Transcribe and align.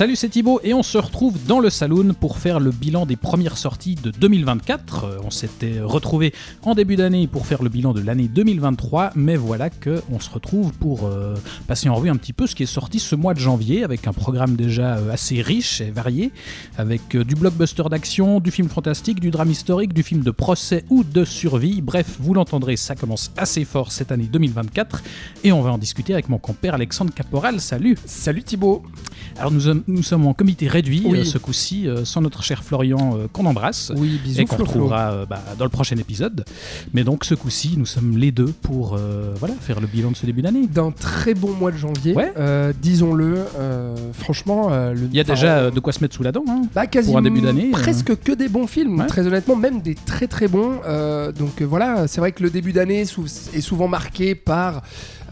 Salut, 0.00 0.16
c'est 0.16 0.30
Thibaut 0.30 0.60
et 0.64 0.72
on 0.72 0.82
se 0.82 0.96
retrouve 0.96 1.36
dans 1.46 1.60
le 1.60 1.68
saloon 1.68 2.14
pour 2.18 2.38
faire 2.38 2.58
le 2.58 2.70
bilan 2.70 3.04
des 3.04 3.16
premières 3.16 3.58
sorties 3.58 3.96
de 3.96 4.10
2024. 4.10 5.04
Euh, 5.04 5.18
On 5.22 5.30
s'était 5.30 5.78
retrouvé 5.82 6.32
en 6.62 6.74
début 6.74 6.96
d'année 6.96 7.26
pour 7.26 7.44
faire 7.44 7.62
le 7.62 7.68
bilan 7.68 7.92
de 7.92 8.00
l'année 8.00 8.26
2023, 8.26 9.10
mais 9.14 9.36
voilà 9.36 9.68
que 9.68 10.00
on 10.10 10.18
se 10.18 10.30
retrouve 10.30 10.72
pour 10.72 11.04
euh, 11.04 11.34
passer 11.68 11.90
en 11.90 11.96
revue 11.96 12.08
un 12.08 12.16
petit 12.16 12.32
peu 12.32 12.46
ce 12.46 12.54
qui 12.54 12.62
est 12.62 12.66
sorti 12.66 12.98
ce 12.98 13.14
mois 13.14 13.34
de 13.34 13.40
janvier 13.40 13.84
avec 13.84 14.06
un 14.06 14.14
programme 14.14 14.56
déjà 14.56 14.96
euh, 14.96 15.12
assez 15.12 15.42
riche 15.42 15.82
et 15.82 15.90
varié, 15.90 16.32
avec 16.78 17.14
du 17.14 17.34
blockbuster 17.34 17.84
d'action, 17.90 18.40
du 18.40 18.50
film 18.50 18.70
fantastique, 18.70 19.20
du 19.20 19.30
drame 19.30 19.50
historique, 19.50 19.92
du 19.92 20.02
film 20.02 20.22
de 20.22 20.30
procès 20.30 20.86
ou 20.88 21.04
de 21.04 21.26
survie. 21.26 21.82
Bref, 21.82 22.16
vous 22.18 22.32
l'entendrez, 22.32 22.76
ça 22.76 22.94
commence 22.94 23.32
assez 23.36 23.66
fort 23.66 23.92
cette 23.92 24.12
année 24.12 24.30
2024 24.32 25.02
et 25.44 25.52
on 25.52 25.60
va 25.60 25.72
en 25.72 25.78
discuter 25.78 26.14
avec 26.14 26.30
mon 26.30 26.38
compère 26.38 26.72
Alexandre 26.72 27.12
Caporal. 27.12 27.60
Salut. 27.60 27.98
Salut 28.06 28.44
Thibaut. 28.44 28.82
Alors 29.36 29.50
nous, 29.50 29.60
sommes- 29.60 29.84
nous 29.90 30.02
sommes 30.02 30.26
en 30.26 30.34
comité 30.34 30.68
réduit 30.68 31.02
Oui. 31.06 31.20
euh, 31.20 31.24
ce 31.24 31.38
coup-ci, 31.38 31.88
euh, 31.88 32.04
sans 32.04 32.20
notre 32.20 32.42
cher 32.42 32.62
Florian 32.64 33.16
euh, 33.16 33.26
qu'on 33.32 33.46
embrasse 33.46 33.92
Oui, 33.96 34.18
bisous 34.22 34.40
et 34.40 34.44
qu'on 34.44 34.56
retrouvera 34.56 35.26
bah, 35.26 35.42
dans 35.58 35.64
le 35.64 35.70
prochain 35.70 35.96
épisode. 35.96 36.44
Mais 36.94 37.04
donc 37.04 37.24
ce 37.24 37.34
coup-ci, 37.34 37.74
nous 37.76 37.86
sommes 37.86 38.16
les 38.16 38.32
deux 38.32 38.52
pour 38.62 38.96
voilà, 39.38 39.54
faire 39.60 39.80
le 39.80 39.86
bilan 39.86 40.10
de 40.12 40.16
ce 40.16 40.26
début 40.26 40.42
d'année. 40.42 40.66
D'un 40.66 40.90
très 40.90 41.34
bon 41.34 41.52
mois 41.52 41.70
de 41.72 41.76
janvier, 41.76 42.14
Ouais. 42.14 42.32
disons-le. 42.80 43.44
franchement, 44.12 44.70
le- 44.70 45.08
Il 45.10 45.14
y 45.16 45.20
a 45.20 45.22
enfin, 45.22 45.34
déjà 45.34 45.70
de 45.70 45.80
quoi 45.80 45.92
se 45.92 46.00
mettre 46.00 46.14
sous 46.16 46.22
la 46.22 46.32
dent. 46.32 46.44
hein. 46.48 46.62
bah, 46.74 46.86
quasiment 46.86 47.18
un 47.18 47.22
début 47.22 47.40
d'année, 47.40 47.70
presque 47.70 48.16
que 48.22 48.32
des 48.32 48.48
bons 48.48 48.66
films. 48.66 48.98
Ouais. 49.00 49.06
Très 49.06 49.26
honnêtement, 49.26 49.56
même 49.56 49.80
des 49.80 49.94
très 49.94 50.26
très 50.26 50.48
bons. 50.48 50.80
Donc 51.38 51.62
voilà, 51.62 52.06
c'est 52.08 52.20
vrai 52.20 52.32
que 52.32 52.42
le 52.42 52.50
début 52.50 52.72
d'année 52.72 53.00
est 53.00 53.60
souvent 53.60 53.88
marqué 53.88 54.34
par 54.34 54.82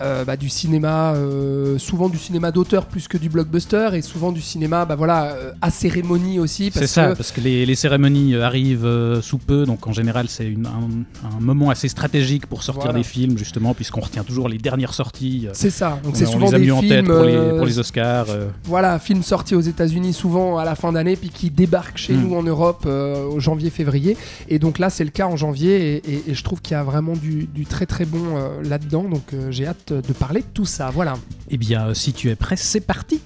euh, 0.03 0.25
bah, 0.25 0.37
du 0.37 0.49
cinéma, 0.49 1.15
euh, 1.15 1.79
souvent 1.79 2.09
du 2.09 2.19
cinéma 2.19 2.51
d'auteur 2.53 2.87
plus 2.87 3.09
que 3.09 3.19
du 3.19 3.29
blockbuster, 3.29 3.91
et 3.95 4.03
souvent 4.03 4.33
du 4.33 4.41
cinéma, 4.41 4.85
bah 4.85 4.95
voilà, 4.97 5.33
euh, 5.33 5.53
à 5.63 5.71
cérémonie 5.71 6.39
aussi. 6.39 6.71
C'est 6.75 6.87
ça, 6.87 7.09
que 7.13 7.17
parce 7.17 7.33
que 7.33 7.41
les, 7.41 7.67
les 7.67 7.75
cérémonies 7.75 8.37
arrivent 8.37 8.89
sous 9.23 9.39
peu, 9.39 9.65
donc 9.65 9.87
en 9.87 9.93
général 9.93 10.27
c'est 10.29 10.47
un, 10.65 11.27
un 11.37 11.41
moment 11.41 11.71
assez 11.71 11.89
stratégique 11.89 12.47
pour 12.47 12.63
sortir 12.63 12.85
Voilà. 12.85 12.99
des 12.99 13.05
films, 13.05 13.37
justement, 13.39 13.75
puisqu'on 13.75 14.01
retient 14.01 14.25
toujours 14.25 14.49
les 14.49 14.59
dernières 14.59 14.95
sorties. 14.95 15.49
c'est 15.53 15.71
ça. 15.71 15.99
Donc 16.03 16.15
on- 16.15 16.17
c'est 16.17 16.27
souvent 16.27 16.47
les 16.49 16.55
a 16.55 16.59
des 16.59 16.65
mis 16.65 16.71
en 16.71 16.81
films 16.81 16.91
tête 16.91 17.07
pour 17.07 17.25
les, 17.25 17.57
pour 17.57 17.67
les 17.67 17.79
Oscars. 17.79 18.27
voilà, 18.65 18.99
film 18.99 19.23
sorti 19.23 19.55
aux 19.55 19.61
États-Unis 19.61 20.13
souvent 20.13 20.59
à 20.59 20.65
la 20.65 20.75
fin 20.75 20.93
d'année, 20.93 21.17
puis 21.17 21.31
qui 21.31 21.51
débarque 21.51 21.99
chez 21.99 22.13
Mm. 22.15 22.21
nous 22.23 22.35
en 22.37 22.43
Europe 22.43 22.87
au 22.87 23.41
janvier-février. 23.41 24.17
Et 24.49 24.59
donc 24.59 24.79
là, 24.79 24.91
c'est 24.91 25.05
le 25.05 25.11
cas 25.11 25.27
en 25.27 25.37
janvier, 25.37 25.97
et, 25.97 26.13
et- 26.15 26.23
et 26.31 26.35
je 26.35 26.45
trouve 26.45 26.61
qu'il 26.61 26.73
y 26.75 26.81
a 26.81 26.83
vraiment 26.83 27.15
du, 27.15 27.47
du 27.47 27.67
très 27.67 27.87
très 27.87 28.05
bon 28.05 28.19
euh, 28.37 28.63
là-dedans. 28.63 29.05
Donc 29.05 29.33
euh, 29.35 29.51
j'ai 29.51 29.67
hâte 29.67 29.88
de 29.93 30.13
parler 30.13 30.41
de 30.41 30.47
tout 30.53 30.65
ça. 30.67 30.91
Voilà. 30.91 31.15
Eh 31.51 31.57
bien, 31.57 31.89
euh, 31.89 31.95
si 31.95 32.13
tu 32.13 32.31
es 32.31 32.37
prêt, 32.37 32.57
c'est 32.57 32.81
parti 32.81 33.21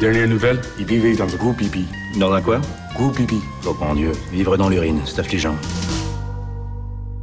Dernière 0.00 0.28
nouvelle, 0.28 0.60
il 0.78 0.86
vivait 0.86 1.14
dans 1.14 1.26
le 1.26 1.36
gros 1.36 1.52
pipi. 1.52 1.84
Dans 2.18 2.32
un 2.32 2.40
quoi? 2.40 2.60
Gros 2.94 3.10
pipi. 3.10 3.36
Oh 3.66 3.76
mon 3.80 3.94
dieu, 3.94 4.12
vivre 4.32 4.56
dans 4.56 4.68
l'urine, 4.68 5.00
c'est 5.04 5.20
affligeant. 5.20 5.54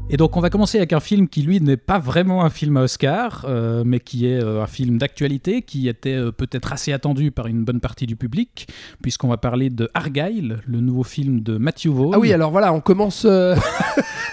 Et 0.09 0.16
donc 0.16 0.38
on 0.38 0.39
va 0.39 0.50
commencer 0.50 0.77
avec 0.77 0.94
un 0.94 1.02
film 1.02 1.27
qui 1.27 1.41
lui 1.41 1.59
n'est 1.59 1.75
pas 1.75 2.00
vraiment 2.00 2.45
un 2.45 2.50
film 2.50 2.77
à 2.77 2.83
Oscar, 2.83 3.45
euh, 3.50 3.83
mais 3.86 4.00
qui 4.00 4.25
est 4.25 4.41
euh, 4.41 4.64
un 4.64 4.67
film 4.67 4.97
d'actualité, 4.97 5.61
qui 5.64 5.89
était 5.89 6.14
euh, 6.16 6.31
peut-être 6.31 6.72
assez 6.72 6.94
attendu 6.94 7.30
par 7.31 7.47
une 7.47 7.66
bonne 7.66 7.81
partie 7.81 8.05
du 8.05 8.16
public, 8.16 8.67
puisqu'on 9.02 9.27
va 9.27 9.36
parler 9.36 9.69
de 9.69 9.89
Argyle, 9.94 10.59
le 10.65 10.80
nouveau 10.80 11.04
film 11.04 11.42
de 11.42 11.58
Matthew 11.58 11.87
Vaughn. 11.87 12.11
Ah 12.15 12.20
oui, 12.20 12.31
alors 12.31 12.52
voilà, 12.52 12.71
on 12.73 12.80
commence. 12.80 13.27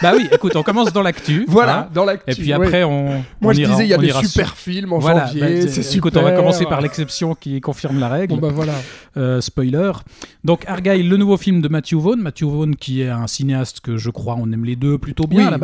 Bah 0.02 0.12
oui, 0.16 0.26
écoute, 0.32 0.54
on 0.56 0.62
commence 0.64 0.92
dans 0.92 1.02
l'actu. 1.02 1.44
voilà, 1.48 1.82
hein, 1.82 1.88
dans 1.94 2.04
l'actu. 2.04 2.32
et 2.32 2.34
puis 2.34 2.48
ouais. 2.54 2.66
après 2.66 2.82
on. 2.82 3.04
Moi, 3.04 3.22
on 3.40 3.52
je 3.52 3.60
ira- 3.60 3.70
disais, 3.70 3.84
il 3.86 3.90
y 3.90 3.94
a 3.94 3.96
des 3.96 4.10
super 4.10 4.48
sur- 4.48 4.56
films 4.56 4.92
en 4.92 4.98
Voilà, 4.98 5.26
janvier. 5.26 5.40
bah, 5.40 5.48
c'est 5.68 5.82
super. 5.82 5.96
Écoute, 5.98 6.16
on 6.16 6.22
va 6.22 6.32
commencer 6.32 6.64
par 6.66 6.80
l'exception 6.80 7.34
qui 7.36 7.60
confirme 7.60 8.00
la 8.00 8.08
règle. 8.08 8.34
Bon, 8.38 8.40
bah 8.40 8.52
voilà. 8.52 9.40
Spoiler. 9.40 9.92
Donc 10.42 10.64
Argyle, 10.66 11.08
le 11.08 11.16
nouveau 11.16 11.36
film 11.36 11.60
de 11.62 11.68
Matthew 11.68 11.94
Vaughn. 11.94 12.20
Matthew 12.20 12.42
Vaughn 12.44 12.74
qui 12.76 13.02
est 13.02 13.08
un 13.08 13.28
cinéaste 13.28 13.80
que 13.80 13.96
je 13.96 14.10
crois 14.10 14.34
on 14.38 14.50
aime 14.52 14.64
les 14.64 14.76
deux 14.76 14.98
plutôt 14.98 15.26
bien 15.26 15.42
Oui, 15.42 15.46
à 15.46 15.50
la 15.50 15.58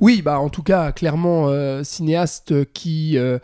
Oui, 0.00 0.22
bah 0.22 0.38
en 0.38 0.48
tout 0.48 0.62
cas, 0.62 0.92
clairement, 0.92 1.48
euh, 1.48 1.82
cinéaste 1.84 2.72
qui 2.72 3.18
euh, 3.18 3.38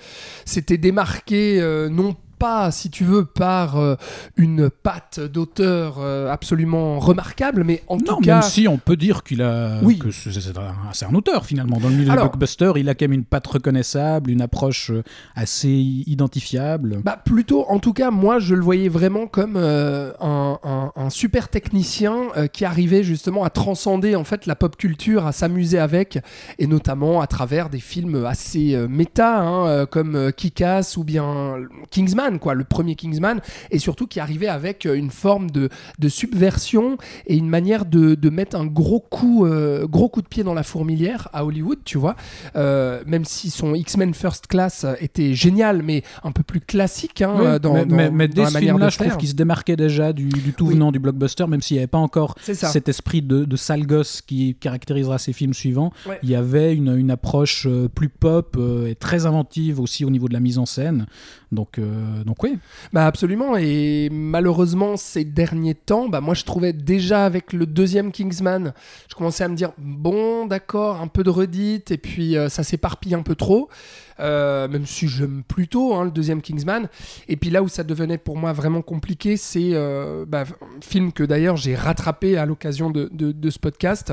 s'était 0.44 0.78
démarqué 0.78 1.60
euh, 1.60 1.88
non 1.88 2.14
pas, 2.14 2.29
si 2.70 2.90
tu 2.90 3.04
veux, 3.04 3.24
par 3.24 3.76
euh, 3.78 3.96
une 4.36 4.70
patte 4.70 5.20
d'auteur 5.20 5.96
euh, 5.98 6.30
absolument 6.30 6.98
remarquable, 6.98 7.64
mais 7.64 7.82
en 7.86 7.96
Non, 7.96 8.02
tout 8.02 8.20
cas, 8.20 8.34
même 8.40 8.42
si 8.42 8.66
on 8.66 8.78
peut 8.78 8.96
dire 8.96 9.22
qu'il 9.22 9.42
a 9.42 9.78
Oui. 9.82 9.98
que 9.98 10.10
c'est 10.10 11.04
un, 11.04 11.14
auteur 11.14 11.44
finalement 11.44 11.78
dans 11.78 11.88
le 11.88 11.96
milieu 11.96 12.10
Alors- 12.10 12.24
du 12.24 12.30
blockbuster, 12.30 12.72
il 12.76 12.88
a 12.88 12.94
quand 12.94 13.04
même 13.04 13.12
une 13.12 13.24
patte 13.24 13.46
reconnaissable, 13.46 14.30
une 14.30 14.40
approche 14.42 14.90
euh, 14.90 15.02
assez 15.34 15.68
identifiable. 16.06 17.00
Bah 17.04 17.18
plutôt, 17.24 17.64
en 17.68 17.78
tout 17.78 17.92
cas, 17.92 18.10
moi 18.10 18.38
je 18.38 18.54
le 18.54 18.62
voyais 18.62 18.88
vraiment 18.88 19.26
comme 19.26 19.56
euh, 19.56 20.12
un, 20.20 20.58
un- 20.64 20.92
un 20.96 21.10
super 21.10 21.48
technicien 21.48 22.16
qui 22.52 22.64
arrivait 22.64 23.02
justement 23.02 23.44
à 23.44 23.50
transcender 23.50 24.14
en 24.16 24.24
fait 24.24 24.46
la 24.46 24.54
pop 24.56 24.76
culture, 24.76 25.26
à 25.26 25.32
s'amuser 25.32 25.78
avec, 25.78 26.18
et 26.58 26.66
notamment 26.66 27.20
à 27.20 27.26
travers 27.26 27.68
des 27.70 27.80
films 27.80 28.24
assez 28.24 28.76
méta, 28.88 29.40
hein, 29.40 29.86
comme 29.86 30.32
Kick-Ass 30.32 30.96
ou 30.96 31.04
bien 31.04 31.56
Kingsman, 31.90 32.29
quoi, 32.38 32.54
le 32.54 32.64
premier 32.64 32.94
Kingsman, 32.94 33.41
et 33.70 33.78
surtout 33.78 34.06
qui 34.06 34.20
arrivait 34.20 34.48
avec 34.48 34.86
euh, 34.86 34.94
une 34.94 35.10
forme 35.10 35.50
de, 35.50 35.68
de 35.98 36.08
subversion 36.08 36.96
et 37.26 37.36
une 37.36 37.48
manière 37.48 37.84
de, 37.84 38.14
de 38.14 38.30
mettre 38.30 38.56
un 38.56 38.66
gros 38.66 39.00
coup, 39.00 39.46
euh, 39.46 39.86
gros 39.86 40.08
coup 40.08 40.22
de 40.22 40.28
pied 40.28 40.44
dans 40.44 40.54
la 40.54 40.62
fourmilière 40.62 41.28
à 41.32 41.44
Hollywood, 41.44 41.78
tu 41.84 41.98
vois. 41.98 42.16
Euh, 42.56 43.02
même 43.06 43.24
si 43.24 43.50
son 43.50 43.74
X-Men 43.74 44.14
First 44.14 44.46
Class 44.46 44.86
était 45.00 45.34
génial, 45.34 45.82
mais 45.82 46.02
un 46.24 46.32
peu 46.32 46.42
plus 46.42 46.60
classique 46.60 47.22
hein, 47.22 47.34
Oui, 47.38 47.60
dans, 47.60 47.74
mais, 47.74 47.86
dans- 47.86 47.96
mais- 47.96 48.10
mais 48.10 48.28
dans 48.28 48.34
dès 48.34 48.42
la 48.42 48.48
ce 48.48 48.52
manière 48.54 48.74
film-là, 48.74 48.86
de 48.86 48.92
je 48.92 48.98
trouve 48.98 49.16
qu'il 49.16 49.28
se 49.28 49.34
démarquait 49.34 49.76
déjà 49.76 50.12
du, 50.12 50.28
du 50.28 50.52
tout 50.52 50.66
Oui. 50.66 50.74
venant 50.74 50.92
du 50.92 50.98
blockbuster, 50.98 51.46
même 51.46 51.62
s'il 51.62 51.76
n'y 51.76 51.80
avait 51.80 51.86
pas 51.86 51.98
encore 51.98 52.34
cet 52.42 52.88
esprit 52.88 53.22
de, 53.22 53.44
de 53.44 53.56
sale 53.56 53.86
gosse 53.86 54.22
qui 54.22 54.54
caractérisera 54.60 55.19
ses 55.19 55.32
films 55.32 55.54
suivants. 55.54 55.92
Ouais. 56.08 56.19
Il 56.22 56.30
y 56.30 56.34
avait 56.34 56.74
une, 56.74 56.94
une 56.96 57.10
approche 57.10 57.66
euh, 57.66 57.88
plus 57.88 58.08
pop 58.08 58.56
et 58.86 58.94
très 58.94 59.26
inventive 59.26 59.80
aussi 59.80 60.04
au 60.04 60.10
niveau 60.10 60.28
de 60.28 60.32
la 60.34 60.40
mise 60.40 60.58
en 60.58 60.66
scène. 60.66 61.06
Donc, 61.52 61.78
donc 62.25 62.42
oui. 62.42 62.58
Bah 62.92 63.06
absolument, 63.06 63.56
et 63.56 64.08
malheureusement 64.10 64.97
ces 64.97 65.25
derniers 65.25 65.75
temps, 65.75 66.08
bah 66.08 66.20
moi 66.20 66.34
je 66.34 66.44
trouvais 66.44 66.72
déjà 66.72 67.25
avec 67.25 67.53
le 67.53 67.66
deuxième 67.66 68.12
Kingsman, 68.12 68.72
je 69.08 69.14
commençais 69.14 69.44
à 69.44 69.48
me 69.48 69.56
dire 69.56 69.72
bon 69.78 70.47
d'accord, 70.47 71.00
un 71.00 71.06
peu 71.08 71.22
de 71.22 71.31
redite, 71.31 71.91
et 71.91 71.98
puis 71.98 72.36
euh, 72.36 72.48
ça 72.48 72.62
s'éparpille 72.62 73.14
un 73.14 73.22
peu 73.22 73.34
trop, 73.34 73.69
euh, 74.20 74.69
même 74.69 74.86
si 74.86 75.08
j'aime 75.08 75.42
plutôt 75.47 75.94
hein, 75.94 76.04
le 76.04 76.10
deuxième 76.10 76.42
Kingsman. 76.42 76.88
Et 77.28 77.36
puis 77.36 77.50
là 77.50 77.62
où 77.62 77.69
ça 77.69 77.84
devenait 77.84 78.19
pour 78.19 78.37
moi 78.37 78.52
vraiment 78.52 78.82
compliqué, 78.82 79.37
c'est 79.37 79.70
euh, 79.72 80.25
bah, 80.26 80.44
un 80.60 80.81
film 80.82 81.12
que 81.12 81.22
d'ailleurs 81.22 81.56
j'ai 81.56 81.75
rattrapé 81.75 82.37
à 82.37 82.44
l'occasion 82.47 82.91
de, 82.91 83.08
de- 83.12 83.32
de 83.32 83.50
ce 83.50 83.58
podcast, 83.58 84.12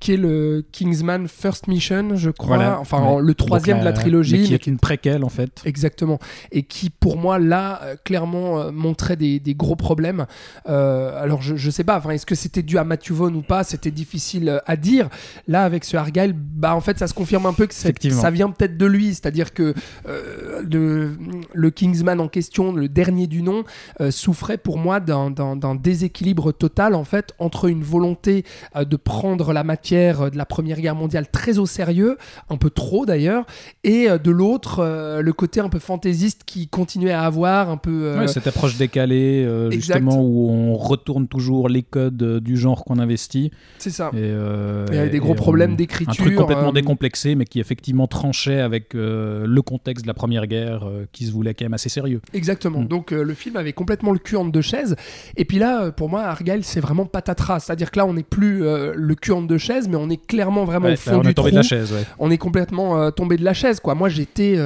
qui 0.00 0.12
est 0.12 0.16
le 0.18 0.64
Kingsman 0.72 1.26
First 1.28 1.68
Mission, 1.68 2.16
je 2.16 2.30
crois, 2.30 2.56
Voilà. 2.56 2.78
enfin 2.80 2.96
Ouais. 3.16 3.22
le 3.22 3.34
troisième 3.34 3.80
de 3.80 3.84
la 3.84 3.92
trilogie. 3.92 4.38
mais 4.40 4.44
qui 4.46 4.54
est 4.54 4.66
une 4.66 4.78
préquelle 4.78 5.24
en 5.24 5.28
fait. 5.28 5.62
Exactement. 5.64 6.18
Et 6.52 6.62
qui, 6.62 6.90
pour 6.90 7.16
moi, 7.16 7.38
là, 7.46 7.80
euh, 7.82 7.96
clairement 8.04 8.60
euh, 8.60 8.70
montrait 8.72 9.16
des, 9.16 9.40
des 9.40 9.54
gros 9.54 9.76
problèmes. 9.76 10.26
Euh, 10.68 11.22
alors, 11.22 11.42
je, 11.42 11.56
je 11.56 11.70
sais 11.70 11.84
pas, 11.84 12.02
est-ce 12.10 12.26
que 12.26 12.34
c'était 12.34 12.62
dû 12.62 12.78
à 12.78 12.84
Matthew 12.84 13.12
Vaughn 13.12 13.34
ou 13.36 13.42
pas? 13.42 13.64
C'était 13.64 13.90
difficile 13.90 14.60
à 14.66 14.76
dire. 14.76 15.08
Là, 15.48 15.64
avec 15.64 15.84
ce 15.84 15.96
Argyle, 15.96 16.34
bah, 16.34 16.74
en 16.74 16.80
fait, 16.80 16.98
ça 16.98 17.06
se 17.06 17.14
confirme 17.14 17.46
un 17.46 17.52
peu 17.52 17.66
que 17.66 17.74
ça 17.74 18.30
vient 18.30 18.50
peut-être 18.50 18.76
de 18.76 18.86
lui. 18.86 19.14
C'est-à-dire 19.14 19.54
que 19.54 19.74
le, 20.06 21.16
le 21.52 21.70
Kingsman 21.70 22.20
en 22.20 22.28
question, 22.28 22.72
le 22.72 22.88
dernier 22.88 23.26
du 23.26 23.42
nom, 23.42 23.64
souffrait 24.10 24.58
pour 24.58 24.78
moi 24.78 25.00
d'un- 25.00 25.30
déséquilibre 25.76 26.52
total, 26.52 26.94
en 26.94 27.04
fait, 27.04 27.32
entre 27.38 27.66
une 27.66 27.82
volonté 27.82 28.44
de 28.78 28.96
prendre 28.96 29.52
la 29.52 29.64
matière 29.64 30.30
de 30.30 30.36
la 30.36 30.46
Première 30.46 30.80
Guerre 30.80 30.94
mondiale 30.94 31.26
très 31.30 31.58
au 31.58 31.66
sérieux, 31.66 32.18
un 32.50 32.56
peu 32.56 32.70
trop 32.70 33.06
d'ailleurs, 33.06 33.44
et 33.84 34.08
de 34.08 34.30
l'autre, 34.30 35.20
le 35.20 35.32
côté 35.32 35.60
un 35.60 35.68
peu 35.68 35.78
fantaisiste 35.78 36.42
qui 36.44 36.68
continuait 36.68 37.12
à 37.12 37.22
avoir, 37.22 37.35
un 37.44 37.76
peu... 37.76 37.90
euh, 38.06 38.18
Ouais, 38.20 38.28
cette 38.28 38.46
approche 38.46 38.76
décalée, 38.76 39.44
euh, 39.44 39.70
justement, 39.70 40.20
où 40.22 40.48
on 40.50 40.76
retourne 40.76 41.28
toujours 41.28 41.68
les 41.68 41.82
codes 41.82 42.22
euh, 42.22 42.40
du 42.40 42.56
genre 42.56 42.84
qu'on 42.84 42.98
investit. 42.98 43.50
c'est 43.78 43.90
ça. 43.90 44.10
Et, 44.14 44.16
euh, 44.20 44.86
Et 44.92 44.98
avec 44.98 45.12
des 45.12 45.18
gros 45.18 45.34
problèmes 45.34 45.72
Un 45.72 45.76
d'écriture. 45.76 46.24
truc 46.24 46.34
complètement 46.36 46.72
décomplexé, 46.72 47.34
mais 47.34 47.44
qui 47.44 47.60
effectivement 47.60 48.06
tranchait 48.06 48.60
avec 48.60 48.94
le 48.94 49.60
contexte 49.60 50.04
de 50.04 50.08
la 50.08 50.14
Première 50.14 50.46
Guerre, 50.46 50.88
qui 51.12 51.26
se 51.26 51.32
voulait 51.32 51.54
quand 51.54 51.64
même 51.64 51.74
assez 51.74 51.88
sérieux. 51.88 52.20
Exactement. 52.32 52.80
Mm. 52.80 52.88
Donc 52.88 53.10
le 53.10 53.34
film 53.34 53.56
avait 53.56 53.72
complètement 53.72 54.12
le 54.12 54.18
cul 54.18 54.36
entre 54.36 54.52
deux 54.52 54.60
chaises. 54.62 54.96
Et 55.36 55.44
puis 55.44 55.58
là, 55.58 55.90
pour 55.92 56.08
moi, 56.08 56.22
Argyle, 56.22 56.60
c'est 56.62 56.80
vraiment 56.80 57.04
patatras. 57.06 57.60
C'est-à-dire 57.60 57.90
que 57.90 57.98
là, 57.98 58.06
on 58.06 58.14
n'est 58.14 58.22
plus 58.22 58.60
le 58.60 59.14
cul 59.14 59.32
entre 59.32 59.46
deux 59.48 59.58
chaises, 59.58 59.88
mais 59.88 59.96
on 59.96 60.08
est 60.10 60.24
clairement 60.26 60.64
vraiment 60.64 60.86
Ouais, 60.86 60.92
au 60.94 60.96
fond 60.96 61.10
là, 61.12 61.18
on 61.18 61.22
du 61.22 61.28
est 61.30 61.34
tombé 61.34 61.50
trou. 61.50 61.56
de 61.56 61.56
la 61.56 61.62
chaise, 61.62 61.92
ouais. 61.92 62.04
on 62.18 62.30
est 62.30 62.38
complètement 62.38 63.10
tombé 63.10 63.36
de 63.36 63.44
la 63.44 63.54
chaise 63.54 63.80
quoi 63.80 63.94
moi 63.94 64.08
j'étais 64.08 64.56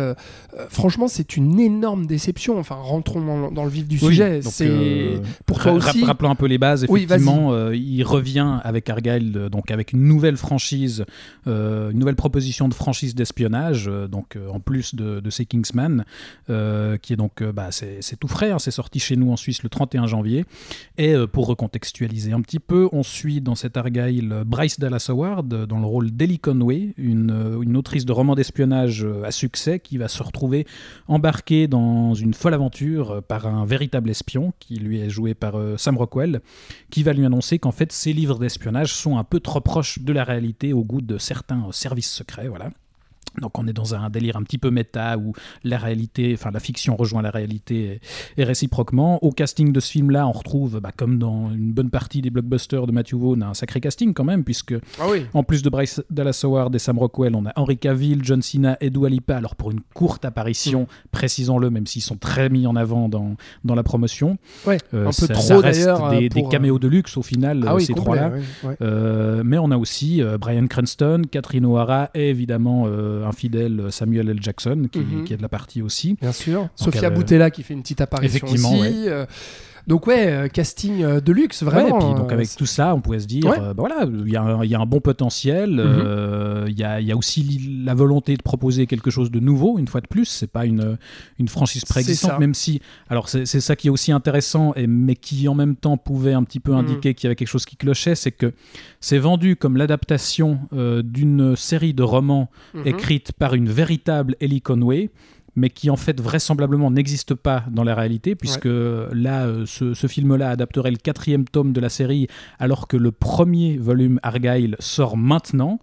euh, 0.59 0.67
franchement 0.69 1.09
c'est 1.09 1.37
une 1.37 1.59
énorme 1.61 2.07
déception 2.07 2.59
enfin 2.59 2.75
rentrons 2.77 3.21
dans, 3.25 3.51
dans 3.51 3.65
le 3.65 3.71
vif 3.71 3.87
du 3.87 3.97
Oui, 4.03 4.09
sujet. 4.09 4.41
C'est 4.43 4.67
euh, 4.69 5.19
pour 5.47 5.59
toi 5.61 5.73
aussi. 5.73 6.05
Rappelons 6.05 6.31
un 6.31 6.35
peu 6.35 6.47
les 6.47 6.59
bases. 6.59 6.87
Oui, 6.89 7.03
Effectivement, 7.05 7.53
euh, 7.53 7.75
il 7.77 8.03
revient 8.03 8.59
avec 8.63 8.89
Argyle, 8.91 9.49
donc 9.51 9.71
avec 9.71 9.93
une 9.93 10.03
nouvelle 10.05 10.37
franchise, 10.37 11.05
une 11.47 11.91
nouvelle 11.99 12.17
proposition 12.17 12.69
de 12.69 12.75
franchise 12.75 13.15
d'espionnage, 13.15 13.91
donc 14.11 14.37
en 14.53 14.61
plus 14.61 14.95
de, 14.95 15.21
de 15.21 15.31
ces 15.31 15.45
Kingsman, 15.47 16.05
qui 16.47 17.13
est 17.13 17.17
donc, 17.17 17.43
bah, 17.43 17.69
c'est 17.71 18.19
tout 18.19 18.29
frais. 18.29 18.51
hein, 18.51 18.59
c'est 18.59 18.71
sorti 18.71 18.99
chez 18.99 19.17
nous 19.17 19.31
en 19.31 19.37
Suisse 19.37 19.63
le 19.63 19.69
31 19.69 20.07
janvier. 20.07 20.45
Et 20.99 21.15
pour 21.33 21.47
recontextualiser 21.47 22.33
un 22.33 22.41
petit 22.41 22.59
peu, 22.61 22.89
on 22.93 23.03
suit 23.03 23.41
dans 23.41 23.55
cet 23.55 23.77
Argyle 23.77 24.43
Bryce 24.47 24.79
Dallas 24.81 25.07
Howard 25.09 25.67
dans 25.67 25.79
le 25.79 25.87
rôle 25.87 26.11
d'Ellie 26.11 26.39
Conway, 26.39 26.95
une, 26.97 27.59
une 27.63 27.77
autrice 27.77 28.05
de 28.05 28.13
romans 28.13 28.35
d'espionnage 28.35 29.07
à 29.25 29.31
succès 29.31 29.79
qui 29.81 29.99
va 29.99 30.09
se 30.09 30.23
retrouver 30.23 30.40
embarquée 31.09 31.69
dans 31.69 32.15
une 32.15 32.35
folle 32.35 32.55
aventure 32.55 33.11
euh, 33.11 33.21
par 33.21 33.47
un 33.47 33.65
véritable 33.65 34.11
espion 34.11 34.53
qui 34.59 34.77
lui 34.77 35.01
est 35.01 35.11
joué 35.11 35.35
par 35.35 35.57
euh, 35.57 35.77
Sam 35.77 35.97
Rockwell, 35.97 36.41
qui 36.91 37.03
va 37.03 37.13
lui 37.13 37.25
annoncer 37.25 37.59
qu'en 37.59 37.73
fait 37.73 37.93
ses 37.93 38.13
livres 38.13 38.39
d'espionnage 38.39 38.95
sont 38.95 39.19
un 39.19 39.25
peu 39.25 39.41
trop 39.41 39.61
proches 39.61 40.01
de 40.01 40.13
la 40.13 40.25
réalité 40.25 40.73
au 40.73 40.85
goût 40.85 41.01
de 41.01 41.19
certains 41.19 41.65
euh, 41.69 41.73
services 41.73 42.11
secrets. 42.11 42.49
Voilà. 42.49 42.71
Donc 43.41 43.59
on 43.59 43.67
est 43.67 43.73
dans 43.73 43.95
un 43.95 44.09
délire 44.11 44.37
un 44.37 44.43
petit 44.43 44.59
peu 44.59 44.71
méta 44.71 45.17
où 45.19 45.33
la 45.65 45.79
réalité, 45.79 46.33
enfin 46.35 46.51
la 46.53 46.61
fiction 46.61 46.97
rejoint 46.97 47.23
la 47.23 47.31
réalité 47.31 48.01
et, 48.37 48.41
et 48.43 48.45
réciproquement. 48.45 49.23
Au 49.25 49.31
casting 49.33 49.73
de 49.73 49.81
ce 49.81 49.91
film-là, 49.93 50.27
on 50.27 50.33
retrouve, 50.33 50.81
bah, 50.81 50.91
comme 50.97 51.19
dans 51.19 51.51
une 51.51 51.73
bonne 51.73 51.91
partie 51.91 52.23
des 52.23 52.31
blockbusters 52.31 52.87
de 52.87 52.93
Matthew 52.93 53.15
Vaughn, 53.15 53.43
un 53.43 53.55
sacré 53.55 53.81
casting 53.81 54.13
quand 54.15 54.25
même, 54.25 54.45
puisque 54.45 54.75
Ah 55.01 55.07
oui. 55.11 55.27
en 55.35 55.43
plus 55.43 55.63
de 55.63 55.71
Bryce 55.71 56.03
Dallas 56.11 56.41
Howard 56.45 56.75
et 56.75 56.79
Sam 56.79 56.99
Rockwell, 56.99 57.35
on 57.35 57.47
a 57.47 57.53
Henry 57.57 57.79
Cavill, 57.79 58.21
John 58.23 58.43
Cena 58.43 58.77
et 58.81 58.91
Dua 58.91 59.09
Lipa. 59.09 59.37
Alors 59.37 59.55
pour 59.57 59.71
une 59.71 59.81
courte 59.95 60.25
apparition, 60.25 60.87
précisons-le, 61.13 61.71
même 61.71 61.87
s'ils 61.87 62.03
sont 62.03 62.17
très 62.17 62.49
mis 62.49 62.67
en 62.67 62.77
avant 62.77 63.09
dans, 63.09 63.37
dans 63.65 63.75
la 63.75 63.83
promotion. 63.83 64.39
Ouais, 64.67 64.79
Euh, 64.95 65.07
un 65.07 65.11
peu 65.11 65.29
trop 65.33 65.43
ça 65.43 65.59
reste 65.59 65.81
d'ailleurs. 65.81 66.11
Des, 66.11 66.27
euh, 66.27 66.29
des 66.29 66.43
euh, 66.43 66.49
caméos 66.49 66.79
de 66.79 66.89
luxe 66.89 67.17
au 67.17 67.23
final, 67.23 67.65
Ah 67.67 67.73
euh, 67.73 67.77
oui, 67.77 67.85
ces 67.85 67.95
trois-là. 67.95 68.31
ouais, 68.31 68.41
ouais. 68.65 68.77
Euh, 68.83 69.43
mais 69.45 69.59
on 69.59 69.71
a 69.71 69.77
aussi 69.77 70.23
euh, 70.23 70.39
Brian 70.39 70.67
Cranston, 70.67 71.23
Catherine 71.31 71.65
O'Hara 71.67 72.11
et 72.15 72.31
évidemment 72.31 72.85
euh, 73.31 73.33
un 73.33 73.37
fidèle 73.37 73.87
Samuel 73.91 74.29
L. 74.31 74.39
Jackson 74.43 74.87
qui, 74.91 74.99
Mhm. 75.01 75.25
qui 75.25 75.33
est 75.33 75.37
de 75.37 75.43
la 75.43 75.49
partie 75.49 75.83
aussi. 75.83 76.17
Bien 76.21 76.33
sûr. 76.33 76.69
Sophia 76.77 77.09
euh, 77.09 77.11
Boutella 77.11 77.51
qui 77.51 77.63
fait 77.63 77.75
une 77.75 77.83
petite 77.83 78.01
apparition 78.01 78.47
Effectivement, 78.47 78.73
aussi. 78.79 79.09
ouais. 79.09 79.27
Donc 79.91 80.07
ouais, 80.07 80.27
euh, 80.29 80.49
casting 80.49 81.03
euh, 81.03 81.21
de 81.21 81.33
luxe, 81.33 81.63
Ouais, 81.63 81.69
vraiment. 81.71 81.97
et 81.97 81.99
puis 81.99 82.15
donc 82.15 82.31
euh, 82.31 82.35
avec 82.35 82.49
tout 82.57 82.65
ça, 82.65 82.95
on 82.95 83.01
pouvait 83.01 83.19
se 83.19 83.27
dire, 83.27 83.45
Ouais. 83.45 83.59
bah 83.59 83.75
voilà, 83.77 84.07
il 84.09 84.31
y, 84.31 84.37
a 84.37 84.43
un- 84.43 84.65
il 84.65 84.71
y 84.71 84.75
a 84.77 84.81
un 84.81 84.87
bon 84.87 85.01
potentiel. 85.01 85.71
Mhm. 85.73 86.65
Il 86.69 86.75
y, 86.79 87.05
y 87.07 87.13
a 87.13 87.17
aussi 87.17 87.83
la 87.85 87.95
volonté 87.95 88.37
de 88.37 88.43
proposer 88.43 88.87
quelque 88.87 89.11
chose 89.11 89.31
de 89.33 89.41
nouveau, 89.41 89.79
une 89.79 89.89
fois 89.89 90.01
de 90.01 90.07
plus. 90.07 90.27
C'est 90.27 90.47
pas 90.51 90.65
une, 90.65 90.97
une 91.41 91.49
franchise 91.49 91.85
préexistante, 91.85 92.39
même 92.39 92.55
si. 92.55 92.81
Alors 93.09 93.29
c'est 93.29 93.45
ça 93.47 93.75
qui 93.75 93.89
est 93.89 93.91
aussi 93.91 94.13
intéressant, 94.13 94.73
et, 94.77 94.87
mais 94.87 95.17
qui 95.17 95.49
en 95.49 95.55
même 95.57 95.75
temps 95.75 95.97
pouvait 95.97 96.35
un 96.35 96.45
petit 96.45 96.61
peu 96.61 96.71
Mhm. 96.73 96.79
indiquer 96.79 97.15
qu'il 97.15 97.25
y 97.25 97.29
avait 97.29 97.35
quelque 97.37 97.49
chose 97.49 97.65
qui 97.67 97.77
clochait, 97.77 98.15
c'est 98.15 98.31
que 98.31 98.53
c'est 99.01 99.19
vendu 99.19 99.57
comme 99.57 99.77
l'adaptation 99.77 100.61
euh, 100.73 101.03
d'une 101.03 101.57
série 101.57 101.95
de 101.95 102.05
romans 102.05 102.49
mhm. 102.75 102.87
écrite 102.87 103.33
par 103.33 103.55
une 103.55 103.69
véritable 103.69 104.37
Ellie 104.41 104.63
Conway 104.63 105.11
mais 105.57 105.71
qui 105.71 105.91
en 105.91 105.97
fait 105.97 106.21
vraisemblablement 106.21 106.91
n'existe 106.91 107.35
pas 107.35 107.65
dans 107.71 107.85
la 107.85 107.95
réalité, 107.95 108.35
puisque 108.35 108.67
là, 108.67 109.45
euh, 109.47 109.65
ce, 109.67 109.95
ce 109.95 110.07
film-là 110.07 110.51
adapterait 110.51 110.91
le 110.91 110.97
quatrième 110.97 111.45
tome 111.45 111.73
de 111.73 111.81
la 111.81 111.89
série, 111.89 112.27
alors 112.59 112.87
que 112.89 112.97
le 112.97 113.11
premier 113.11 113.77
volume 113.77 114.21
Argyle 114.23 114.77
sort 114.79 115.17
maintenant, 115.17 115.81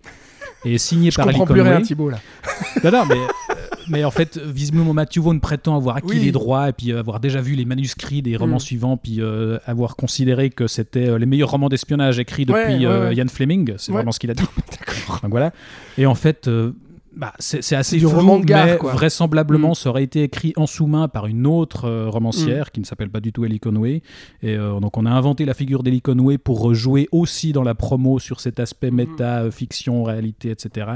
et 0.65 0.75
est 0.75 0.77
signé 0.77 1.11
Je 1.11 1.17
par 1.17 1.25
comprends 1.27 1.45
plus 1.45 1.61
rien, 1.61 1.71
Conway. 1.73 1.83
Thibaut 1.83 2.09
là. 2.09 2.19
Non, 2.83 2.91
non, 2.91 3.05
mais, 3.07 3.15
euh, 3.15 3.53
mais 3.89 4.03
en 4.03 4.11
fait, 4.11 4.37
visiblement, 4.37 4.93
Matthew 4.93 5.19
Vaughn 5.19 5.39
prétend 5.39 5.75
avoir 5.75 5.97
acquis 5.97 6.07
Oui. 6.09 6.19
les 6.19 6.31
droits 6.31 6.69
et 6.69 6.73
puis 6.73 6.91
euh, 6.91 6.99
avoir 6.99 7.19
déjà 7.19 7.41
vu 7.41 7.53
les 7.55 7.65
manuscrits 7.65 8.21
des 8.21 8.35
romans 8.37 8.55
Mm. 8.57 8.59
suivants, 8.59 8.97
puis 8.97 9.17
euh, 9.21 9.57
avoir 9.65 9.95
considéré 9.95 10.49
que 10.49 10.67
c'était 10.67 11.17
les 11.19 11.25
meilleurs 11.25 11.51
romans 11.51 11.69
d'espionnage 11.69 12.19
écrits 12.19 12.45
depuis 12.45 12.59
Ouais, 12.59 12.77
ouais, 12.79 12.85
euh, 12.85 13.09
ouais. 13.09 13.15
Ian 13.15 13.27
Fleming. 13.27 13.73
C'est 13.77 13.91
Ouais. 13.91 13.97
vraiment 13.97 14.11
ce 14.11 14.19
qu'il 14.19 14.31
a 14.31 14.33
dit. 14.33 14.43
Donc 15.23 15.31
voilà. 15.31 15.51
Et 15.97 16.05
en 16.05 16.15
fait. 16.15 16.47
euh, 16.47 16.71
bah, 17.17 17.33
c'est 17.39 17.75
assez 17.75 17.97
du 17.97 18.05
flou, 18.07 18.17
roman 18.17 18.39
de 18.39 18.45
gare, 18.45 18.65
mais 18.67 18.77
quoi. 18.77 18.93
vraisemblablement 18.93 19.71
Mm. 19.71 19.75
ça 19.75 19.89
aurait 19.89 20.03
été 20.03 20.23
écrit 20.23 20.53
en 20.55 20.67
sous-main 20.67 21.07
par 21.07 21.25
une 21.27 21.47
autre 21.47 21.85
euh, 21.85 22.07
romancière 22.09 22.71
qui 22.71 22.79
ne 22.79 22.85
s'appelle 22.85 23.09
pas 23.09 23.19
du 23.19 23.31
tout 23.33 23.43
Ellie 23.43 23.59
Conway. 23.59 24.01
Et 24.43 24.55
euh, 24.55 24.79
donc 24.79 24.97
on 24.97 25.05
a 25.05 25.11
inventé 25.11 25.43
la 25.45 25.53
figure 25.55 25.81
d'Ellie 25.83 26.01
Conway 26.01 26.37
pour 26.37 26.73
jouer 26.75 27.07
aussi 27.11 27.51
dans 27.53 27.63
la 27.63 27.73
promo 27.75 28.19
sur 28.19 28.39
cet 28.39 28.59
aspect 28.59 28.91
méta, 28.91 29.39
euh, 29.41 29.51
fiction, 29.51 30.03
réalité, 30.03 30.51
etc. 30.51 30.87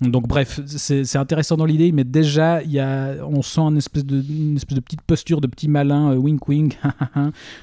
Donc 0.00 0.26
bref, 0.26 0.60
c'est 0.66 1.16
intéressant 1.16 1.56
dans 1.56 1.66
l'idée, 1.66 1.92
mais 1.92 2.04
déjà 2.04 2.62
y 2.62 2.78
a, 2.78 3.16
on 3.28 3.42
sent 3.42 3.60
une 3.60 3.76
espèce 3.76 4.04
de, 4.06 4.22
une 4.28 4.56
espèce 4.56 4.76
de 4.76 4.80
petite 4.82 5.02
posture 5.02 5.40
de 5.40 5.46
petit 5.46 5.68
malin, 5.68 6.12
euh, 6.12 6.16
wink 6.16 6.48
wink, 6.48 6.78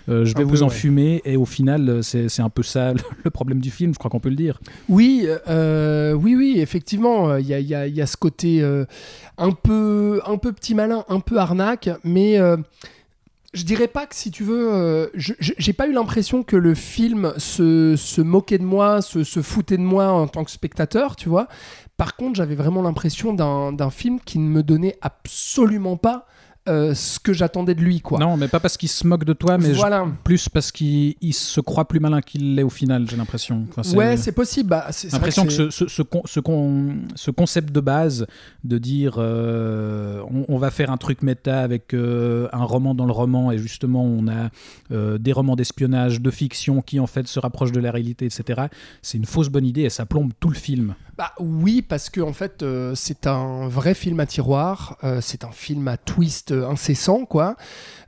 euh, 0.10 0.24
je 0.26 0.34
vais 0.36 0.42
Un 0.42 0.46
vous 0.46 0.58
peu, 0.58 0.64
en 0.64 0.68
ouais. 0.68 0.74
fumer, 0.74 1.22
et 1.26 1.36
au 1.38 1.46
final 1.46 1.90
euh, 1.90 2.02
c'est 2.02 2.42
un 2.42 2.50
peu 2.50 2.64
ça 2.64 2.94
le, 3.26 3.32
problème 3.32 3.60
du 3.60 3.72
film, 3.72 3.94
je 3.94 3.98
crois 4.00 4.12
qu'on 4.12 4.20
peut 4.20 4.30
le 4.30 4.36
dire. 4.36 4.60
Oui, 4.88 5.28
euh, 5.48 6.14
oui, 6.14 6.36
oui, 6.36 6.56
effectivement, 6.58 7.36
il 7.38 7.48
y 7.48 7.54
a, 7.54 7.60
il 7.60 7.68
y 7.68 7.74
a- 7.76 7.87
il 7.88 7.96
y 7.96 8.02
a 8.02 8.06
ce 8.06 8.18
côté 8.18 8.62
euh, 8.62 8.86
un, 9.38 9.52
peu, 9.52 10.22
un 10.26 10.38
peu 10.38 10.54
petit 10.54 10.76
malin, 10.76 11.06
un 11.10 11.20
peu 11.20 11.38
arnaque, 11.38 11.90
mais 12.04 12.38
euh, 12.40 12.58
je 13.54 13.64
dirais 13.64 13.88
pas 13.88 14.06
que 14.06 14.16
si 14.16 14.32
tu 14.32 14.44
veux, 14.44 14.74
euh, 14.74 15.08
j'ai 15.16 15.74
pas 15.74 15.88
eu 15.88 15.94
l'impression 15.94 16.44
que 16.44 16.56
le 16.56 16.76
film 16.76 17.34
se, 17.38 18.22
moquait 18.22 18.58
de 18.58 18.64
moi, 18.64 19.02
se, 19.02 19.24
se 19.24 19.42
foutait 19.42 19.78
de 19.78 19.84
moi 19.84 20.08
en 20.10 20.28
tant 20.28 20.44
que 20.44 20.52
spectateur, 20.52 21.16
tu 21.16 21.30
vois. 21.30 21.48
Par 21.98 22.16
contre, 22.16 22.36
j'avais 22.36 22.56
vraiment 22.56 22.84
l'impression 22.84 23.34
d'un 23.34 23.90
film 23.90 24.20
qui 24.20 24.38
ne 24.38 24.48
me 24.48 24.62
donnait 24.62 24.98
absolument 25.02 25.98
pas 25.98 26.28
euh, 26.68 26.94
ce 26.94 27.20
que 27.20 27.34
j'attendais 27.34 27.76
de 27.76 27.82
lui, 27.82 28.02
quoi. 28.02 28.20
Non, 28.20 28.38
mais 28.38 28.48
pas 28.48 28.60
parce 28.60 28.78
qu'il 28.78 28.90
se 28.90 29.06
moque 29.08 29.24
de 29.26 29.34
toi, 29.34 29.58
mais 29.58 29.70
je- 29.74 29.80
voilà. 29.80 30.06
plus 30.24 30.50
parce 30.50 30.72
qu'il 30.72 31.16
il 31.22 31.34
se 31.34 31.62
croit 31.62 31.88
plus 31.88 32.00
malin 32.00 32.22
qu'il 32.22 32.56
l'est 32.56 32.64
au 32.64 32.70
final, 32.70 33.06
j'ai 33.10 33.18
l'impression. 33.18 33.66
Enfin, 33.70 33.84
c'est- 33.84 33.96
Ouais, 33.96 34.18
c'est 34.18 34.32
possible. 34.32 34.70
Bah, 34.70 34.88
c'est 34.92 35.08
vrai 35.08 35.18
l'impression 35.18 35.46
que, 35.46 35.52
ce, 35.70 35.88
ce, 35.88 36.02
con- 36.02 36.22
ce 36.26 36.40
con- 36.40 36.96
ce 37.16 37.32
concept 37.32 37.72
de 37.74 37.80
base 37.80 38.28
de 38.64 38.78
dire 38.78 39.16
euh, 39.18 40.22
on, 40.30 40.46
on 40.48 40.58
va 40.58 40.72
faire 40.72 40.92
un 40.92 40.98
truc 40.98 41.22
méta 41.22 41.62
avec 41.62 41.94
euh, 41.94 42.48
un 42.54 42.64
roman 42.64 42.94
dans 42.96 43.06
le 43.06 43.12
roman 43.12 43.52
et 43.52 43.58
justement 43.58 44.04
on 44.04 44.28
a 44.28 44.50
des 45.18 45.34
romans 45.34 45.56
d'espionnage, 45.56 46.22
de 46.22 46.32
fiction 46.32 46.82
qui 46.82 47.00
en 47.00 47.08
fait 47.08 47.28
se 47.28 47.40
rapprochent 47.40 47.72
de 47.72 47.80
la 47.80 47.92
réalité, 47.92 48.26
etc. 48.26 48.64
C'est 49.02 49.18
une 49.18 49.26
fausse 49.26 49.50
bonne 49.50 49.66
idée 49.66 49.82
et 49.84 49.90
ça 49.90 50.06
plombe 50.06 50.32
tout 50.40 50.50
le 50.50 50.56
film. 50.56 50.96
Bah 51.18 51.34
oui, 51.40 51.82
parce 51.82 52.12
que 52.12 52.22
en 52.22 52.32
fait, 52.32 52.62
euh, 52.62 52.94
c'est 52.94 53.26
un 53.26 53.68
vrai 53.68 53.96
film 53.96 54.20
à 54.20 54.28
tiroir. 54.28 54.98
euh, 55.04 55.20
c'est 55.20 55.44
un 55.44 55.52
film 55.52 55.88
à 55.88 55.98
twist 55.98 56.52
euh, 56.52 56.70
incessant, 56.70 57.26
quoi. 57.26 57.56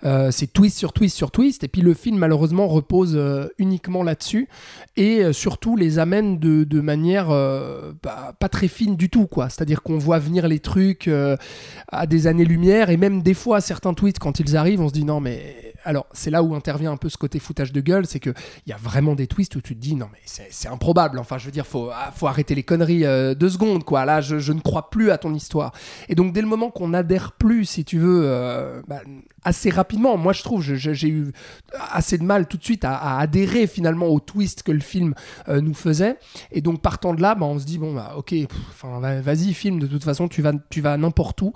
C'est 0.03 0.53
twist 0.53 0.77
sur 0.77 0.93
twist 0.93 1.17
sur 1.17 1.31
twist. 1.31 1.63
Et 1.63 1.67
puis 1.67 1.81
le 1.81 1.95
film, 1.95 2.19
malheureusement, 2.19 2.67
repose 2.67 3.19
uniquement 3.57 4.01
là-dessus. 4.01 4.47
Et 4.95 5.33
surtout, 5.33 5.75
les 5.75 5.99
amène 5.99 6.39
de, 6.39 6.79
manière 6.79 7.27
bah, 7.27 8.33
pas 8.39 8.47
très 8.47 8.69
fine 8.69 8.95
du 8.95 9.09
tout, 9.09 9.27
quoi. 9.27 9.49
C'est-à-dire 9.49 9.83
qu'on 9.83 9.97
voit 9.97 10.19
venir 10.19 10.47
les 10.47 10.59
trucs 10.59 11.09
à 11.89 12.05
des 12.07 12.27
années-lumière. 12.27 12.89
Et 12.91 12.95
même 12.95 13.21
des 13.21 13.33
fois, 13.33 13.59
certains 13.59 13.93
tweets, 13.93 14.19
quand 14.19 14.39
ils 14.39 14.55
arrivent, 14.55 14.79
on 14.79 14.87
se 14.87 14.93
dit 14.93 15.03
non, 15.03 15.19
mais. 15.19 15.73
Alors, 15.85 16.07
c'est 16.11 16.29
là 16.29 16.43
où 16.43 16.55
intervient 16.55 16.91
un 16.91 16.97
peu 16.97 17.09
ce 17.09 17.17
côté 17.17 17.39
foutage 17.39 17.71
de 17.71 17.81
gueule. 17.81 18.05
C'est 18.05 18.19
qu'il 18.19 18.33
y 18.67 18.73
a 18.73 18.77
vraiment 18.77 19.15
des 19.15 19.27
twists 19.27 19.55
où 19.55 19.61
tu 19.61 19.75
te 19.75 19.79
dis 19.79 19.95
non, 19.95 20.07
mais 20.11 20.19
c'est 20.25 20.67
improbable. 20.67 21.19
Enfin, 21.19 21.37
je 21.37 21.45
veux 21.45 21.51
dire, 21.51 21.65
faut, 21.65 21.89
ah, 21.93 22.11
faut 22.15 22.27
arrêter 22.27 22.55
les 22.55 22.63
conneries 22.63 23.05
euh, 23.05 23.33
deux 23.35 23.49
secondes, 23.49 23.83
quoi. 23.83 24.05
Là, 24.05 24.21
je, 24.21 24.51
ne 24.51 24.59
crois 24.59 24.89
plus 24.89 25.11
à 25.11 25.17
ton 25.17 25.33
histoire. 25.33 25.73
Et 26.07 26.15
donc, 26.15 26.33
dès 26.33 26.41
le 26.41 26.47
moment 26.47 26.69
qu'on 26.71 26.93
adhère 26.93 27.31
plus, 27.33 27.65
si 27.65 27.85
tu 27.85 27.99
veux, 27.99 28.23
euh, 28.25 28.81
bah, 28.87 29.01
assez 29.43 29.69
rapidement, 29.69 30.17
moi, 30.17 30.33
je 30.33 30.43
trouve, 30.43 30.61
j'ai 30.61 31.09
eu 31.09 31.31
assez 31.91 32.17
de 32.17 32.23
mal 32.23 32.47
tout 32.47 32.57
de 32.57 32.63
suite 32.63 32.83
à, 32.85 33.19
adhérer 33.19 33.67
finalement 33.67 34.07
au 34.07 34.19
twist 34.19 34.63
que 34.63 34.71
le 34.71 34.79
film 34.79 35.13
euh, 35.47 35.61
nous 35.61 35.73
faisait. 35.73 36.17
Et 36.51 36.61
donc, 36.61 36.81
partant 36.81 37.13
de 37.13 37.21
là, 37.21 37.35
bah, 37.35 37.45
on 37.45 37.59
se 37.59 37.65
dit, 37.65 37.77
bon, 37.77 37.93
bah, 37.93 38.13
ok, 38.17 38.33
enfin, 38.71 38.99
va- 38.99 39.21
vas-y, 39.21 39.53
film, 39.53 39.79
de 39.79 39.87
toute 39.87 40.03
façon, 40.03 40.27
tu 40.27 40.41
vas, 40.41 40.53
tu 40.69 40.81
vas 40.81 40.97
n'importe 40.97 41.41
où. 41.41 41.53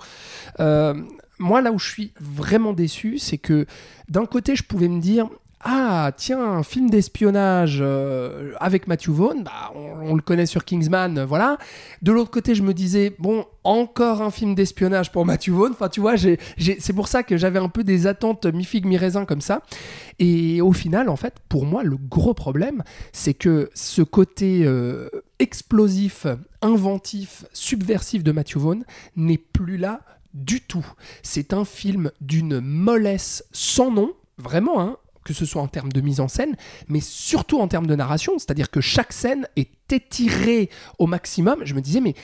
Moi, 1.44 1.60
là 1.60 1.72
où 1.72 1.78
je 1.78 1.90
suis 1.90 2.12
vraiment 2.18 2.72
déçu, 2.72 3.18
c'est 3.18 3.36
que 3.36 3.66
d'un 4.08 4.24
côté, 4.24 4.56
je 4.56 4.62
pouvais 4.62 4.88
me 4.88 4.98
dire, 4.98 5.28
ah, 5.60 6.10
tiens, 6.16 6.42
un 6.42 6.62
film 6.62 6.88
d'espionnage 6.88 7.80
euh, 7.82 8.54
avec 8.60 8.86
Matthew 8.86 9.10
Vaughn, 9.10 9.42
bah, 9.44 9.70
on, 9.74 10.14
le 10.14 10.22
connaît 10.22 10.46
sur 10.46 10.64
Kingsman, 10.64 11.22
voilà. 11.24 11.58
De 12.00 12.12
l'autre 12.12 12.30
côté, 12.30 12.54
je 12.54 12.62
me 12.62 12.72
disais, 12.72 13.14
bon, 13.18 13.44
encore 13.62 14.22
un 14.22 14.30
film 14.30 14.54
d'espionnage 14.54 15.12
pour 15.12 15.26
Matthew 15.26 15.50
Vaughn. 15.50 15.72
Enfin, 15.72 15.90
tu 15.90 16.00
vois, 16.00 16.14
c'est 16.16 16.92
pour 16.94 17.08
ça 17.08 17.22
que 17.22 17.36
j'avais 17.36 17.58
un 17.58 17.68
peu 17.68 17.84
des 17.84 18.06
attentes 18.06 18.46
mi-figue, 18.46 18.86
mi-raisin 18.86 19.26
comme 19.26 19.42
ça. 19.42 19.60
Et 20.18 20.62
au 20.62 20.72
final, 20.72 21.10
en 21.10 21.16
fait, 21.16 21.34
pour 21.50 21.66
moi, 21.66 21.82
le 21.82 21.98
gros 21.98 22.32
problème, 22.32 22.82
c'est 23.12 23.34
que 23.34 23.68
ce 23.74 24.00
côté 24.00 24.62
euh, 24.64 25.10
explosif, 25.38 26.26
inventif, 26.62 27.44
subversif 27.52 28.24
de 28.24 28.32
Matthew 28.32 28.56
Vaughn 28.56 28.84
n'est 29.14 29.36
plus 29.36 29.76
là 29.76 30.00
du 30.34 30.60
tout. 30.60 30.86
C'est 31.22 31.52
un 31.52 31.64
film 31.64 32.10
d'une 32.20 32.60
mollesse 32.60 33.44
sans 33.52 33.90
nom, 33.90 34.12
vraiment, 34.36 34.80
hein, 34.80 34.96
que 35.24 35.32
ce 35.32 35.46
soit 35.46 35.62
en 35.62 35.68
termes 35.68 35.92
de 35.92 36.00
mise 36.00 36.20
en 36.20 36.28
scène, 36.28 36.56
mais 36.88 37.00
surtout 37.00 37.60
en 37.60 37.68
termes 37.68 37.86
de 37.86 37.94
narration, 37.94 38.38
c'est-à-dire 38.38 38.70
que 38.70 38.80
chaque 38.80 39.12
scène 39.12 39.48
est 39.56 39.92
étirée 39.92 40.68
au 40.98 41.06
maximum. 41.06 41.64
Je 41.64 41.74
me 41.74 41.80
disais, 41.80 42.00
mais 42.00 42.14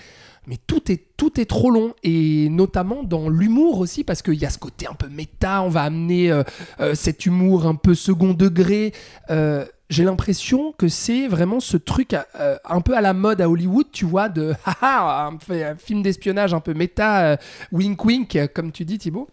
mais 0.47 0.57
tout 0.67 0.91
est, 0.91 1.17
tout 1.17 1.41
est 1.41 1.45
trop 1.45 1.71
long. 1.71 1.95
Et 2.03 2.49
notamment 2.49 3.03
dans 3.03 3.29
l'humour 3.29 3.79
aussi, 3.79 4.05
parce 4.05 4.23
qu'il 4.23 4.35
y 4.35 4.45
a 4.45 4.51
ce 4.51 4.59
côté 4.59 4.87
un 4.87 4.95
peu 4.95 5.09
méta, 5.09 5.63
on 5.63 5.69
va 5.69 5.83
amener 5.83 6.31
euh, 6.31 6.43
euh, 6.81 6.95
cet 6.95 7.27
humour 7.27 7.67
un 7.67 7.75
peu 7.75 7.95
second 7.95 8.33
degré. 8.33 8.93
Euh, 9.31 9.65
j'ai 9.91 10.05
l'impression 10.05 10.73
que 10.79 10.89
c'est 10.89 11.27
vraiment 11.27 11.61
ce 11.61 11.77
truc 11.77 12.15
euh, 12.39 12.57
un 12.65 12.81
peu 12.81 12.97
à 12.97 13.01
la 13.01 13.13
mode 13.13 13.41
à 13.41 13.51
Hollywood, 13.51 13.87
tu 13.93 14.07
vois, 14.07 14.29
de 14.29 14.55
haha, 14.65 15.29
un, 15.51 15.53
un 15.53 15.77
film 15.77 16.03
d'espionnage 16.03 16.55
un 16.55 16.61
peu 16.61 16.73
méta, 16.73 17.33
euh, 17.33 17.37
wink 17.73 18.03
wink, 18.05 18.37
euh, 18.37 18.47
comme 18.53 18.73
tu 18.73 18.85
dis 18.85 18.99
Thibaut. 18.99 19.29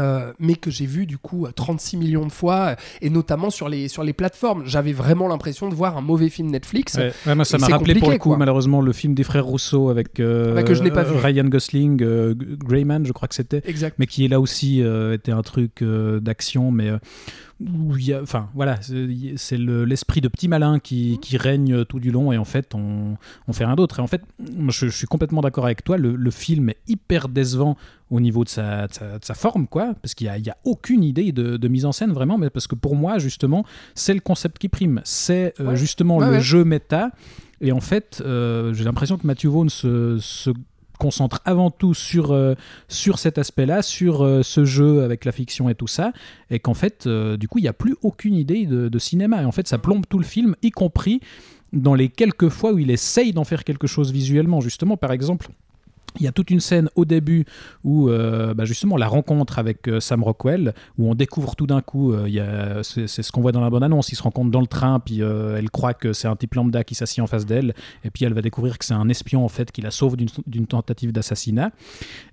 Euh, 0.00 0.32
mais 0.40 0.56
que 0.56 0.72
j'ai 0.72 0.86
vu 0.86 1.06
du 1.06 1.18
coup 1.18 1.46
euh, 1.46 1.52
36 1.54 1.96
millions 1.98 2.26
de 2.26 2.32
fois 2.32 2.70
euh, 2.70 2.74
et 3.00 3.10
notamment 3.10 3.48
sur 3.50 3.68
les, 3.68 3.86
sur 3.86 4.02
les 4.02 4.12
plateformes. 4.12 4.64
J'avais 4.66 4.92
vraiment 4.92 5.28
l'impression 5.28 5.68
de 5.68 5.74
voir 5.76 5.96
un 5.96 6.00
mauvais 6.00 6.30
film 6.30 6.50
Netflix. 6.50 6.94
Ouais, 6.96 7.12
ouais, 7.24 7.34
moi, 7.36 7.44
ça 7.44 7.58
m'a 7.58 7.68
rappelé 7.68 7.94
pour 7.94 8.10
le 8.10 8.18
coup, 8.18 8.30
quoi. 8.30 8.36
malheureusement, 8.36 8.80
le 8.80 8.92
film 8.92 9.14
des 9.14 9.22
frères 9.22 9.44
Rousseau 9.44 9.90
avec 9.90 10.18
euh, 10.18 10.52
Ouais, 10.52 10.64
que 10.64 10.74
je 10.74 10.82
n'ai 10.82 10.90
pas 10.90 11.04
vu. 11.04 11.16
Ryan 11.16 11.44
Gosling, 11.44 12.02
euh, 12.02 12.34
Greyman, 12.34 13.06
je 13.06 13.12
crois 13.12 13.28
que 13.28 13.36
c'était. 13.36 13.62
Mais 13.98 14.08
qui 14.08 14.24
est 14.24 14.28
là 14.28 14.40
aussi 14.40 14.82
euh, 14.82 15.14
était 15.14 15.30
un 15.30 15.42
truc 15.42 15.80
euh, 15.80 16.18
d'action, 16.18 16.72
mais 16.72 16.88
euh, 16.88 16.98
où 17.60 17.96
il 17.96 18.06
y 18.06 18.12
a, 18.12 18.20
enfin 18.22 18.48
voilà, 18.54 18.80
c'est 18.82 19.06
c'est 19.36 19.56
le- 19.56 19.84
l'esprit 19.84 20.20
de 20.20 20.28
petit 20.28 20.48
malin 20.48 20.78
qui, 20.80 21.18
qui 21.22 21.36
règne 21.36 21.84
tout 21.84 22.00
du 22.00 22.10
long 22.10 22.32
et 22.32 22.38
en 22.38 22.44
fait 22.44 22.74
on, 22.74 23.16
on 23.46 23.52
fait 23.52 23.64
rien 23.64 23.76
d'autre. 23.76 24.00
Et 24.00 24.02
en 24.02 24.06
fait, 24.06 24.22
je, 24.68 24.86
je 24.88 24.96
suis 24.96 25.06
complètement 25.06 25.40
d'accord 25.40 25.64
avec 25.64 25.84
toi, 25.84 25.96
le, 25.96 26.16
le 26.16 26.30
film 26.30 26.70
est 26.70 26.78
hyper 26.88 27.28
décevant 27.28 27.76
au 28.10 28.20
niveau 28.20 28.44
de 28.44 28.48
sa, 28.48 28.86
de 28.88 28.92
sa, 28.92 29.18
de 29.18 29.24
sa 29.24 29.34
forme, 29.34 29.66
quoi, 29.66 29.94
parce 30.02 30.14
qu'il 30.14 30.30
n'y 30.30 30.48
a, 30.48 30.52
a 30.52 30.56
aucune 30.64 31.02
idée 31.04 31.32
de, 31.32 31.56
de 31.56 31.68
mise 31.68 31.84
en 31.84 31.92
scène 31.92 32.12
vraiment, 32.12 32.38
mais 32.38 32.50
parce 32.50 32.66
que 32.66 32.74
pour 32.74 32.96
moi, 32.96 33.18
justement, 33.18 33.64
c'est 33.94 34.14
le 34.14 34.20
concept 34.20 34.58
qui 34.58 34.68
prime, 34.68 35.00
c'est 35.04 35.54
euh, 35.60 35.68
Ouais. 35.70 35.76
justement 35.76 36.18
Ouais, 36.18 36.26
le 36.26 36.32
ouais. 36.32 36.40
jeu 36.40 36.64
méta. 36.64 37.10
Et 37.60 37.72
en 37.72 37.80
fait, 37.80 38.20
euh, 38.26 38.74
j'ai 38.74 38.84
l'impression 38.84 39.16
que 39.16 39.26
Matthew 39.26 39.46
Vaughn 39.46 39.68
se, 39.70 40.18
se 40.20 40.50
concentre 40.98 41.40
avant 41.44 41.70
tout 41.70 41.94
sur, 41.94 42.32
euh, 42.32 42.54
sur 42.88 43.18
cet 43.18 43.38
aspect-là, 43.38 43.82
sur 43.82 44.22
euh, 44.22 44.42
ce 44.42 44.64
jeu 44.64 45.02
avec 45.02 45.24
la 45.24 45.32
fiction 45.32 45.68
et 45.68 45.74
tout 45.74 45.86
ça, 45.86 46.12
et 46.50 46.58
qu'en 46.58 46.74
fait, 46.74 47.06
euh, 47.06 47.36
du 47.36 47.48
coup, 47.48 47.58
il 47.58 47.62
n'y 47.62 47.68
a 47.68 47.72
plus 47.72 47.96
aucune 48.02 48.34
idée 48.34 48.66
de, 48.66 48.88
de 48.88 48.98
cinéma. 48.98 49.42
Et 49.42 49.44
en 49.44 49.52
fait, 49.52 49.68
ça 49.68 49.78
plombe 49.78 50.04
tout 50.08 50.18
le 50.18 50.24
film, 50.24 50.54
y 50.62 50.70
compris 50.70 51.20
dans 51.72 51.94
les 51.94 52.08
quelques 52.08 52.48
fois 52.48 52.72
où 52.72 52.78
il 52.78 52.90
essaye 52.90 53.32
d'en 53.32 53.44
faire 53.44 53.64
quelque 53.64 53.86
chose 53.86 54.12
visuellement. 54.12 54.60
Justement, 54.60 54.96
par 54.96 55.12
exemple, 55.12 55.48
il 56.18 56.24
y 56.24 56.28
a 56.28 56.32
toute 56.32 56.50
une 56.50 56.60
scène 56.60 56.88
au 56.94 57.04
début 57.04 57.44
où 57.82 58.08
euh, 58.08 58.54
bah, 58.54 58.64
justement 58.64 58.96
la 58.96 59.08
rencontre 59.08 59.58
avec 59.58 59.88
euh, 59.88 60.00
Sam 60.00 60.22
Rockwell, 60.22 60.74
où 60.98 61.10
on 61.10 61.14
découvre 61.14 61.56
tout 61.56 61.66
d'un 61.66 61.80
coup, 61.80 62.12
euh, 62.12 62.82
c'est 62.82 63.06
ce 63.06 63.32
qu'on 63.32 63.40
voit 63.40 63.52
dans 63.52 63.60
la 63.60 63.70
bonne 63.70 63.82
annonce, 63.82 64.10
ils 64.12 64.16
se 64.16 64.22
rencontrent 64.22 64.50
dans 64.50 64.60
le 64.60 64.66
train, 64.66 65.00
puis 65.00 65.20
elle 65.20 65.70
croit 65.70 65.94
que 65.94 66.12
c'est 66.12 66.28
un 66.28 66.36
type 66.36 66.54
lambda 66.54 66.84
qui 66.84 66.94
s'assied 66.94 67.22
en 67.22 67.26
face 67.26 67.46
d'elle, 67.46 67.74
et 68.04 68.10
puis 68.10 68.24
elle 68.24 68.32
va 68.32 68.42
découvrir 68.42 68.78
que 68.78 68.84
c'est 68.84 68.94
un 68.94 69.08
espion 69.08 69.44
en 69.44 69.48
fait 69.48 69.72
qui 69.72 69.80
la 69.80 69.90
sauve 69.90 70.16
d'une- 70.16 70.66
tentative 70.66 71.12
d'assassinat. 71.12 71.72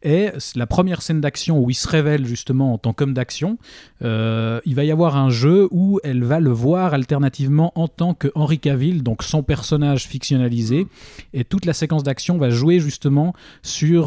Et 0.03 0.29
la 0.55 0.67
première 0.67 1.01
scène 1.01 1.21
d'action 1.21 1.59
où 1.59 1.69
il 1.69 1.75
se 1.75 1.87
révèle 1.87 2.25
justement 2.25 2.73
en 2.73 2.77
tant 2.77 2.93
qu'homme 2.93 3.13
d'action, 3.13 3.57
il 4.01 4.75
va 4.75 4.83
y 4.83 4.91
avoir 4.91 5.17
un 5.17 5.29
jeu 5.29 5.67
où 5.71 5.99
elle 6.03 6.23
va 6.23 6.39
le 6.39 6.51
voir 6.51 6.93
alternativement 6.93 7.71
en 7.75 7.87
tant 7.87 8.13
que 8.13 8.29
Henry 8.35 8.59
Cavill, 8.59 9.03
donc 9.03 9.23
son 9.23 9.43
personnage 9.43 10.07
fictionnalisé, 10.07 10.87
et 11.33 11.43
toute 11.43 11.65
la 11.65 11.73
séquence 11.73 12.03
d'action 12.03 12.37
va 12.37 12.49
jouer 12.49 12.79
justement 12.79 13.33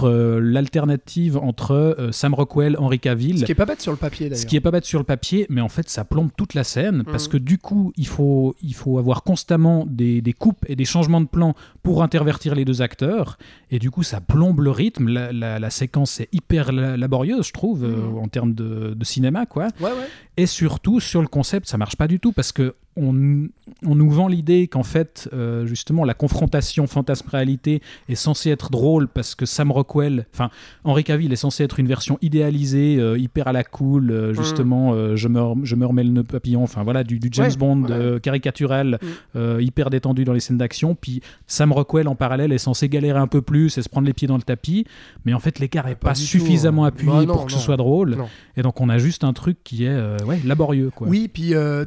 euh, 0.05 0.41
l'alternative 0.41 1.37
entre 1.39 1.73
euh, 1.73 2.13
Sam 2.13 2.35
Rockwell, 2.35 2.77
Henry 2.79 2.99
Cavill. 3.01 3.39
Ce 3.39 3.45
qui 3.45 3.53
est 3.53 3.55
pas 3.55 3.65
bête 3.67 3.81
sur 3.81 3.93
le 3.93 3.99
papier 3.99 4.29
d'ailleurs. 4.29 4.41
Ce 4.43 4.47
qui 4.47 4.57
est 4.57 4.61
pas 4.61 4.71
bête 4.71 4.85
sur 4.85 4.99
le 4.99 5.05
papier, 5.05 5.47
mais 5.49 5.61
en 5.61 5.69
fait 5.69 5.89
ça 5.89 6.05
plombe 6.05 6.31
toute 6.37 6.55
la 6.55 6.65
scène 6.65 7.05
parce 7.05 7.27
Mhm. 7.27 7.33
que 7.33 7.37
du 7.39 7.59
coup 7.59 7.93
il 7.97 8.07
faut, 8.07 8.55
il 8.63 8.75
faut 8.75 8.99
avoir 8.99 9.23
constamment 9.23 9.85
des, 9.89 10.21
des 10.21 10.33
coupes 10.33 10.65
et 10.69 10.77
des 10.77 10.85
changements 10.85 11.21
de 11.21 11.27
plan 11.27 11.55
pour 11.83 12.03
intervertir 12.03 12.55
les 12.55 12.65
deux 12.65 12.83
acteurs 12.83 13.39
et 13.71 13.79
du 13.79 13.91
coup 13.91 14.03
ça 14.03 14.21
plombe 14.21 14.61
le 14.61 14.71
rythme. 14.71 15.09
La, 15.09 15.33
la- 15.33 15.59
la 15.59 15.71
séquence 15.71 16.21
est 16.21 16.29
hyper 16.33 16.73
la- 16.73 16.97
laborieuse, 16.97 17.47
je 17.47 17.53
trouve, 17.53 17.85
euh, 17.85 17.89
Mhm. 18.11 18.19
en 18.19 18.29
termes 18.29 18.55
de, 18.55 18.95
de 18.95 19.05
cinéma 19.05 19.47
quoi. 19.47 19.65
Ouais, 19.81 19.87
ouais. 19.87 20.09
Et 20.37 20.47
surtout, 20.47 20.99
sur 20.99 21.21
le 21.23 21.29
concept, 21.29 21.69
ça 21.69 21.79
marche 21.79 21.97
pas 21.97 22.09
du 22.09 22.19
tout 22.19 22.33
parce 22.33 22.51
que 22.53 22.75
on, 22.97 23.49
on 23.85 23.95
nous 23.95 24.11
vend 24.11 24.29
l'idée 24.29 24.69
qu'en 24.69 24.83
fait, 24.83 25.29
euh, 25.33 25.67
justement, 25.67 26.05
la 26.05 26.15
confrontation 26.15 26.87
fantasme-réalité 26.87 27.83
est 28.09 28.15
censée 28.15 28.51
être 28.51 28.71
drôle 28.71 29.09
parce 29.09 29.35
que 29.35 29.47
Sam 29.47 29.71
Rockwell, 29.73 30.27
enfin, 30.33 30.51
Henry 30.85 31.03
Cavill 31.05 31.33
est 31.33 31.37
censé 31.37 31.65
être 31.65 31.81
une 31.81 31.87
version 31.89 32.19
idéalisée, 32.23 32.97
euh, 33.01 33.19
hyper 33.19 33.49
à 33.49 33.53
la 33.53 33.65
cool, 33.65 34.11
euh, 34.11 34.33
justement, 34.35 34.93
euh, 34.95 35.17
je, 35.17 35.29
me, 35.29 35.41
je 35.65 35.75
me 35.75 35.87
remets 35.87 36.05
le 36.05 36.11
nœud 36.11 36.23
papillon, 36.25 36.63
enfin 36.63 36.83
voilà, 36.85 37.05
du, 37.05 37.19
du 37.19 37.29
James 37.33 37.47
Ouais, 37.51 37.57
Bond 37.57 37.83
ouais. 37.85 37.91
euh, 37.93 38.19
caricatural, 38.19 38.99
Mm. 39.03 39.07
euh, 39.37 39.63
hyper 39.63 39.91
détendu 39.91 40.25
dans 40.25 40.33
les 40.33 40.41
scènes 40.41 40.59
d'action. 40.59 40.95
Puis 40.95 41.21
Sam 41.47 41.73
Rockwell, 41.73 42.07
en 42.09 42.15
parallèle, 42.15 42.53
est 42.53 42.59
censé 42.59 42.89
galérer 42.89 43.19
un 43.19 43.27
peu 43.27 43.43
plus 43.43 43.77
et 43.79 43.83
se 43.83 43.89
prendre 43.89 44.07
les 44.07 44.13
pieds 44.13 44.29
dans 44.29 44.37
le 44.37 44.43
tapis. 44.43 44.85
Mais 45.25 45.35
en 45.35 45.41
fait, 45.41 45.59
l'écart 45.59 45.89
est 45.89 45.95
Pas 45.97 46.13
tout, 46.15 46.21
suffisamment 46.21 46.85
hein. 46.85 46.89
appuyé 46.89 47.11
Bah 47.13 47.25
non, 47.25 47.35
pour 47.35 47.47
que 47.47 47.53
non. 47.53 47.59
ce 47.59 47.65
soit 47.65 47.77
drôle. 47.77 48.15
Non. 48.17 48.29
Et 48.57 48.63
donc 48.63 48.81
on 48.81 48.89
a 48.89 48.99
juste 48.99 49.25
un 49.25 49.33
truc 49.33 49.59
qui 49.65 49.85
est 49.85 49.89
euh, 49.89 50.17
ouais, 50.27 50.41
laborieux. 50.45 50.91
Quoi. 50.95 51.09
Oui, 51.09 51.29
puis 51.33 51.55
euh, 51.55 51.85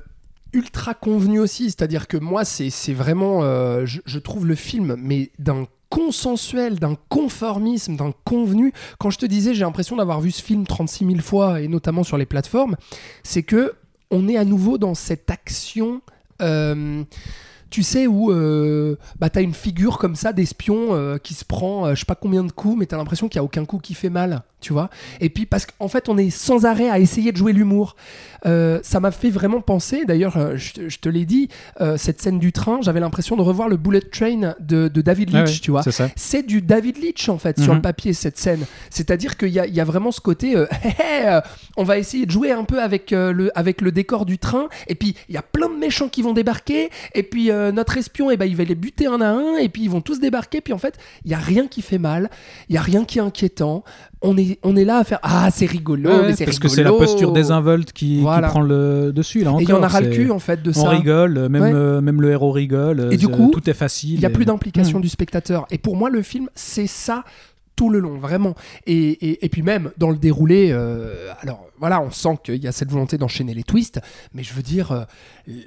ultra 0.53 0.93
convenu 0.93 1.39
aussi. 1.39 1.65
C'est-à-dire 1.65 2.07
que 2.07 2.17
moi, 2.17 2.45
c'est 2.45 2.93
vraiment. 2.93 3.43
euh, 3.43 3.85
je, 3.85 3.99
je 4.05 4.19
trouve 4.19 4.45
le 4.45 4.55
film, 4.55 4.95
mais 4.97 5.31
d'un 5.39 5.67
consensuel, 5.89 6.79
d'un 6.79 6.95
conformisme, 7.09 7.95
d'un 7.95 8.13
convenu. 8.25 8.73
Quand 8.99 9.09
je 9.09 9.17
te 9.17 9.25
disais, 9.25 9.53
j'ai 9.53 9.63
l'impression 9.63 9.95
d'avoir 9.95 10.19
vu 10.19 10.31
ce 10.31 10.41
film 10.43 10.65
36 10.67 11.05
000 11.05 11.19
fois, 11.19 11.61
et 11.61 11.67
notamment 11.67 12.03
sur 12.03 12.17
les 12.17 12.25
plateformes, 12.25 12.75
c'est 13.23 13.43
que 13.43 13.73
on 14.11 14.27
est 14.27 14.37
à 14.37 14.45
nouveau 14.45 14.77
dans 14.77 14.95
cette 14.95 15.29
action. 15.31 16.01
euh, 16.41 17.03
tu 17.69 17.83
sais 17.83 18.07
où 18.07 18.31
euh, 18.31 18.95
bah 19.19 19.29
t'as 19.29 19.41
une 19.41 19.53
figure 19.53 19.97
comme 19.97 20.15
ça 20.15 20.33
d'espion 20.33 20.95
euh, 20.95 21.17
qui 21.17 21.33
se 21.33 21.43
prend 21.45 21.85
euh, 21.87 21.95
je 21.95 21.99
sais 21.99 22.05
pas 22.05 22.15
combien 22.15 22.43
de 22.43 22.51
coups 22.51 22.77
mais 22.79 22.85
t'as 22.85 22.97
l'impression 22.97 23.27
qu'il 23.27 23.37
y 23.37 23.39
a 23.39 23.43
aucun 23.43 23.65
coup 23.65 23.77
qui 23.79 23.93
fait 23.93 24.09
mal 24.09 24.43
tu 24.59 24.73
vois. 24.73 24.89
Et 25.21 25.29
puis 25.29 25.45
parce 25.45 25.67
qu'en 25.67 25.87
fait 25.87 26.09
on 26.09 26.17
est 26.17 26.31
sans 26.31 26.65
arrêt 26.65 26.89
à 26.89 26.97
essayer 26.97 27.31
de 27.31 27.37
jouer 27.37 27.53
l'humour. 27.53 27.95
Ça 28.45 28.99
m'a 29.01 29.11
fait 29.11 29.29
vraiment 29.29 29.59
penser 29.61 30.05
d'ailleurs 30.05 30.55
je, 30.57 30.73
te- 30.73 30.89
je 30.89 30.99
te 30.99 31.09
l'ai 31.09 31.25
dit 31.25 31.49
cette 31.97 32.21
scène 32.21 32.39
du 32.39 32.51
train 32.53 32.79
j'avais 32.81 32.99
l'impression 33.01 33.35
de 33.35 33.41
revoir 33.41 33.67
le 33.67 33.75
bullet 33.77 33.99
train 34.01 34.55
de, 34.59 34.87
de 34.87 35.01
David 35.01 35.31
Ah 35.33 35.43
Leitch 35.43 35.61
tu 35.61 35.71
vois. 35.71 35.83
C'est 36.15 36.43
du 36.45 36.61
David 36.61 36.97
Leitch 36.97 37.27
en 37.29 37.37
fait 37.37 37.59
sur 37.59 37.67
Mhm. 37.73 37.75
le 37.77 37.81
papier 37.81 38.13
cette 38.13 38.37
scène. 38.37 38.65
C'est-à-dire 38.89 39.35
qu'il 39.37 39.49
y 39.49 39.53
y 39.57 39.79
a 39.81 39.83
vraiment 39.83 40.11
ce 40.11 40.21
côté 40.21 40.55
euh, 40.55 41.41
on 41.75 41.83
va 41.83 41.97
essayer 41.97 42.25
de 42.25 42.31
jouer 42.31 42.51
un 42.51 42.63
peu 42.63 42.81
avec, 42.81 43.11
euh, 43.13 43.31
le, 43.33 43.51
avec 43.57 43.81
le 43.81 43.91
décor 43.91 44.25
du 44.25 44.37
train 44.37 44.69
et 44.87 44.95
puis 44.95 45.15
il 45.29 45.35
y 45.35 45.37
a 45.37 45.41
plein 45.41 45.69
de 45.69 45.75
méchants 45.75 46.07
qui 46.09 46.21
vont 46.21 46.33
débarquer 46.33 46.89
et 47.13 47.23
puis 47.23 47.51
euh, 47.51 47.56
notre 47.71 47.97
espion 47.97 48.31
eh 48.31 48.37
ben, 48.37 48.45
il 48.45 48.55
va 48.55 48.63
les 48.63 48.75
buter 48.75 49.07
un 49.07 49.21
à 49.21 49.29
un 49.29 49.55
et 49.57 49.69
puis 49.69 49.83
ils 49.83 49.89
vont 49.89 50.01
tous 50.01 50.19
débarquer 50.19 50.61
puis 50.61 50.73
en 50.73 50.77
fait 50.77 50.95
il 51.25 51.31
y 51.31 51.33
a 51.33 51.37
rien 51.39 51.67
qui 51.67 51.81
fait 51.81 51.97
mal 51.97 52.29
il 52.69 52.75
y 52.75 52.77
a 52.77 52.81
rien 52.81 53.03
qui 53.05 53.19
est 53.19 53.21
inquiétant 53.21 53.83
on 54.21 54.35
est, 54.37 54.57
on 54.63 54.75
est 54.75 54.85
là 54.85 54.97
à 54.97 55.03
faire 55.03 55.19
ah 55.23 55.49
c'est 55.51 55.65
rigolo 55.67 56.09
Ouais, 56.09 56.27
mais 56.27 56.35
c'est 56.35 56.45
parce 56.45 56.59
que 56.59 56.67
c'est 56.67 56.83
la 56.83 56.91
posture 56.91 57.31
désinvolte 57.33 57.91
qui, 57.91 58.17
qui 58.19 58.23
prend 58.23 58.61
le 58.61 59.11
dessus 59.13 59.43
là 59.43 59.53
et 59.59 59.63
il 59.63 59.69
y 59.69 59.73
en 59.73 59.83
a 59.83 59.87
ras 59.87 60.01
le 60.01 60.09
cul 60.09 60.31
en 60.31 60.39
fait 60.39 60.61
de 60.63 60.71
On 60.71 60.73
ça 60.73 60.89
rigole, 60.89 61.47
même, 61.49 61.61
Ouais. 61.61 61.71
euh, 61.73 62.01
même 62.01 62.21
le 62.21 62.31
héros 62.31 62.51
rigole. 62.51 63.09
Et 63.11 63.17
du 63.17 63.25
euh, 63.25 63.29
coup, 63.29 63.49
tout 63.53 63.69
est 63.69 63.73
facile. 63.73 64.13
Il 64.13 64.19
n'y 64.19 64.25
a 64.25 64.29
et- 64.29 64.33
plus 64.33 64.45
d'implication 64.45 64.99
Mm. 64.99 65.01
du 65.01 65.09
spectateur. 65.09 65.65
Et 65.71 65.77
pour 65.77 65.95
moi, 65.95 66.09
le 66.09 66.21
film, 66.21 66.49
c'est 66.55 66.87
ça 66.87 67.23
tout 67.77 67.89
le 67.89 67.99
long, 67.99 68.17
vraiment. 68.17 68.55
Et, 68.87 68.95
et, 69.29 69.45
et 69.45 69.49
puis 69.49 69.61
même 69.61 69.91
dans 69.97 70.09
le 70.09 70.17
déroulé, 70.17 70.71
euh, 70.71 71.31
alors 71.39 71.63
voilà, 71.79 72.01
on 72.01 72.11
sent 72.11 72.37
qu'il 72.43 72.61
y 72.61 72.67
a 72.67 72.71
cette 72.73 72.89
volonté 72.91 73.17
d'enchaîner 73.17 73.53
les 73.53 73.63
twists, 73.63 74.01
mais 74.33 74.43
je 74.43 74.53
veux 74.53 74.63
dire, 74.63 74.91
euh, 74.91 75.03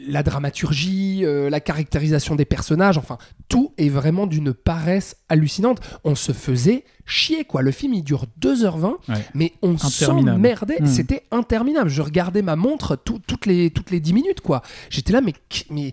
la 0.07 0.23
dramaturgie, 0.23 1.21
euh, 1.25 1.49
la 1.49 1.61
caractérisation 1.61 2.35
des 2.35 2.45
personnages, 2.45 2.99
enfin, 2.99 3.17
tout 3.49 3.73
est 3.79 3.89
vraiment 3.89 4.27
d'une 4.27 4.53
paresse 4.53 5.17
hallucinante. 5.29 5.81
On 6.05 6.15
se 6.17 6.33
faisait 6.33 6.85
chier, 7.07 7.45
quoi. 7.45 7.63
Le 7.63 7.71
film, 7.71 7.95
il 7.95 8.03
dure 8.03 8.27
2h20, 8.41 8.97
Ouais. 9.09 9.15
mais 9.35 9.53
on 9.63 9.79
s'emmerdait. 9.79 10.81
Mm. 10.81 10.87
C'était 10.87 11.23
interminable. 11.31 11.89
Je 11.89 12.03
regardais 12.03 12.43
ma 12.43 12.57
montre 12.57 12.97
tout- 12.97 13.21
toutes, 13.27 13.47
les, 13.47 13.71
toutes 13.71 13.91
les 13.93 14.01
10 14.01 14.13
minutes, 14.13 14.41
quoi. 14.41 14.63
J'étais 14.91 15.13
là, 15.13 15.21
mais... 15.21 15.33
mais 15.71 15.93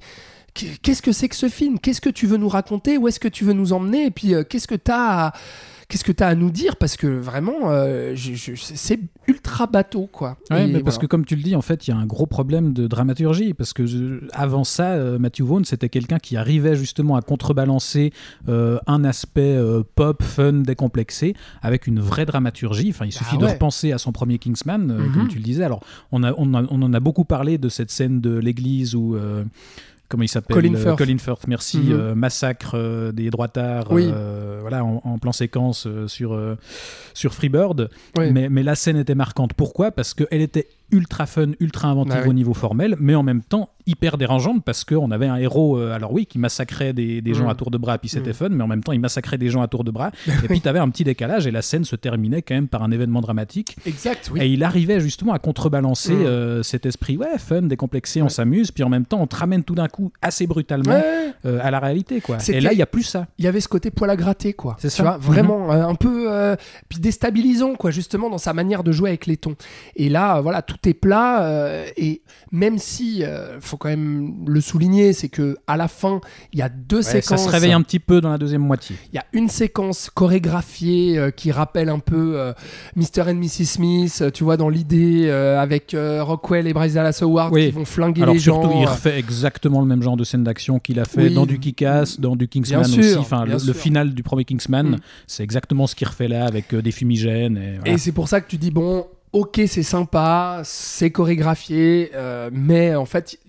Qu'est-ce 0.82 1.04
que 1.04 1.12
c'est 1.12 1.30
que 1.30 1.36
ce 1.36 1.50
film? 1.50 1.78
Qu'est-ce 1.78 2.02
que 2.02 2.10
tu 2.10 2.26
veux 2.26 2.38
nous 2.38 2.50
raconter? 2.50 2.98
Où 2.98 3.08
est-ce 3.08 3.20
que 3.20 3.28
tu 3.28 3.44
veux 3.44 3.54
nous 3.54 3.74
emmener? 3.74 4.06
Et 4.08 4.10
puis, 4.10 4.34
qu'est-ce 4.50 4.68
que 4.68 4.74
tu 4.74 4.90
as 4.90 5.28
à... 5.28 5.34
Qu'est-ce 5.90 6.04
que 6.04 6.12
tu 6.12 6.22
as 6.22 6.28
à 6.28 6.36
nous 6.36 6.52
dire? 6.52 6.76
Parce 6.76 6.98
que 6.98 7.08
vraiment, 7.08 7.70
euh, 7.72 8.12
je- 8.14 8.34
je- 8.34 8.56
c'est 8.56 9.00
ultra 9.26 9.68
bateau, 9.68 10.10
quoi. 10.12 10.38
Ouais, 10.52 10.68
mais 10.68 10.84
parce 10.84 10.98
que 10.98 11.06
comme 11.06 11.24
tu 11.24 11.38
le 11.38 11.42
dis, 11.42 11.56
en 11.56 11.62
fait, 11.62 11.88
il 11.88 11.92
y 11.92 11.94
a 11.94 11.98
un 11.98 12.06
gros 12.06 12.26
problème 12.26 12.74
de 12.74 12.88
dramaturgie. 12.88 13.54
Parce 13.54 13.72
que 13.72 13.86
je- 13.86 14.20
avant 14.34 14.66
ça, 14.66 14.92
euh, 14.96 15.18
Matthew 15.18 15.44
Vaughn, 15.44 15.64
c'était 15.64 15.88
quelqu'un 15.88 16.20
qui 16.20 16.36
arrivait 16.36 16.76
justement 16.76 17.16
à 17.16 17.22
contrebalancer 17.22 18.12
euh, 18.50 18.80
un 18.86 19.06
aspect 19.06 19.56
euh, 19.56 19.82
pop, 19.96 20.22
fun, 20.24 20.52
décomplexé, 20.54 21.36
avec 21.62 21.88
une 21.88 22.02
vraie 22.02 22.26
dramaturgie. 22.26 22.90
Enfin, 22.90 23.06
il 23.06 23.14
suffit 23.14 23.36
Ah 23.38 23.42
de 23.42 23.46
repenser 23.46 23.94
à 23.94 23.98
son 23.98 24.12
premier 24.12 24.40
Kingsman, 24.40 24.92
euh, 24.92 25.00
Mhm. 25.00 25.14
comme 25.14 25.28
tu 25.30 25.38
le 25.38 25.44
disais. 25.44 25.64
Alors, 25.64 25.82
on, 26.12 26.22
a, 26.24 26.34
on, 26.38 26.54
a- 26.54 26.64
on 26.70 26.82
en 26.82 26.94
a 26.94 27.00
beaucoup 27.00 27.24
parlé 27.26 27.58
de 27.58 27.70
cette 27.70 27.92
scène 27.92 28.20
de 28.20 28.38
l'église 28.38 28.94
où. 28.94 29.16
Comment 30.10 30.24
il 30.24 30.30
s'appelle 30.30 30.56
Colin 30.56 30.74
euh, 30.76 30.78
Firth. 30.78 30.98
Colin 30.98 31.18
Firth, 31.18 31.48
merci. 31.48 31.78
Mhm. 31.80 31.92
euh, 31.92 32.16
massacre 32.16 32.72
euh, 32.76 33.12
des 33.12 33.30
droitards, 33.30 33.92
Oui. 33.92 34.10
voilà, 34.62 34.84
en, 34.86 35.02
en 35.04 35.18
plan 35.20 35.32
séquence 35.32 35.88
sur, 36.08 36.40
sur 37.14 37.34
Freebird. 37.34 37.90
Ouais. 38.18 38.32
Mais, 38.32 38.50
mais 38.50 38.64
la 38.64 38.76
scène 38.76 38.98
était 38.98 39.16
marquante. 39.16 39.54
Pourquoi? 39.54 39.92
Parce 39.92 40.14
qu'elle 40.14 40.42
était 40.42 40.68
ultra 40.92 41.26
fun, 41.26 41.52
ultra 41.60 41.90
inventive 41.90 42.22
oui. 42.24 42.30
au 42.30 42.34
niveau 42.34 42.54
formel, 42.54 42.96
mais 43.00 43.16
en 43.16 43.24
même 43.24 43.42
temps 43.42 43.70
hyper 43.86 44.18
dérangeante 44.18 44.64
parce 44.66 44.84
qu'on 44.84 45.12
avait 45.12 45.28
un 45.28 45.38
héros, 45.38 45.78
euh, 45.78 45.94
alors 45.94 46.12
oui, 46.12 46.26
qui 46.26 46.40
massacrait 46.40 46.92
des, 46.94 47.22
des 47.22 47.34
gens 47.34 47.46
Mm. 47.46 47.50
à 47.50 47.56
tour 47.56 47.72
de 47.72 47.78
bras, 47.78 47.98
puis 47.98 48.10
c'était 48.10 48.32
Mm. 48.32 48.34
fun, 48.34 48.50
mais 48.50 48.64
en 48.64 48.68
même 48.68 48.84
temps 48.84 48.92
il 48.92 49.00
massacrait 49.00 49.38
des 49.38 49.50
gens 49.50 49.62
à 49.62 49.68
tour 49.68 49.84
de 49.84 49.92
bras, 49.92 50.12
et 50.44 50.48
puis 50.48 50.60
tu 50.62 50.68
avais 50.68 50.80
un 50.80 50.90
petit 50.90 51.04
décalage, 51.06 51.48
et 51.48 51.52
la 51.52 51.62
scène 51.62 51.86
se 51.86 51.96
terminait 51.96 52.42
quand 52.42 52.56
même 52.56 52.68
par 52.68 52.84
un 52.84 52.92
événement 52.92 53.22
dramatique. 53.22 53.78
Exact, 53.86 54.30
oui. 54.34 54.42
Et 54.42 54.48
il 54.48 54.64
arrivait 54.64 55.00
justement 55.00 55.34
à 55.34 55.40
contrebalancer 55.40 56.14
Mm. 56.16 56.26
euh, 56.26 56.64
cet 56.64 56.86
esprit, 56.86 57.16
ouais, 57.18 57.38
fun, 57.38 57.62
décomplexé, 57.64 58.22
on 58.22 58.30
s'amuse, 58.30 58.72
puis 58.72 58.84
en 58.84 58.90
même 58.90 59.06
temps 59.06 59.22
on 59.22 59.28
te 59.28 59.36
ramène 59.38 59.64
tout 59.64 59.76
d'un 59.76 59.88
coup 59.88 60.12
assez 60.22 60.48
brutalement 60.48 60.92
Ouais. 60.92 61.32
euh, 61.46 61.60
à 61.62 61.72
la 61.72 61.80
réalité, 61.80 62.20
quoi. 62.22 62.38
Et 62.50 62.60
là, 62.60 62.74
il 62.74 62.76
n'y 62.78 62.82
a 62.82 62.86
plus 62.88 63.04
ça. 63.04 63.28
il 63.38 63.46
y 63.46 63.48
avait 63.48 63.62
ce 63.62 63.68
côté 63.68 63.90
poil 63.92 64.10
à 64.10 64.16
gratter 64.16 64.54
quoi 64.54 64.76
C'est 64.80 64.90
ça. 64.90 65.04
vois 65.04 65.18
vraiment 65.18 65.72
euh, 65.72 65.86
un 65.88 65.96
peu 65.96 66.28
puis 66.90 67.00
déstabilisant 67.00 67.76
quoi 67.76 67.92
justement 67.92 68.30
dans 68.30 68.38
sa 68.38 68.54
manière 68.54 68.84
de 68.84 68.92
jouer 68.92 69.10
avec 69.10 69.26
les 69.28 69.38
tons 69.38 69.56
et 69.96 70.10
là 70.10 70.42
voilà 70.42 70.62
tout 70.62 70.77
est 70.86 70.94
plat 70.94 71.44
euh, 71.44 71.86
et 71.98 72.22
même 72.52 72.78
si 72.78 73.24
euh, 73.24 73.60
faut 73.62 73.78
quand 73.78 73.90
même 73.90 74.46
le 74.48 74.62
souligner 74.62 75.14
c'est 75.14 75.30
que 75.30 75.58
à 75.68 75.78
la 75.78 75.88
fin 75.88 76.22
il 76.54 76.60
y 76.60 76.62
a 76.62 76.70
deux 76.70 76.98
Ouais, 76.98 77.04
séquences 77.04 77.28
ça 77.42 77.48
se 77.48 77.50
réveille 77.50 77.74
un 77.74 77.82
petit 77.82 78.00
peu 78.00 78.22
dans 78.22 78.30
la 78.30 78.38
deuxième 78.38 78.62
moitié. 78.62 78.96
il 79.12 79.16
y 79.16 79.20
a 79.20 79.26
une 79.34 79.50
séquence 79.50 80.10
chorégraphiée 80.14 81.18
euh, 81.18 81.32
qui 81.32 81.52
rappelle 81.52 81.90
un 81.90 82.00
peu 82.00 82.34
euh, 82.40 82.54
Mr. 82.96 83.22
and 83.30 83.36
Mrs. 83.36 83.66
Smith, 83.66 84.24
tu 84.34 84.44
vois, 84.44 84.58
dans 84.58 84.70
l'idée 84.70 85.30
avec 85.30 85.96
Rockwell 85.96 86.68
et 86.68 86.74
Bryce 86.74 86.94
Dallas 86.94 87.20
Howard 87.22 87.54
Oui. 87.54 87.66
qui 87.68 87.72
vont 87.72 87.86
flinguer 87.86 88.24
Alors 88.24 88.34
les 88.34 88.40
surtout, 88.40 88.70
gens. 88.70 88.82
il 88.82 88.86
euh, 88.88 88.90
refait 88.92 89.18
exactement 89.20 89.82
le 89.82 89.88
même 89.88 90.02
genre 90.02 90.18
de 90.18 90.24
scène 90.24 90.44
d'action 90.44 90.80
qu'il 90.80 91.00
a 91.00 91.06
fait 91.06 91.28
Oui. 91.30 91.34
dans 91.34 91.46
du 91.46 91.60
Kick-Ass, 91.60 92.20
dans 92.20 92.36
du 92.36 92.48
Kingsman 92.48 92.82
Bien 92.84 93.00
aussi. 93.00 93.12
sûr, 93.12 93.22
Enfin, 93.22 93.46
le, 93.46 93.74
final 93.74 94.14
du 94.14 94.24
premier 94.24 94.46
Kingsman, 94.46 94.88
Mm. 94.92 94.98
c'est 95.28 95.44
exactement 95.44 95.88
ce 95.88 95.96
qu'il 95.96 96.08
refait 96.08 96.28
là 96.28 96.46
avec 96.46 96.74
des 96.74 96.92
fumigènes. 96.92 97.58
Et, 97.58 97.78
voilà. 97.80 97.92
Et 97.94 97.98
c'est 97.98 98.12
pour 98.12 98.28
ça 98.28 98.42
que 98.42 98.48
tu 98.50 98.58
dis, 98.58 98.72
bon, 98.72 99.06
ok, 99.34 99.62
c'est 99.68 99.84
sympa, 99.84 100.62
c'est 100.64 101.12
chorégraphié, 101.12 102.12
euh, 102.16 102.50
mais 102.52 102.96
en 102.96 103.06
fait, 103.06 103.40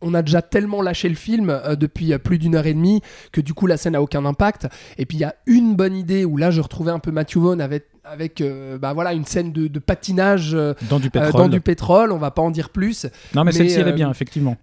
on 0.00 0.14
a 0.14 0.22
déjà 0.22 0.42
tellement 0.42 0.82
lâché 0.82 1.08
le 1.08 1.14
film 1.14 1.50
euh, 1.50 1.76
depuis 1.76 2.12
euh, 2.12 2.18
plus 2.18 2.38
d'une 2.38 2.54
heure 2.54 2.66
et 2.66 2.74
demie 2.74 3.00
que 3.32 3.40
du 3.40 3.54
coup, 3.54 3.66
la 3.66 3.76
scène 3.76 3.92
n'a 3.92 4.02
aucun 4.02 4.24
impact. 4.24 4.68
Et 4.96 5.06
puis, 5.06 5.18
il 5.18 5.20
y 5.20 5.24
a 5.24 5.34
une 5.46 5.74
bonne 5.74 5.96
idée 5.96 6.24
où 6.24 6.36
là, 6.36 6.50
je 6.50 6.60
retrouvais 6.60 6.92
un 6.92 6.98
peu 6.98 7.10
Matthew 7.10 7.38
Vaughn 7.38 7.60
avec, 7.60 7.86
avec 8.04 8.40
euh, 8.40 8.78
bah, 8.78 8.92
voilà, 8.92 9.12
une 9.12 9.24
scène 9.24 9.52
de, 9.52 9.66
de 9.66 9.78
patinage 9.78 10.56
dans 10.88 11.00
du 11.00 11.10
pétrole. 11.10 11.32
dans 11.32 11.48
du 11.48 11.60
pétrole, 11.60 12.12
on 12.12 12.18
va 12.18 12.30
pas 12.30 12.42
en 12.42 12.50
dire 12.50 12.70
plus. 12.70 13.04
Non, 13.34 13.44
mais, 13.44 13.46
mais, 13.46 13.52
celle-ci, 13.52 13.80
elle 13.80 13.88
est 13.88 13.92
bien, 13.92 14.10
effectivement. 14.10 14.56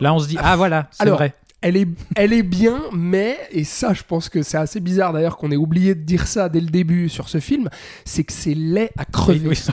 Là, 0.00 0.14
on 0.14 0.18
se 0.18 0.28
dit, 0.28 0.36
ah 0.40 0.56
voilà, 0.56 0.88
c'est 0.90 1.02
alors, 1.02 1.18
vrai. 1.18 1.34
Elle 1.62 1.76
est, 1.76 1.88
elle 2.16 2.32
est 2.32 2.42
bien, 2.42 2.80
mais, 2.90 3.36
et 3.50 3.64
ça 3.64 3.92
je 3.92 4.02
pense 4.02 4.30
que 4.30 4.42
c'est 4.42 4.56
assez 4.56 4.80
bizarre 4.80 5.12
d'ailleurs 5.12 5.36
qu'on 5.36 5.50
ait 5.50 5.56
oublié 5.56 5.94
de 5.94 6.00
dire 6.00 6.26
ça 6.26 6.48
dès 6.48 6.60
le 6.60 6.68
début 6.68 7.10
sur 7.10 7.28
ce 7.28 7.38
film, 7.38 7.68
c'est 8.06 8.24
que 8.24 8.32
c'est 8.32 8.54
laid 8.54 8.90
à 8.96 9.04
crever. 9.04 9.46
Oui, 9.48 9.58
oui, 9.66 9.72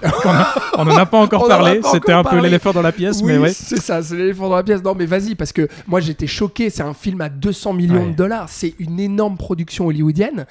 on 0.77 0.83
n'en 0.83 0.97
a 0.97 1.05
pas 1.05 1.17
encore 1.17 1.43
On 1.45 1.47
parlé. 1.47 1.79
C'était 1.89 2.11
un 2.11 2.25
peu 2.25 2.39
l'éléphant 2.41 2.73
dans 2.73 2.81
la 2.81 2.91
pièce, 2.91 3.21
oui, 3.23 3.31
mais 3.33 3.37
ouais. 3.37 3.53
c'est 3.53 3.79
ça, 3.81 4.03
c'est 4.03 4.17
l'éléphant 4.17 4.49
dans 4.49 4.57
la 4.57 4.63
pièce. 4.63 4.83
Non, 4.83 4.95
mais 4.95 5.05
vas-y, 5.05 5.35
parce 5.35 5.53
que 5.53 5.67
moi 5.87 6.01
j'étais 6.01 6.27
choqué. 6.27 6.69
C'est 6.69 6.83
un 6.83 6.93
film 6.93 7.21
à 7.21 7.29
200 7.29 7.71
millions 7.73 8.03
Ouais. 8.03 8.11
de 8.11 8.15
dollars. 8.15 8.49
C'est 8.49 8.75
une 8.79 8.99
énorme 8.99 9.37
production 9.37 9.87
hollywoodienne 9.87 10.45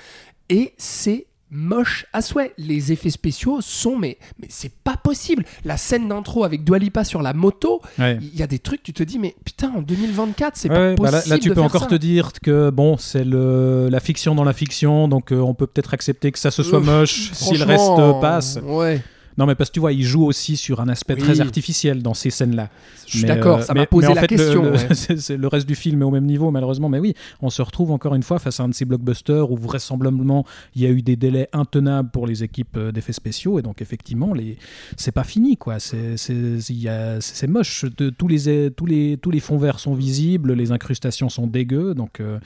et 0.48 0.72
c'est 0.78 1.26
moche 1.50 2.06
à 2.12 2.22
souhait. 2.22 2.52
Les 2.58 2.92
effets 2.92 3.10
spéciaux 3.10 3.60
sont, 3.60 3.96
mais, 3.96 4.18
mais 4.40 4.46
c'est 4.50 4.72
pas 4.72 4.96
possible. 4.96 5.44
La 5.64 5.76
scène 5.76 6.08
d'intro 6.08 6.44
avec 6.44 6.64
Dua 6.64 6.78
Lipa 6.78 7.04
sur 7.04 7.22
la 7.22 7.32
moto, 7.32 7.80
Ouais. 7.98 8.18
il 8.20 8.36
y 8.38 8.42
a 8.42 8.46
des 8.46 8.58
trucs, 8.58 8.82
tu 8.82 8.92
te 8.92 9.02
dis, 9.02 9.18
mais 9.18 9.34
putain, 9.44 9.72
en 9.76 9.82
2024, 9.82 10.56
c'est 10.56 10.68
Ouais, 10.70 10.74
pas 10.96 11.02
bah 11.02 11.10
possible. 11.10 11.30
là, 11.30 11.36
là, 11.36 11.38
tu 11.40 11.48
de 11.50 11.54
peux 11.54 11.60
encore 11.62 11.82
ça. 11.82 11.86
te 11.88 11.94
dire 11.94 12.32
que 12.42 12.70
bon, 12.70 12.96
c'est 12.96 13.24
le 13.24 13.88
la 13.90 14.00
fiction 14.00 14.34
dans 14.34 14.44
la 14.44 14.52
fiction, 14.52 15.08
donc 15.08 15.32
euh, 15.32 15.36
on 15.40 15.54
peut 15.54 15.66
peut-être 15.66 15.94
accepter 15.94 16.32
que 16.32 16.38
ça 16.38 16.50
se 16.50 16.62
soit 16.62 16.80
moche 16.80 17.30
si 17.32 17.56
le 17.56 17.64
reste 17.64 17.90
euh, 17.98 18.12
passe. 18.20 18.58
Ouais, 18.64 19.02
Non, 19.38 19.46
mais 19.46 19.54
parce 19.54 19.70
que 19.70 19.74
tu 19.74 19.80
vois, 19.80 19.92
il 19.92 20.02
joue 20.02 20.24
aussi 20.24 20.56
sur 20.56 20.80
un 20.80 20.88
aspect 20.88 21.14
Oui. 21.14 21.20
très 21.20 21.40
artificiel 21.40 22.02
dans 22.02 22.14
ces 22.14 22.30
scènes-là. 22.30 22.70
je 23.06 23.18
suis 23.18 23.26
d'accord, 23.26 23.58
euh, 23.58 23.62
ça 23.62 23.74
m'a 23.74 23.86
posé 23.86 24.06
mais 24.06 24.12
en 24.12 24.14
la 24.14 24.20
fait, 24.22 24.26
question. 24.28 24.62
Le, 24.62 24.70
ouais. 24.72 25.48
reste 25.52 25.66
du 25.68 25.74
film 25.74 26.02
est 26.02 26.04
au 26.04 26.10
même 26.10 26.24
niveau, 26.26 26.50
malheureusement. 26.50 26.88
Mais 26.88 26.98
oui, 26.98 27.14
on 27.42 27.50
se 27.50 27.60
retrouve 27.62 27.90
encore 27.90 28.14
une 28.14 28.22
fois 28.22 28.38
face 28.38 28.60
à 28.60 28.62
un 28.64 28.68
de 28.68 28.74
ces 28.74 28.84
blockbusters 28.84 29.50
où 29.50 29.56
vraisemblablement 29.56 30.44
il 30.74 30.82
y 30.82 30.86
a 30.86 30.90
eu 30.90 31.02
des 31.02 31.16
délais 31.16 31.48
intenables 31.52 32.10
pour 32.10 32.26
les 32.26 32.42
équipes 32.42 32.76
euh, 32.76 32.92
d'effets 32.92 33.12
spéciaux. 33.12 33.58
Et 33.58 33.62
donc, 33.62 33.82
effectivement, 33.82 34.32
les... 34.34 34.56
c'est 34.96 35.12
pas 35.12 35.24
fini, 35.24 35.56
quoi. 35.56 35.78
C'est 35.80 37.46
moche. 37.48 37.84
De- 37.96 38.10
tous, 38.10 38.28
les, 38.28 38.70
tous, 38.70 38.86
les, 38.86 39.16
tous 39.18 39.30
les 39.30 39.40
fonds 39.40 39.58
verts 39.58 39.78
sont 39.78 39.94
visibles, 39.94 40.52
les 40.52 40.72
incrustations 40.72 41.28
sont 41.28 41.46
dégueu. 41.46 41.94
Donc, 41.94 42.20
euh, 42.20 42.38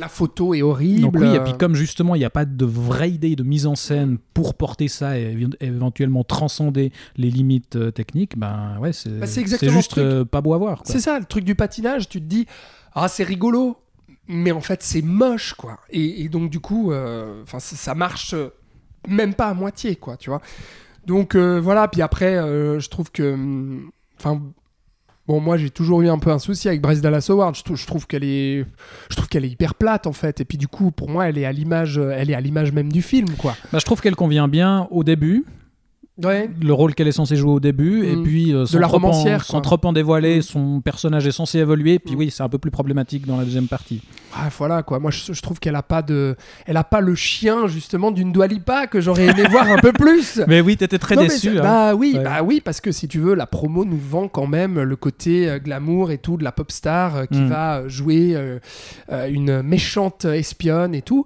La 0.00 0.08
photo 0.08 0.54
est 0.54 0.62
horrible. 0.62 1.00
donc 1.02 1.14
oui, 1.18 1.34
et 1.34 1.40
puis 1.40 1.52
comme 1.58 1.74
justement 1.74 2.14
il 2.14 2.18
n'y 2.18 2.24
a 2.24 2.30
pas 2.30 2.44
de 2.44 2.64
vraie 2.64 3.10
idée 3.10 3.36
de 3.36 3.42
mise 3.42 3.66
en 3.66 3.74
scène 3.76 4.18
pour 4.34 4.54
porter 4.54 4.88
ça 4.88 5.18
et 5.18 5.36
éventuellement 5.60 6.24
transcender 6.38 6.92
les 7.16 7.30
limites 7.30 7.76
euh, 7.76 7.90
techniques, 7.90 8.38
ben 8.38 8.78
ouais, 8.80 8.92
c'est 8.92 9.40
exactement 9.40 9.72
juste 9.72 9.98
euh, 9.98 10.24
pas 10.24 10.40
beau 10.40 10.54
à 10.54 10.58
voir. 10.58 10.82
C'est 10.84 11.00
ça, 11.00 11.18
le 11.18 11.24
truc 11.24 11.44
du 11.44 11.54
patinage, 11.54 12.08
tu 12.08 12.20
te 12.20 12.26
dis, 12.26 12.46
ah, 12.94 13.08
c'est 13.08 13.24
rigolo, 13.24 13.76
mais 14.28 14.52
en 14.52 14.60
fait, 14.60 14.82
c'est 14.82 15.02
moche, 15.02 15.54
quoi. 15.54 15.78
Et, 15.90 16.22
et 16.22 16.28
donc, 16.28 16.50
du 16.50 16.60
coup, 16.60 16.92
euh, 16.92 17.42
enfin, 17.42 17.58
ça, 17.60 17.94
marche 17.94 18.34
euh, 18.34 18.50
même 19.08 19.34
pas 19.34 19.46
à 19.48 19.54
moitié, 19.54 19.96
quoi, 19.96 20.16
tu 20.16 20.30
vois. 20.30 20.42
Donc, 21.06 21.34
euh, 21.34 21.58
voilà, 21.60 21.88
puis 21.88 22.02
après, 22.02 22.34
je 22.36 22.88
trouve 22.88 23.10
que. 23.10 23.32
hum, 23.34 23.90
Enfin. 24.18 24.40
Bon, 25.28 25.40
moi, 25.40 25.58
j'ai 25.58 25.68
toujours 25.68 26.00
eu 26.00 26.08
un 26.08 26.18
peu 26.18 26.30
un 26.30 26.38
souci 26.38 26.68
avec 26.68 26.80
Bryce 26.80 27.02
Dallas 27.02 27.26
Howard. 27.28 27.54
Je, 27.54 27.74
je 27.74 27.86
trouve 27.86 28.06
qu'elle 28.06 28.24
est, 28.24 28.64
je 29.10 29.14
trouve 29.14 29.28
qu'elle 29.28 29.44
est 29.44 29.50
hyper 29.50 29.74
plate 29.74 30.06
en 30.06 30.14
fait. 30.14 30.40
Et 30.40 30.46
puis 30.46 30.56
du 30.56 30.68
coup, 30.68 30.90
pour 30.90 31.10
moi, 31.10 31.28
elle 31.28 31.36
est 31.36 31.44
à 31.44 31.52
l'image, 31.52 31.98
elle 31.98 32.30
est 32.30 32.34
à 32.34 32.40
l'image 32.40 32.72
même 32.72 32.90
du 32.90 33.02
film, 33.02 33.28
quoi. 33.36 33.54
Bah, 33.70 33.78
je 33.78 33.84
trouve 33.84 34.00
qu'elle 34.00 34.16
convient 34.16 34.48
bien 34.48 34.88
au 34.90 35.04
début, 35.04 35.44
Ouais. 36.24 36.50
le 36.60 36.72
rôle 36.72 36.94
qu'elle 36.94 37.06
est 37.08 37.12
censée 37.12 37.36
jouer 37.36 37.52
au 37.52 37.60
début, 37.60 38.04
et 38.04 38.16
Mm. 38.16 38.22
puis 38.24 38.52
euh, 38.52 38.66
sans, 38.66 38.78
la 38.78 38.88
trop 38.88 38.96
en, 38.96 39.00
romancière, 39.00 39.44
sans 39.44 39.60
trop 39.60 39.78
en 39.84 39.92
dévoiler, 39.92 40.38
Mm. 40.38 40.42
son 40.42 40.80
personnage 40.80 41.26
est 41.26 41.32
censé 41.32 41.58
évoluer, 41.58 41.98
puis 41.98 42.14
Mm. 42.14 42.18
oui, 42.18 42.30
c'est 42.30 42.42
un 42.42 42.48
peu 42.48 42.58
plus 42.58 42.70
problématique 42.72 43.26
dans 43.26 43.36
la 43.36 43.44
deuxième 43.44 43.68
partie. 43.68 44.02
Ah, 44.34 44.48
voilà 44.58 44.82
quoi. 44.82 44.98
Moi, 44.98 45.10
je, 45.10 45.32
je 45.32 45.40
trouve 45.42 45.58
qu'elle 45.60 45.76
a 45.76 45.82
pas 45.82 46.02
de, 46.02 46.36
elle 46.66 46.76
a 46.76 46.84
pas 46.84 47.00
le 47.00 47.14
chien 47.14 47.66
justement 47.66 48.10
d'une 48.10 48.32
Dua 48.32 48.46
Lipa 48.46 48.86
que 48.88 49.00
j'aurais 49.00 49.26
aimé 49.26 49.42
voir 49.50 49.68
un 49.70 49.78
peu 49.78 49.92
plus. 49.92 50.40
Mais 50.48 50.60
oui, 50.60 50.76
t'étais 50.76 50.98
très 50.98 51.14
Non, 51.16 51.22
déçu. 51.22 51.58
hein. 51.58 51.62
Bah 51.62 51.94
oui, 51.94 52.14
Ouais. 52.16 52.24
bah 52.24 52.42
oui, 52.42 52.60
parce 52.64 52.80
que 52.80 52.92
si 52.92 53.06
tu 53.08 53.20
veux, 53.20 53.34
la 53.34 53.46
promo 53.46 53.84
nous 53.84 53.96
vend 53.98 54.28
quand 54.28 54.46
même 54.46 54.80
le 54.80 54.96
côté 54.96 55.48
euh, 55.48 55.58
glamour 55.58 56.10
et 56.10 56.18
tout 56.18 56.36
de 56.36 56.44
la 56.44 56.52
pop 56.52 56.70
star 56.72 57.16
euh, 57.16 57.24
qui 57.26 57.42
va 57.44 57.78
euh, 57.78 57.88
jouer 57.88 58.36
une 59.28 59.62
méchante 59.62 60.24
espionne 60.24 60.94
et 60.94 61.02
tout. 61.02 61.24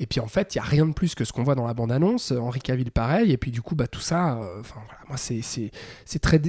Et 0.00 0.06
puis 0.06 0.20
en 0.20 0.28
fait, 0.28 0.54
il 0.54 0.58
y 0.58 0.60
a 0.60 0.64
rien 0.64 0.86
de 0.86 0.92
plus 0.92 1.14
que 1.14 1.24
ce 1.24 1.32
qu'on 1.32 1.42
voit 1.42 1.54
dans 1.54 1.66
la 1.66 1.74
bande-annonce. 1.74 2.32
Henri 2.32 2.60
Cavill 2.60 2.90
pareil. 2.90 3.32
Et 3.32 3.36
puis 3.36 3.50
du 3.50 3.62
coup, 3.62 3.74
bah 3.74 3.86
tout 3.88 4.00
ça, 4.00 4.38
euh, 4.38 4.62
voilà, 4.62 4.98
moi 5.08 5.16
c'est 5.16 6.18
très 6.20 6.40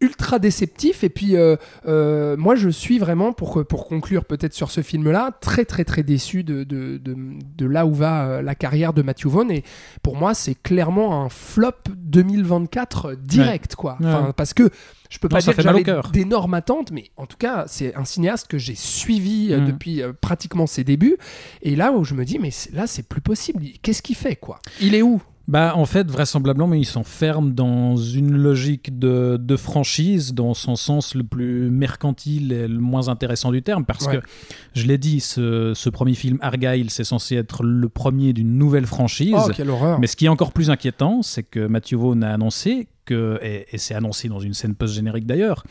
ultra 0.00 0.38
déceptif. 0.38 1.04
Et 1.04 1.08
puis 1.08 1.36
euh, 1.36 1.56
euh, 1.86 2.36
moi 2.36 2.54
je 2.54 2.68
suis 2.68 2.98
vraiment 2.98 3.32
pour, 3.32 3.64
pour 3.66 3.86
conclure 3.86 4.24
peut-être 4.24 4.54
sur 4.54 4.70
ce 4.70 4.80
film 4.82 5.10
là 5.10 5.30
très 5.40 5.64
très 5.64 5.84
très 5.84 6.02
déçu 6.02 6.44
de, 6.44 6.64
de, 6.64 6.98
de, 6.98 7.16
de 7.56 7.66
là 7.66 7.86
où 7.86 7.94
va 7.94 8.24
euh, 8.26 8.42
la 8.42 8.54
carrière 8.54 8.92
de 8.92 9.02
Matthew 9.02 9.26
Vaughn. 9.26 9.50
Et 9.50 9.64
pour 10.02 10.16
moi 10.16 10.34
c'est 10.34 10.54
clairement 10.54 11.22
un 11.24 11.28
flop 11.28 11.72
2024 11.96 13.14
direct 13.14 13.74
quoi. 13.76 13.96
Enfin, 14.00 14.26
Ouais. 14.26 14.32
parce 14.36 14.54
que 14.54 14.70
je 15.10 15.18
peux 15.18 15.28
Non, 15.28 15.36
pas 15.36 15.40
dire 15.40 15.54
que 15.56 15.62
j'avais 15.62 15.84
d'énormes 16.12 16.54
attentes 16.54 16.90
mais 16.90 17.10
en 17.16 17.26
tout 17.26 17.36
cas 17.36 17.64
c'est 17.66 17.94
un 17.94 18.04
cinéaste 18.04 18.48
que 18.48 18.58
j'ai 18.58 18.74
suivi 18.74 19.54
Mm. 19.54 19.66
depuis 19.66 20.02
euh, 20.02 20.12
pratiquement 20.18 20.66
ses 20.66 20.84
débuts. 20.84 21.16
Et 21.62 21.76
là 21.76 21.92
où 21.92 22.04
je 22.04 22.14
me 22.14 22.24
dis 22.24 22.38
mais 22.38 22.50
là 22.72 22.86
c'est 22.86 23.06
plus 23.08 23.20
possible. 23.20 23.64
Qu'est-ce 23.82 24.02
qu'il 24.02 24.16
fait 24.16 24.36
quoi? 24.36 24.58
Il 24.80 24.94
est 24.94 25.02
où? 25.02 25.20
Bah, 25.46 25.74
en 25.76 25.84
fait, 25.84 26.10
vraisemblablement, 26.10 26.72
ils 26.74 26.86
s'enferment 26.86 27.50
dans 27.50 27.96
une 27.96 28.34
logique 28.34 28.98
de, 28.98 29.36
de 29.38 29.56
franchise, 29.56 30.32
dans 30.32 30.54
son 30.54 30.74
sens 30.74 31.14
le 31.14 31.22
plus 31.22 31.68
mercantile 31.70 32.50
et 32.52 32.66
le 32.66 32.78
moins 32.78 33.08
intéressant 33.08 33.52
du 33.52 33.60
terme, 33.60 33.84
parce 33.84 34.06
Ouais. 34.06 34.20
que, 34.20 34.26
je 34.74 34.86
l'ai 34.86 34.96
dit, 34.96 35.20
ce, 35.20 35.72
ce 35.74 35.90
premier 35.90 36.14
film, 36.14 36.38
Argyle, 36.40 36.88
c'est 36.90 37.04
censé 37.04 37.36
être 37.36 37.62
le 37.62 37.88
premier 37.90 38.32
d'une 38.32 38.56
nouvelle 38.56 38.86
franchise. 38.86 39.34
oh 39.36 39.50
quelle 39.54 39.68
horreur 39.68 39.98
Mais 40.00 40.06
ce 40.06 40.16
qui 40.16 40.24
est 40.24 40.28
encore 40.30 40.52
plus 40.52 40.70
inquiétant, 40.70 41.20
c'est 41.22 41.42
que 41.42 41.66
Matthew 41.66 41.94
Vaughn 41.96 42.24
a 42.24 42.32
annoncé 42.32 42.88
que, 43.04 43.38
et, 43.42 43.66
et 43.70 43.76
c'est 43.76 43.94
annoncé 43.94 44.28
dans 44.30 44.40
une 44.40 44.54
scène 44.54 44.74
post-générique 44.74 45.26
d'ailleurs, 45.26 45.62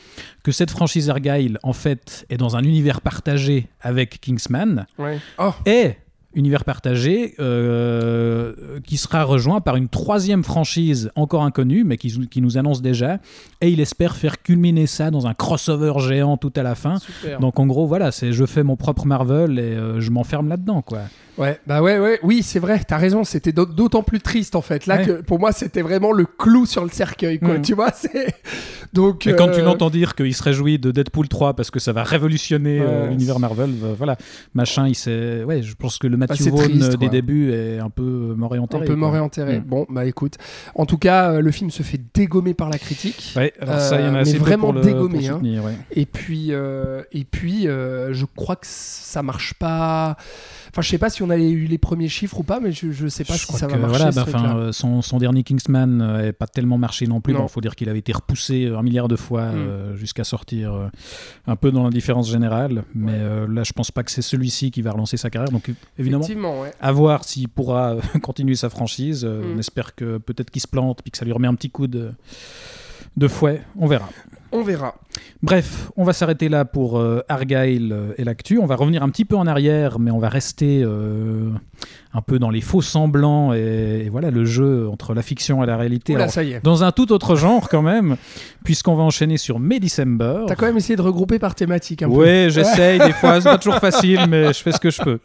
que 0.44 0.52
cette 0.52 0.70
franchise 0.70 1.10
Argyle, 1.10 1.58
en 1.64 1.74
fait, 1.74 2.28
est 2.30 2.38
dans 2.38 2.56
un 2.56 2.62
univers 2.64 3.02
partagé 3.02 3.70
avec 3.82 4.22
Kingsman, 4.22 4.86
Ouais. 5.00 5.18
oh 5.40 5.50
et 5.66 5.94
univers 6.36 6.64
partagé 6.66 7.36
euh, 7.40 8.54
qui 8.86 8.98
sera 8.98 9.24
rejoint 9.24 9.62
par 9.62 9.76
une 9.76 9.88
troisième 9.90 10.44
franchise 10.44 11.12
encore 11.16 11.44
inconnue, 11.44 11.84
mais 11.84 11.98
qui, 11.98 12.28
qui 12.28 12.42
nous 12.42 12.58
annonce 12.58 12.82
déjà, 12.82 13.20
et 13.62 13.70
il 13.70 13.80
espère 13.80 14.16
faire 14.16 14.42
culminer 14.42 14.88
ça 14.88 15.12
dans 15.12 15.28
un 15.28 15.34
crossover 15.34 15.94
géant 16.00 16.38
tout 16.38 16.54
à 16.56 16.64
la 16.64 16.76
fin. 16.76 16.98
super 17.00 17.40
Donc 17.40 17.60
en 17.60 17.66
gros, 17.68 17.88
voilà, 17.88 18.12
c'est 18.12 18.32
je 18.34 18.46
fais 18.46 18.64
mon 18.64 18.76
propre 18.76 19.06
Marvel 19.06 19.60
et 19.60 19.62
euh, 19.62 20.00
je 20.02 20.12
m'enferme 20.12 20.48
là-dedans, 20.50 20.82
quoi. 20.82 21.00
Ouais, 21.40 21.60
bah 21.66 21.82
ouais, 21.82 21.98
ouais, 21.98 22.20
oui, 22.22 22.44
c'est 22.44 22.60
vrai, 22.60 22.80
t'as 22.88 22.98
raison, 22.98 23.24
c'était 23.24 23.52
d'aut- 23.52 23.66
d'autant 23.66 24.04
plus 24.04 24.20
triste 24.20 24.56
en 24.56 24.62
fait. 24.62 24.86
Là, 24.86 24.98
Ouais. 24.98 25.06
que 25.06 25.12
pour 25.24 25.40
moi, 25.40 25.52
c'était 25.52 25.82
vraiment 25.82 26.12
le 26.12 26.26
clou 26.26 26.68
sur 26.68 26.84
le 26.84 26.92
cercueil, 26.92 27.40
quoi, 27.40 27.58
Mm. 27.58 27.62
tu 27.64 27.74
vois, 27.74 27.92
c'est. 27.92 28.36
Donc. 28.94 29.26
Et 29.26 29.36
quand 29.36 29.48
euh, 29.48 29.56
tu 29.56 29.62
l'entends 29.64 29.90
dire 29.90 30.14
qu'il 30.14 30.32
se 30.36 30.44
réjouit 30.44 30.78
de 30.78 30.92
Deadpool 30.92 31.28
3 31.28 31.56
parce 31.56 31.72
que 31.72 31.80
ça 31.80 31.92
va 31.92 32.04
révolutionner 32.04 32.80
euh, 32.80 33.06
Ouais. 33.06 33.10
l'univers 33.10 33.40
Marvel, 33.40 33.72
euh, 33.84 33.96
voilà, 33.98 34.16
machin, 34.54 34.88
il 34.88 34.94
s'est. 34.94 35.44
Ouais, 35.44 35.64
je 35.64 35.74
pense 35.74 35.98
que 35.98 36.06
le 36.06 36.18
Vaughn 36.50 36.64
triste, 36.64 36.84
euh, 36.84 36.90
des 36.92 36.98
quoi. 36.98 37.10
débuts 37.10 37.52
est 37.54 37.80
un 37.80 37.90
peu 37.90 38.34
mort 38.38 38.56
et 38.56 38.60
enterré. 38.60 38.84
un 38.84 38.88
peu 38.88 38.96
mort 38.96 39.16
et 39.16 39.20
enterré. 39.20 39.60
Mm. 39.60 39.64
Bon, 39.64 39.86
bah 39.90 40.06
écoute. 40.06 40.38
En 40.76 40.86
tout 40.86 40.98
cas, 40.98 41.32
euh, 41.32 41.42
le 41.42 41.52
film 41.52 41.72
se 41.72 41.84
fait 41.84 42.00
dégommer 42.14 42.54
par 42.54 42.70
la 42.70 42.78
critique. 42.78 43.34
Ouais, 43.36 43.54
alors 43.60 43.80
ça, 43.80 44.00
il 44.00 44.06
y 44.06 44.10
en 44.10 44.14
Euh, 44.14 44.18
a 44.18 44.20
assez 44.20 44.38
vraiment 44.38 44.68
pour 44.68 44.74
le, 44.74 44.82
dégommé, 44.82 45.28
pour 45.30 45.38
hein. 45.38 45.42
ouais. 45.64 45.74
Et 45.92 46.06
puis, 46.06 46.48
euh, 46.52 47.04
et 47.12 47.24
puis 47.26 47.68
euh, 47.68 48.14
je 48.14 48.26
crois 48.26 48.56
que 48.56 48.66
ça 48.68 49.24
marche 49.24 49.54
pas. 49.56 50.18
Enfin, 50.74 50.82
je 50.82 50.90
sais 50.90 50.98
pas 50.98 51.12
si 51.12 51.22
on 51.22 51.30
a 51.30 51.38
eu 51.38 51.66
les 51.66 51.78
premiers 51.78 52.10
chiffres 52.10 52.40
ou 52.40 52.44
pas, 52.44 52.60
mais 52.60 52.72
je, 52.72 52.92
je 52.92 53.08
sais 53.08 53.24
pas 53.24 53.36
Je 53.36 53.46
si 53.46 53.54
ça 53.54 53.68
que, 53.68 53.74
va 53.74 53.78
marcher. 53.78 53.96
voilà, 53.98 54.12
bah, 54.12 54.24
enfin, 54.28 54.58
euh, 54.58 54.72
son, 54.72 55.04
son 55.04 55.20
dernier 55.20 55.44
Kingsman 55.44 55.98
n'avait 55.98 56.34
pas 56.34 56.48
tellement 56.48 56.80
marché 56.80 57.06
non 57.06 57.22
plus. 57.22 57.36
Il 57.40 57.48
faut 57.48 57.62
dire 57.62 57.76
qu'il 57.76 57.90
avait 57.90 58.00
été 58.00 58.12
repoussé 58.12 58.68
un 58.76 58.82
milliard 58.82 59.08
de 59.08 59.16
fois 59.16 59.52
Mm. 59.52 59.56
euh, 59.56 59.96
jusqu'à 59.96 60.24
sortir 60.24 60.74
euh, 60.74 60.88
un 61.46 61.56
peu 61.56 61.72
dans 61.72 61.84
l'indifférence 61.84 62.28
générale. 62.32 62.86
Mais 62.96 63.12
Ouais. 63.12 63.18
euh, 63.22 63.48
là, 63.48 63.64
je 63.64 63.72
pense 63.74 63.92
pas 63.92 64.02
que 64.02 64.10
c'est 64.10 64.24
celui-ci 64.24 64.72
qui 64.72 64.82
va 64.82 64.92
relancer 64.94 65.16
sa 65.18 65.30
carrière. 65.30 65.52
Donc 65.52 65.70
évidemment, 66.00 66.26
ouais. 66.62 66.72
à 66.82 66.92
voir 66.92 67.24
s'il 67.24 67.50
pourra 67.50 67.92
euh, 67.94 68.02
continuer 68.24 68.56
sa 68.56 68.70
franchise. 68.70 69.24
Euh, 69.26 69.44
Mm. 69.44 69.56
On 69.56 69.60
espère 69.60 69.94
que 69.94 70.18
peut-être 70.18 70.50
qu'il 70.50 70.62
se 70.62 70.68
plante 70.68 71.02
puis 71.04 71.12
que 71.12 71.18
ça 71.20 71.26
lui 71.26 71.34
remet 71.34 71.48
un 71.48 71.54
petit 71.56 71.70
coup 71.70 71.86
de, 71.86 72.12
de 73.18 73.28
fouet. 73.28 73.62
On 73.78 73.86
verra. 73.88 74.10
On 74.56 74.62
verra. 74.62 74.96
Bref, 75.42 75.92
on 75.98 76.04
va 76.04 76.14
s'arrêter 76.14 76.48
là 76.48 76.64
pour 76.64 77.00
euh, 77.00 77.22
Argyle 77.28 77.92
euh, 77.92 78.14
et 78.18 78.24
l'actu. 78.24 78.60
On 78.60 78.66
va 78.68 78.76
revenir 78.76 79.02
un 79.04 79.10
petit 79.10 79.26
peu 79.26 79.36
en 79.36 79.48
arrière, 79.48 79.98
mais 80.00 80.12
on 80.12 80.20
va 80.20 80.30
rester 80.30 80.84
euh, 80.84 81.50
un 82.14 82.22
peu 82.22 82.38
dans 82.40 82.50
les 82.52 82.62
faux 82.62 82.82
semblants 82.84 83.52
et, 83.54 84.04
et 84.06 84.10
voilà 84.10 84.30
le 84.32 84.46
jeu 84.46 84.88
entre 84.90 85.14
la 85.16 85.22
fiction 85.24 85.64
et 85.64 85.66
la 85.68 85.76
réalité. 85.76 86.14
Oula, 86.14 86.24
Alors, 86.24 86.34
ça 86.34 86.44
y 86.44 86.54
est. 86.54 86.64
dans 86.64 86.84
un 86.84 86.92
tout 86.92 87.12
autre 87.12 87.36
genre 87.36 87.68
quand 87.68 87.82
même, 87.82 88.16
puisqu'on 88.64 88.96
va 88.96 89.04
enchaîner 89.04 89.38
sur 89.38 89.60
May 89.60 89.80
December. 89.80 90.44
T'as 90.48 90.56
quand 90.56 90.68
même 90.68 90.78
essayé 90.78 90.96
de 90.96 91.02
regrouper 91.02 91.40
par 91.40 91.56
thématique 91.56 92.04
un 92.04 92.10
peu. 92.10 92.16
Ouais, 92.16 92.48
j'essaye 92.52 93.00
des 93.00 93.12
fois, 93.14 93.42
c'est 93.42 93.50
pas 93.50 93.58
toujours 93.58 93.80
facile, 93.80 94.22
mais 94.30 94.54
je 94.54 94.62
fais 94.62 94.72
ce 94.72 94.80
que 94.80 94.92
je 94.92 95.02
peux. 95.02 95.20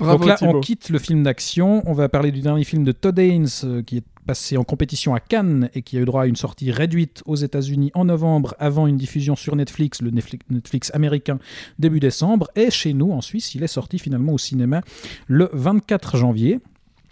Bravo, 0.00 0.18
Donc 0.18 0.26
là, 0.28 0.34
Thibaut. 0.34 0.56
on 0.56 0.60
quitte 0.60 0.88
le 0.90 0.98
film 0.98 1.22
d'action. 1.22 1.82
On 1.86 1.92
va 1.92 2.08
parler 2.08 2.32
du 2.32 2.40
dernier 2.40 2.64
film 2.64 2.82
de 2.84 2.92
Todd 2.92 3.18
Haynes 3.18 3.46
euh, 3.64 3.82
qui 3.82 3.98
est 3.98 4.04
passé 4.26 4.56
en 4.56 4.64
compétition 4.64 5.14
à 5.14 5.20
Cannes 5.20 5.68
et 5.74 5.82
qui 5.82 5.96
a 5.96 6.00
eu 6.00 6.04
droit 6.04 6.22
à 6.22 6.26
une 6.26 6.36
sortie 6.36 6.70
réduite 6.70 7.22
aux 7.26 7.36
États-Unis 7.36 7.90
en 7.94 8.04
novembre 8.04 8.54
avant 8.58 8.86
une 8.86 8.96
diffusion 8.96 9.36
sur 9.36 9.56
Netflix, 9.56 10.00
le 10.02 10.10
Netflix, 10.10 10.90
américain, 10.94 11.38
début 11.78 12.00
décembre. 12.00 12.50
Et 12.56 12.70
chez 12.70 12.92
nous, 12.92 13.12
en 13.12 13.20
Suisse, 13.20 13.54
il 13.54 13.62
est 13.62 13.68
sorti 13.68 13.98
finalement 13.98 14.32
au 14.32 14.38
cinéma 14.38 14.82
le 15.26 15.50
24 15.52 16.16
janvier. 16.16 16.60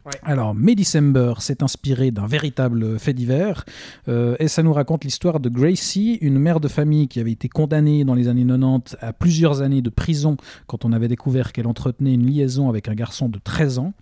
Ouais. 0.07 0.12
Alors, 0.23 0.55
May 0.55 0.75
December 0.75 1.35
s'est 1.40 1.62
inspiré 1.62 2.11
d'un 2.11 2.27
véritable 2.27 2.99
fait 2.99 3.12
divers 3.12 3.66
euh, 4.09 4.35
et 4.38 4.49
ça 4.49 4.62
nous 4.62 4.73
raconte 4.73 5.05
l'histoire 5.05 5.40
de 5.40 5.51
Gracie, 5.51 6.16
une 6.23 6.38
mère 6.38 6.59
de 6.59 6.68
famille 6.68 7.07
qui 7.07 7.20
avait 7.20 7.33
été 7.33 7.51
condamnée 7.51 8.05
dans 8.05 8.14
les 8.14 8.29
années 8.29 8.46
90 8.46 8.96
à 9.03 9.12
plusieurs 9.12 9.61
années 9.61 9.83
de 9.83 9.90
prison 9.90 10.38
quand 10.66 10.87
on 10.87 10.92
avait 10.92 11.09
découvert 11.09 11.53
qu'elle 11.53 11.66
entretenait 11.66 12.14
une 12.14 12.27
liaison 12.27 12.70
avec 12.70 12.88
un 12.88 12.94
garçon 12.94 13.29
de 13.29 13.38
13 13.38 13.79
ans. 13.79 13.92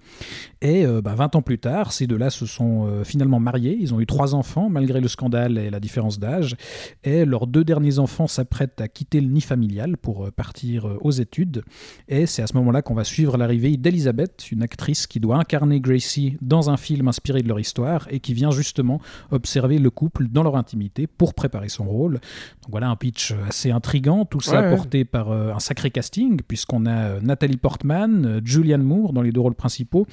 Et 0.61 0.85
euh, 0.85 1.01
bah, 1.01 1.15
20 1.15 1.37
ans 1.37 1.43
plus 1.43 1.59
tard, 1.59 1.93
ces 1.93 2.07
deux-là 2.07 2.31
se 2.31 2.45
sont 2.47 2.87
euh, 2.87 3.05
finalement 3.05 3.39
mariés. 3.39 3.77
Ils 3.81 3.95
ont 3.95 4.01
eu 4.01 4.07
trois 4.07 4.35
enfants, 4.35 4.69
malgré 4.69 5.01
le 5.01 5.09
scandale 5.09 5.57
et 5.59 5.71
la 5.71 5.81
différence 5.81 6.19
d'âge. 6.19 6.57
Et 7.05 7.25
leurs 7.25 7.47
deux 7.47 7.65
derniers 7.65 7.99
enfants 7.99 8.27
s'apprêtent 8.27 8.81
à 8.81 8.89
quitter 8.89 9.21
le 9.21 9.29
nid 9.29 9.41
familial 9.41 9.97
pour 9.97 10.27
euh, 10.27 10.31
partir 10.31 10.87
euh, 10.89 10.99
aux 11.01 11.13
études. 11.13 11.63
Et 12.09 12.27
c'est 12.27 12.43
à 12.43 12.47
ce 12.47 12.55
moment-là 12.55 12.83
qu'on 12.83 12.95
va 12.95 13.05
suivre 13.05 13.37
l'arrivée 13.37 13.77
d'Elizabeth, 13.77 14.51
une 14.51 14.63
actrice 14.63 15.07
qui 15.07 15.21
doit 15.21 15.37
incarner 15.37 15.81
Gracie 15.81 16.37
dans 16.41 16.71
un 16.71 16.77
film 16.77 17.09
inspiré 17.09 17.43
de 17.43 17.49
leur 17.49 17.61
histoire 17.61 18.09
et 18.11 18.19
qui 18.21 18.35
vient 18.35 18.51
justement 18.51 19.01
observer 19.31 19.79
le 19.79 19.91
couple 19.91 20.27
dans 20.29 20.43
leur 20.43 20.57
intimité 20.57 21.07
pour 21.07 21.35
préparer 21.35 21.69
son 21.69 21.85
rôle. 21.85 22.15
Donc 22.15 22.71
voilà 22.71 22.89
un 22.89 22.97
pitch 22.97 23.33
assez 23.49 23.71
intrigant, 23.71 24.25
tout 24.25 24.41
ça 24.41 24.59
Ouais, 24.59 24.71
ouais. 24.71 24.77
porté 24.77 25.05
par 25.05 25.31
euh, 25.31 25.53
un 25.53 25.61
sacré 25.61 25.91
casting, 25.91 26.41
puisqu'on 26.47 26.87
a 26.87 27.21
Nathalie 27.21 27.59
Portman, 27.59 28.41
Julianne 28.45 28.83
Moore 28.83 29.13
dans 29.13 29.23
les 29.23 29.31
deux 29.31 29.41
rôles 29.41 29.55
principaux, 29.55 30.07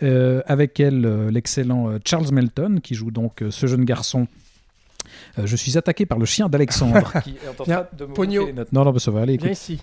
avec 0.00 0.78
elle 0.80 1.04
euh, 1.06 1.30
l'excellent 1.30 1.88
euh, 1.88 1.98
Charles 2.04 2.32
Melton 2.32 2.80
qui 2.82 2.94
joue 2.94 3.10
donc 3.10 3.42
euh, 3.42 3.50
ce 3.50 3.66
jeune 3.66 3.84
garçon. 3.84 4.26
Euh, 5.38 5.46
je 5.46 5.56
suis 5.56 5.76
attaqué 5.76 6.06
par 6.06 6.18
le 6.18 6.24
chien 6.24 6.48
d'Alexandre. 6.48 7.12
qui 7.24 7.30
est 7.30 7.48
en 7.48 7.64
train 7.64 7.86
de 7.96 8.06
me 8.06 8.46
les 8.46 8.52
notes. 8.52 8.72
Non, 8.72 8.84
non, 8.84 8.92
mais 8.92 8.98
ça 8.98 9.10
va 9.10 9.22
aller. 9.22 9.36
Viens 9.36 9.50
ici. 9.50 9.80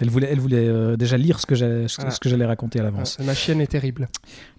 Elle 0.00 0.10
voulait, 0.10 0.28
elle 0.30 0.38
voulait 0.40 0.68
euh, 0.68 0.96
déjà 0.96 1.16
lire 1.16 1.40
ce 1.40 1.46
que 1.46 1.54
Ah. 1.54 2.10
ce 2.10 2.20
que 2.20 2.28
j'allais 2.28 2.46
raconter 2.46 2.80
à 2.80 2.82
l'avance. 2.84 3.16
Ah, 3.20 3.24
ma 3.24 3.34
chienne 3.34 3.60
est 3.60 3.66
terrible. 3.66 4.08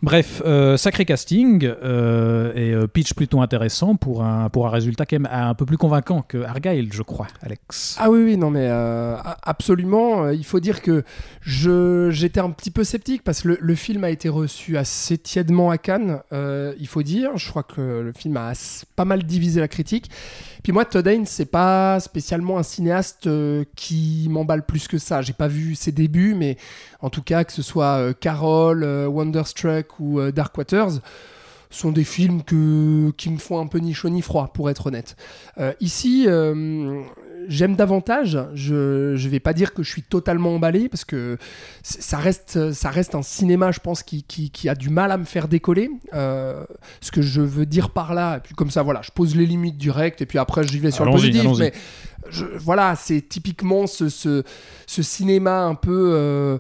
Bref, 0.02 0.42
euh, 0.46 0.76
sacré 0.78 1.06
casting 1.06 1.66
euh, 1.66 2.52
et 2.84 2.88
pitch 2.88 3.14
plutôt 3.14 3.42
intéressant 3.42 3.96
pour 3.96 4.24
un, 4.24 4.50
pour 4.50 4.68
un 4.68 4.70
résultat 4.70 5.06
quand 5.06 5.20
même 5.20 5.30
un 5.32 5.54
peu 5.54 5.66
plus 5.66 5.78
convaincant 5.78 6.22
que 6.22 6.40
Argyle, 6.44 6.90
je 6.92 7.02
crois, 7.04 7.28
Alex. 7.42 7.96
Ah 8.00 8.10
oui, 8.10 8.24
oui, 8.24 8.38
non, 8.38 8.50
mais 8.50 8.68
absolument. 9.44 10.30
Il 10.30 10.46
faut 10.46 10.60
dire 10.60 10.82
que 10.82 11.04
j'étais 12.10 12.40
un 12.40 12.52
petit 12.52 12.72
peu 12.72 12.84
sceptique 12.84 13.24
parce 13.24 13.42
que 13.42 13.50
le, 13.50 13.58
le 13.62 13.76
film 13.76 14.04
a 14.04 14.10
été 14.10 14.30
reçu 14.30 14.78
assez 14.78 15.18
tièdement 15.18 15.70
à 15.72 15.78
Cannes, 15.78 16.20
il 16.32 16.88
faut 16.88 17.04
dire. 17.04 17.38
Je 17.38 17.50
crois 17.50 17.64
que 17.64 18.02
le 18.02 18.12
film 18.14 18.38
a 18.38 18.50
as- 18.50 18.86
pas 18.96 19.06
mal 19.06 19.24
divisé 19.24 19.60
la 19.60 19.68
critique. 19.68 20.10
Puis 20.64 20.74
moi, 20.74 20.84
Todd 20.86 21.08
Haynes, 21.08 21.26
c'est 21.26 21.46
pas 21.46 22.00
spécialement 22.02 22.58
un 22.58 22.64
cinéaste 22.64 23.30
qui 23.76 24.28
m'emballe 24.30 24.66
plus 24.66 24.88
que 24.88 24.98
ça. 24.98 25.22
J'ai 25.30 25.34
pas 25.34 25.48
vu 25.48 25.76
ses 25.76 25.92
débuts, 25.92 26.34
mais 26.34 26.58
en 27.02 27.12
tout 27.12 27.22
cas, 27.22 27.44
que 27.44 27.52
ce 27.52 27.62
soit 27.62 28.00
euh, 28.00 28.14
Carol, 28.20 28.84
euh, 28.84 29.06
Wonderstruck 29.06 30.00
ou 30.00 30.20
euh, 30.20 30.32
Dark 30.32 30.58
Waters, 30.58 31.02
sont 31.70 31.92
des 31.92 32.04
films 32.04 32.42
que, 32.42 33.12
qui 33.12 33.30
me 33.30 33.38
font 33.38 33.60
un 33.60 33.68
peu 33.68 33.78
ni 33.78 33.94
chaud 33.94 34.10
ni 34.10 34.24
froid, 34.24 34.50
pour 34.52 34.72
être 34.72 34.88
honnête. 34.88 35.16
Ici, 35.82 36.26
j'aime 37.48 37.76
davantage. 37.76 38.38
Je 38.54 39.14
ne 39.14 39.30
vais 39.30 39.40
pas 39.40 39.54
dire 39.54 39.74
que 39.74 39.84
je 39.84 39.90
suis 39.90 40.04
totalement 40.04 40.56
emballé, 40.56 40.90
parce 40.90 41.06
que 41.06 41.38
ça 41.84 42.18
reste, 42.18 42.72
ça 42.74 42.90
reste 42.90 43.16
un 43.16 43.22
cinéma, 43.22 43.72
je 43.72 43.80
pense, 43.80 44.04
qui, 44.04 44.24
qui, 44.24 44.50
qui 44.50 44.70
a 44.70 44.76
du 44.76 44.90
mal 44.90 45.12
à 45.12 45.18
me 45.18 45.26
faire 45.26 45.48
décoller. 45.48 45.90
Euh, 46.14 46.64
ce 47.02 47.12
que 47.12 47.22
je 47.22 47.42
veux 47.42 47.66
dire 47.66 47.90
par 47.92 48.14
là, 48.14 48.38
et 48.38 48.40
puis 48.40 48.56
comme 48.56 48.72
ça, 48.72 48.84
voilà, 48.84 49.02
je 49.04 49.12
pose 49.12 49.36
les 49.36 49.46
limites 49.46 49.78
directes, 49.78 50.22
et 50.22 50.26
puis 50.26 50.38
après, 50.38 50.64
j'y 50.64 50.80
vais 50.80 50.92
sur 50.92 51.06
le 51.06 51.12
positif. 51.32 51.44
Mais 51.60 51.74
je- 52.30 52.46
voilà, 52.58 52.96
c'est 52.96 53.22
typiquement 53.22 53.88
ce, 53.88 54.10
ce, 54.10 54.44
ce 54.88 55.02
cinéma 55.02 55.64
un 55.64 55.76
peu... 55.76 56.12
euh, 56.14 56.58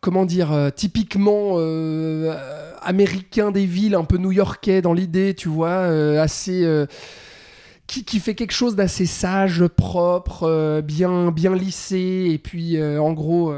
comment 0.00 0.26
dire, 0.26 0.52
euh, 0.52 0.68
typiquement 0.68 1.56
américain 2.82 3.50
des 3.50 3.64
villes, 3.64 3.94
un 3.94 4.04
peu 4.04 4.18
new-yorkais 4.18 4.82
dans 4.82 4.92
l'idée, 4.92 5.34
tu 5.34 5.48
vois, 5.48 5.84
assez. 6.20 6.84
Euh, 7.84 7.94
qui, 7.94 8.04
qui 8.04 8.20
fait 8.20 8.34
quelque 8.34 8.52
chose 8.52 8.76
d'assez 8.76 9.06
sage, 9.06 9.66
propre, 9.66 10.44
euh, 10.44 10.80
bien, 10.80 11.30
bien 11.30 11.54
lissé, 11.54 12.30
et 12.30 12.38
puis 12.38 12.76
euh, 12.76 13.00
en 13.00 13.12
gros. 13.12 13.54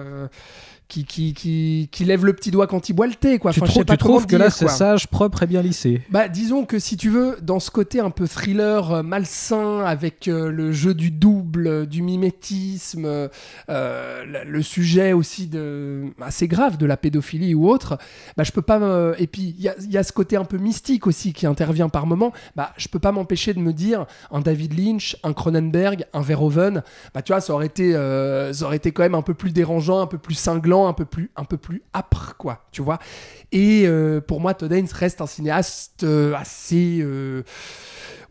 Qui, 0.88 1.05
qui, 1.05 1.35
qui, 1.35 1.88
qui 1.90 2.05
lève 2.05 2.25
le 2.25 2.33
petit 2.33 2.51
doigt 2.51 2.66
quand 2.68 2.88
il 2.88 2.92
boit 2.92 3.09
le 3.09 3.14
thé, 3.14 3.38
quoi. 3.38 3.53
tu 3.53 3.59
je 3.61 3.64
trou- 3.64 3.81
sais 3.81 3.85
pas 3.85 3.96
tu 3.96 4.05
comment 4.05 4.18
trouves 4.18 4.27
que 4.27 4.37
là 4.37 4.51
c'est 4.51 4.68
sage, 4.68 5.09
propre 5.09 5.42
et 5.42 5.46
bien 5.46 5.61
lissé 5.61 6.03
Bah, 6.11 6.29
disons 6.29 6.64
que 6.64 6.79
si 6.79 6.96
tu 6.96 7.11
veux, 7.11 7.37
dans 7.42 7.59
ce 7.59 7.70
côté 7.72 7.99
un 7.99 8.11
peu 8.11 8.27
thriller 8.29 8.92
euh, 8.92 9.03
malsain, 9.03 9.81
avec 9.85 10.29
euh, 10.29 10.49
le 10.51 10.70
jeu 10.70 10.94
du 10.94 11.11
double, 11.11 11.66
euh, 11.66 11.87
du 11.87 12.03
mimétisme, 12.03 13.29
le, 13.68 14.62
sujet 14.62 15.12
aussi 15.12 15.49
de, 15.49 16.05
assez 16.20 16.46
grave 16.49 16.77
de 16.77 16.87
la 16.87 16.96
pédophilie 16.96 17.55
ou 17.55 17.68
autre, 17.68 17.99
bah, 18.37 18.44
je 18.44 18.53
peux 18.53 18.62
pas. 18.62 18.77
Et 19.18 19.27
puis, 19.27 19.55
il 19.59 19.64
y 19.64 19.92
y 19.92 19.99
a 19.99 20.03
ce 20.03 20.12
côté 20.12 20.37
un 20.37 20.44
peu 20.44 20.59
mystique 20.59 21.07
aussi 21.07 21.33
qui 21.33 21.46
intervient 21.46 21.88
par 21.88 22.07
moment. 22.07 22.33
Bah, 22.55 22.72
je 22.77 22.88
peux 22.88 22.99
pas 22.99 23.12
m'empêcher 23.12 23.55
de 23.55 23.59
me 23.61 23.72
dire 23.72 24.07
un 24.31 24.40
David 24.40 24.79
Lynch, 24.79 25.16
un 25.22 25.33
Cronenberg, 25.33 26.05
un 26.12 26.20
Verhoeven, 26.20 26.83
bah, 27.14 27.22
tu 27.22 27.33
vois, 27.33 27.40
ça 27.40 27.55
aurait, 27.55 27.66
été, 27.66 27.92
ça 27.92 28.64
aurait 28.64 28.77
été 28.77 28.92
quand 28.92 29.03
même 29.03 29.14
un 29.14 29.22
peu 29.22 29.35
plus 29.35 29.53
dérangeant, 29.53 30.01
un 30.01 30.07
peu 30.07 30.18
plus 30.18 30.35
cinglant, 30.35 30.76
un 30.85 30.93
peu 30.93 31.07
plus, 31.07 31.31
un 31.37 31.45
peu 31.45 31.57
plus 31.57 31.83
âpre, 31.95 32.35
quoi, 32.37 32.67
tu 32.73 32.83
vois. 32.83 32.99
Et 33.53 33.85
euh, 33.87 34.21
pour 34.21 34.41
moi, 34.41 34.53
Todd 34.55 34.73
Haynes 34.73 34.89
reste 34.93 35.21
un 35.23 35.27
cinéaste 35.27 36.03
euh, 36.05 36.35
assez. 36.35 36.99
euh, 37.01 37.43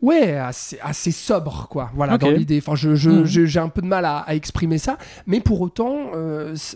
Ouais, 0.01 0.35
assez, 0.35 0.77
assez 0.83 1.09
sobre, 1.11 1.67
quoi. 1.69 1.89
Voilà, 1.95 2.17
dans 2.17 2.27
l'idée. 2.37 2.57
Enfin, 2.61 2.75
je, 2.75 2.95
je- 2.95 3.09
Mhm. 3.09 3.25
je- 3.25 3.45
j'ai 3.45 3.59
un 3.59 3.69
peu 3.69 3.81
de 3.81 3.87
mal 3.87 4.03
à, 4.05 4.17
à 4.19 4.35
exprimer 4.35 4.77
ça, 4.77 4.97
mais 5.25 5.39
pour 5.39 5.61
autant, 5.61 6.11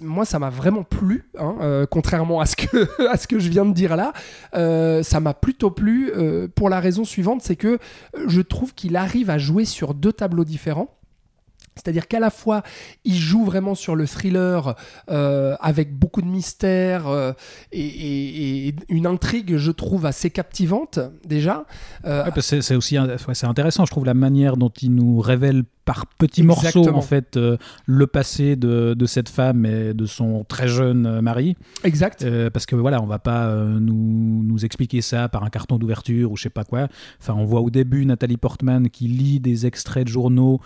moi, 0.02 0.26
ça 0.26 0.40
m'a 0.40 0.50
vraiment 0.50 0.84
plu, 0.84 1.30
hein, 1.38 1.86
contrairement 1.92 2.40
à 2.40 2.46
ce, 2.46 2.56
que, 2.56 2.88
à 3.12 3.18
ce 3.18 3.28
que 3.28 3.38
je 3.38 3.50
viens 3.50 3.66
de 3.66 3.74
dire 3.74 3.96
là. 3.98 4.14
Ça 5.04 5.20
m'a 5.20 5.34
plutôt 5.34 5.70
plu 5.70 6.12
pour 6.56 6.70
la 6.70 6.80
raison 6.80 7.04
suivante, 7.04 7.42
c'est 7.44 7.58
que 7.58 7.78
je 8.28 8.42
trouve 8.42 8.74
qu'il 8.74 8.96
arrive 8.96 9.30
à 9.30 9.38
jouer 9.38 9.66
sur 9.66 9.94
deux 9.94 10.14
tableaux 10.14 10.46
différents. 10.46 10.96
C'est-à-dire 11.76 12.08
qu'à 12.08 12.20
la 12.20 12.30
fois, 12.30 12.64
il 13.06 13.16
joue 13.16 13.46
vraiment 13.46 13.76
sur 13.76 13.96
le 13.96 14.06
thriller 14.06 14.76
euh, 15.10 15.56
avec 15.62 15.98
beaucoup 15.98 16.22
de 16.22 16.28
mystère 16.28 17.08
euh, 17.08 17.32
et, 17.72 18.76
une 18.90 19.06
intrigue, 19.06 19.58
je 19.58 19.72
trouve, 19.72 20.06
assez 20.06 20.30
captivante 20.30 21.00
déjà. 21.26 21.66
Euh, 22.06 22.30
c'est 22.42 22.76
aussi 22.76 23.00
ouais, 23.00 23.44
intéressant, 23.44 23.86
je 23.86 23.92
trouve, 23.92 24.06
la 24.06 24.14
manière 24.14 24.58
dont 24.58 24.72
il 24.82 24.94
nous 24.94 25.20
révèle 25.20 25.64
par 25.90 26.06
petits 26.06 26.44
morceaux 26.44 26.88
en 26.90 27.02
fait 27.02 27.36
euh, 27.36 27.58
le 27.88 28.06
passé 28.06 28.56
de, 28.56 28.94
de 28.94 29.06
cette 29.08 29.28
femme 29.28 29.66
et 29.66 29.96
de 29.96 30.06
son 30.06 30.44
très 30.44 30.68
jeune 30.68 31.08
euh, 31.08 31.22
mari. 31.24 31.58
Exact. 31.84 32.22
Euh, 32.22 32.52
parce 32.52 32.68
que 32.68 32.76
voilà, 32.76 33.02
on 33.02 33.08
va 33.08 33.18
pas 33.18 33.48
euh, 33.48 33.80
nous, 33.80 34.44
nous 34.44 34.66
expliquer 34.66 35.02
ça 35.02 35.30
par 35.30 35.44
un 35.44 35.50
carton 35.50 35.80
d'ouverture 35.80 36.32
ou 36.32 36.38
je 36.38 36.44
sais 36.44 36.52
pas 36.52 36.64
quoi. 36.64 36.90
Enfin, 37.20 37.34
on 37.34 37.44
voit 37.44 37.62
au 37.62 37.72
début 37.72 38.06
Nathalie 38.06 38.38
Portman 38.38 38.88
qui 38.92 39.08
lit 39.08 39.40
des 39.40 39.66
extraits 39.66 40.04
de 40.06 40.12
journaux, 40.12 40.62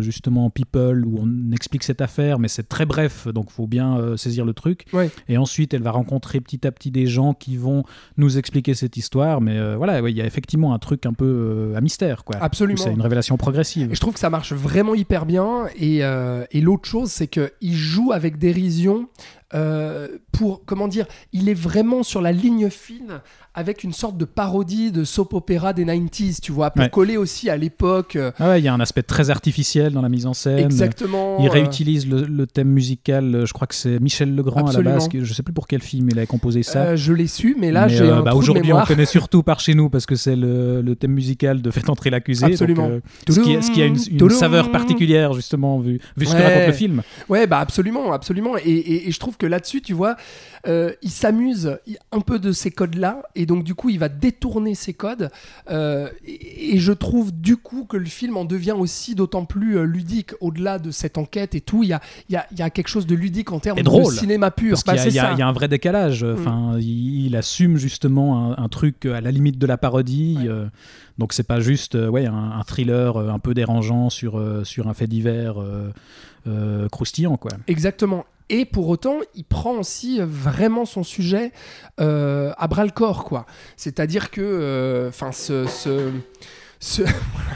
justement 0.00 0.50
People, 0.50 1.06
où 1.06 1.20
on 1.20 1.52
explique 1.52 1.84
cette 1.84 2.00
affaire, 2.00 2.40
mais 2.40 2.48
c'est 2.48 2.68
très 2.68 2.84
bref, 2.84 3.28
donc 3.28 3.48
faut 3.50 3.68
bien 3.68 4.16
saisir 4.16 4.44
le 4.44 4.54
truc. 4.54 4.86
Ouais. 4.92 5.08
Et 5.28 5.38
ensuite, 5.38 5.72
elle 5.72 5.82
va 5.82 5.92
rencontrer 5.92 6.40
petit 6.40 6.66
à 6.66 6.72
petit 6.72 6.90
des 6.90 7.06
gens 7.06 7.32
qui 7.32 7.56
vont 7.56 7.84
nous 8.16 8.38
expliquer 8.38 8.74
cette 8.74 8.96
histoire. 8.96 9.40
Mais 9.40 9.76
voilà, 9.76 10.02
ouais, 10.02 10.10
il 10.10 10.16
y 10.16 10.20
a 10.20 10.26
effectivement 10.26 10.74
un 10.74 10.80
truc 10.80 11.06
un 11.06 11.12
peu 11.12 11.72
à 11.76 11.80
mystère, 11.80 12.24
quoi. 12.24 12.36
Absolument. 12.40 12.82
C'est 12.82 12.92
une 12.92 13.02
révélation 13.02 13.36
progressive. 13.36 13.92
Et 13.92 13.94
je 13.94 14.00
trouve 14.00 14.14
que 14.14 14.20
ça 14.20 14.31
marche 14.32 14.52
vraiment 14.52 14.96
hyper 14.96 15.26
bien. 15.26 15.68
Et, 15.76 16.02
euh, 16.02 16.44
et 16.50 16.60
l'autre 16.60 16.88
chose, 16.88 17.12
c'est 17.12 17.28
qu'il 17.28 17.74
joue 17.74 18.10
avec 18.12 18.38
dérision 18.38 19.08
euh, 19.54 20.08
pour, 20.32 20.64
comment 20.64 20.88
dire, 20.88 21.06
il 21.32 21.48
est 21.48 21.54
vraiment 21.54 22.02
sur 22.02 22.20
la 22.22 22.32
ligne 22.32 22.70
fine 22.70 23.20
avec 23.54 23.84
une 23.84 23.92
sorte 23.92 24.16
de 24.16 24.24
parodie 24.24 24.92
de 24.92 25.04
soap 25.04 25.34
opéra 25.34 25.74
des 25.74 25.84
90s, 25.84 26.40
tu 26.40 26.52
vois, 26.52 26.70
pour 26.70 26.82
Ouais. 26.84 26.88
coller 26.88 27.18
aussi 27.18 27.50
à 27.50 27.56
l'époque. 27.58 28.16
euh, 28.16 28.30
Ah 28.38 28.48
ouais, 28.48 28.60
il 28.60 28.64
y 28.64 28.68
a 28.68 28.72
un 28.72 28.80
aspect 28.80 29.02
très 29.02 29.28
artificiel 29.28 29.92
dans 29.92 30.00
la 30.00 30.08
mise 30.08 30.24
en 30.24 30.32
scène. 30.32 30.58
exactement. 30.58 31.36
Il 31.38 31.48
euh, 31.48 31.50
réutilise 31.50 32.08
le, 32.08 32.22
le 32.24 32.46
thème 32.46 32.68
musical, 32.68 33.44
je 33.44 33.52
crois 33.52 33.66
que 33.66 33.74
c'est 33.74 34.00
Michel 34.00 34.34
Legrand 34.34 34.60
Absolument. 34.66 34.90
à 34.92 34.94
la 34.94 34.98
base, 35.00 35.08
je 35.12 35.34
sais 35.34 35.42
plus 35.42 35.52
pour 35.52 35.66
quel 35.66 35.82
film 35.82 36.08
il 36.10 36.18
a 36.18 36.24
composé 36.24 36.62
ça. 36.62 36.78
euh, 36.82 36.96
je 36.96 37.12
l'ai 37.12 37.26
su, 37.26 37.54
mais 37.60 37.70
là, 37.70 37.88
j'ai 37.88 38.06
bah, 38.24 38.34
Aujourd'hui, 38.34 38.72
on 38.72 38.82
connaît 38.86 39.04
surtout 39.04 39.42
par 39.42 39.60
chez 39.60 39.74
nous 39.74 39.90
parce 39.90 40.06
que 40.06 40.14
c'est 40.16 40.34
le, 40.36 40.80
le 40.80 40.96
thème 40.96 41.12
musical 41.12 41.60
de 41.60 41.70
Faites 41.70 41.90
entrer 41.90 42.08
l'accusé. 42.08 42.46
donc, 42.46 42.52
Absolument. 42.54 42.88
euh, 42.88 43.00
ce, 43.28 43.38
qui, 43.40 43.62
ce 43.62 43.70
qui 43.70 43.82
a 43.82 43.86
une, 43.86 43.98
saveur 44.30 44.70
particulière, 44.72 45.34
justement, 45.34 45.78
vu, 45.78 46.00
vu 46.16 46.24
ce 46.24 46.32
que 46.32 46.38
Ouais. 46.38 46.44
raconte 46.54 46.66
le 46.68 46.72
film. 46.72 47.02
Ouais, 47.28 47.46
bah 47.46 47.58
absolument, 47.58 48.12
absolument. 48.14 48.56
Et, 48.56 48.62
et- 48.70 49.08
et 49.08 49.12
je 49.12 49.20
trouve 49.20 49.36
que 49.36 49.41
là-dessus, 49.46 49.82
tu 49.82 49.92
vois, 49.92 50.16
euh, 50.66 50.92
il 51.02 51.10
s'amuse 51.10 51.78
un 52.12 52.20
peu 52.20 52.38
de 52.38 52.52
ces 52.52 52.70
codes-là, 52.70 53.22
et 53.34 53.46
donc 53.46 53.64
du 53.64 53.74
coup, 53.74 53.90
il 53.90 53.98
va 53.98 54.08
détourner 54.08 54.74
ces 54.74 54.94
codes. 54.94 55.30
euh, 55.70 56.08
et, 56.24 56.74
et 56.74 56.78
je 56.78 56.92
trouve 56.92 57.32
du 57.32 57.56
coup 57.56 57.84
que 57.84 57.96
le 57.96 58.04
film 58.06 58.36
en 58.36 58.44
devient 58.44 58.74
aussi 58.78 59.14
d'autant 59.14 59.44
plus 59.44 59.76
euh, 59.78 59.84
ludique, 59.84 60.32
au-delà 60.40 60.78
de 60.78 60.90
cette 60.90 61.18
enquête 61.18 61.54
et 61.54 61.60
tout. 61.60 61.82
Il 61.82 61.88
y 61.88 61.92
a, 61.92 62.00
il 62.28 62.32
y, 62.32 62.36
a, 62.36 62.46
il 62.52 62.58
y 62.58 62.62
a 62.62 62.70
quelque 62.70 62.88
chose 62.88 63.06
de 63.06 63.14
ludique 63.14 63.52
en 63.52 63.58
termes 63.58 63.78
de 63.82 64.10
cinéma 64.18 64.50
pur. 64.50 64.70
Parce 64.70 64.84
Bah, 64.84 64.94
il 65.08 65.14
y 65.14 65.18
a- 65.18 65.22
ça. 65.22 65.30
Mm. 65.30 65.34
il 65.34 65.38
y 65.38 65.42
a 65.42 65.48
un 65.48 65.52
vrai 65.52 65.68
décalage. 65.68 66.22
Enfin, 66.24 66.76
il, 66.78 67.26
il 67.26 67.36
assume 67.36 67.76
justement 67.76 68.52
un, 68.58 68.64
un 68.64 68.68
truc 68.68 69.06
à 69.06 69.20
la 69.20 69.30
limite 69.30 69.58
de 69.58 69.66
la 69.66 69.76
parodie. 69.76 70.36
Ouais. 70.40 70.48
euh, 70.48 70.66
donc 71.18 71.32
c'est 71.34 71.42
pas 71.46 71.60
juste 71.60 71.94
ouais, 71.94 72.26
un, 72.26 72.34
un 72.52 72.62
thriller 72.64 73.16
un 73.18 73.38
peu 73.38 73.52
dérangeant 73.54 74.08
sur, 74.10 74.42
sur 74.64 74.88
un 74.88 74.94
fait 74.94 75.06
divers 75.06 75.56
euh, 76.46 76.88
croustillant. 76.88 77.36
Quoi. 77.36 77.52
Exactement. 77.66 78.24
Et 78.48 78.64
pour 78.64 78.88
autant, 78.88 79.18
il 79.34 79.44
prend 79.44 79.72
aussi 79.72 80.20
euh, 80.20 80.26
vraiment 80.26 80.84
son 80.84 81.02
sujet 81.02 81.52
euh, 82.00 82.52
à 82.58 82.68
bras 82.68 82.84
le 82.84 82.90
corps, 82.90 83.24
quoi. 83.24 83.46
C'est-à-dire 83.76 84.30
que, 84.30 84.40
euh, 84.40 85.08
enfin, 85.08 85.32
ce, 85.32 85.66
ce, 86.80 87.02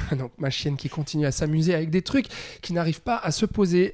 ma 0.38 0.50
chienne 0.50 0.76
qui 0.76 0.88
continue 0.88 1.26
à 1.26 1.32
s'amuser 1.32 1.74
avec 1.74 1.90
des 1.90 2.02
trucs 2.02 2.26
qui 2.62 2.72
n'arrivent 2.72 3.02
pas 3.02 3.16
à 3.16 3.30
se 3.30 3.46
poser. 3.46 3.92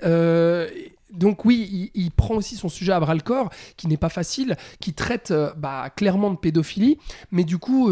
Donc 1.13 1.45
oui, 1.45 1.91
il, 1.95 2.11
prend 2.11 2.37
aussi 2.37 2.57
son 2.57 2.71
sujet 2.71 2.93
à 2.93 3.01
bras 3.01 3.15
le 3.15 3.21
corps, 3.21 3.51
qui 3.77 3.87
n'est 3.87 3.99
pas 3.99 4.09
facile, 4.09 4.57
qui 4.81 4.95
traite 4.95 5.33
bah, 5.59 5.91
clairement 5.95 6.31
de 6.31 6.39
pédophilie, 6.39 6.99
mais 7.31 7.45
du 7.45 7.59
coup 7.59 7.91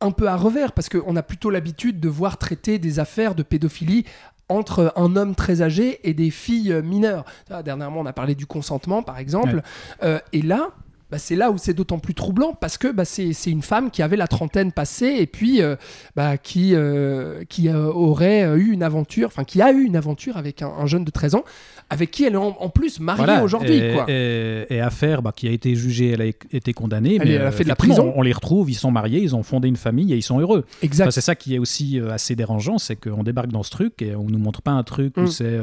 un 0.00 0.10
peu 0.10 0.28
à 0.28 0.36
revers, 0.36 0.72
parce 0.72 0.88
qu'on 0.88 1.16
a 1.16 1.22
plutôt 1.22 1.50
l'habitude 1.50 2.00
de 2.00 2.08
voir 2.08 2.36
traiter 2.36 2.78
des 2.78 2.98
affaires 2.98 3.34
de 3.34 3.42
pédophilie 3.42 4.04
entre 4.48 4.92
un 4.96 5.16
homme 5.16 5.34
très 5.34 5.62
âgé 5.62 6.00
et 6.08 6.14
des 6.14 6.30
filles 6.30 6.72
euh, 6.72 6.82
mineures. 6.82 7.24
Dernièrement, 7.64 8.00
on 8.00 8.06
a 8.06 8.12
parlé 8.12 8.34
du 8.34 8.46
consentement, 8.46 9.02
par 9.02 9.18
exemple. 9.18 9.62
Euh, 10.02 10.18
et 10.32 10.42
là, 10.42 10.70
bah, 11.14 11.18
c'est 11.20 11.36
là 11.36 11.52
où 11.52 11.58
c'est 11.58 11.74
d'autant 11.74 12.00
plus 12.00 12.14
troublant 12.14 12.54
parce 12.60 12.76
que 12.76 12.90
bah, 12.90 13.04
c'est 13.04 13.30
une 13.46 13.62
femme 13.62 13.92
qui 13.92 14.02
avait 14.02 14.16
la 14.16 14.26
trentaine 14.26 14.72
passée 14.72 15.14
et 15.20 15.26
puis 15.28 15.62
euh, 15.62 15.76
bah, 16.16 16.36
qui, 16.38 16.74
euh, 16.74 17.44
qui 17.48 17.68
euh, 17.68 17.86
aurait 17.86 18.42
eu 18.58 18.72
une 18.72 18.82
aventure, 18.82 19.28
enfin 19.28 19.44
qui 19.44 19.62
a 19.62 19.70
eu 19.70 19.84
une 19.84 19.94
aventure 19.94 20.36
avec 20.36 20.60
un, 20.62 20.72
un 20.76 20.86
jeune 20.86 21.04
de 21.04 21.12
13 21.12 21.36
ans, 21.36 21.44
avec 21.88 22.10
qui 22.10 22.24
elle 22.24 22.32
est 22.32 22.36
en, 22.36 22.56
en 22.58 22.68
plus 22.68 22.98
mariée 22.98 23.24
Voilà. 23.24 23.44
aujourd'hui. 23.44 23.74
Et, 23.74 23.96
et- 24.08 24.74
et 24.74 24.80
affaire 24.80 25.22
bah, 25.22 25.32
qui 25.36 25.46
a 25.46 25.52
été 25.52 25.76
jugée, 25.76 26.10
elle 26.10 26.22
a 26.22 26.26
été 26.26 26.72
condamnée. 26.72 27.18
Elle 27.20 27.28
mais 27.28 27.34
elle 27.34 27.42
a 27.42 27.52
fait 27.52 27.62
de 27.62 27.68
la 27.68 27.76
prison. 27.76 28.12
On, 28.16 28.18
on 28.20 28.22
les 28.22 28.32
retrouve, 28.32 28.68
ils 28.70 28.74
sont 28.74 28.90
mariés, 28.90 29.20
ils 29.20 29.36
ont 29.36 29.44
fondé 29.44 29.68
une 29.68 29.76
famille 29.76 30.12
et 30.12 30.16
ils 30.16 30.22
sont 30.22 30.40
heureux. 30.40 30.64
Exact. 30.82 31.04
Enfin, 31.04 31.10
c'est 31.12 31.20
ça 31.20 31.36
qui 31.36 31.54
est 31.54 31.58
aussi 31.58 32.00
assez 32.10 32.34
dérangeant, 32.34 32.78
c'est 32.78 32.96
qu'on 32.96 33.22
débarque 33.22 33.52
dans 33.52 33.62
ce 33.62 33.70
truc 33.70 34.02
et 34.02 34.16
on 34.16 34.24
nous 34.24 34.38
montre 34.38 34.62
pas 34.62 34.72
un 34.72 34.82
truc 34.82 35.16
où 35.16 35.20
Mm. 35.20 35.26
c'est 35.28 35.58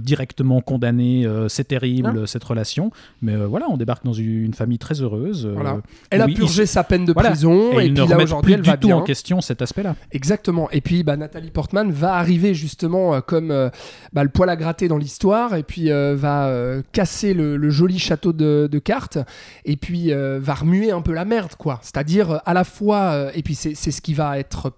directement 0.00 0.60
condamné, 0.60 1.26
c'est 1.48 1.64
terrible 1.68 2.26
cette 2.28 2.44
relation, 2.44 2.90
mais 3.22 3.36
voilà, 3.36 3.66
on 3.70 3.76
débarque 3.76 4.04
dans 4.04 4.12
une, 4.12 4.44
une 4.44 4.54
famille 4.54 4.78
très 4.82 5.00
heureuse. 5.00 5.46
euh, 5.46 5.52
Voilà. 5.54 5.78
Elle 6.10 6.20
a 6.20 6.26
purgé 6.26 6.66
sa 6.66 6.84
peine 6.84 7.04
de 7.06 7.12
voilà. 7.12 7.30
prison 7.30 7.78
et, 7.80 7.86
et, 7.86 7.92
puis 7.92 8.06
là 8.06 8.18
aujourd'hui 8.18 8.52
elle 8.52 8.60
du 8.60 8.68
va 8.70 8.76
tout 8.76 8.88
bien. 8.88 8.96
en 8.98 9.02
question 9.02 9.40
cet 9.40 9.62
aspect-là. 9.62 9.96
Exactement. 10.10 10.68
Et 10.72 10.80
puis 10.80 11.02
bah, 11.02 11.16
Nathalie 11.16 11.50
Portman 11.50 11.90
va 11.90 12.14
arriver 12.16 12.54
justement 12.54 13.14
euh, 13.14 13.20
comme 13.20 13.50
euh, 13.50 13.70
bah, 14.12 14.22
le 14.24 14.28
poil 14.28 14.50
à 14.50 14.56
gratter 14.56 14.88
dans 14.88 14.98
l'histoire 14.98 15.54
et 15.54 15.62
puis 15.62 15.90
euh, 15.90 16.14
va 16.16 16.52
casser 16.92 17.32
le, 17.32 17.56
le 17.56 17.70
joli 17.70 17.98
château 17.98 18.32
de, 18.32 18.68
de 18.70 18.78
cartes 18.78 19.18
et 19.64 19.76
puis 19.76 20.12
va 20.12 20.54
remuer 20.54 20.90
un 20.90 21.00
peu 21.00 21.12
la 21.12 21.24
merde 21.24 21.52
quoi. 21.56 21.78
C'est-à-dire 21.82 22.40
à 22.44 22.54
la 22.54 22.64
fois 22.64 23.30
et 23.34 23.42
puis 23.42 23.54
c'est 23.54 23.74
c'est 23.74 23.90
ce 23.90 24.00
qui 24.02 24.14
va 24.14 24.38
être 24.38 24.72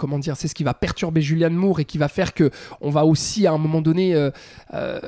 comment 0.00 0.18
dire, 0.18 0.34
c'est 0.36 0.48
ce 0.48 0.54
qui 0.54 0.64
va 0.64 0.72
perturber 0.72 1.20
Julianne 1.20 1.52
Moore 1.54 1.80
et 1.80 1.84
qui 1.84 1.98
va 1.98 2.08
faire 2.08 2.32
que 2.32 2.50
on 2.80 2.88
va 2.88 3.04
aussi 3.04 3.46
à 3.46 3.52
un 3.52 3.58
moment 3.58 3.82
donné 3.82 4.14
euh, 4.14 4.30
euh, 4.72 4.98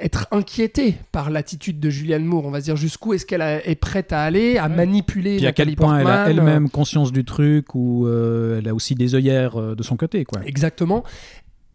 être 0.00 0.26
inquiété 0.30 0.96
par 1.12 1.30
l'attitude 1.30 1.78
de 1.80 1.90
Julianne 1.90 2.24
Moore. 2.24 2.46
On 2.46 2.50
va 2.50 2.60
se 2.60 2.64
dire 2.64 2.76
jusqu'où 2.76 3.12
est-ce 3.14 3.26
qu'elle 3.26 3.42
est 3.42 3.74
prête 3.74 4.12
à 4.12 4.22
aller, 4.22 4.56
à 4.58 4.68
Ouais. 4.68 4.76
manipuler 4.76 5.36
Puis 5.36 5.46
à 5.46 5.52
quel 5.52 5.74
point 5.76 5.98
elle 5.98 6.06
a 6.06 6.28
elle-même 6.30 6.68
conscience 6.70 7.12
du 7.12 7.24
truc 7.24 7.74
ou 7.74 8.06
euh, 8.06 8.58
elle 8.58 8.68
a 8.68 8.74
aussi 8.74 8.94
des 8.94 9.14
œillères 9.14 9.60
euh, 9.60 9.74
de 9.74 9.82
son 9.82 9.96
côté, 9.96 10.24
quoi. 10.24 10.40
Exactement. 10.46 11.04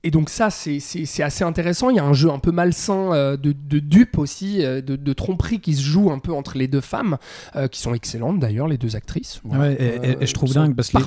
Et 0.06 0.12
donc 0.12 0.30
ça, 0.30 0.50
c'est- 0.52 0.78
assez 1.24 1.44
intéressant. 1.44 1.90
Il 1.90 1.96
y 1.96 2.00
a 2.00 2.06
un 2.06 2.14
jeu 2.14 2.30
un 2.30 2.38
peu 2.40 2.52
malsain 2.52 3.12
euh, 3.14 3.38
de, 3.38 3.54
de 3.68 3.80
dupe 3.80 4.18
aussi, 4.20 4.64
euh, 4.64 4.80
de, 4.80 4.96
de 4.96 5.14
tromperie 5.14 5.60
qui 5.60 5.74
se 5.74 5.82
joue 5.82 6.12
un 6.12 6.20
peu 6.20 6.32
entre 6.32 6.58
les 6.60 6.68
deux 6.68 6.80
femmes, 6.82 7.18
euh, 7.56 7.68
qui 7.68 7.82
sont 7.82 7.94
excellentes 7.96 8.40
d'ailleurs, 8.40 8.68
les 8.68 8.78
deux 8.78 8.96
actrices. 8.96 9.42
Ouais, 9.44 9.74
et, 9.74 10.10
et- 10.12 10.18
et 10.22 10.26
je 10.28 10.34
trouve 10.34 10.54
dingue 10.54 10.76
parce 10.76 10.92
que 10.92 10.98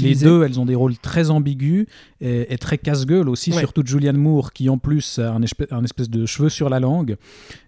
les- 0.00 0.14
deux, 0.14 0.44
elles 0.44 0.60
ont 0.60 0.66
des 0.66 0.76
rôles 0.76 0.96
très 0.96 1.30
ambigus 1.30 1.86
et, 2.20 2.52
et 2.54 2.58
très 2.58 2.78
casse-gueule 2.78 3.28
aussi, 3.28 3.50
Ouais. 3.50 3.58
surtout 3.58 3.82
Julianne 3.84 4.16
Moore 4.16 4.52
qui 4.52 4.68
en 4.68 4.78
plus 4.78 5.18
a 5.18 5.32
un 5.32 5.42
espèce, 5.42 5.66
un 5.72 5.82
espèce 5.82 6.08
de 6.08 6.24
cheveu 6.24 6.48
sur 6.48 6.68
la 6.70 6.78
langue. 6.78 7.16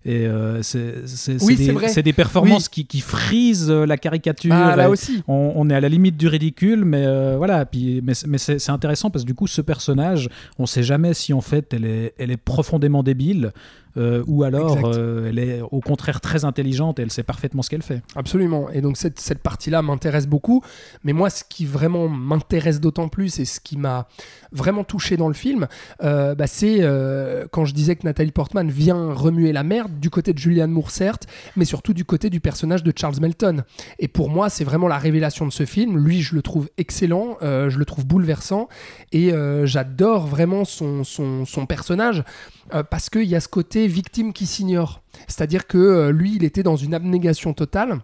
Et 0.05 0.29
c'est 0.63 1.43
Oui, 1.43 1.57
des, 1.57 2.13
performances 2.13 2.69
qui, 2.69 2.87
qui 2.87 3.01
frisent 3.01 3.71
la 3.71 3.97
caricature. 3.97 4.55
Ah, 4.55 4.77
là 4.77 4.85
Et 4.85 4.87
aussi. 4.89 5.23
on, 5.27 5.53
on 5.57 5.69
est 5.69 5.75
à 5.75 5.81
la 5.81 5.89
limite 5.89 6.17
du 6.17 6.29
ridicule, 6.29 6.85
mais 6.85 7.05
voilà. 7.37 7.65
Puis, 7.67 8.01
mais 8.05 8.13
mais 8.29 8.39
c'est 8.39 8.61
c'est 8.61 8.71
intéressant 8.73 9.11
parce 9.11 9.25
que 9.25 9.27
du 9.29 9.35
coup, 9.35 9.47
ce 9.49 9.61
personnage, 9.61 10.29
on 10.59 10.67
sait 10.67 10.76
jamais 10.83 11.15
si 11.15 11.33
en 11.33 11.41
fait 11.41 11.73
elle 11.75 11.85
est, 11.85 12.15
elle 12.19 12.31
est 12.31 12.37
profondément 12.37 13.03
débile. 13.03 13.53
euh, 13.97 14.23
ou 14.27 14.45
alors 14.45 14.79
euh, 14.85 15.29
elle 15.29 15.39
est 15.39 15.61
au 15.63 15.81
contraire 15.81 16.21
très 16.21 16.45
intelligente 16.45 16.99
et 16.99 17.03
elle 17.03 17.11
sait 17.11 17.23
parfaitement 17.23 17.63
ce 17.63 17.71
qu'elle 17.71 17.83
fait. 17.83 18.03
Absolument. 18.15 18.69
Et 18.71 18.81
donc 18.81 18.97
cette, 18.97 19.19
cette 19.19 19.43
partie-là 19.43 19.83
m'intéresse 19.83 20.27
beaucoup. 20.27 20.63
Mais 21.03 21.13
moi, 21.13 21.31
ce 21.31 21.45
qui 21.49 21.65
vraiment 21.65 22.09
m'intéresse 22.09 22.81
d'autant 22.81 23.09
plus 23.09 23.39
et 23.39 23.45
ce 23.45 23.61
qui 23.61 23.79
m'a 23.79 24.07
vraiment 24.57 24.85
touché 24.85 25.17
dans 25.17 25.29
le 25.29 25.35
film, 25.35 25.69
euh, 26.03 26.35
bah, 26.35 26.47
c'est 26.47 26.79
euh, 26.81 27.47
quand 27.51 27.65
je 27.65 27.75
disais 27.75 27.97
que 27.97 28.05
Nathalie 28.05 28.33
Portman 28.33 28.69
vient 28.69 29.13
remuer 29.13 29.53
la 29.53 29.63
merde 29.63 30.01
du 30.01 30.11
côté 30.11 30.33
de 30.33 30.39
Julianne 30.39 30.71
Moore, 30.71 30.91
certes, 30.91 31.27
mais 31.57 31.65
surtout 31.65 31.95
du 31.95 32.05
côté 32.05 32.31
du 32.31 32.41
personnage 32.41 32.83
de 32.83 32.93
Charles 32.95 33.21
Melton. 33.21 33.63
Et 33.99 34.09
pour 34.09 34.31
moi, 34.31 34.49
c'est 34.49 34.65
vraiment 34.65 34.89
la 34.89 34.99
révélation 34.99 35.47
de 35.47 35.53
ce 35.53 35.65
film. 35.65 35.99
Lui, 35.99 36.23
je 36.23 36.35
le 36.35 36.43
trouve 36.43 36.69
excellent, 36.79 37.37
euh, 37.43 37.71
je 37.71 37.79
le 37.79 37.85
trouve 37.85 38.07
bouleversant 38.07 38.69
et 39.13 39.33
j'adore 39.65 40.27
vraiment 40.27 40.65
son, 40.65 41.05
son, 41.05 41.45
son 41.45 41.67
personnage 41.67 42.25
parce 42.91 43.11
qu'il 43.11 43.25
y 43.25 43.35
a 43.35 43.41
ce 43.41 43.49
côté 43.49 43.87
victime 43.87 44.33
qui 44.33 44.47
s'ignore. 44.47 45.03
C'est-à-dire 45.29 45.67
que 45.67 46.09
lui, 46.11 46.37
il 46.37 46.45
était 46.45 46.63
dans 46.63 46.77
une 46.77 46.95
abnégation 46.95 47.53
totale. 47.53 48.01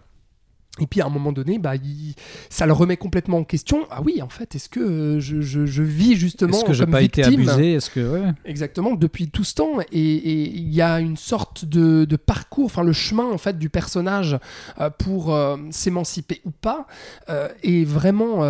Et 0.81 0.87
puis 0.87 1.01
à 1.01 1.05
un 1.05 1.09
moment 1.09 1.31
donné, 1.31 1.59
bah, 1.59 1.75
il- 1.75 2.15
ça 2.49 2.65
le 2.65 2.73
remet 2.73 2.97
complètement 2.97 3.37
en 3.37 3.43
question. 3.43 3.85
Ah 3.91 4.01
oui, 4.03 4.23
en 4.23 4.29
fait, 4.29 4.55
est-ce 4.55 4.69
que 4.69 4.79
euh, 4.79 5.19
je, 5.19 5.39
je- 5.39 5.67
je 5.67 5.83
vis 5.83 6.15
justement 6.15 6.57
Est-ce 6.57 6.65
que 6.65 6.77
comme 6.79 6.89
pas 6.91 7.03
été 7.03 7.21
abusé? 7.51 7.73
Est-ce 7.75 7.91
que 7.91 7.99
ouais. 8.11 8.31
Exactement, 8.43 8.95
depuis 8.95 9.29
tout 9.29 9.43
ce 9.43 9.53
temps. 9.53 9.73
Et 9.91 10.49
il 10.49 10.73
y 10.73 10.81
a 10.81 10.99
une 10.99 11.15
sorte 11.15 11.65
de, 11.65 12.05
de 12.05 12.15
parcours, 12.15 12.65
enfin 12.65 12.81
le 12.83 12.91
chemin 12.93 13.29
en 13.31 13.37
fait 13.37 13.59
du 13.59 13.69
personnage 13.69 14.35
euh, 14.81 14.89
pour 14.89 15.31
euh, 15.35 15.57
s'émanciper 15.69 16.41
ou 16.43 16.49
pas 16.49 16.87
euh, 17.29 17.49
est 17.61 17.83
vraiment, 17.85 18.41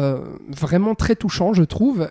vraiment 0.48 0.96
très 0.96 1.16
touchant, 1.18 1.54
je 1.54 1.64
trouve. 1.64 2.10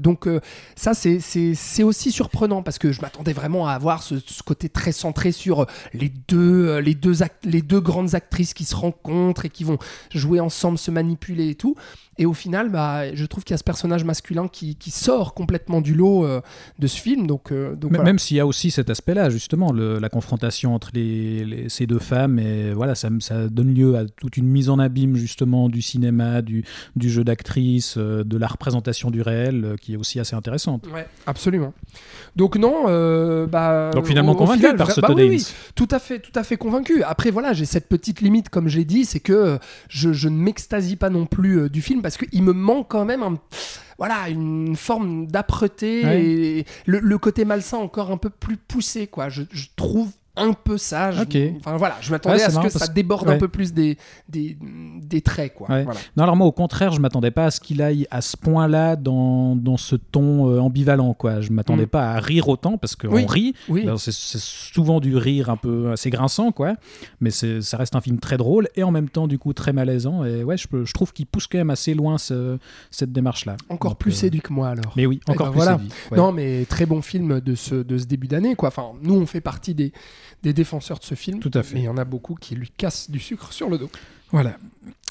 Donc 0.00 0.28
ça, 0.74 0.92
c'est- 0.94 1.20
c'est 1.20 1.54
c'est 1.54 1.84
aussi 1.84 2.10
surprenant 2.10 2.62
parce 2.64 2.78
que 2.78 2.90
je 2.90 3.00
m'attendais 3.00 3.32
vraiment 3.32 3.68
à 3.68 3.72
avoir 3.74 4.02
ce, 4.02 4.16
ce 4.26 4.42
côté 4.42 4.68
très 4.68 4.90
centré 4.90 5.30
sur 5.30 5.66
les 5.94 6.12
deux, 6.28 6.78
les, 6.78 6.94
deux 6.94 7.22
act- 7.22 7.44
les 7.44 7.62
deux 7.62 7.80
grandes 7.80 8.16
actrices 8.16 8.54
qui 8.54 8.64
se 8.64 8.74
rencontrent 8.74 9.44
et 9.44 9.48
qui 9.52 9.64
vont 9.64 9.78
jouer 10.12 10.40
ensemble, 10.40 10.78
se 10.78 10.90
manipuler 10.90 11.48
et 11.50 11.54
tout. 11.54 11.76
Et 12.18 12.26
au 12.26 12.34
final, 12.34 12.68
bah, 12.68 13.14
je 13.14 13.24
trouve 13.24 13.42
qu'il 13.42 13.54
y 13.54 13.54
a 13.54 13.58
ce 13.58 13.64
personnage 13.64 14.04
masculin 14.04 14.46
qui, 14.46 14.76
qui 14.76 14.90
sort 14.90 15.32
complètement 15.32 15.80
du 15.80 15.94
lot 15.94 16.26
euh, 16.26 16.42
de 16.78 16.86
ce 16.86 17.00
film. 17.00 17.26
Donc, 17.26 17.50
euh, 17.52 17.70
donc 17.74 17.90
M- 17.90 17.96
voilà. 17.96 18.04
Même 18.04 18.18
s'il 18.18 18.36
y 18.36 18.40
a 18.40 18.46
aussi 18.46 18.70
cet 18.70 18.90
aspect-là, 18.90 19.30
justement, 19.30 19.72
le- 19.72 19.98
la 19.98 20.10
confrontation 20.10 20.74
entre 20.74 20.90
les, 20.92 21.44
les- 21.46 21.68
ces 21.70 21.86
deux 21.86 21.98
femmes, 21.98 22.38
et 22.38 22.74
voilà, 22.74 22.94
ça, 22.94 23.08
ça 23.20 23.48
donne 23.48 23.72
lieu 23.74 23.96
à 23.96 24.04
toute 24.04 24.36
une 24.36 24.46
mise 24.46 24.68
en 24.68 24.78
abîme, 24.78 25.16
justement, 25.16 25.70
du 25.70 25.80
cinéma, 25.80 26.42
du, 26.42 26.64
du 26.96 27.08
jeu 27.10 27.24
d'actrice, 27.24 27.94
euh, 27.96 28.24
de 28.24 28.36
la 28.36 28.46
représentation 28.46 29.10
du 29.10 29.22
réel, 29.22 29.76
qui 29.80 29.94
est 29.94 29.96
aussi 29.96 30.20
assez 30.20 30.36
intéressante. 30.36 30.86
Ouais, 30.92 31.06
absolument. 31.26 31.72
Donc 32.36 32.56
non, 32.56 32.84
bah, 33.46 33.90
Donc 33.94 34.06
finalement 34.06 34.32
au- 34.32 34.34
au 34.34 34.38
convaincu 34.38 34.60
final, 34.60 34.76
par 34.76 34.90
ce 34.90 35.00
bah 35.00 35.08
oui, 35.14 35.46
tout 35.74 35.88
à 35.90 35.98
fait, 35.98 36.18
tout 36.20 36.32
à 36.34 36.44
fait 36.44 36.56
convaincu. 36.56 37.02
Après 37.02 37.30
voilà, 37.30 37.52
j'ai 37.54 37.64
cette 37.64 37.88
petite 37.88 38.20
limite 38.20 38.48
comme 38.50 38.68
j'ai 38.68 38.84
dit, 38.84 39.04
c'est 39.06 39.20
que 39.20 39.32
je, 39.88 40.12
je 40.12 40.28
ne 40.28 40.36
m'extasie 40.36 40.96
pas 40.96 41.10
non 41.10 41.26
plus 41.26 41.58
euh, 41.60 41.68
du 41.68 41.82
film 41.82 42.02
parce 42.02 42.16
qu'il 42.16 42.42
me 42.42 42.52
manque 42.52 42.88
quand 42.90 43.04
même 43.04 43.22
un 43.22 43.38
voilà 43.98 44.28
une 44.28 44.74
forme 44.74 45.26
d'âpreté 45.26 46.04
Ouais. 46.04 46.24
et 46.24 46.66
le, 46.86 46.98
le 47.00 47.18
côté 47.18 47.44
malsain 47.44 47.76
encore 47.78 48.10
un 48.10 48.16
peu 48.16 48.30
plus 48.30 48.56
poussé 48.56 49.06
quoi. 49.06 49.28
Je, 49.28 49.42
je 49.52 49.66
trouve 49.76 50.10
un 50.36 50.52
peu 50.54 50.78
ça. 50.78 51.10
Je- 51.12 51.22
Ok. 51.22 51.36
Enfin 51.58 51.76
voilà, 51.76 51.96
je 52.00 52.10
m'attendais 52.10 52.36
Ouais, 52.36 52.42
à 52.42 52.50
ce 52.50 52.58
que 52.58 52.68
ça 52.70 52.86
déborde 52.86 53.28
un 53.28 53.36
peu 53.38 53.48
plus 53.48 53.72
des 53.74 53.98
des, 54.28 54.56
des 55.02 55.20
traits 55.20 55.52
quoi. 55.54 55.68
Ouais. 55.70 55.84
Voilà. 55.84 56.00
Non, 56.16 56.22
alors 56.24 56.36
moi, 56.36 56.46
au 56.46 56.52
contraire, 56.52 56.92
je 56.92 57.00
m'attendais 57.00 57.30
pas 57.30 57.46
à 57.46 57.50
ce 57.50 57.60
qu'il 57.60 57.82
aille 57.82 58.06
à 58.10 58.20
ce 58.22 58.36
point-là 58.36 58.96
dans, 58.96 59.56
dans 59.56 59.76
ce 59.76 59.94
ton 59.96 60.48
euh, 60.50 60.58
ambivalent, 60.60 61.12
quoi. 61.14 61.40
Je 61.42 61.52
m'attendais 61.52 61.84
Mm. 61.84 61.88
pas 61.88 62.12
à 62.12 62.20
rire 62.20 62.48
autant, 62.48 62.78
parce 62.78 62.96
qu'on 62.96 63.08
Oui. 63.14 63.26
rit. 63.28 63.54
Oui. 63.68 63.86
C'est 63.98 64.12
souvent 64.38 65.00
du 65.00 65.16
rire 65.16 65.50
un 65.50 65.56
peu 65.56 65.92
assez 65.92 66.08
grinçant, 66.10 66.50
quoi. 66.52 66.74
Mais 67.20 67.30
ça 67.30 67.76
reste 67.76 67.94
un 67.94 68.00
film 68.00 68.18
très 68.18 68.36
drôle 68.38 68.68
et 68.74 68.82
en 68.82 68.90
même 68.90 69.08
temps, 69.10 69.26
du 69.28 69.38
coup, 69.38 69.52
très 69.52 69.72
malaisant. 69.72 70.24
Et 70.24 70.44
ouais, 70.44 70.56
je, 70.56 70.66
peux- 70.66 70.84
je 70.84 70.92
trouve 70.94 71.12
qu'il 71.12 71.26
pousse 71.26 71.46
quand 71.46 71.58
même 71.58 71.70
assez 71.70 71.92
loin 71.94 72.16
ce- 72.18 72.58
cette 72.90 73.12
démarche-là. 73.12 73.56
Encore 73.68 73.92
Donc, 73.92 73.98
plus 73.98 74.12
euh, 74.12 74.20
séduit 74.20 74.40
que 74.40 74.52
moi 74.52 74.68
alors. 74.70 74.92
Mais 74.96 75.04
oui, 75.06 75.20
Eh 75.28 75.30
encore 75.32 75.48
ben 75.48 75.52
plus 75.52 75.56
voilà. 75.58 75.72
séduit, 75.78 75.90
ouais. 76.10 76.16
Non, 76.18 76.32
mais 76.32 76.64
très 76.64 76.86
bon 76.86 77.02
film 77.02 77.40
de 77.40 77.54
ce, 77.54 77.74
de 77.74 77.98
ce 77.98 78.06
début 78.06 78.28
d'année, 78.28 78.54
quoi. 78.54 78.68
Enfin, 78.68 78.92
nous, 79.02 79.14
on 79.14 79.26
fait 79.26 79.40
partie 79.40 79.74
des, 79.74 79.92
des 80.42 80.52
défenseurs 80.52 80.98
de 80.98 81.04
ce 81.04 81.14
film. 81.14 81.40
Tout 81.40 81.50
à 81.54 81.62
fait. 81.62 81.74
Mais 81.74 81.80
il 81.82 81.84
y 81.84 81.88
en 81.88 81.98
a 81.98 82.04
beaucoup 82.04 82.34
qui 82.34 82.54
lui 82.54 82.70
cassent 82.76 83.10
du 83.10 83.18
sucre 83.20 83.52
sur 83.52 83.68
le 83.68 83.78
dos. 83.78 83.90
Voilà. 84.30 84.56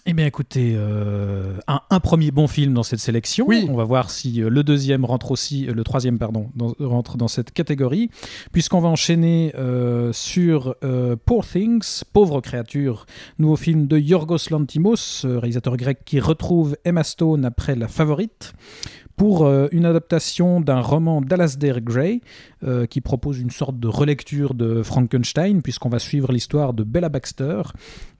Eh 0.07 0.13
bien, 0.13 0.25
écoutez, 0.25 0.73
euh, 0.75 1.59
un, 1.67 1.81
un 1.91 1.99
premier 1.99 2.31
bon 2.31 2.47
film 2.47 2.73
dans 2.73 2.81
cette 2.81 2.99
sélection. 2.99 3.45
Oui. 3.47 3.67
On 3.69 3.75
va 3.75 3.83
voir 3.83 4.09
si 4.09 4.41
euh, 4.41 4.49
le 4.49 4.63
deuxième 4.63 5.05
rentre 5.05 5.29
aussi, 5.29 5.67
euh, 5.67 5.73
le 5.75 5.83
troisième, 5.83 6.17
pardon, 6.17 6.49
dans- 6.55 6.73
rentre 6.79 7.17
dans 7.17 7.27
cette 7.27 7.51
catégorie, 7.51 8.09
puisqu'on 8.51 8.79
va 8.81 8.89
enchaîner 8.89 9.53
sur 10.11 10.75
Poor 11.25 11.45
Things, 11.45 12.01
Pauvre 12.13 12.41
créature, 12.41 13.05
nouveau 13.37 13.57
film 13.57 13.85
de 13.85 13.99
Yorgos 13.99 14.49
Lantimos, 14.49 15.21
réalisateur 15.23 15.77
grec 15.77 15.99
qui 16.03 16.19
retrouve 16.19 16.75
Emma 16.83 17.03
Stone 17.03 17.45
après 17.45 17.75
La 17.75 17.87
Favorite 17.87 18.53
pour 19.21 19.45
euh, 19.45 19.67
une 19.71 19.85
adaptation 19.85 20.61
d'un 20.61 20.79
roman 20.79 21.21
d'Alasdair 21.21 21.79
Gray 21.81 22.21
euh, 22.63 22.87
qui 22.87 23.01
propose 23.01 23.39
une 23.39 23.51
sorte 23.51 23.79
de 23.79 23.87
relecture 23.87 24.55
de 24.55 24.81
Frankenstein 24.81 25.61
puisqu'on 25.61 25.89
va 25.89 25.99
suivre 25.99 26.31
l'histoire 26.31 26.73
de 26.73 26.83
Bella 26.83 27.07
Baxter 27.07 27.61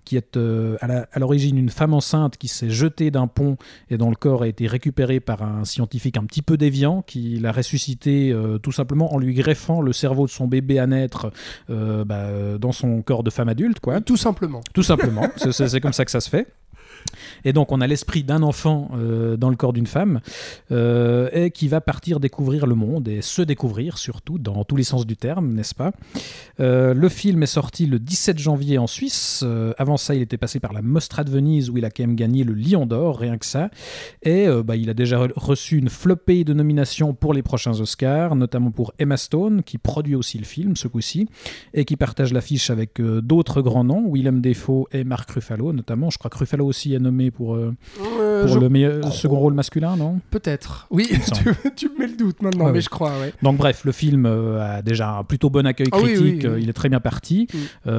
qui 0.05 0.17
est 0.17 0.37
euh, 0.37 0.77
à 0.81 1.19
l'origine 1.19 1.57
une 1.57 1.69
femme 1.69 1.93
enceinte 1.93 2.37
qui 2.37 2.47
s'est 2.47 2.69
jetée 2.69 3.11
d'un 3.11 3.27
pont 3.27 3.57
et 3.89 3.97
dont 3.97 4.09
le 4.09 4.15
corps 4.15 4.43
a 4.43 4.47
été 4.47 4.67
récupéré 4.67 5.19
par 5.19 5.43
un 5.43 5.65
scientifique 5.65 6.17
un 6.17 6.25
petit 6.25 6.41
peu 6.41 6.57
déviant 6.57 7.01
qui 7.01 7.39
l'a 7.39 7.51
ressuscité 7.51 8.31
euh, 8.31 8.57
tout 8.57 8.71
simplement 8.71 9.13
en 9.13 9.17
lui 9.17 9.33
greffant 9.33 9.81
le 9.81 9.93
cerveau 9.93 10.25
de 10.25 10.31
son 10.31 10.47
bébé 10.47 10.79
à 10.79 10.87
naître 10.87 11.31
euh, 11.69 12.03
bah, 12.05 12.57
dans 12.59 12.71
son 12.71 13.01
corps 13.01 13.23
de 13.23 13.29
femme 13.29 13.49
adulte 13.49 13.79
quoi. 13.79 14.01
Tout 14.01 14.17
simplement. 14.17 14.61
Tout 14.73 14.83
simplement, 14.83 15.27
c'est 15.37 15.79
comme 15.79 15.93
ça 15.93 16.05
que 16.05 16.11
ça 16.11 16.21
se 16.21 16.29
fait. 16.29 16.47
Et 17.45 17.53
donc 17.53 17.71
on 17.71 17.81
a 17.81 17.87
l'esprit 17.87 18.23
d'un 18.23 18.43
enfant 18.43 18.89
euh, 18.95 19.37
dans 19.37 19.49
le 19.49 19.55
corps 19.55 19.73
d'une 19.73 19.87
femme 19.87 20.19
euh, 20.71 21.29
et 21.33 21.51
qui 21.51 21.67
va 21.67 21.81
partir 21.81 22.19
découvrir 22.19 22.67
le 22.67 22.75
monde 22.75 23.07
et 23.07 23.21
se 23.21 23.41
découvrir 23.41 23.97
surtout 23.97 24.37
dans 24.37 24.63
tous 24.63 24.75
les 24.75 24.83
sens 24.83 25.05
du 25.05 25.15
terme, 25.17 25.53
n'est-ce 25.53 25.75
pas? 25.75 25.91
Euh, 26.59 26.93
Le 26.93 27.09
film 27.09 27.43
est 27.43 27.47
sorti 27.47 27.85
le 27.85 27.99
17 27.99 28.37
janvier 28.39 28.77
en 28.77 28.87
Suisse. 28.87 29.43
Avant 29.77 29.97
ça, 29.97 30.15
il 30.15 30.21
était 30.21 30.37
passé 30.37 30.59
par 30.59 30.73
la 30.73 30.81
Mostra 30.81 31.23
de 31.23 31.29
Venise 31.31 31.69
où 31.69 31.77
il 31.77 31.85
a 31.85 31.89
quand 31.89 32.03
même 32.03 32.15
gagné 32.15 32.43
le 32.43 32.53
Lion 32.53 32.85
d'Or, 32.85 33.19
rien 33.19 33.37
que 33.37 33.45
ça. 33.45 33.69
Et 34.23 34.47
bah, 34.63 34.75
il 34.75 34.89
a 34.89 34.93
déjà 34.93 35.17
re- 35.25 35.31
reçu 35.35 35.77
une 35.77 35.89
flopée 35.89 36.43
de 36.43 36.53
nominations 36.53 37.13
pour 37.13 37.33
les 37.33 37.41
prochains 37.41 37.79
Oscars, 37.79 38.35
notamment 38.35 38.71
pour 38.71 38.93
Emma 38.99 39.17
Stone 39.17 39.63
qui 39.63 39.77
produit 39.77 40.15
aussi 40.15 40.37
le 40.37 40.43
film 40.45 40.75
ce 40.75 40.87
coup-ci 40.87 41.27
et 41.73 41.85
qui 41.85 41.95
partage 41.97 42.33
l'affiche 42.33 42.69
avec 42.69 43.01
d'autres 43.01 43.61
grands 43.61 43.83
noms, 43.83 44.11
Willem 44.11 44.41
Dafoe 44.41 44.85
et 44.91 45.03
Mark 45.03 45.29
Ruffalo 45.31 45.73
notamment. 45.73 46.09
Je 46.09 46.17
crois 46.17 46.29
que 46.29 46.37
Ruffalo 46.37 46.65
aussi 46.65 46.93
est 46.93 46.99
nommé 46.99 47.30
pour, 47.31 47.55
euh, 47.55 47.73
Euh, 48.19 48.45
pour 48.45 48.59
le 48.59 48.69
meilleur, 48.69 49.11
second 49.13 49.37
rôle 49.39 49.53
masculin, 49.53 49.95
non? 49.95 50.19
Peut-être. 50.29 50.87
Oui, 50.91 51.09
tu, 51.33 51.43
tu 51.75 51.89
me 51.89 51.99
mets 51.99 52.07
le 52.07 52.15
doute 52.17 52.41
maintenant, 52.41 52.65
Ouais, 52.65 52.71
mais 52.71 52.81
je 52.81 52.89
crois, 52.89 53.11
ouais. 53.19 53.33
Donc 53.41 53.57
bref, 53.57 53.83
le 53.85 53.91
film 53.91 54.25
euh, 54.25 54.77
a 54.77 54.81
déjà 54.81 55.09
un 55.17 55.23
plutôt 55.23 55.49
bon 55.49 55.65
accueil 55.65 55.87
Ah 55.91 55.97
oui, 56.01 56.13
critique, 56.13 56.45
oui, 56.49 56.61
il 56.63 56.69
est 56.69 56.73
très 56.73 56.89
bien 56.89 56.99
parti. 56.99 57.47
Mm. 57.53 57.89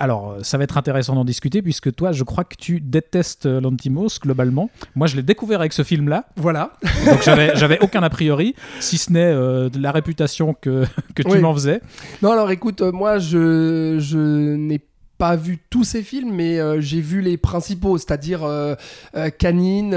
Alors, 0.00 0.36
ça 0.42 0.58
va 0.58 0.64
être 0.64 0.76
intéressant 0.78 1.14
d'en 1.14 1.24
discuter 1.24 1.62
puisque 1.62 1.94
toi, 1.94 2.12
je 2.12 2.24
crois 2.24 2.44
que 2.44 2.56
tu 2.56 2.80
détestes 2.80 3.46
Lantimos 3.46 4.18
globalement. 4.22 4.70
Moi, 4.94 5.06
je 5.06 5.16
l'ai 5.16 5.22
découvert 5.22 5.60
avec 5.60 5.72
ce 5.72 5.82
film-là, 5.82 6.24
Voilà. 6.36 6.72
donc 7.06 7.22
j'avais 7.22 7.78
aucun 7.82 8.02
a 8.02 8.10
priori, 8.10 8.54
si 8.80 8.98
ce 8.98 9.12
n'est 9.12 9.32
de 9.34 9.78
la 9.80 9.92
réputation 9.92 10.54
que, 10.54 10.84
que 11.14 11.22
tu 11.22 11.38
m'en 11.38 11.52
faisais. 11.54 11.80
Non, 12.22 12.32
alors 12.32 12.50
écoute, 12.50 12.80
moi, 12.82 13.18
je, 13.18 13.96
je 13.98 14.54
n'ai 14.56 14.78
pas 15.18 15.34
vu 15.34 15.58
tous 15.68 15.82
ces 15.82 16.02
films, 16.02 16.32
mais 16.32 16.60
euh, 16.60 16.80
j'ai 16.80 17.00
vu 17.00 17.20
les 17.20 17.36
principaux, 17.36 17.98
c'est-à-dire 17.98 18.44
euh, 18.44 18.76
euh, 19.16 19.30
Canine, 19.30 19.96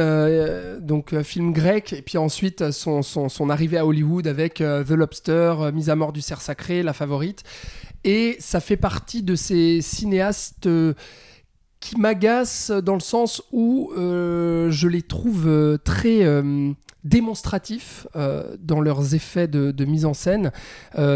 donc 0.79 1.19
film 1.21 1.53
grec, 1.53 1.93
et 1.93 2.01
puis 2.01 2.17
ensuite 2.17 2.71
son, 2.71 3.03
son, 3.03 3.49
arrivée 3.49 3.77
à 3.77 3.85
Hollywood 3.85 4.27
avec 4.27 4.55
The 4.55 4.91
Lobster, 4.91 5.71
Mise 5.73 5.89
à 5.89 5.95
mort 5.95 6.11
du 6.11 6.21
cerf 6.21 6.41
sacré, 6.41 6.81
La 6.81 6.93
Favorite. 6.93 7.43
Et 8.03 8.35
ça 8.39 8.59
fait 8.59 8.77
partie 8.77 9.21
de 9.21 9.35
ces 9.35 9.81
cinéastes 9.81 10.67
qui 11.79 11.97
m'agacent 11.99 12.71
dans 12.71 12.95
le 12.95 12.99
sens 12.99 13.43
où 13.51 13.91
je 13.95 14.87
les 14.87 15.01
trouve 15.03 15.77
très 15.83 16.25
démonstratifs 17.03 18.07
dans 18.59 18.81
leurs 18.81 19.13
effets 19.13 19.47
de, 19.47 19.71
de 19.71 19.85
mise 19.85 20.05
en 20.05 20.13
scène, 20.13 20.51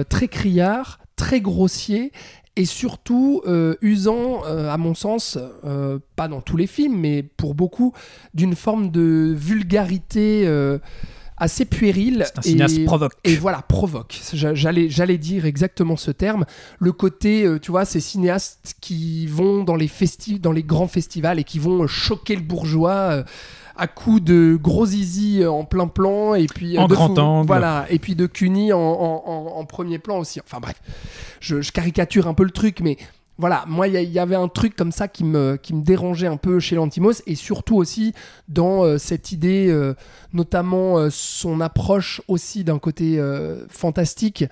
très 0.09 0.27
criards, 0.27 0.99
très 1.15 1.41
grossiers 1.41 2.11
et 2.57 2.65
surtout 2.65 3.41
euh, 3.47 3.75
usant, 3.81 4.43
euh, 4.45 4.69
à 4.71 4.77
mon 4.77 4.93
sens, 4.93 5.37
euh, 5.65 5.99
pas 6.15 6.27
dans 6.29 6.39
tous 6.41 6.55
les 6.57 6.67
films, 6.67 6.97
mais 6.97 7.21
pour 7.23 7.53
beaucoup, 7.53 7.93
d'une 8.33 8.55
forme 8.55 8.91
de 8.91 9.33
vulgarité 9.37 10.47
assez 11.37 11.65
puérile. 11.65 12.25
Un 12.37 12.41
cinéaste 12.41 12.77
et- 12.77 12.85
provoque. 12.85 13.11
et 13.25 13.35
voilà, 13.35 13.61
provoque. 13.61 14.17
J'a- 14.33 14.53
J'allais, 14.55 14.89
j'allais 14.89 15.17
dire 15.17 15.45
exactement 15.45 15.97
ce 15.97 16.11
terme. 16.11 16.45
Le 16.79 16.93
côté, 16.93 17.45
tu 17.61 17.71
vois, 17.71 17.83
ces 17.83 17.99
cinéastes 17.99 18.75
qui 18.79 19.27
vont 19.27 19.65
dans 19.65 19.75
les, 19.75 19.89
festi 19.89 20.39
dans 20.39 20.53
les 20.53 20.63
grands 20.63 20.87
festivals 20.87 21.37
et 21.39 21.43
qui 21.43 21.59
vont 21.59 21.87
choquer 21.87 22.37
le 22.37 22.41
bourgeois 22.41 23.25
à 23.77 23.87
coups 23.87 24.21
de 24.23 24.57
gros 24.61 24.85
zizi 24.85 25.41
euh, 25.43 25.51
en 25.51 25.65
plein 25.65 25.87
plan 25.87 26.33
et 26.35 26.45
puis 26.47 26.77
euh, 26.77 26.81
En 26.81 26.87
de 26.87 26.95
grand 26.95 27.17
angle. 27.19 27.47
Voilà, 27.47 27.85
et 27.89 27.99
puis 27.99 28.15
de 28.15 28.25
Cuny 28.27 28.71
en, 28.73 28.79
en- 28.79 29.23
en- 29.25 29.57
en 29.59 29.65
premier 29.65 29.99
plan 29.99 30.17
aussi. 30.19 30.39
Enfin 30.39 30.59
bref, 30.59 30.81
je, 31.39 31.61
je 31.61 31.71
caricature 31.71 32.27
un 32.27 32.33
peu 32.33 32.43
le 32.43 32.51
truc, 32.51 32.79
mais 32.81 32.97
voilà, 33.37 33.65
moi, 33.67 33.89
il 33.89 33.93
y, 34.11 34.17
avait 34.19 34.35
un 34.37 34.47
truc 34.47 34.77
comme 34.77 34.93
ça 34.93 35.09
qui 35.09 35.25
me, 35.25 35.57
qui 35.61 35.73
me 35.73 35.83
dérangeait 35.83 36.27
un 36.27 36.37
peu 36.37 36.61
chez 36.61 36.77
Lantimos, 36.77 37.21
et 37.27 37.35
surtout 37.35 37.75
aussi 37.75 38.13
dans 38.47 38.85
euh, 38.85 38.97
cette 38.97 39.33
idée, 39.33 39.67
euh, 39.69 39.93
notamment 40.31 40.97
euh, 40.99 41.09
son 41.11 41.59
approche 41.59 42.21
aussi 42.29 42.63
d'un 42.63 42.79
côté 42.79 43.21
fantastique. 43.69 44.45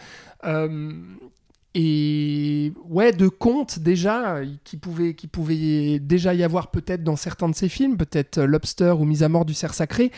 Et 1.75 2.71
ouais, 2.87 3.13
de 3.13 3.27
contes 3.27 3.79
déjà, 3.79 4.41
qui 4.63 4.77
pouvait, 4.77 5.15
pouvait 5.31 5.99
déjà 5.99 6.33
y 6.33 6.43
avoir 6.43 6.69
peut-être 6.69 7.03
dans 7.03 7.15
certains 7.15 7.49
de 7.49 7.55
ses 7.55 7.69
films, 7.69 7.97
peut-être 7.97 8.39
euh, 8.39 8.45
Lobster 8.45 8.91
ou 8.91 9.05
Mise 9.05 9.23
à 9.23 9.29
mort 9.29 9.45
du 9.45 9.55
cerf 9.55 9.73
sacré. 9.73 10.11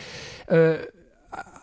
Euh, 0.52 0.84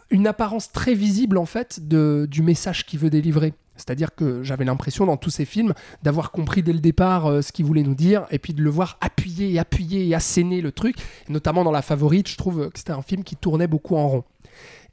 une 0.09 0.27
apparence 0.27 0.71
très 0.71 0.93
visible 0.93 1.37
en 1.37 1.45
fait 1.45 1.87
de, 1.87 2.27
du 2.29 2.41
message 2.41 2.85
qu'il 2.85 2.99
veut 2.99 3.09
délivrer. 3.09 3.53
C'est-à-dire 3.75 4.13
que 4.13 4.43
j'avais 4.43 4.65
l'impression 4.65 5.05
dans 5.05 5.17
tous 5.17 5.31
ces 5.31 5.45
films 5.45 5.73
d'avoir 6.03 6.31
compris 6.31 6.61
dès 6.61 6.73
le 6.73 6.79
départ 6.79 7.27
euh, 7.27 7.41
ce 7.41 7.51
qu'il 7.51 7.65
voulait 7.65 7.83
nous 7.83 7.95
dire 7.95 8.25
et 8.31 8.39
puis 8.39 8.53
de 8.53 8.61
le 8.63 8.69
voir 8.69 8.97
appuyer 8.99 9.51
et 9.51 9.59
appuyer 9.59 10.07
et 10.07 10.15
asséner 10.15 10.61
le 10.61 10.71
truc. 10.71 10.97
Et 11.29 11.31
notamment 11.31 11.63
dans 11.63 11.71
La 11.71 11.83
Favorite, 11.83 12.27
je 12.27 12.37
trouve 12.37 12.69
que 12.71 12.79
c'était 12.79 12.91
un 12.93 13.03
film 13.03 13.23
qui 13.23 13.35
tournait 13.35 13.67
beaucoup 13.67 13.95
en 13.95 14.07
rond. 14.07 14.23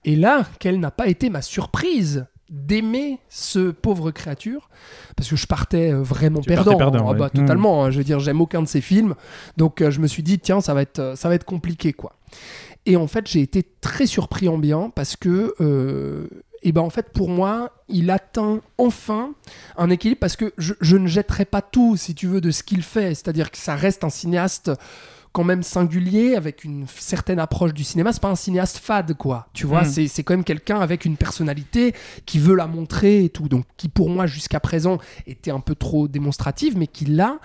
Et 0.05 0.17
là, 0.17 0.47
quelle 0.59 0.81
n'a 0.81 0.91
pas 0.91 1.09
été 1.09 1.31
ma 1.31 1.43
surprise 1.43 2.27
d'aimer 2.51 3.19
ce 3.29 3.71
pauvre 3.71 4.11
créature 4.11 4.69
parce 5.17 5.29
que 5.31 5.37
je 5.37 5.47
partais 5.47 5.93
euh, 5.93 6.03
vraiment 6.03 6.41
Tu 6.41 6.49
perdant, 6.49 6.77
partais 6.77 6.91
perdant, 6.93 7.09
Ah 7.09 7.13
ouais. 7.13 7.19
bah, 7.19 7.31
Mm. 7.33 7.39
totalement 7.39 7.85
hein. 7.85 7.91
je 7.91 7.99
veux 7.99 8.05
dire 8.05 8.19
j'aime 8.21 8.41
aucun 8.41 8.61
de 8.63 8.67
ces 8.69 8.81
films 8.81 9.15
donc 9.57 9.81
euh, 9.81 9.91
je 9.91 10.01
me 10.01 10.07
suis 10.09 10.23
dit 10.25 10.39
tiens 10.41 10.61
ça 10.61 10.75
va 10.75 10.83
être 10.83 10.99
euh, 10.99 11.17
ça 11.17 11.29
va 11.29 11.37
être 11.37 11.45
compliqué 11.45 11.93
quoi 11.93 12.17
et 12.87 12.97
en 12.97 13.07
fait, 13.07 13.27
j'ai 13.27 13.43
été 13.43 13.63
très 13.83 14.07
surpris 14.07 14.49
en 14.49 14.57
bien 14.57 14.91
parce 14.95 15.15
que, 15.15 15.55
euh, 15.61 16.27
et 16.63 16.73
ben 16.73 16.81
en 16.81 16.89
fait, 16.89 17.11
pour 17.13 17.29
moi, 17.29 17.73
il 17.91 18.11
atteint 18.11 18.61
enfin 18.79 19.33
un 19.77 19.91
équilibre 19.91 20.19
parce 20.19 20.35
que 20.37 20.55
je, 20.57 20.73
je 20.81 20.97
ne 20.97 21.07
jetterai 21.07 21.45
pas 21.45 21.61
tout, 21.61 21.99
si 21.99 22.15
tu 22.15 22.27
veux, 22.27 22.41
de 22.41 22.51
ce 22.51 22.63
qu'il 22.63 22.83
fait. 22.83 23.15
C'est-à-dire 23.15 23.51
que 23.51 23.59
ça 23.59 23.75
reste 23.75 24.03
un 24.03 24.09
cinéaste 24.09 24.71
quand 25.33 25.45
même 25.45 25.63
singulier, 25.63 26.35
avec 26.35 26.65
une 26.65 26.87
certaine 26.89 27.39
approche 27.39 27.73
du 27.73 27.85
cinéma. 27.85 28.13
C'est 28.13 28.21
pas 28.23 28.31
un 28.31 28.37
cinéaste 28.37 28.79
fade, 28.79 29.15
quoi. 29.17 29.47
Tu 29.53 29.67
vois, 29.67 29.83
Mm. 29.83 30.07
c'est 30.09 30.23
quand 30.25 30.35
même 30.35 30.45
quelqu'un 30.45 30.81
avec 30.81 31.05
une 31.05 31.17
personnalité 31.17 31.95
qui 32.27 32.39
veut 32.39 32.55
la 32.57 32.67
montrer 32.67 33.25
et 33.25 33.29
tout. 33.29 33.49
Donc, 33.49 33.65
qui 33.77 33.89
pour 33.89 34.11
moi, 34.11 34.27
jusqu'à 34.27 34.61
présent, 34.61 34.99
était 35.27 35.51
un 35.53 35.61
peu 35.61 35.75
trop 35.75 36.09
démonstrative, 36.09 36.77
mais 36.77 36.87
qui 36.89 37.05
là, 37.05 37.39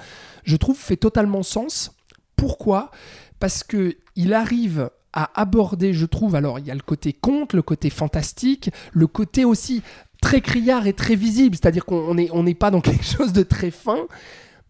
je 0.44 0.56
trouve, 0.56 0.78
fait 0.78 0.98
totalement 0.98 1.44
sens. 1.44 1.92
Pourquoi? 2.36 2.92
Parce 3.40 3.64
que 3.64 3.96
il 4.16 4.34
arrive 4.34 4.90
à 5.14 5.30
aborder, 5.40 5.94
je 5.94 6.06
trouve, 6.06 6.36
alors 6.36 6.60
il 6.60 6.66
y 6.66 6.72
a 6.72 6.76
le 6.76 6.82
côté 6.82 7.14
conte, 7.14 7.54
le 7.54 7.62
côté 7.62 7.90
fantastique, 7.90 8.70
le 8.92 9.08
côté 9.08 9.46
aussi 9.46 9.82
très 10.22 10.42
criard 10.42 10.88
et 10.88 10.94
très 10.94 11.16
visible, 11.16 11.56
c'est-à-dire 11.56 11.86
qu'on 11.86 12.16
n'est 12.16 12.30
on 12.32 12.44
n'est 12.44 12.56
pas 12.56 12.72
dans 12.72 12.82
quelque 12.88 13.06
chose 13.06 13.32
de 13.32 13.44
très 13.44 13.72
fin, 13.72 14.08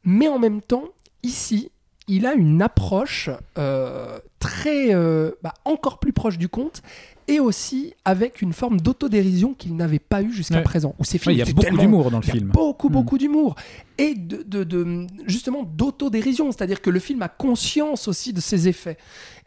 mais 0.03 0.27
en 0.27 0.37
même 0.37 0.61
temps, 0.61 0.85
ici, 1.23 1.71
il 2.07 2.25
a 2.25 2.33
une 2.33 2.61
approche 2.61 3.29
euh, 3.57 4.19
très, 4.39 4.93
euh, 4.93 5.31
bah, 5.43 5.53
encore 5.65 5.99
plus 5.99 6.13
proche 6.13 6.37
du 6.37 6.49
conte, 6.49 6.81
et 7.27 7.39
aussi 7.39 7.95
avec 8.05 8.41
une 8.43 8.53
forme 8.53 8.79
d'autodérision 8.79 9.55
qu'il 9.55 9.75
n'avait 9.75 9.97
pas 9.99 10.21
eu 10.21 10.31
jusqu'à 10.31 10.57
Ouais. 10.57 10.61
présent. 10.61 10.93
Où 10.99 11.03
ces 11.03 11.15
Ouais, 11.15 11.19
films 11.19 11.33
il 11.33 11.39
y 11.39 11.41
a 11.41 11.53
beaucoup 11.53 11.77
d'humour 11.77 12.11
dans 12.11 12.19
le 12.19 12.23
film. 12.23 12.49
beaucoup, 12.49 12.89
beaucoup 12.89 13.17
d'humour. 13.17 13.55
Et 13.97 14.13
de, 14.15 14.43
de- 14.45 14.63
de- 14.63 15.07
justement 15.25 15.63
d'autodérision. 15.63 16.51
C'est-à-dire 16.51 16.81
que 16.81 16.89
le 16.89 16.99
film 16.99 17.21
a 17.21 17.29
conscience 17.29 18.07
aussi 18.07 18.33
de 18.33 18.41
ses 18.41 18.67
effets. 18.67 18.97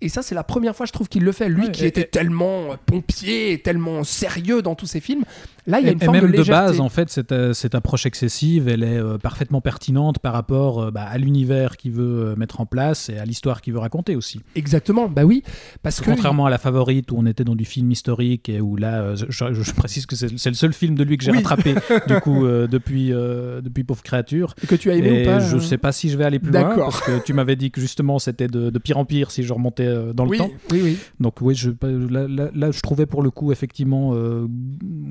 Et 0.00 0.08
ça, 0.08 0.22
c'est 0.22 0.34
la 0.36 0.44
première 0.44 0.76
fois, 0.76 0.86
je 0.86 0.92
trouve, 0.92 1.08
qu'il 1.08 1.24
le 1.24 1.32
fait. 1.32 1.48
Lui 1.48 1.66
Ouais, 1.66 1.72
qui 1.72 1.84
et- 1.84 1.88
était 1.88 2.02
et- 2.02 2.06
tellement 2.06 2.76
pompier, 2.86 3.60
tellement 3.62 4.04
sérieux 4.04 4.62
dans 4.62 4.74
tous 4.74 4.86
ses 4.86 5.00
films. 5.00 5.24
Là, 5.66 5.80
il 5.80 5.86
y 5.86 5.88
a 5.90 5.92
une 5.92 6.00
et 6.00 6.04
forme 6.04 6.16
même 6.16 6.26
de 6.28 6.32
de, 6.32 6.38
légèreté. 6.38 6.66
base, 6.68 6.80
en 6.80 6.88
fait, 6.88 7.10
cette, 7.10 7.32
euh, 7.32 7.52
cette 7.52 7.74
approche 7.74 8.06
excessive, 8.06 8.68
elle 8.68 8.82
est 8.84 8.96
euh, 8.96 9.18
parfaitement 9.18 9.60
pertinente 9.60 10.18
par 10.18 10.32
rapport 10.32 10.80
euh, 10.84 10.90
bah, 10.90 11.02
à 11.02 11.18
l'univers 11.18 11.76
qu'il 11.76 11.92
veut 11.92 12.34
mettre 12.36 12.60
en 12.62 12.66
place 12.66 13.10
et 13.10 13.18
à 13.18 13.24
l'histoire 13.26 13.60
qu'il 13.60 13.74
veut 13.74 13.78
raconter 13.80 14.16
aussi. 14.16 14.40
Exactement, 14.54 15.08
bah 15.08 15.24
oui. 15.24 15.42
Parce 15.82 16.00
que. 16.00 16.06
Contrairement 16.06 16.46
à 16.46 16.50
la 16.50 16.56
favorite 16.58 17.10
où 17.12 17.16
on 17.18 17.26
était 17.26 17.44
dans 17.44 17.56
du 17.56 17.66
film 17.66 17.90
historique 17.90 18.48
et 18.48 18.60
où 18.62 18.76
là, 18.76 19.00
euh, 19.02 19.16
je, 19.16 19.72
précise 19.72 20.06
que 20.06 20.16
c'est 20.16 20.30
le 20.48 20.54
seul 20.54 20.72
film 20.72 20.94
de 20.94 21.02
lui 21.04 21.18
que 21.18 21.24
j'ai 21.24 21.32
Oui. 21.32 21.38
rattrapé 21.38 21.74
du 22.06 22.18
coup 22.20 22.46
depuis 22.70 23.08
depuis 23.10 23.84
Pauvre 23.84 24.02
créature. 24.02 24.37
Que 24.46 24.74
tu 24.76 24.90
as 24.90 24.94
aimé 24.94 25.08
Et 25.08 25.22
ou 25.22 25.24
pas 25.24 25.38
je 25.40 25.56
euh, 25.56 25.60
sais 25.60 25.78
pas 25.78 25.92
si 25.92 26.08
je 26.10 26.16
vais 26.18 26.24
aller 26.24 26.38
plus 26.38 26.50
loin 26.52 26.74
parce 26.76 27.00
que 27.00 27.18
tu 27.24 27.32
m'avais 27.32 27.56
dit 27.56 27.70
que 27.70 27.80
justement 27.80 28.18
c'était 28.18 28.48
de, 28.48 28.70
de 28.70 28.78
pire 28.78 28.98
en 28.98 29.04
pire 29.04 29.30
si 29.30 29.42
je 29.42 29.52
remontais 29.52 29.86
euh, 29.86 30.12
dans 30.12 30.24
le 30.24 30.30
Oui, 30.30 30.38
temps. 30.38 30.50
oui, 30.72 30.80
oui. 30.82 30.98
Donc 31.20 31.40
oui, 31.40 31.54
je, 31.54 31.70
là, 31.82 32.26
là- 32.28 32.50
là, 32.54 32.70
je 32.70 32.80
trouvais 32.80 33.06
pour 33.06 33.22
le 33.22 33.30
coup 33.30 33.52
effectivement 33.52 34.12
euh, 34.14 34.46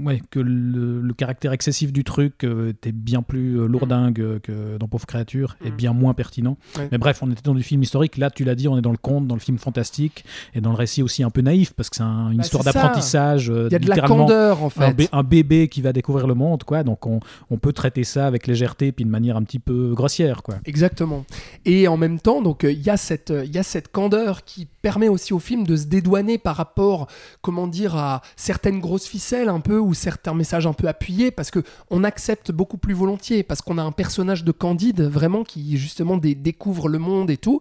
ouais, 0.06 0.22
que 0.32 0.40
le, 0.40 1.02
le 1.02 1.14
caractère 1.14 1.54
excessif 1.54 1.92
du 1.94 2.04
truc 2.04 2.44
euh, 2.44 2.70
était 2.70 2.92
bien 2.92 3.22
plus 3.22 3.68
lourdingue 3.68 4.20
euh, 4.22 4.40
que 4.40 4.78
dans 4.78 4.88
Pauvre 4.88 5.06
créature 5.06 5.58
et 5.64 5.72
Mm. 5.72 5.76
bien 5.76 5.94
moins 5.94 6.14
pertinent. 6.14 6.58
Ouais. 6.78 6.88
Mais 6.92 6.98
bref, 6.98 7.20
on 7.22 7.30
était 7.32 7.42
dans 7.44 7.54
du 7.54 7.64
film 7.64 7.82
historique. 7.84 8.18
Là, 8.18 8.30
tu 8.32 8.44
l'as 8.44 8.56
dit, 8.56 8.68
on 8.68 8.78
est 8.78 8.82
dans 8.82 8.92
le 8.92 8.98
conte, 8.98 9.28
dans 9.28 9.36
le 9.36 9.42
film 9.42 9.58
fantastique 9.58 10.24
et 10.56 10.62
dans 10.62 10.70
le 10.72 10.76
récit 10.78 11.04
aussi 11.04 11.24
un 11.24 11.30
peu 11.30 11.42
naïf 11.42 11.74
parce 11.74 11.90
que 11.90 11.98
c'est 11.98 12.04
un- 12.04 12.30
une 12.32 12.38
Bah, 12.38 12.44
histoire 12.44 12.64
d'apprentissage. 12.64 13.48
Il 13.48 13.72
y 13.72 13.76
a 13.76 13.80
de 13.80 13.88
la 13.90 13.98
candeur, 14.00 14.64
en 14.64 14.68
un, 14.68 14.70
fait. 14.70 15.10
un 15.12 15.24
bébé 15.24 15.68
qui 15.68 15.82
va 15.82 15.94
découvrir 15.94 16.26
le 16.28 16.34
monde, 16.36 16.64
quoi. 16.64 16.84
Donc 16.84 17.06
on, 17.06 17.20
on 17.50 17.58
peut 17.58 17.74
traiter 17.74 18.04
ça 18.04 18.28
avec 18.28 18.48
légèreté 18.48 18.92
puis 18.92 19.06
de 19.06 19.10
manière 19.18 19.38
un 19.38 19.44
petit 19.44 19.60
peu 19.60 19.94
grossière, 19.94 20.44
quoi. 20.44 20.56
Exactement. 20.66 21.26
Et 21.66 21.88
en 21.88 21.98
même 21.98 22.20
temps, 22.20 22.42
donc 22.42 22.64
euh, 22.64 22.72
il 22.72 22.82
y 22.82 22.90
a 22.90 22.98
cette 22.98 23.32
euh, 23.32 23.46
y 23.46 23.58
a 23.58 23.64
cette 23.64 23.90
candeur 23.92 24.44
qui 24.46 24.68
permet 24.82 25.10
aussi 25.10 25.34
au 25.34 25.40
film 25.40 25.66
de 25.66 25.76
se 25.76 25.86
dédouaner 25.88 26.38
par 26.38 26.56
rapport, 26.56 27.08
comment 27.42 27.68
dire, 27.68 27.96
à 27.96 28.22
certaines 28.36 28.80
grosses 28.80 29.08
ficelles 29.08 29.50
un 29.50 29.60
peu 29.60 29.78
ou 29.80 29.94
certains 29.94 30.34
messages 30.34 30.68
un 30.68 30.74
peu 30.74 30.88
appuyés, 30.88 31.32
parce 31.32 31.52
que 31.52 31.60
on 31.90 32.04
accepte 32.04 32.52
beaucoup 32.52 32.78
plus 32.78 32.94
volontiers, 32.94 33.44
parce 33.44 33.62
qu'on 33.62 33.78
a 33.78 33.84
un 33.84 33.92
personnage 33.92 34.44
de 34.44 34.52
Candide 34.52 35.02
vraiment 35.02 35.44
qui 35.44 35.78
justement 35.78 36.18
dé- 36.18 36.36
découvre 36.36 36.88
le 36.90 37.00
monde 37.00 37.30
et 37.32 37.38
tout. 37.38 37.60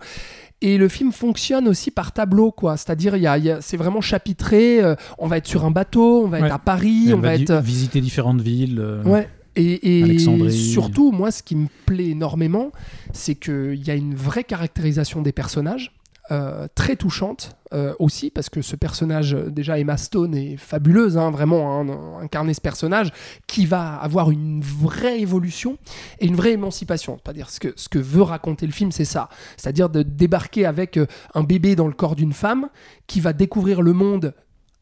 Et 0.63 0.79
le 0.79 0.89
film 0.89 1.13
fonctionne 1.13 1.69
aussi 1.69 1.91
par 1.91 2.13
tableau, 2.13 2.51
quoi. 2.51 2.77
C'est-à-dire, 2.79 3.15
il 3.17 3.23
y 3.23 3.27
a, 3.27 3.37
il 3.39 3.45
y 3.45 3.51
a- 3.51 3.61
c'est 3.61 3.77
vraiment 3.77 4.01
chapitré. 4.01 4.83
euh, 4.83 4.95
on 5.19 5.27
va 5.27 5.37
être 5.39 5.47
sur 5.47 5.65
un 5.65 5.71
bateau, 5.71 6.23
on 6.25 6.29
va 6.29 6.41
Ouais. 6.41 6.47
être 6.47 6.55
à 6.55 6.59
Paris, 6.59 7.11
on 7.15 7.19
va 7.19 7.35
être. 7.35 7.61
visiter 7.63 8.01
différentes 8.01 8.41
villes. 8.41 8.79
euh, 8.81 9.03
Ouais. 9.05 9.29
Et, 9.57 10.19
surtout, 10.51 11.13
moi, 11.13 11.31
ce 11.31 11.43
qui 11.43 11.57
me 11.57 11.69
plaît 11.87 12.11
énormément, 12.11 12.73
c'est 13.13 13.35
qu'il 13.35 13.83
y 13.85 13.91
a 13.91 13.95
une 13.95 14.15
vraie 14.15 14.45
caractérisation 14.45 15.23
des 15.23 15.33
personnages, 15.33 15.93
euh, 16.33 16.67
très 16.75 16.97
touchante 16.97 17.57
euh, 17.73 17.95
aussi, 18.01 18.31
parce 18.31 18.51
que 18.51 18.61
ce 18.61 18.75
personnage, 18.75 19.33
déjà 19.33 19.79
Emma 19.79 19.97
Stone 19.97 20.35
est 20.35 20.57
fabuleuse, 20.57 21.17
hein, 21.17 21.31
vraiment, 21.31 21.81
hein, 21.81 22.19
incarner 22.21 22.53
ce 22.53 22.61
personnage, 22.61 23.13
qui 23.47 23.65
va 23.65 23.95
avoir 23.95 24.33
une 24.33 24.61
vraie 24.61 25.21
évolution 25.21 25.79
et 26.19 26.27
une 26.27 26.35
vraie 26.35 26.51
émancipation. 26.51 27.21
C'est-à-dire 27.23 27.49
ce 27.49 27.61
que, 27.61 27.73
ce 27.77 27.89
que 27.89 28.01
veut 28.01 28.23
raconter 28.23 28.67
le 28.67 28.73
film, 28.73 28.91
c'est 28.91 29.05
ça. 29.05 29.29
C'est-à-dire 29.57 29.89
de 29.89 30.03
débarquer 30.03 30.67
avec 30.67 30.97
euh, 30.97 31.07
un 31.35 31.45
bébé 31.45 31.77
dans 31.77 31.87
le 31.87 31.95
corps 31.95 32.17
d'une 32.17 32.33
femme 32.33 32.71
qui 33.07 33.21
va 33.21 33.33
découvrir 33.33 33.81
le 33.81 33.93
monde 33.93 34.35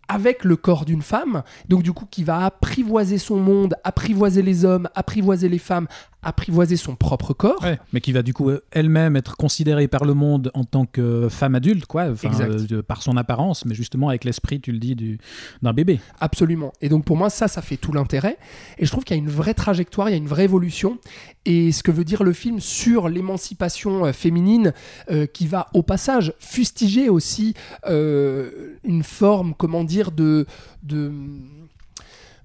avec 0.08 0.44
le 0.44 0.56
corps 0.56 0.84
d'une 0.84 1.02
femme, 1.02 1.42
donc 1.68 1.82
du 1.82 1.92
coup 1.92 2.06
qui 2.10 2.24
va 2.24 2.44
apprivoiser 2.44 3.18
son 3.18 3.36
monde, 3.36 3.74
apprivoiser 3.84 4.42
les 4.42 4.64
hommes, 4.64 4.88
apprivoiser 4.94 5.48
les 5.48 5.58
femmes, 5.58 5.86
apprivoiser 6.22 6.76
son 6.76 6.96
propre 6.96 7.34
corps. 7.34 7.62
Ouais, 7.62 7.78
mais 7.92 8.00
qui 8.00 8.12
va 8.12 8.22
du 8.22 8.32
coup 8.32 8.50
elle-même 8.70 9.14
être 9.16 9.36
considérée 9.36 9.88
par 9.88 10.04
le 10.06 10.14
monde 10.14 10.50
en 10.54 10.64
tant 10.64 10.86
que 10.86 11.28
femme 11.28 11.54
adulte, 11.54 11.84
quoi, 11.86 12.04
euh, 12.24 12.82
par 12.82 13.02
son 13.02 13.16
apparence, 13.18 13.64
mais 13.66 13.74
justement 13.74 14.08
avec 14.08 14.24
l'esprit, 14.24 14.60
tu 14.60 14.72
le 14.72 14.78
dis, 14.78 14.94
du- 14.94 15.18
d'un 15.62 15.72
bébé. 15.74 16.00
Absolument. 16.20 16.72
Et 16.80 16.88
donc 16.88 17.04
pour 17.04 17.16
moi, 17.18 17.28
ça, 17.28 17.46
ça 17.48 17.60
fait 17.60 17.76
tout 17.76 17.92
l'intérêt. 17.92 18.38
Et 18.78 18.86
je 18.86 18.90
trouve 18.90 19.04
qu'il 19.04 19.16
y 19.16 19.20
a 19.20 19.22
une 19.22 19.28
vraie 19.30 19.52
trajectoire, 19.54 20.08
il 20.08 20.12
y 20.12 20.14
a 20.14 20.18
une 20.18 20.26
vraie 20.26 20.44
évolution. 20.44 20.98
Et 21.44 21.72
ce 21.72 21.82
que 21.82 21.90
veut 21.90 22.04
dire 22.04 22.22
le 22.24 22.32
film 22.32 22.58
sur 22.58 23.10
l'émancipation 23.10 24.06
euh, 24.06 24.12
féminine, 24.12 24.72
euh, 25.10 25.26
qui 25.26 25.46
va 25.46 25.66
au 25.74 25.82
passage 25.82 26.32
fustiger 26.38 27.10
aussi 27.10 27.52
euh, 27.86 28.76
une 28.82 29.02
forme, 29.02 29.52
comment 29.56 29.84
dire, 29.84 29.93
de... 30.12 30.46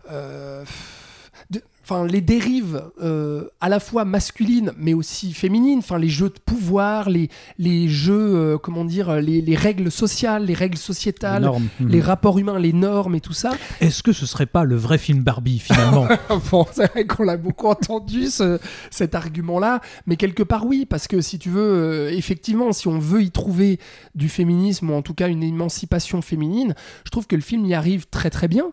euh, 0.09 0.65
Enfin, 1.91 2.05
les 2.05 2.21
dérives 2.21 2.83
euh, 3.01 3.45
à 3.61 3.67
la 3.67 3.79
fois 3.79 4.05
masculines 4.05 4.73
mais 4.77 4.93
aussi 4.93 5.33
féminines, 5.33 5.79
enfin 5.79 5.97
les 5.97 6.07
jeux 6.09 6.29
de 6.29 6.37
pouvoir, 6.45 7.09
les, 7.09 7.29
les 7.57 7.87
jeux, 7.89 8.35
euh, 8.35 8.57
comment 8.59 8.85
dire, 8.85 9.15
les, 9.15 9.41
les 9.41 9.55
règles 9.55 9.89
sociales, 9.91 10.45
les 10.45 10.53
règles 10.53 10.77
sociétales, 10.77 11.41
Les 11.41 11.47
normes. 11.47 11.67
les 11.79 11.97
Mhm. 11.97 12.03
rapports 12.03 12.37
humains, 12.37 12.59
les 12.59 12.73
normes 12.73 13.15
et 13.15 13.21
tout 13.21 13.33
ça. 13.33 13.53
Est-ce 13.81 14.03
que 14.03 14.13
ce 14.13 14.27
serait 14.27 14.45
pas 14.45 14.65
le 14.65 14.75
vrai 14.75 14.99
film 14.99 15.23
Barbie 15.23 15.57
finalement? 15.57 16.07
Bon, 16.51 16.67
c'est 16.71 16.91
vrai 16.91 17.07
qu'on 17.07 17.23
l'a 17.23 17.37
beaucoup 17.37 17.65
entendu 17.75 18.27
ce- 18.27 18.59
cet 18.91 19.15
argument-là, 19.15 19.81
mais 20.05 20.15
quelque 20.15 20.43
part 20.43 20.67
oui, 20.67 20.85
parce 20.87 21.07
que 21.07 21.21
si 21.21 21.39
tu 21.39 21.49
veux, 21.49 21.61
euh, 21.61 22.11
effectivement, 22.15 22.71
si 22.71 22.87
on 22.87 22.99
veut 22.99 23.23
y 23.23 23.31
trouver 23.31 23.79
du 24.13 24.29
féminisme 24.29 24.91
ou 24.91 24.93
en 24.93 25.01
tout 25.01 25.15
cas 25.15 25.27
une 25.27 25.41
émancipation 25.41 26.21
féminine, 26.21 26.75
je 27.03 27.09
trouve 27.09 27.25
que 27.25 27.35
le 27.35 27.41
film 27.41 27.65
y 27.65 27.73
arrive 27.73 28.05
très 28.11 28.29
très 28.29 28.47
bien, 28.47 28.65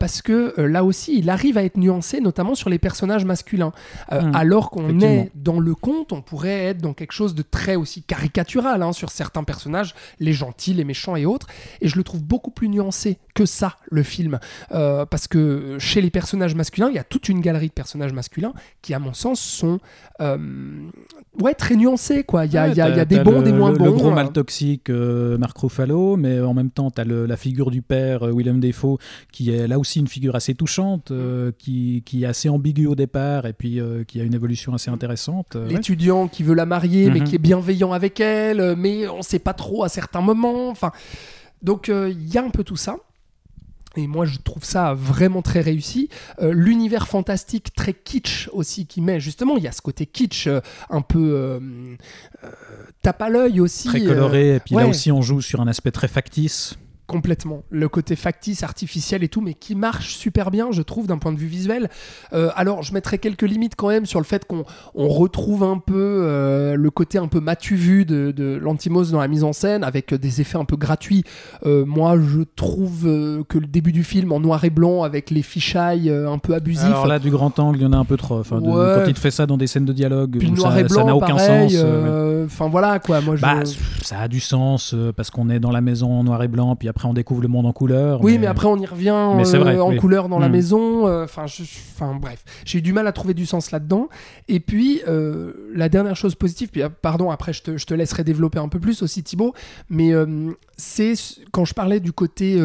parce 0.00 0.22
que 0.22 0.54
là 0.60 0.84
aussi, 0.84 1.18
il 1.18 1.28
arrive 1.28 1.58
à 1.58 1.64
être 1.64 1.76
nuancé, 1.76 2.20
notamment 2.20 2.45
sur 2.54 2.70
les 2.70 2.78
personnages 2.78 3.24
masculins, 3.24 3.72
Euh, 4.12 4.22
Mm. 4.22 4.36
alors 4.36 4.70
qu'on 4.70 5.00
est 5.00 5.30
dans 5.34 5.58
le 5.60 5.74
conte, 5.74 6.12
on 6.12 6.22
pourrait 6.22 6.64
être 6.66 6.78
dans 6.82 6.94
quelque 6.94 7.12
chose 7.12 7.34
de 7.34 7.42
très 7.42 7.76
aussi 7.76 8.02
caricatural 8.02 8.82
hein, 8.82 8.92
sur 8.92 9.10
certains 9.10 9.44
personnages, 9.44 9.94
les 10.20 10.32
gentils, 10.32 10.74
les 10.74 10.84
méchants 10.84 11.16
et 11.16 11.26
autres, 11.26 11.46
et 11.80 11.88
je 11.88 11.96
le 11.96 12.04
trouve 12.04 12.22
beaucoup 12.22 12.50
plus 12.50 12.68
nuancé 12.68 13.18
que 13.36 13.46
ça, 13.46 13.76
le 13.90 14.02
film. 14.02 14.38
Euh, 14.72 15.06
parce 15.06 15.28
que 15.28 15.76
chez 15.78 16.00
les 16.00 16.10
personnages 16.10 16.54
masculins, 16.54 16.88
il 16.88 16.94
y 16.96 16.98
a 16.98 17.04
toute 17.04 17.28
une 17.28 17.40
galerie 17.40 17.68
de 17.68 17.72
personnages 17.72 18.12
masculins 18.12 18.52
qui, 18.82 18.94
à 18.94 18.98
mon 18.98 19.12
sens, 19.12 19.40
sont 19.40 19.78
euh, 20.20 20.36
ouais, 21.40 21.54
très 21.54 21.76
nuancés. 21.76 22.24
Quoi. 22.24 22.46
Il 22.46 22.52
y 22.52 22.58
a, 22.58 22.64
Ouais, 22.64 22.70
il 22.72 22.76
y 22.76 22.80
a- 22.80 22.88
il 22.88 22.96
y 22.96 23.00
a 23.00 23.04
t'as- 23.06 23.16
des 23.16 23.20
bons, 23.22 23.38
le- 23.38 23.42
des 23.44 23.52
moins 23.52 23.70
le, 23.70 23.78
bons. 23.78 23.84
Le 23.84 23.92
gros 23.92 24.08
euh. 24.10 24.14
mal 24.14 24.32
toxique, 24.32 24.90
euh, 24.90 25.36
Mark 25.38 25.56
Ruffalo, 25.58 26.16
mais 26.16 26.40
en 26.40 26.54
même 26.54 26.70
temps, 26.70 26.90
tu 26.90 27.00
as 27.00 27.04
la 27.04 27.36
figure 27.36 27.70
du 27.70 27.82
père, 27.82 28.24
Willem 28.34 28.60
Dafoe, 28.60 28.98
qui 29.32 29.50
est 29.50 29.68
là 29.68 29.78
aussi 29.78 30.00
une 30.00 30.08
figure 30.08 30.34
assez 30.34 30.54
touchante, 30.54 31.12
qui, 31.58 32.02
qui 32.06 32.22
est 32.24 32.26
assez 32.26 32.48
ambiguë 32.48 32.86
au 32.86 32.94
départ, 32.94 33.46
et 33.46 33.52
puis 33.52 33.80
qui 34.08 34.20
a 34.20 34.24
une 34.24 34.34
évolution 34.34 34.74
assez 34.74 34.90
intéressante. 34.90 35.54
ouais. 35.54 35.68
L'étudiant 35.68 36.28
qui 36.28 36.42
veut 36.42 36.54
la 36.54 36.66
marier, 36.66 37.10
mais 37.10 37.20
Mhm. 37.20 37.24
qui 37.24 37.34
est 37.34 37.38
bienveillant 37.38 37.92
avec 37.92 38.18
elle, 38.20 38.74
mais 38.76 39.06
on 39.08 39.22
sait 39.22 39.38
pas 39.38 39.52
trop 39.54 39.84
à 39.84 39.88
certains 39.88 40.20
moments. 40.22 40.70
Enfin, 40.70 40.90
donc 41.62 41.88
euh, 41.88 42.08
il 42.10 42.32
y 42.32 42.38
a 42.38 42.44
un 42.44 42.50
peu 42.50 42.64
tout 42.64 42.76
ça. 42.76 42.96
Et 43.96 44.06
moi, 44.06 44.26
je 44.26 44.38
trouve 44.38 44.64
ça 44.64 44.94
vraiment 44.94 45.42
très 45.42 45.60
réussi. 45.60 46.08
Euh, 46.40 46.52
L'univers 46.52 47.08
fantastique 47.08 47.74
très 47.74 47.94
kitsch 47.94 48.48
aussi 48.52 48.86
qui 48.86 49.00
met, 49.00 49.20
justement, 49.20 49.56
il 49.56 49.64
y 49.64 49.68
a 49.68 49.72
ce 49.72 49.80
côté 49.80 50.06
kitsch 50.06 50.46
euh, 50.46 50.60
un 50.90 51.00
peu 51.00 51.32
euh, 51.34 51.60
tape 53.02 53.22
à 53.22 53.28
l'œil 53.28 53.60
aussi. 53.60 53.88
Très 53.88 54.04
coloré, 54.04 54.56
et 54.56 54.60
puis 54.60 54.74
là 54.74 54.86
aussi, 54.86 55.10
on 55.10 55.22
joue 55.22 55.40
sur 55.40 55.60
un 55.60 55.66
aspect 55.66 55.90
très 55.90 56.08
factice. 56.08 56.76
Complètement. 57.06 57.62
Le 57.70 57.88
côté 57.88 58.16
factice, 58.16 58.62
artificiel 58.62 59.22
et 59.22 59.28
tout, 59.28 59.40
mais 59.40 59.54
qui 59.54 59.74
marche 59.74 60.16
super 60.16 60.50
bien, 60.50 60.68
je 60.72 60.82
trouve, 60.82 61.06
d'un 61.06 61.18
point 61.18 61.32
de 61.32 61.38
vue 61.38 61.46
visuel. 61.46 61.88
Euh, 62.32 62.50
alors, 62.56 62.82
je 62.82 62.92
mettrais 62.92 63.18
quelques 63.18 63.42
limites 63.42 63.76
quand 63.76 63.88
même 63.88 64.06
sur 64.06 64.18
le 64.20 64.24
fait 64.24 64.44
qu'on 64.44 64.64
on 64.94 65.08
retrouve 65.08 65.62
un 65.62 65.78
peu 65.78 65.94
euh, 65.96 66.74
le 66.76 66.90
côté 66.90 67.18
un 67.18 67.28
peu 67.28 67.40
matu 67.40 67.76
vu 67.76 68.04
de, 68.04 68.32
de 68.32 68.58
l'Antimos 68.60 69.04
dans 69.12 69.20
la 69.20 69.28
mise 69.28 69.44
en 69.44 69.52
scène, 69.52 69.84
avec 69.84 70.12
des 70.14 70.40
effets 70.40 70.58
un 70.58 70.64
peu 70.64 70.76
gratuits. 70.76 71.22
Euh, 71.64 71.84
moi, 71.86 72.16
je 72.20 72.40
trouve 72.56 73.02
que 73.48 73.58
le 73.58 73.66
début 73.66 73.92
du 73.92 74.04
film 74.04 74.32
en 74.32 74.40
noir 74.40 74.64
et 74.64 74.70
blanc, 74.70 75.02
avec 75.02 75.30
les 75.30 75.42
fichailles 75.42 76.10
un 76.10 76.38
peu 76.38 76.54
abusifs. 76.54 76.84
Alors 76.84 77.06
là, 77.06 77.18
du 77.18 77.30
grand 77.30 77.58
angle, 77.58 77.78
il 77.78 77.82
y 77.82 77.86
en 77.86 77.92
a 77.92 77.96
un 77.98 78.04
peu 78.04 78.16
trop. 78.16 78.38
Enfin, 78.40 78.60
de- 78.60 78.66
Ouais. 78.66 78.94
Quand 78.96 79.04
il 79.08 79.14
te 79.14 79.20
fait 79.20 79.30
ça 79.30 79.46
dans 79.46 79.56
des 79.56 79.66
scènes 79.68 79.84
de 79.84 79.92
dialogue, 79.92 80.36
puis 80.38 80.50
noir 80.50 80.72
ça 80.72 80.80
et 80.80 80.88
ça 80.88 81.04
n'a 81.04 81.14
aucun 81.16 81.36
pareil, 81.36 81.70
sens. 81.70 81.84
Enfin 82.46 82.68
voilà 82.68 82.98
quoi, 82.98 83.20
moi 83.20 83.36
je. 83.36 83.42
Bah, 83.42 83.60
ça 84.02 84.18
a 84.20 84.28
du 84.28 84.40
sens 84.40 84.94
parce 85.16 85.30
qu'on 85.30 85.48
est 85.50 85.60
dans 85.60 85.70
la 85.70 85.80
maison 85.80 86.12
en 86.12 86.24
noir 86.24 86.42
et 86.42 86.48
blanc, 86.48 86.74
puis 86.76 86.88
après 86.96 87.06
on 87.08 87.12
découvre 87.12 87.42
le 87.42 87.48
monde 87.48 87.66
en 87.66 87.72
couleur. 87.72 88.22
Oui, 88.24 88.38
mais, 88.38 88.46
après 88.46 88.66
on 88.68 88.76
y 88.78 88.86
revient 88.86 89.32
Mais 89.36 89.54
euh, 89.54 89.58
vrai, 89.58 89.78
en 89.78 89.90
oui. 89.90 89.98
couleur 89.98 90.30
dans 90.30 90.38
la 90.38 90.48
Mm. 90.48 90.52
maison. 90.52 91.06
euh, 91.06 91.24
Enfin, 91.26 92.14
bref, 92.18 92.42
j'ai 92.64 92.78
eu 92.78 92.82
du 92.82 92.94
mal 92.94 93.06
à 93.06 93.12
trouver 93.12 93.34
du 93.34 93.44
sens 93.44 93.70
là-dedans. 93.70 94.08
Et 94.48 94.60
puis 94.60 95.02
euh, 95.06 95.52
la 95.74 95.90
dernière 95.90 96.16
chose 96.16 96.34
positive, 96.34 96.70
puis 96.70 96.80
pardon, 97.02 97.30
après 97.30 97.52
je 97.52 97.62
te, 97.62 97.76
je 97.76 97.84
te 97.84 97.92
laisserai 97.92 98.24
développer 98.24 98.58
un 98.58 98.68
peu 98.68 98.80
plus 98.80 99.02
aussi 99.02 99.22
Thibaut, 99.22 99.52
mais 99.90 100.12
c'est 100.78 101.12
quand 101.52 101.64
je 101.66 101.74
parlais 101.74 102.00
du 102.00 102.12
côté 102.12 102.58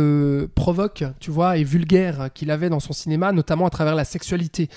provoque, 0.55 1.03
tu 1.19 1.29
vois, 1.31 1.57
et 1.57 1.63
vulgaire 1.65 2.29
qu'il 2.33 2.51
avait 2.51 2.69
dans 2.69 2.79
son 2.79 2.93
cinéma, 2.93 3.31
notamment 3.33 3.65
à 3.65 3.69
travers 3.69 3.95
la 3.95 4.05
sexualité, 4.05 4.69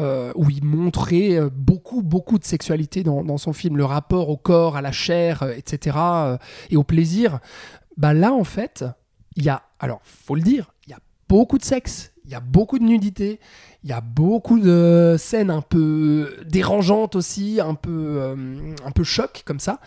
où 0.00 0.50
il 0.50 0.64
montrait 0.64 1.38
beaucoup, 1.54 2.02
beaucoup 2.02 2.38
de 2.38 2.44
sexualité 2.44 3.02
dans, 3.04 3.22
dans 3.22 3.38
son 3.38 3.52
film, 3.52 3.76
le 3.76 3.84
rapport 3.84 4.28
au 4.30 4.36
corps, 4.36 4.76
à 4.76 4.82
la 4.82 4.92
chair, 4.92 5.44
etc., 5.56 5.96
et 6.70 6.76
au 6.76 6.82
plaisir. 6.84 7.38
Bah 7.96 8.12
là, 8.12 8.32
en 8.32 8.44
fait, 8.44 8.84
il 9.36 9.44
y 9.44 9.48
a, 9.48 9.62
alors, 9.78 10.00
faut 10.04 10.34
le 10.34 10.42
dire, 10.42 10.72
il 10.86 10.90
y 10.90 10.94
a 10.94 11.00
beaucoup 11.28 11.58
de 11.58 11.64
sexe, 11.64 12.12
il 12.24 12.30
y 12.30 12.34
a 12.34 12.40
beaucoup 12.40 12.78
de 12.78 12.84
nudité, 12.84 13.40
il 13.84 13.90
y 13.90 13.92
a 13.92 14.00
beaucoup 14.00 14.58
de 14.58 15.16
scènes 15.18 15.50
un 15.50 15.62
peu 15.62 16.36
dérangeantes 16.46 17.16
aussi, 17.16 17.60
un 17.60 17.74
peu, 17.74 18.16
euh, 18.18 18.74
un 18.84 18.90
peu 18.90 19.04
choc 19.04 19.42
comme 19.46 19.60
ça. 19.60 19.80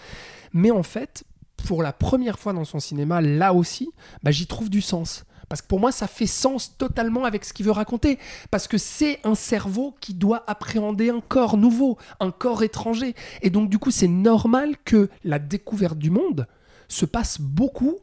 Mais 0.53 0.71
en 0.71 0.83
fait, 0.83 1.23
pour 1.67 1.83
la 1.83 1.93
première 1.93 2.39
fois 2.39 2.53
dans 2.53 2.65
son 2.65 2.79
cinéma, 2.79 3.21
là 3.21 3.53
aussi, 3.53 3.89
bah, 4.23 4.31
j'y 4.31 4.47
trouve 4.47 4.69
du 4.69 4.81
sens. 4.81 5.25
Parce 5.49 5.63
que 5.63 5.67
pour 5.67 5.79
moi, 5.79 5.91
ça 5.91 6.07
fait 6.07 6.27
sens 6.27 6.77
totalement 6.77 7.25
avec 7.25 7.43
ce 7.43 7.53
qu'il 7.53 7.65
veut 7.65 7.71
raconter. 7.71 8.19
Parce 8.51 8.67
que 8.67 8.77
c'est 8.77 9.19
un 9.23 9.33
cerveau 9.33 9.95
qui 9.99 10.13
doit 10.13 10.43
appréhender 10.47 11.09
un 11.09 11.21
corps 11.21 11.57
nouveau, 11.57 11.97
un 12.19 12.29
corps 12.29 12.61
étranger. 12.63 13.15
Et 13.41 13.49
donc, 13.49 13.69
du 13.69 13.79
coup, 13.79 13.89
c'est 13.89 14.07
normal 14.07 14.75
que 14.85 15.09
la 15.23 15.39
découverte 15.39 15.97
du 15.97 16.11
monde 16.11 16.47
se 16.89 17.05
passe 17.05 17.39
beaucoup, 17.39 17.95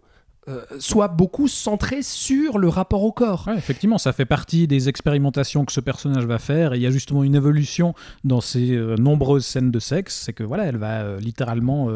euh, 0.48 0.64
soit 0.78 1.08
beaucoup 1.08 1.48
centrée 1.48 2.02
sur 2.02 2.58
le 2.58 2.68
rapport 2.68 3.02
au 3.02 3.10
corps. 3.10 3.44
Ouais, 3.48 3.56
effectivement, 3.58 3.98
ça 3.98 4.12
fait 4.12 4.24
partie 4.24 4.68
des 4.68 4.88
expérimentations 4.88 5.64
que 5.64 5.72
ce 5.72 5.80
personnage 5.80 6.24
va 6.24 6.38
faire. 6.38 6.72
Et 6.72 6.76
il 6.76 6.82
y 6.82 6.86
a 6.86 6.90
justement 6.90 7.24
une 7.24 7.34
évolution 7.34 7.94
dans 8.22 8.40
ces 8.40 8.70
euh, 8.76 8.94
nombreuses 8.96 9.44
scènes 9.44 9.72
de 9.72 9.80
sexe. 9.80 10.22
C'est 10.24 10.32
que 10.32 10.44
voilà, 10.44 10.64
elle 10.66 10.76
va 10.76 11.00
euh, 11.02 11.18
littéralement 11.18 11.88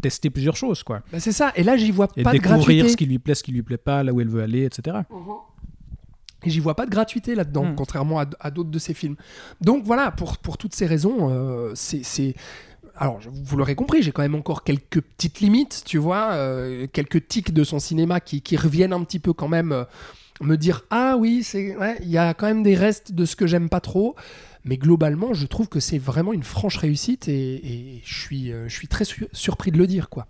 tester 0.00 0.30
plusieurs 0.30 0.56
choses, 0.56 0.84
quoi. 0.84 1.02
Bah, 1.12 1.18
c'est 1.20 1.32
ça. 1.32 1.52
Et 1.56 1.64
là, 1.64 1.76
j'y 1.76 1.90
vois 1.90 2.06
Et 2.16 2.22
pas 2.22 2.30
de 2.32 2.38
découvrir 2.38 2.60
gratuité. 2.64 2.88
ce 2.90 2.96
qui 2.96 3.06
lui 3.06 3.18
plaît, 3.18 3.34
ce 3.34 3.42
qui 3.42 3.50
lui 3.52 3.62
plaît 3.62 3.76
pas, 3.76 4.04
là 4.04 4.12
où 4.12 4.20
elle 4.20 4.28
veut 4.28 4.42
aller, 4.42 4.64
etc. 4.64 4.98
Et 6.44 6.50
j'y 6.50 6.60
vois 6.60 6.76
pas 6.76 6.86
de 6.86 6.90
gratuité 6.92 7.34
là-dedans, 7.34 7.64
Mm. 7.64 7.74
contrairement 7.74 8.20
à, 8.20 8.26
à 8.38 8.52
d'autres 8.52 8.70
de 8.70 8.78
ces 8.78 8.94
films. 8.94 9.16
Donc 9.60 9.82
voilà, 9.84 10.12
pour, 10.12 10.38
pour 10.38 10.58
toutes 10.58 10.76
ces 10.76 10.86
raisons, 10.86 11.72
c'est. 11.74 12.34
Alors, 12.96 13.20
vous 13.30 13.56
l'aurez 13.56 13.74
compris, 13.74 14.02
j'ai 14.02 14.12
quand 14.12 14.22
même 14.22 14.34
encore 14.34 14.64
quelques 14.64 15.00
petites 15.00 15.40
limites, 15.40 15.82
tu 15.84 15.98
vois, 15.98 16.32
euh, 16.32 16.86
quelques 16.90 17.28
tics 17.28 17.52
de 17.52 17.62
son 17.62 17.78
cinéma 17.78 18.20
qui, 18.20 18.56
reviennent 18.56 18.92
un 18.92 19.04
petit 19.04 19.18
peu 19.18 19.32
quand 19.32 19.48
même 19.48 19.72
euh, 19.72 19.84
me 20.40 20.56
dire 20.56 20.84
Ah 20.90 21.16
oui, 21.18 21.46
il 21.54 22.08
y 22.08 22.18
a 22.18 22.32
quand 22.34 22.46
même 22.46 22.62
des 22.62 22.74
restes 22.74 23.12
de 23.12 23.24
ce 23.24 23.36
que 23.36 23.46
j'aime 23.46 23.68
pas 23.68 23.80
trop. 23.80 24.16
Mais 24.64 24.78
globalement, 24.78 25.32
je 25.32 25.46
trouve 25.46 25.68
que 25.68 25.78
c'est 25.78 25.98
vraiment 25.98 26.32
une 26.32 26.42
franche 26.42 26.76
réussite 26.78 27.28
et, 27.28 27.54
et 27.54 28.02
je, 28.04 28.20
suis, 28.20 28.52
euh, 28.52 28.68
je 28.68 28.74
suis 28.74 28.88
très 28.88 29.04
su- 29.04 29.28
surpris 29.32 29.70
de 29.70 29.78
le 29.78 29.86
dire, 29.86 30.08
quoi. 30.08 30.26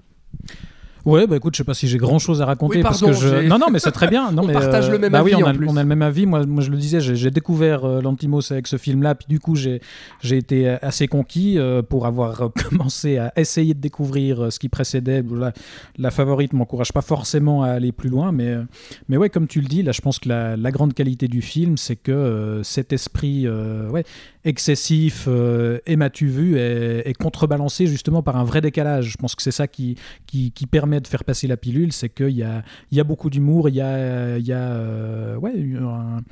Ouais, 1.07 1.27
bah 1.29 1.37
écoute, 1.37 1.55
je 1.55 1.59
sais 1.59 1.65
pas 1.65 1.73
si 1.73 1.87
j'ai 1.87 1.99
grand 1.99 2.19
chose 2.19 2.43
à 2.43 2.47
raconter 2.47 2.79
Oui, 2.79 2.83
parce 2.83 3.01
que 3.01 3.13
je. 3.13 3.47
Non, 3.49 3.59
non, 3.59 3.67
mais 3.71 3.79
c'est 3.79 3.93
très 3.93 4.09
bien. 4.09 4.31
Non, 4.37 4.43
On 4.43 4.47
mais, 4.47 4.55
partage 4.55 4.91
le 4.91 4.99
même 4.99 5.13
bah 5.13 5.23
oui, 5.23 5.33
avis, 5.33 5.43
on 5.43 5.47
a, 5.47 5.53
en 5.53 5.55
plus. 5.55 5.69
on 5.69 5.77
a 5.77 5.83
le 5.83 5.89
même 5.89 6.03
avis. 6.03 6.27
Moi, 6.27 6.45
moi 6.47 6.63
je 6.63 6.71
le 6.71 6.77
disais, 6.77 7.01
j'ai 7.01 7.31
découvert 7.31 7.85
euh, 7.85 8.03
l'Antimos 8.03 8.51
avec 8.51 8.67
ce 8.67 8.77
film-là, 8.77 9.15
puis 9.15 9.27
du 9.29 9.39
coup, 9.39 9.55
j'ai 9.55 9.81
été 10.25 10.69
assez 10.69 11.07
conquis 11.07 11.59
euh, 11.59 11.81
pour 11.81 12.07
avoir 12.07 12.43
euh, 12.43 12.49
commencé 12.69 13.19
à 13.19 13.33
essayer 13.37 13.73
de 13.73 13.81
découvrir 13.81 14.45
euh, 14.45 14.51
ce 14.51 14.59
qui 14.59 14.69
précédait. 14.69 15.23
La, 15.33 15.53
la 15.97 16.11
favorite 16.11 16.53
m'encourage 16.53 16.93
pas 16.93 17.03
forcément 17.03 17.63
à 17.63 17.69
aller 17.69 17.93
plus 17.93 18.09
loin, 18.09 18.33
mais, 18.33 18.49
euh, 18.49 18.63
mais 19.09 19.17
ouais, 19.17 19.31
comme 19.31 19.47
tu 19.47 19.61
le 19.61 19.69
dis, 19.69 19.83
là, 19.83 19.93
je 19.93 20.01
pense 20.01 20.19
que 20.19 20.29
la, 20.29 20.57
la 20.57 20.71
grande 20.73 20.93
qualité 20.93 21.29
du 21.29 21.41
film, 21.41 21.77
c'est 21.77 21.97
que 21.97 22.11
euh, 22.13 22.63
cet 22.63 22.93
esprit 22.93 23.47
euh, 23.47 23.89
ouais, 23.91 24.05
excessif 24.47 25.25
euh, 25.27 25.81
et 25.87 25.97
m'as-tu 25.97 26.29
vu 26.29 26.57
est, 26.57 27.13
contrebalancé 27.19 27.87
justement 27.87 28.23
par 28.23 28.37
un 28.37 28.45
vrai 28.45 28.61
décalage. 28.61 29.11
Je 29.11 29.17
pense 29.17 29.35
que 29.35 29.43
c'est 29.43 29.51
ça 29.51 29.67
qui, 29.67 29.97
qui, 30.27 30.51
permet 30.71 31.01
de 31.01 31.07
faire 31.07 31.25
passer 31.25 31.47
la 31.47 31.57
pilule, 31.57 31.93
c'est 31.93 32.09
qu'il 32.09 32.31
y 32.31 32.43
a, 32.43 32.63
y 32.93 33.01
a 33.01 33.05
beaucoup 33.05 33.29
d'humour, 33.29 33.69
il 33.69 33.75
y 33.75 33.81
a, 33.81 34.39
y 34.39 34.53
a 34.53 34.59
euh, 34.59 35.37
ouais, 35.37 35.53
un, 35.79 36.23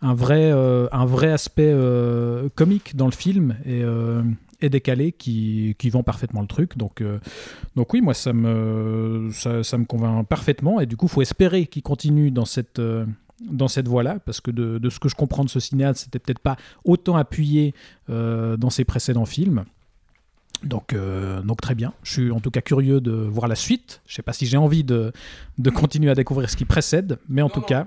un 0.00 0.14
vrai, 0.14 0.50
euh, 0.52 0.86
un 0.92 1.04
vrai 1.06 1.32
aspect 1.32 1.72
euh, 1.72 2.48
comique 2.54 2.94
dans 2.96 3.06
le 3.06 3.12
film 3.12 3.56
et, 3.66 3.82
et 4.60 4.68
décalé 4.68 5.10
qui, 5.10 5.74
qui 5.78 5.90
vend 5.90 6.04
parfaitement 6.04 6.42
le 6.42 6.46
truc. 6.46 6.78
Donc, 6.78 7.02
donc 7.74 7.92
oui, 7.92 8.00
moi, 8.00 8.14
ça 8.14 8.32
me, 8.32 9.28
ça, 9.32 9.64
ça 9.64 9.76
me 9.76 9.84
convainc 9.84 10.26
parfaitement. 10.28 10.80
Et 10.80 10.86
du 10.86 10.96
coup, 10.96 11.08
faut 11.08 11.22
espérer 11.22 11.66
qu'il 11.66 11.82
continue 11.82 12.30
dans 12.30 12.44
cette... 12.44 12.80
dans 13.40 13.68
cette 13.68 13.88
voie-là, 13.88 14.18
parce 14.24 14.40
que 14.40 14.50
de, 14.50 14.78
de 14.78 14.90
ce 14.90 14.98
que 14.98 15.08
je 15.08 15.14
comprends 15.14 15.44
de 15.44 15.48
ce 15.50 15.60
cinéaste, 15.60 16.04
c'était 16.04 16.18
peut-être 16.18 16.40
pas 16.40 16.56
autant 16.84 17.16
appuyé 17.16 17.74
euh, 18.10 18.56
dans 18.56 18.70
ses 18.70 18.84
précédents 18.84 19.24
films. 19.24 19.64
Donc, 20.62 20.92
euh, 20.92 21.40
donc 21.40 21.60
très 21.62 21.74
bien. 21.74 21.94
Je 22.02 22.12
suis 22.12 22.30
en 22.30 22.40
tout 22.40 22.50
cas 22.50 22.60
curieux 22.60 23.00
de 23.00 23.12
voir 23.12 23.48
la 23.48 23.54
suite. 23.54 24.02
Je 24.06 24.14
sais 24.14 24.22
pas 24.22 24.34
si 24.34 24.44
j'ai 24.44 24.58
envie 24.58 24.84
de, 24.84 25.10
de 25.58 25.70
continuer 25.70 26.10
à 26.10 26.14
découvrir 26.14 26.50
ce 26.50 26.56
qui 26.56 26.66
précède, 26.66 27.18
mais 27.30 27.40
en 27.40 27.48
tout 27.48 27.62
cas, 27.62 27.86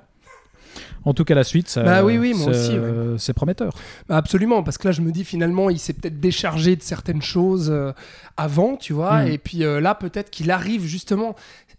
en 1.05 1.13
tout 1.13 1.23
cas 1.23 1.35
la 1.35 1.43
suite, 1.43 1.69
ça, 1.69 1.83
Bah 1.83 2.03
oui, 2.03 2.17
oui, 2.17 2.33
c'est- 2.35 2.79
ouais. 2.79 3.33
prometteur. 3.35 3.75
Bah, 4.09 4.17
absolument, 4.17 4.63
parce 4.63 4.79
que 4.79 4.87
là, 4.87 4.91
je 4.91 5.01
me 5.01 5.11
dis 5.11 5.23
finalement, 5.23 5.69
il 5.69 5.77
s'est 5.77 5.93
peut-être 5.93 6.19
déchargé 6.19 6.75
de 6.75 6.81
certaines 6.81 7.21
choses 7.21 7.69
euh, 7.69 7.91
avant, 8.37 8.75
tu 8.77 8.91
vois, 8.93 9.23
Mm. 9.23 9.27
et 9.27 9.37
puis 9.37 9.63
euh, 9.63 9.79
là, 9.79 9.93
peut-être 9.93 10.31
qu'il 10.31 10.49
arrive 10.49 10.83
justement 10.85 11.35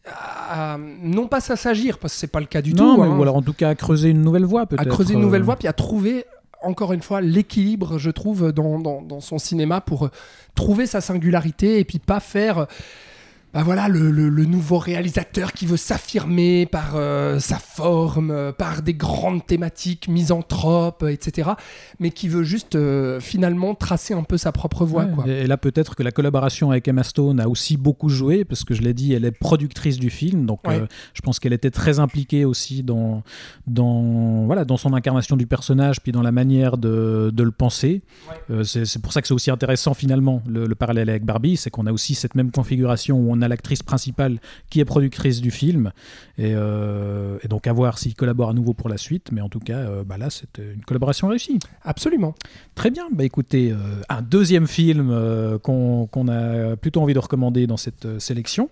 à, 0.07 0.77
non 1.03 1.27
pas 1.29 1.41
s'assagir, 1.41 1.99
parce 1.99 2.13
que 2.15 2.21
c'est 2.21 2.27
pas 2.27 2.41
le 2.41 2.47
cas 2.47 2.63
du 2.63 2.75
non, 2.75 2.97
tout, 2.97 3.03
mais, 3.03 3.09
hein, 3.09 3.17
ou 3.17 3.23
alors 3.23 3.37
en 3.37 3.43
tout 3.43 3.53
cas 3.55 3.71
à 3.71 3.75
creuser 3.75 4.11
une 4.11 4.23
nouvelle 4.23 4.45
voie 4.45 4.67
peut-être. 4.67 4.83
à 4.83 4.85
creuser 4.91 5.15
une 5.15 5.21
nouvelle 5.21 5.43
euh, 5.43 5.45
voie, 5.47 5.57
puis 5.57 5.69
à 5.69 5.73
trouver 5.73 6.25
encore 6.63 6.93
une 6.93 7.03
fois 7.03 7.21
l'équilibre, 7.21 7.99
je 7.99 8.11
trouve, 8.11 8.53
dans, 8.53 8.79
dans- 8.79 9.03
dans 9.03 9.21
son 9.21 9.39
cinéma 9.39 9.81
pour 9.81 10.09
trouver 10.55 10.87
sa 10.87 11.01
singularité 11.01 11.79
et 11.79 11.85
puis 11.85 11.99
pas 11.99 12.21
faire. 12.21 12.67
Bah 13.55 13.63
voilà, 13.63 13.89
le, 13.89 14.11
le- 14.11 14.29
le 14.29 14.45
nouveau 14.45 14.79
réalisateur 14.79 15.53
qui 15.53 15.65
veut 15.67 15.77
s'affirmer 15.77 16.67
par 16.67 16.93
euh, 16.97 17.39
sa 17.39 17.59
forme, 17.59 18.31
euh, 18.33 18.53
par 18.53 18.83
des 18.83 18.95
grandes 18.95 19.47
thématiques 19.47 20.09
misanthropes, 20.09 21.05
etc. 21.09 21.51
Mais 22.01 22.11
qui 22.11 22.29
veut 22.29 22.43
juste 22.43 22.75
euh, 22.75 23.21
finalement 23.21 23.75
tracer 23.75 24.13
un 24.13 24.25
peu 24.25 24.37
sa 24.39 24.51
propre 24.53 24.85
voie. 24.85 25.05
Ouais, 25.05 25.13
quoi. 25.15 25.25
Et 25.29 25.45
et 25.45 25.47
là, 25.47 25.57
peut-être 25.57 25.95
que 25.95 26.03
la 26.03 26.11
collaboration 26.11 26.71
avec 26.71 26.89
Emma 26.89 27.03
Stone 27.05 27.39
a 27.39 27.49
aussi 27.49 27.77
beaucoup 27.77 28.09
joué, 28.09 28.45
parce 28.45 28.65
que 28.65 28.75
je 28.75 28.83
l'ai 28.83 28.95
dit, 28.95 29.13
elle 29.13 29.25
est 29.25 29.31
productrice 29.31 29.99
du 29.99 30.11
film, 30.11 30.47
donc 30.47 30.61
Ouais. 30.67 30.83
je 31.13 31.21
pense 31.21 31.39
qu'elle 31.39 31.53
était 31.53 31.71
très 31.71 31.99
impliquée 32.01 32.45
aussi 32.47 32.83
dans, 32.83 33.23
dans, 33.67 34.45
voilà, 34.47 34.65
dans 34.65 34.77
son 34.77 34.95
incarnation 34.95 35.37
du 35.37 35.47
personnage, 35.47 36.01
puis 36.01 36.13
dans 36.13 36.23
la 36.23 36.33
manière 36.33 36.79
de, 36.79 37.31
de 37.33 37.43
le 37.43 37.51
penser. 37.51 38.03
C'est 38.65 38.85
c'est 38.85 39.01
pour 39.03 39.13
ça 39.13 39.21
que 39.23 39.29
c'est 39.29 39.35
aussi 39.35 39.51
intéressant 39.51 39.95
finalement, 39.95 40.43
le, 40.47 40.67
le 40.67 40.75
parallèle 40.75 41.09
avec 41.11 41.25
Barbie, 41.25 41.57
c'est 41.57 41.71
qu'on 41.71 41.87
a 41.87 41.93
aussi 41.93 42.15
cette 42.15 42.35
même 42.35 42.51
configuration 42.51 43.17
où 43.19 43.31
on 43.31 43.41
a 43.43 43.44
l'actrice 43.49 43.83
principale 43.83 44.39
qui 44.71 44.81
est 44.81 44.85
productrice 44.85 45.41
du 45.41 45.51
film, 45.51 45.93
et, 46.39 46.53
euh, 46.55 47.39
et 47.43 47.49
donc 47.49 47.67
à 47.67 47.73
voir 47.73 47.99
s'ils 47.99 48.15
collaborent 48.15 48.51
à 48.51 48.55
nouveau 48.55 48.75
pour 48.75 48.89
la 48.89 48.97
suite, 48.97 49.31
mais 49.33 49.41
en 49.41 49.49
tout 49.49 49.61
cas, 49.61 49.79
euh, 49.79 50.05
bah 50.05 50.19
là, 50.19 50.31
c'était 50.31 50.73
une 50.75 50.85
collaboration 50.85 51.29
réussie. 51.29 51.59
Absolument. 51.83 52.35
Très 52.75 52.91
bien, 52.91 53.09
bah 53.13 53.25
écoutez, 53.25 53.73
euh, 53.73 53.77
un 54.09 54.23
deuxième 54.23 54.67
film 54.67 55.11
euh, 55.11 55.59
qu'on 55.59 56.29
a 56.29 56.77
plutôt 56.77 57.03
envie 57.03 57.15
de 57.15 57.19
recommander 57.19 57.67
dans 57.67 57.77
cette 57.77 58.07
euh, 58.07 58.19
sélection, 58.19 58.69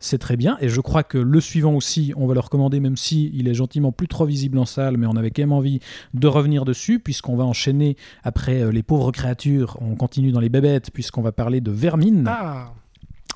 c'est 0.00 0.18
très 0.18 0.36
bien, 0.36 0.58
et 0.60 0.68
je 0.68 0.80
crois 0.80 1.02
que 1.02 1.18
le 1.18 1.40
suivant 1.40 1.74
aussi, 1.74 2.12
on 2.16 2.26
va 2.26 2.34
le 2.34 2.40
recommander, 2.40 2.80
même 2.80 2.96
si 2.96 3.30
il 3.34 3.48
est 3.48 3.54
gentiment 3.54 3.92
plus 3.92 4.08
trop 4.08 4.26
visible 4.26 4.58
en 4.58 4.66
salle, 4.66 4.96
mais 4.96 5.06
on 5.06 5.16
avait 5.16 5.30
quand 5.30 5.42
même 5.42 5.52
envie 5.52 5.80
de 6.14 6.26
revenir 6.26 6.64
dessus, 6.64 6.98
puisqu'on 6.98 7.36
va 7.36 7.44
enchaîner. 7.44 7.96
Après 8.22 8.62
euh, 8.62 8.70
Les 8.70 8.82
pauvres 8.82 9.12
créatures, 9.12 9.76
on 9.80 9.94
continue 9.96 10.30
dans 10.32 10.40
les 10.40 10.48
bébêtes, 10.48 10.90
puisqu'on 10.92 11.22
va 11.22 11.32
parler 11.32 11.60
de 11.60 11.70
Vermine. 11.70 12.24
Ah, 12.28 12.72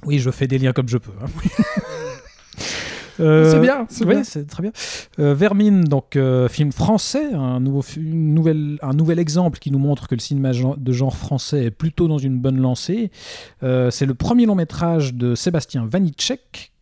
Oui, 0.04 0.18
je 0.18 0.30
fais 0.30 0.46
des 0.46 0.58
liens 0.58 0.72
comme 0.72 0.88
je 0.88 0.98
peux. 0.98 1.12
hein. 1.22 1.26
Euh, 3.20 3.50
C'est 3.52 3.60
bien, 3.60 3.86
c'est 3.90 4.04
oui, 4.06 4.14
bien. 4.14 4.24
c'est 4.24 4.46
très 4.46 4.62
bien. 4.62 4.72
Euh, 5.18 5.34
Vermine, 5.34 5.84
donc 5.84 6.16
euh, 6.16 6.48
film 6.48 6.72
français, 6.72 7.34
un 7.34 7.60
nouveau, 7.60 7.82
fi- 7.82 8.00
une 8.00 8.32
nouvelle, 8.32 8.78
un 8.80 8.94
nouvel 8.94 9.18
exemple 9.18 9.58
qui 9.58 9.70
nous 9.70 9.78
montre 9.78 10.08
que 10.08 10.14
le 10.14 10.20
cinéma 10.20 10.52
gen- 10.52 10.74
de 10.78 10.92
genre 10.92 11.14
français 11.14 11.64
est 11.66 11.70
plutôt 11.70 12.08
dans 12.08 12.16
une 12.16 12.40
bonne 12.40 12.58
lancée. 12.58 13.10
C'est 13.60 14.06
le 14.06 14.14
premier 14.14 14.46
long 14.46 14.54
métrage 14.54 15.12
de 15.12 15.34
Sébastien 15.34 15.84
Vanitschek, 15.86 16.72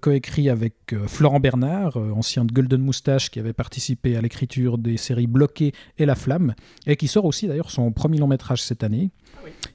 coécrit 0.00 0.48
avec 0.48 0.74
Florent 1.06 1.38
Bernard, 1.40 1.98
ancien 1.98 2.46
de 2.46 2.52
Golden 2.52 2.80
Moustache, 2.80 3.30
qui 3.30 3.38
avait 3.38 3.52
participé 3.52 4.16
à 4.16 4.22
l'écriture 4.22 4.78
des 4.78 4.96
séries 4.96 5.26
Bloqué 5.26 5.72
et 5.98 6.06
La 6.06 6.14
Flamme, 6.14 6.54
et 6.86 6.96
qui 6.96 7.08
sort 7.08 7.26
aussi 7.26 7.46
d'ailleurs 7.46 7.70
son 7.70 7.92
premier 7.92 8.16
long 8.18 8.26
métrage 8.26 8.62
cette 8.62 8.82
année. 8.84 9.10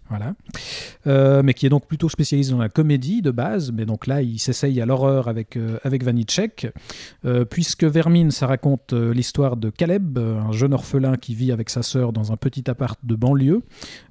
Voilà. 0.10 0.34
Euh, 1.08 1.44
mais 1.44 1.54
qui 1.54 1.66
est 1.66 1.70
donc 1.70 1.88
plutôt 1.88 2.10
spécialisé 2.10 2.52
dans 2.52 2.58
la 2.58 2.70
comédie 2.70 3.22
de 3.22 3.32
base. 3.32 3.72
Mais 3.72 3.86
donc 3.86 4.08
là, 4.08 4.22
il 4.22 4.40
s'essaye 4.40 4.82
à 4.82 4.86
l'horreur 4.86 5.28
avec, 5.28 5.56
euh, 5.56 5.78
avec. 5.84 6.04
Euh, 7.26 7.46
puisque 7.46 7.84
Vermine, 7.84 8.32
ça 8.32 8.48
raconte 8.48 8.94
euh, 8.94 9.14
l'histoire 9.14 9.58
de 9.58 9.70
Caleb, 9.70 10.18
euh, 10.18 10.40
un 10.40 10.52
jeune 10.52 10.74
orphelin 10.74 11.18
qui 11.18 11.36
vit 11.36 11.52
avec 11.52 11.70
sa 11.70 11.84
sœur 11.84 12.14
dans 12.14 12.32
un 12.32 12.38
petit 12.38 12.70
appart 12.70 13.00
de 13.04 13.16
banlieue. 13.16 13.62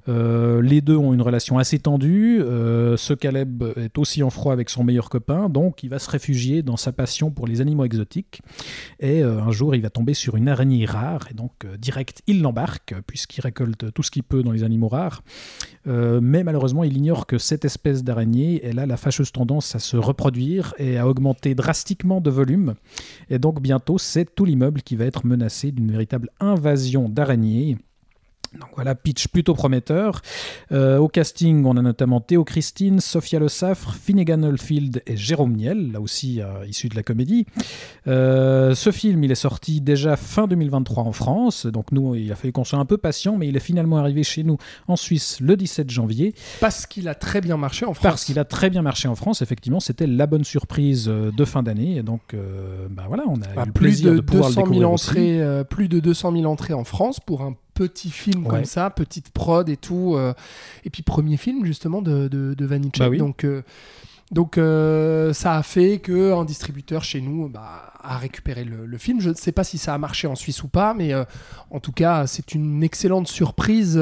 Les 0.07 0.81
deux 0.81 0.95
ont 0.95 1.13
une 1.13 1.21
relation 1.21 1.59
assez 1.59 1.77
tendue. 1.77 2.39
Ce 2.41 3.13
Caleb 3.13 3.63
est 3.75 3.95
aussi 3.99 4.23
en 4.23 4.31
froid 4.31 4.53
avec 4.53 4.71
son 4.71 4.83
meilleur 4.83 5.07
copain, 5.07 5.49
donc 5.49 5.83
il 5.83 5.89
va 5.91 5.99
se 5.99 6.09
réfugier 6.09 6.63
dans 6.63 6.77
sa 6.77 6.91
passion 6.91 7.29
pour 7.29 7.45
les 7.45 7.61
animaux 7.61 7.85
exotiques. 7.85 8.41
Et 8.99 9.21
un 9.21 9.51
jour, 9.51 9.75
il 9.75 9.83
va 9.83 9.91
tomber 9.91 10.15
sur 10.15 10.35
une 10.35 10.49
araignée 10.49 10.87
rare, 10.87 11.27
et 11.29 11.35
donc 11.35 11.67
direct, 11.77 12.23
il 12.25 12.41
l'embarque, 12.41 12.95
puisqu'il 13.05 13.41
récolte 13.41 13.93
tout 13.93 14.01
ce 14.01 14.09
qu'il 14.09 14.23
peut 14.23 14.41
dans 14.41 14.51
les 14.51 14.63
animaux 14.63 14.87
rares. 14.87 15.21
Euh, 15.89 16.19
mais 16.21 16.43
malheureusement, 16.43 16.83
il 16.83 16.95
ignore 16.95 17.25
que 17.25 17.37
cette 17.37 17.65
espèce 17.65 18.03
d'araignée, 18.03 18.61
elle 18.63 18.79
a 18.79 18.85
la 18.85 18.97
fâcheuse 18.97 19.31
tendance 19.31 19.75
à 19.75 19.79
se 19.79 19.97
reproduire 19.97 20.73
et 20.77 20.97
à 20.97 21.07
augmenter 21.07 21.55
drastiquement 21.55 22.21
de 22.21 22.29
volume. 22.29 22.75
Et 23.29 23.39
donc 23.39 23.61
bientôt, 23.61 23.97
c'est 23.97 24.33
tout 24.35 24.45
l'immeuble 24.45 24.81
qui 24.81 24.95
va 24.95 25.05
être 25.05 25.25
menacé 25.25 25.71
d'une 25.71 25.91
véritable 25.91 26.29
invasion 26.39 27.09
d'araignées. 27.09 27.77
Donc 28.57 28.69
voilà, 28.75 28.95
pitch 28.95 29.27
plutôt 29.27 29.53
prometteur. 29.53 30.21
Euh, 30.71 30.97
au 30.97 31.07
casting, 31.07 31.63
on 31.65 31.77
a 31.77 31.81
notamment 31.81 32.19
Théo 32.19 32.43
Christine, 32.43 32.99
Sophia 32.99 33.37
Le 33.39 33.47
Saffre, 33.47 33.93
Finnegan 33.93 34.41
Oldfield 34.43 35.03
et 35.05 35.15
Jérôme 35.15 35.53
Niel, 35.55 35.91
là 35.91 36.01
aussi 36.01 36.41
euh, 36.41 36.65
issu 36.67 36.89
de 36.89 36.95
la 36.95 37.03
comédie. 37.03 37.45
Euh, 38.07 38.73
ce 38.73 38.91
film, 38.91 39.23
il 39.23 39.31
est 39.31 39.35
sorti 39.35 39.81
déjà 39.81 40.15
fin 40.15 40.47
2023 40.47 41.03
en 41.03 41.11
France, 41.11 41.67
donc 41.67 41.91
nous, 41.91 42.15
il 42.15 42.31
a 42.31 42.35
fallu 42.35 42.51
qu'on 42.51 42.63
soit 42.63 42.79
un 42.79 42.85
peu 42.85 42.97
patient, 42.97 43.37
mais 43.37 43.47
il 43.47 43.55
est 43.55 43.61
finalement 43.61 43.97
arrivé 43.97 44.23
chez 44.23 44.43
nous 44.43 44.57
en 44.87 44.95
Suisse 44.95 45.37
le 45.41 45.55
17 45.55 45.89
janvier, 45.91 46.33
Parce 46.59 46.87
qu'il 46.87 47.07
a 47.07 47.15
très 47.15 47.41
bien 47.41 47.57
marché 47.57 47.85
en 47.85 47.93
France. 47.93 48.03
parce 48.03 48.25
qu'il 48.25 48.39
a 48.39 48.45
très 48.45 48.69
bien 48.71 48.81
marché 48.81 49.07
en 49.07 49.15
France. 49.15 49.41
Effectivement, 49.43 49.79
c'était 49.79 50.07
la 50.07 50.25
bonne 50.25 50.43
surprise 50.43 51.05
de 51.05 51.45
fin 51.45 51.61
d'année, 51.61 51.97
et 51.97 52.03
donc, 52.03 52.35
bah 52.89 53.03
voilà, 53.07 53.23
on 53.27 53.35
a 53.41 53.45
Ah, 53.55 53.63
eu 53.63 53.65
le 53.67 53.71
plus 53.73 53.83
plaisir 53.89 54.11
de, 54.11 54.17
de, 54.17 54.21
pouvoir 54.21 54.49
le 54.49 54.55
200 54.55 54.61
000 54.61 54.65
découvrir 54.65 54.91
aussi. 54.91 55.09
entrées, 55.09 55.63
plus 55.69 55.87
de 55.87 55.99
200 55.99 56.31
000 56.33 56.45
entrées 56.45 56.73
en 56.73 56.83
France 56.83 57.19
pour 57.19 57.41
un 57.41 57.55
petit 57.87 58.09
film 58.11 58.43
Ouais. 58.43 58.49
comme 58.49 58.65
ça, 58.65 58.89
petite 58.89 59.29
prod 59.31 59.69
et 59.69 59.77
tout. 59.77 60.15
euh, 60.15 60.33
et 60.83 60.89
puis 60.89 61.01
premier 61.01 61.37
film 61.37 61.65
justement 61.65 62.01
de, 62.01 62.27
de, 62.27 62.53
de 62.53 62.65
Vanitschek. 62.65 63.01
Bah 63.05 63.09
oui. 63.09 63.17
Donc, 63.17 63.45
euh, 63.45 63.61
donc 64.31 64.57
euh, 64.57 65.31
ça 65.33 65.55
a 65.55 65.63
fait 65.63 65.99
que 65.99 66.33
un 66.33 66.43
distributeur 66.43 67.03
chez 67.03 67.21
nous 67.21 67.47
bah, 67.49 67.93
a 68.03 68.17
récupéré 68.17 68.63
le, 68.65 68.85
le 68.85 68.97
film. 68.97 69.21
Je 69.21 69.29
ne 69.29 69.33
sais 69.35 69.51
pas 69.53 69.63
si 69.63 69.77
ça 69.77 69.93
a 69.93 69.97
marché 69.97 70.27
en 70.27 70.35
Suisse 70.35 70.61
ou 70.63 70.67
pas, 70.67 70.93
mais 70.93 71.13
en 71.71 71.79
tout 71.79 71.93
cas 71.93 72.27
c'est 72.27 72.53
une 72.53 72.83
excellente 72.83 73.27
surprise. 73.29 73.97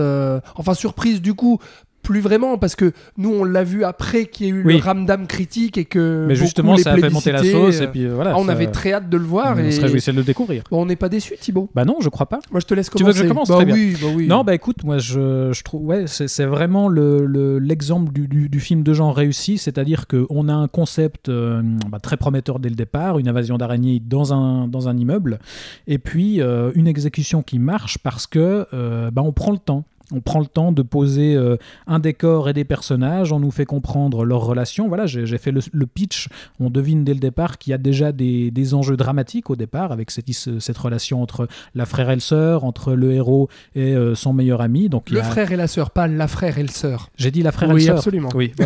enfin 0.55 0.73
surprise 0.73 1.21
du 1.21 1.34
coup. 1.36 1.59
Plus 2.08 2.22
vraiment, 2.22 2.58
parce 2.58 2.78
que 2.78 2.93
nous, 3.18 3.34
on 3.34 3.43
l'a 3.43 3.66
vu 3.66 3.84
après 3.84 4.28
qu'il 4.28 4.45
y 4.45 4.49
ait 4.49 4.53
eu 4.53 4.64
Oui. 4.64 4.78
le 4.78 4.80
ramdam 4.82 5.28
critique 5.28 5.78
et 5.78 5.84
que. 5.84 6.24
Mais 6.26 6.36
justement, 6.36 6.76
les 6.76 6.82
ça 6.82 6.93
a 6.93 6.97
fait 6.97 7.10
monter 7.10 7.34
la 7.34 7.43
sauce, 7.43 7.82
et 7.82 7.88
puis 7.88 8.05
euh, 8.05 8.14
voilà. 8.16 8.32
ah, 8.34 8.38
on 8.39 8.45
ça- 8.45 8.53
avait 8.53 8.68
très 8.68 8.93
hâte 8.93 9.10
de 9.10 9.18
le 9.18 9.26
voir. 9.26 9.55
on 9.58 9.60
et... 9.60 9.72
se 9.72 9.82
réjouissait 9.82 10.14
de 10.14 10.18
le 10.18 10.24
découvrir. 10.24 10.64
Bon, 10.72 10.82
on 10.84 10.86
n'est 10.86 10.95
pas 10.95 11.10
déçu, 11.10 11.34
Thibaut. 11.38 11.70
Bah 11.76 11.84
non, 11.84 11.97
je 11.99 12.08
crois 12.08 12.28
pas. 12.28 12.39
Moi, 12.49 12.62
je 12.62 12.66
te 12.66 12.74
laisse 12.74 12.89
Tu 12.89 13.03
veux 13.03 13.12
commencer. 13.12 13.20
que 13.20 13.26
je 13.26 13.30
commence 13.30 13.49
bah, 13.49 13.55
Très 13.58 13.66
bien. 13.66 13.76
oui, 13.76 13.97
bah 14.01 14.08
oui. 14.16 14.28
Non, 14.28 14.45
bah 14.45 14.55
écoute, 14.55 14.86
moi 14.86 14.99
je, 14.99 15.51
je 15.51 15.64
trouve, 15.64 15.86
ouais, 15.86 16.05
c'est 16.08 16.45
vraiment 16.45 16.88
le- 16.88 17.26
le- 17.26 17.60
l'exemple 17.60 18.14
du, 18.14 18.30
du- 18.30 18.47
du 18.47 18.60
film 18.62 18.84
de 18.84 18.93
genre 18.93 19.14
réussi, 19.14 19.58
c'est-à-dire 19.58 20.08
qu'on 20.08 20.47
a 20.47 20.53
un 20.53 20.70
concept 20.70 21.28
euh, 21.28 21.62
bah, 21.89 21.99
très 21.99 22.16
prometteur 22.16 22.60
dès 22.60 22.70
le 22.70 22.76
départ, 22.76 23.20
une 23.20 23.28
invasion 23.28 23.58
d'araignées 23.58 23.99
dans 23.99 24.34
un, 24.34 24.70
dans 24.70 24.88
un 24.88 24.95
immeuble, 24.95 25.39
et 25.88 25.97
puis 25.97 26.41
euh, 26.41 26.72
une 26.74 26.88
exécution 26.88 27.41
qui 27.43 27.60
marche 27.60 27.97
parce 27.97 28.28
que 28.28 28.66
euh, 28.74 29.12
bah, 29.12 29.24
on 29.26 29.34
prend 29.34 29.51
le 29.51 29.58
temps. 29.58 29.84
On 30.14 30.22
prend 30.22 30.39
le 30.39 30.45
temps 30.45 30.72
de 30.72 30.82
poser 30.84 31.36
euh, 31.36 31.58
un 31.86 31.99
décor 31.99 32.47
et 32.47 32.53
des 32.53 32.64
personnages, 32.64 33.34
on 33.34 33.39
nous 33.41 33.51
fait 33.51 33.66
comprendre 33.66 34.24
leurs 34.24 34.41
relations. 34.41 34.88
Voilà, 34.88 35.05
j'ai 35.05 35.38
fait 35.38 35.51
le, 35.51 35.60
le 35.74 35.86
pitch, 35.86 36.30
on 36.62 36.70
devine 36.70 37.03
dès 37.03 37.14
le 37.14 37.20
départ 37.20 37.58
qu'il 37.58 37.72
y 37.72 37.74
a 37.74 37.78
déjà 37.78 38.12
des, 38.14 38.49
des 38.51 38.74
enjeux 38.74 38.95
dramatiques 38.95 39.49
au 39.49 39.55
départ 39.58 39.91
avec 39.91 40.10
cette, 40.12 40.30
cette 40.32 40.78
relation 40.78 41.22
entre 41.22 41.47
la 41.76 41.86
frère 41.86 42.10
et 42.10 42.16
le 42.16 42.22
sœur, 42.22 42.64
entre 42.64 42.93
le 42.93 43.12
héros 43.12 43.49
et 43.76 43.93
euh, 43.95 44.16
son 44.16 44.32
meilleur 44.32 44.62
ami. 44.62 44.88
Donc 44.88 45.10
Le 45.10 45.20
a- 45.20 45.24
frère 45.24 45.51
et 45.51 45.58
la 45.58 45.68
sœur, 45.68 45.91
pas 45.91 46.08
la 46.08 46.28
frère 46.28 46.58
et 46.58 46.64
le 46.64 46.70
sœur. 46.70 47.10
J'ai 47.18 47.32
dit 47.32 47.41
la 47.43 47.51
frère 47.51 47.70
et 47.72 47.74
Oui, 47.74 47.82
le 47.82 47.86
sœur. 47.88 47.97
absolument. 47.97 48.30
Oui. 48.34 48.53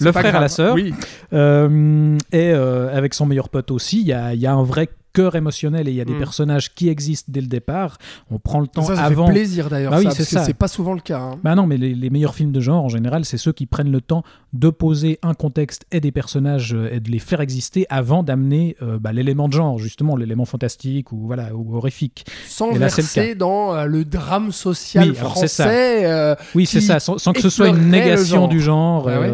Le 0.00 0.12
frère 0.12 0.26
et 0.26 0.30
grave. 0.30 0.42
la 0.42 0.48
sœur. 0.48 0.74
Oui. 0.74 0.94
Euh, 1.32 2.16
et 2.32 2.50
euh, 2.52 2.96
avec 2.96 3.12
son 3.14 3.26
meilleur 3.26 3.48
pote 3.50 3.70
aussi, 3.70 4.00
il 4.00 4.06
y 4.06 4.12
a, 4.12 4.34
y 4.34 4.46
a 4.46 4.52
un 4.52 4.62
vrai 4.62 4.88
cœur 5.12 5.34
émotionnel 5.36 5.88
et 5.88 5.90
il 5.90 5.96
y 5.96 6.00
a 6.00 6.04
des 6.04 6.14
Mm. 6.14 6.18
personnages 6.18 6.74
qui 6.74 6.88
existent 6.88 7.30
dès 7.32 7.40
le 7.40 7.46
départ. 7.46 7.98
On 8.30 8.38
prend 8.38 8.60
le 8.60 8.66
temps 8.66 8.82
Ça, 8.82 8.96
ça 8.96 9.04
avant. 9.04 9.26
fait 9.26 9.32
plaisir 9.32 9.68
d'ailleurs, 9.68 9.90
Bah 9.92 9.98
oui, 9.98 10.04
ça, 10.04 10.10
c'est 10.10 10.16
parce 10.18 10.28
que 10.30 10.34
ça. 10.36 10.44
c'est 10.44 10.54
pas 10.54 10.68
souvent 10.68 10.94
le 10.94 11.00
cas. 11.00 11.20
hein. 11.20 11.38
Bah 11.42 11.54
non, 11.54 11.66
mais 11.66 11.76
les, 11.76 11.94
les 11.94 12.10
meilleurs 12.10 12.34
films 12.34 12.52
de 12.52 12.60
genre, 12.60 12.84
en 12.84 12.88
général, 12.88 13.24
c'est 13.24 13.38
ceux 13.38 13.52
qui 13.52 13.66
prennent 13.66 13.90
le 13.92 14.00
temps 14.00 14.22
de 14.52 14.68
poser 14.68 15.18
un 15.22 15.34
contexte 15.34 15.84
et 15.92 16.00
des 16.00 16.10
personnages 16.10 16.74
euh, 16.74 16.88
et 16.92 16.98
de 17.00 17.10
les 17.10 17.20
faire 17.20 17.40
exister 17.40 17.86
avant 17.88 18.22
d'amener 18.24 18.76
euh, 18.82 18.98
bah, 18.98 19.12
l'élément 19.12 19.48
de 19.48 19.52
genre, 19.52 19.78
justement, 19.78 20.16
l'élément 20.16 20.44
fantastique 20.44 21.12
ou, 21.12 21.26
voilà, 21.26 21.54
ou 21.54 21.76
horrifique. 21.76 22.26
Sans 22.48 22.72
Et 22.72 22.78
là, 22.78 22.88
c'est 22.88 23.02
le 23.02 23.06
verser 23.06 23.34
dans 23.36 23.74
euh, 23.76 23.84
le 23.84 24.04
drame 24.04 24.50
social 24.50 25.08
Oui, 25.10 25.14
français. 25.14 26.04
euh, 26.04 26.34
Oui, 26.54 26.66
c'est 26.66 26.80
ça, 26.80 26.98
sans, 26.98 27.18
sans 27.18 27.32
que 27.32 27.40
ce 27.40 27.48
soit 27.50 27.68
une 27.68 27.90
négation 27.90 28.40
genre. 28.40 28.48
du 28.48 28.60
genre. 28.60 29.06
Ouais. 29.06 29.30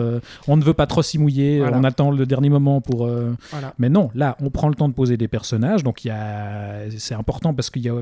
On 0.49 0.57
ne 0.59 0.63
veut 0.65 0.75
pas 0.75 0.87
trop 0.87 1.03
s'y 1.03 1.19
mouiller, 1.19 1.61
Voilà. 1.61 1.79
on 1.79 1.85
attend 1.85 2.11
le 2.11 2.27
dernier 2.27 2.51
moment 2.51 2.81
pour. 2.81 3.07
voilà. 3.07 3.73
Mais 3.79 3.89
non, 3.89 4.11
là, 4.15 4.37
on 4.43 4.51
prend 4.51 4.69
le 4.69 4.75
temps 4.75 4.89
de 4.89 4.95
poser 4.95 5.17
des 5.17 5.29
personnages, 5.29 5.83
donc 5.83 6.05
il 6.05 6.09
y 6.09 6.11
a... 6.11 6.81
c'est 6.99 7.15
important 7.15 7.55
parce 7.55 7.71
qu'il 7.71 7.83
y 7.83 7.89
a. 7.89 7.95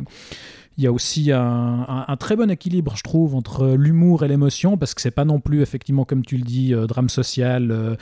Il 0.77 0.83
y 0.85 0.87
a 0.89 0.93
aussi 0.93 1.31
un, 1.31 1.41
un- 1.41 2.05
un 2.09 2.17
très 2.17 2.35
bon 2.35 2.51
équilibre, 2.51 2.95
je 2.97 3.03
trouve, 3.03 3.35
entre 3.37 3.69
l'humour 3.79 4.25
et 4.25 4.29
l'émotion, 4.29 4.77
parce 4.77 4.93
que 4.95 5.01
c'est 5.01 5.13
pas 5.13 5.25
non 5.25 5.39
plus, 5.39 5.63
effectivement, 5.63 6.05
comme 6.05 6.25
tu 6.25 6.37
le 6.37 6.43
dis, 6.43 6.75
euh, 6.75 6.87
drame 6.89 7.09
social, 7.09 7.71
euh, 7.71 7.95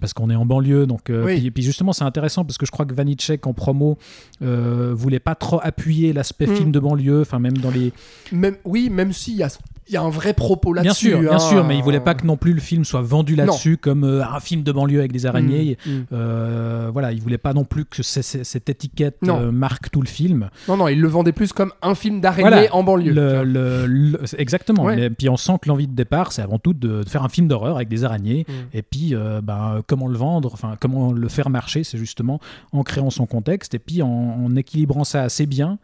parce 0.00 0.12
qu'on 0.12 0.28
est 0.28 0.36
en 0.36 0.44
banlieue. 0.44 0.86
Donc, 0.86 1.08
euh, 1.08 1.24
Oui. 1.24 1.40
puis, 1.40 1.50
puis 1.50 1.62
justement, 1.62 1.92
c'est 1.94 2.04
intéressant 2.04 2.44
parce 2.44 2.58
que 2.58 2.66
je 2.66 2.70
crois 2.70 2.84
que 2.84 2.92
Vanitschek, 2.94 3.46
en 3.46 3.54
promo, 3.54 3.96
euh, 4.42 4.92
voulait 4.94 5.20
pas 5.20 5.34
trop 5.34 5.58
appuyer 5.62 6.12
l'aspect 6.12 6.46
Mm. 6.46 6.54
film 6.56 6.72
de 6.72 6.80
banlieue, 6.80 7.20
enfin, 7.22 7.38
même 7.38 7.56
dans 7.56 7.70
les. 7.70 7.92
Même, 8.32 8.56
oui, 8.64 8.90
même 8.90 9.12
s'il 9.14 9.36
y 9.36 9.42
a, 9.42 9.48
il 9.88 9.94
y 9.94 9.96
a 9.96 10.02
un 10.02 10.10
vrai 10.10 10.34
propos 10.34 10.72
Bien 10.74 10.82
là-dessus. 10.82 11.08
sûr, 11.10 11.20
bien 11.20 11.32
hein. 11.32 11.38
sûr, 11.38 11.64
mais 11.64 11.76
il 11.76 11.82
voulait 11.82 12.00
pas 12.00 12.14
que 12.14 12.26
non 12.26 12.36
plus 12.36 12.52
le 12.52 12.60
film 12.60 12.84
soit 12.84 13.00
vendu 13.02 13.34
là-dessus 13.34 13.76
comme 13.78 14.04
euh, 14.04 14.22
un 14.24 14.40
film 14.40 14.62
de 14.62 14.72
banlieue 14.72 14.98
avec 14.98 15.12
des 15.12 15.26
araignées. 15.26 15.76
Mm, 15.86 15.90
mm. 15.90 16.06
Euh, 16.12 16.90
voilà, 16.92 17.12
il 17.12 17.20
voulait 17.22 17.38
pas 17.38 17.54
non 17.54 17.64
plus 17.64 17.84
que 17.84 18.02
c- 18.02 18.22
c- 18.22 18.44
cette 18.44 18.68
étiquette 18.68 19.18
euh, 19.26 19.50
marque 19.50 19.90
tout 19.90 20.00
le 20.02 20.06
film. 20.08 20.50
Non, 20.68 20.76
non, 20.76 20.88
il 20.88 21.00
le 21.00 21.08
vendait 21.08 21.32
plus 21.32 21.52
comme 21.52 21.72
un 21.82 21.94
film 21.94 22.20
d'araignée 22.20 22.48
Voilà, 22.50 22.74
en 22.74 22.82
banlieue. 22.82 23.12
Le- 23.12 23.44
le- 23.44 23.86
le- 23.86 24.20
c'est- 24.26 24.38
exactement. 24.40 24.84
Ouais. 24.84 24.96
Mais 24.96 25.10
puis 25.10 25.28
on 25.28 25.36
sent 25.36 25.54
que 25.62 25.68
l'envie 25.68 25.86
de 25.86 25.94
départ, 25.94 26.32
c'est 26.32 26.42
avant 26.42 26.58
tout 26.58 26.74
de, 26.74 27.02
de 27.02 27.08
faire 27.08 27.22
un 27.24 27.28
film 27.28 27.48
d'horreur 27.48 27.76
avec 27.76 27.88
des 27.88 28.04
araignées. 28.04 28.44
Mm. 28.48 28.52
Et 28.76 28.82
puis, 28.82 29.14
ben, 29.42 29.80
comment 29.86 30.08
le 30.08 30.16
vendre, 30.18 30.50
enfin, 30.52 30.74
comment 30.80 31.12
le 31.12 31.28
faire 31.28 31.50
marcher, 31.50 31.84
c'est 31.84 31.98
justement 31.98 32.40
en 32.72 32.82
créant 32.82 33.10
son 33.10 33.26
contexte 33.26 33.74
et 33.74 33.78
puis 33.78 34.02
en, 34.02 34.08
en 34.08 34.54
équilibrant 34.56 35.04
ça 35.04 35.22
assez 35.22 35.46
bien. 35.46 35.78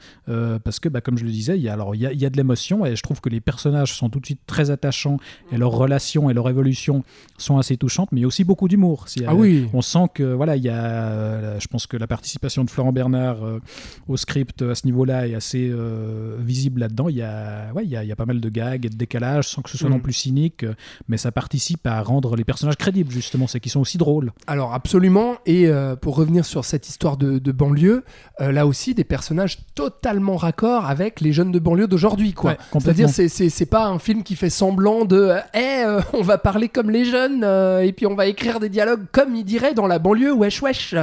parce 0.64 0.80
que, 0.80 0.88
bah, 0.88 1.00
comme 1.00 1.18
je 1.18 1.24
le 1.24 1.30
disais, 1.30 1.56
il 1.56 1.62
y 1.62 1.68
a, 1.68 1.72
alors, 1.72 1.94
il 1.94 2.00
y 2.02 2.06
a, 2.06 2.12
y 2.12 2.24
a 2.26 2.30
de 2.30 2.36
l'émotion 2.36 2.84
et 2.86 2.96
je 2.96 3.02
trouve 3.02 3.20
que 3.20 3.28
les 3.28 3.40
personnages 3.40 3.93
sont 3.94 4.10
tout 4.10 4.20
de 4.20 4.26
suite 4.26 4.40
très 4.46 4.70
attachants 4.70 5.16
et 5.52 5.56
leurs 5.56 5.70
relations 5.72 6.30
et 6.30 6.34
leur 6.34 6.48
évolution 6.48 7.04
sont 7.38 7.58
assez 7.58 7.76
touchantes, 7.76 8.10
mais 8.12 8.20
il 8.20 8.22
y 8.22 8.24
a 8.24 8.28
aussi 8.28 8.44
beaucoup 8.44 8.68
d'humour. 8.68 9.04
C'est- 9.08 9.24
Ah 9.26 9.34
oui. 9.34 9.68
on 9.72 9.82
sent 9.82 10.06
que 10.14 10.22
voilà, 10.34 10.56
il 10.56 10.62
y 10.62 10.68
a, 10.68 10.84
euh, 10.84 11.58
je 11.60 11.66
pense 11.68 11.86
que 11.86 11.96
la 11.96 12.06
participation 12.06 12.64
de 12.64 12.70
Florent 12.70 12.92
Bernard 12.92 13.44
euh, 13.44 13.60
au 14.08 14.16
script 14.16 14.62
euh, 14.62 14.72
à 14.72 14.74
ce 14.74 14.86
niveau-là 14.86 15.26
est 15.28 15.34
assez 15.34 15.68
euh, 15.70 16.36
visible 16.40 16.80
là-dedans. 16.80 17.08
Il 17.08 17.16
y 17.16 17.22
a, 17.22 17.72
ouais, 17.74 17.84
il 17.84 17.90
y 17.90 17.96
a, 17.96 18.02
il 18.04 18.08
y 18.08 18.12
a 18.12 18.16
pas 18.16 18.26
mal 18.26 18.40
de 18.40 18.48
gags 18.48 18.84
et 18.86 18.88
de 18.88 18.96
décalages 18.96 19.48
sans 19.48 19.62
que 19.62 19.70
ce 19.70 19.78
soit 19.78 19.88
Mm. 19.88 19.92
non 19.92 20.00
plus 20.00 20.12
cynique, 20.12 20.64
euh, 20.64 20.74
mais 21.08 21.16
ça 21.16 21.32
participe 21.32 21.86
à 21.86 22.00
rendre 22.02 22.36
les 22.36 22.44
personnages 22.44 22.76
crédibles 22.76 23.10
justement, 23.12 23.46
c'est 23.46 23.60
qu'ils 23.60 23.72
sont 23.72 23.80
aussi 23.80 23.98
drôles. 23.98 24.32
Alors 24.46 24.72
absolument, 24.74 25.36
et 25.46 25.66
euh, 25.68 25.96
pour 25.96 26.16
revenir 26.16 26.44
sur 26.44 26.64
cette 26.64 26.88
histoire 26.88 27.16
de, 27.16 27.38
de 27.38 27.52
banlieue, 27.52 28.04
euh, 28.40 28.52
là 28.52 28.66
aussi 28.66 28.94
des 28.94 29.04
personnages 29.04 29.58
totalement 29.74 30.36
raccord 30.36 30.86
avec 30.86 31.20
les 31.20 31.32
jeunes 31.32 31.52
de 31.52 31.58
banlieue 31.58 31.86
d'aujourd'hui, 31.88 32.32
quoi. 32.32 32.52
Ouais. 32.52 32.80
C'est-à-dire 32.80 33.08
c'est 33.08 33.28
c'est 33.28 33.66
un 33.86 33.98
film 33.98 34.22
qui 34.22 34.36
fait 34.36 34.50
semblant 34.50 35.04
de, 35.04 35.34
Eh, 35.54 35.84
euh, 35.84 36.00
on 36.12 36.22
va 36.22 36.38
parler 36.38 36.68
comme 36.68 36.90
les 36.90 37.04
jeunes 37.04 37.42
euh, 37.44 37.80
et 37.80 37.92
puis 37.92 38.06
on 38.06 38.14
va 38.14 38.26
écrire 38.26 38.60
des 38.60 38.68
dialogues 38.68 39.04
comme 39.12 39.34
ils 39.34 39.44
diraient 39.44 39.74
dans 39.74 39.86
la 39.86 39.98
banlieue, 39.98 40.32
wesh 40.32 40.62
wesh. 40.62 40.94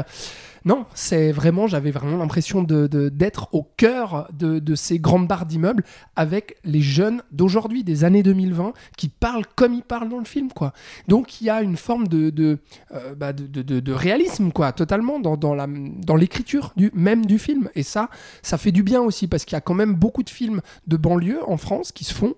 Non, 0.64 0.86
c'est 0.94 1.32
vraiment, 1.32 1.66
j'avais 1.68 1.90
vraiment 1.92 2.18
l'impression 2.18 2.62
de- 2.62 2.86
de- 2.88 3.10
d'être 3.10 3.50
au 3.52 3.64
cœur 3.78 4.28
de, 4.32 4.60
de 4.60 4.76
ces 4.76 5.00
grandes 5.00 5.28
barres 5.28 5.46
d'immeubles 5.48 5.84
avec 6.16 6.58
les 6.64 6.82
jeunes 6.82 7.24
d'aujourd'hui, 7.32 7.84
des 7.84 8.04
années 8.04 8.22
2020, 8.22 8.74
qui 8.96 9.10
parlent 9.10 9.46
comme 9.56 9.74
ils 9.74 9.82
parlent 9.84 10.10
dans 10.10 10.20
le 10.20 10.26
film, 10.26 10.50
quoi. 10.52 10.74
Donc 11.08 11.42
il 11.42 11.46
y 11.46 11.50
a 11.50 11.64
une 11.64 11.78
forme 11.78 12.08
de, 12.08 12.30
de, 12.30 12.60
euh, 12.94 13.16
bah, 13.16 13.34
de, 13.34 13.92
réalisme, 13.92 14.52
quoi, 14.52 14.72
totalement 14.72 15.20
dans, 15.20 15.36
dans 15.38 15.56
dans 15.68 16.16
l'écriture 16.16 16.74
même 16.94 17.26
du 17.26 17.40
film. 17.40 17.70
Et 17.76 17.84
ça, 17.84 18.10
ça 18.42 18.58
fait 18.58 18.72
du 18.72 18.84
bien 18.84 19.02
aussi 19.02 19.28
parce 19.28 19.46
qu'il 19.46 19.56
y 19.56 19.58
a 19.58 19.62
quand 19.62 19.74
même 19.74 19.96
beaucoup 19.96 20.24
de 20.24 20.30
films 20.30 20.62
de 20.88 20.98
banlieue 20.98 21.40
en 21.48 21.58
France 21.58 21.92
qui 21.92 22.04
se 22.04 22.14
font 22.14 22.36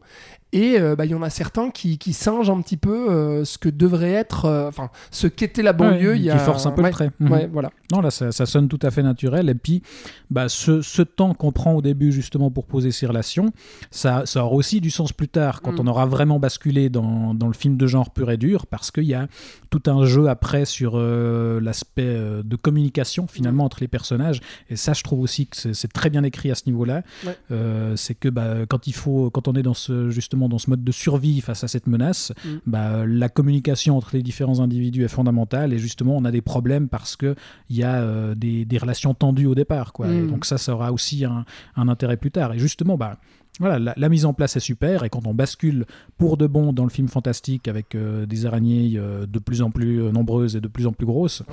Et 0.54 0.80
euh, 0.80 0.96
bah, 0.96 1.06
il 1.06 1.12
y 1.12 1.16
en 1.16 1.24
a 1.24 1.32
certains 1.32 1.72
qui, 1.72 1.98
qui 1.98 2.14
singent 2.14 2.52
un 2.52 2.62
petit 2.62 2.78
peu 2.78 3.10
euh, 3.10 3.44
ce 3.44 3.58
que 3.58 3.70
devrait 3.70 4.12
être, 4.12 4.46
euh, 4.46 4.68
enfin, 4.68 4.92
ce 5.10 5.26
qu'était 5.26 5.64
la 5.64 5.74
banlieue. 5.74 6.12
Ouais, 6.12 6.18
il 6.20 6.22
y 6.22 6.26
qui 6.26 6.30
a... 6.30 6.38
force 6.38 6.68
un 6.68 6.72
peu 6.72 6.84
le 6.84 6.92
trait. 6.92 7.10
Mhm. 7.20 7.32
ouais, 7.32 7.50
voilà. 7.52 7.72
Non, 7.92 8.02
là, 8.02 8.12
ça, 8.12 8.32
ça 8.32 8.46
sonne 8.46 8.68
tout 8.68 8.80
à 8.84 8.92
fait 8.92 9.02
naturel. 9.02 9.50
Et 9.50 9.56
puis, 9.56 9.82
bah, 10.30 10.50
ce, 10.50 10.82
ce 10.82 11.02
temps 11.02 11.34
qu'on 11.34 11.52
prend 11.52 11.74
au 11.74 11.82
début, 11.82 12.12
justement, 12.12 12.52
pour 12.52 12.68
poser 12.68 12.92
ces 12.92 13.08
relations, 13.08 13.52
ça, 13.90 14.24
ça 14.26 14.46
aura 14.46 14.54
aussi 14.56 14.80
du 14.80 14.92
sens 14.92 15.12
plus 15.12 15.28
tard, 15.28 15.62
quand 15.62 15.74
Mm. 15.74 15.80
on 15.80 15.88
aura 15.88 16.06
vraiment 16.06 16.40
basculé 16.40 16.90
dans, 16.90 17.34
dans 17.34 17.48
le 17.48 17.54
film 17.54 17.76
de 17.76 17.88
genre 17.88 18.12
pur 18.12 18.30
et 18.30 18.38
dur, 18.38 18.68
parce 18.68 18.92
qu'il 18.92 19.06
y 19.06 19.16
a 19.16 19.28
tout 19.74 19.90
un 19.90 20.06
jeu 20.06 20.28
après 20.30 20.66
sur 20.66 20.94
euh, 20.96 21.60
l'aspect 21.60 22.04
euh, 22.06 22.44
de 22.44 22.56
communication, 22.56 23.24
Mm. 23.24 23.28
finalement, 23.28 23.66
entre 23.66 23.78
les 23.82 23.88
personnages. 23.88 24.40
Et 24.70 24.76
ça, 24.76 24.94
je 24.94 25.02
trouve 25.02 25.22
aussi 25.22 25.48
que 25.48 25.74
c'est 25.74 25.92
très 25.92 26.12
bien 26.12 26.24
écrit 26.24 26.52
à 26.52 26.56
ce 26.56 26.64
niveau-là. 26.68 27.02
Ouais. 27.26 27.36
Euh, 27.50 27.96
c'est 27.96 28.14
que 28.14 28.30
bah, 28.30 28.68
quand, 28.70 28.86
il 28.86 28.94
faut, 28.94 29.32
quand 29.32 29.48
on 29.48 29.54
est 29.54 29.64
dans 29.64 29.74
ce, 29.74 30.12
justement 30.12 30.48
dans 30.48 30.60
ce 30.60 30.70
mode 30.70 30.84
de 30.84 30.92
survie 30.92 31.42
face 31.42 31.64
à 31.64 31.68
cette 31.68 31.88
menace, 31.88 32.32
Mm. 32.46 32.50
bah, 32.68 33.06
la 33.08 33.30
communication 33.30 33.98
entre 33.98 34.12
les 34.14 34.22
différents 34.22 34.60
individus 34.60 35.04
est 35.06 35.08
fondamentale. 35.08 35.74
Et 35.74 35.80
justement, 35.80 36.16
on 36.18 36.24
a 36.26 36.32
des 36.32 36.42
problèmes 36.42 36.88
parce 36.88 37.16
qu'il 37.16 37.36
y 37.72 37.84
a 37.84 38.36
des, 38.36 38.66
des 38.66 38.78
relations 38.78 39.16
tendues 39.16 39.48
au 39.48 39.56
départ. 39.56 39.92
Quoi. 39.92 40.06
Mm. 40.08 40.14
Et 40.24 40.28
donc 40.28 40.46
ça, 40.46 40.60
ça 40.60 40.74
aura 40.76 40.92
aussi 40.92 41.26
un, 41.26 41.46
un 41.76 41.88
intérêt 41.88 42.18
plus 42.18 42.32
tard. 42.32 42.54
Et 42.54 42.60
justement, 42.60 42.96
bah, 42.96 43.18
voilà, 43.60 43.94
la, 43.96 44.10
mise 44.10 44.26
en 44.26 44.34
place 44.34 44.56
est 44.56 44.62
super. 44.62 45.04
Et 45.04 45.10
quand 45.10 45.28
on 45.28 45.34
bascule 45.34 45.86
pour 46.18 46.38
de 46.38 46.48
bon 46.48 46.74
dans 46.74 46.84
le 46.84 46.90
film 46.90 47.08
fantastique 47.08 47.68
avec 47.68 47.94
euh, 47.94 48.26
des 48.26 48.46
araignées 48.46 48.94
euh, 48.96 49.26
de 49.28 49.40
plus 49.40 49.62
en 49.62 49.70
plus 49.70 50.02
euh, 50.02 50.12
nombreuses 50.12 50.56
et 50.56 50.62
de 50.62 50.68
plus 50.68 50.88
en 50.88 50.92
plus 50.92 51.06
grosses. 51.06 51.44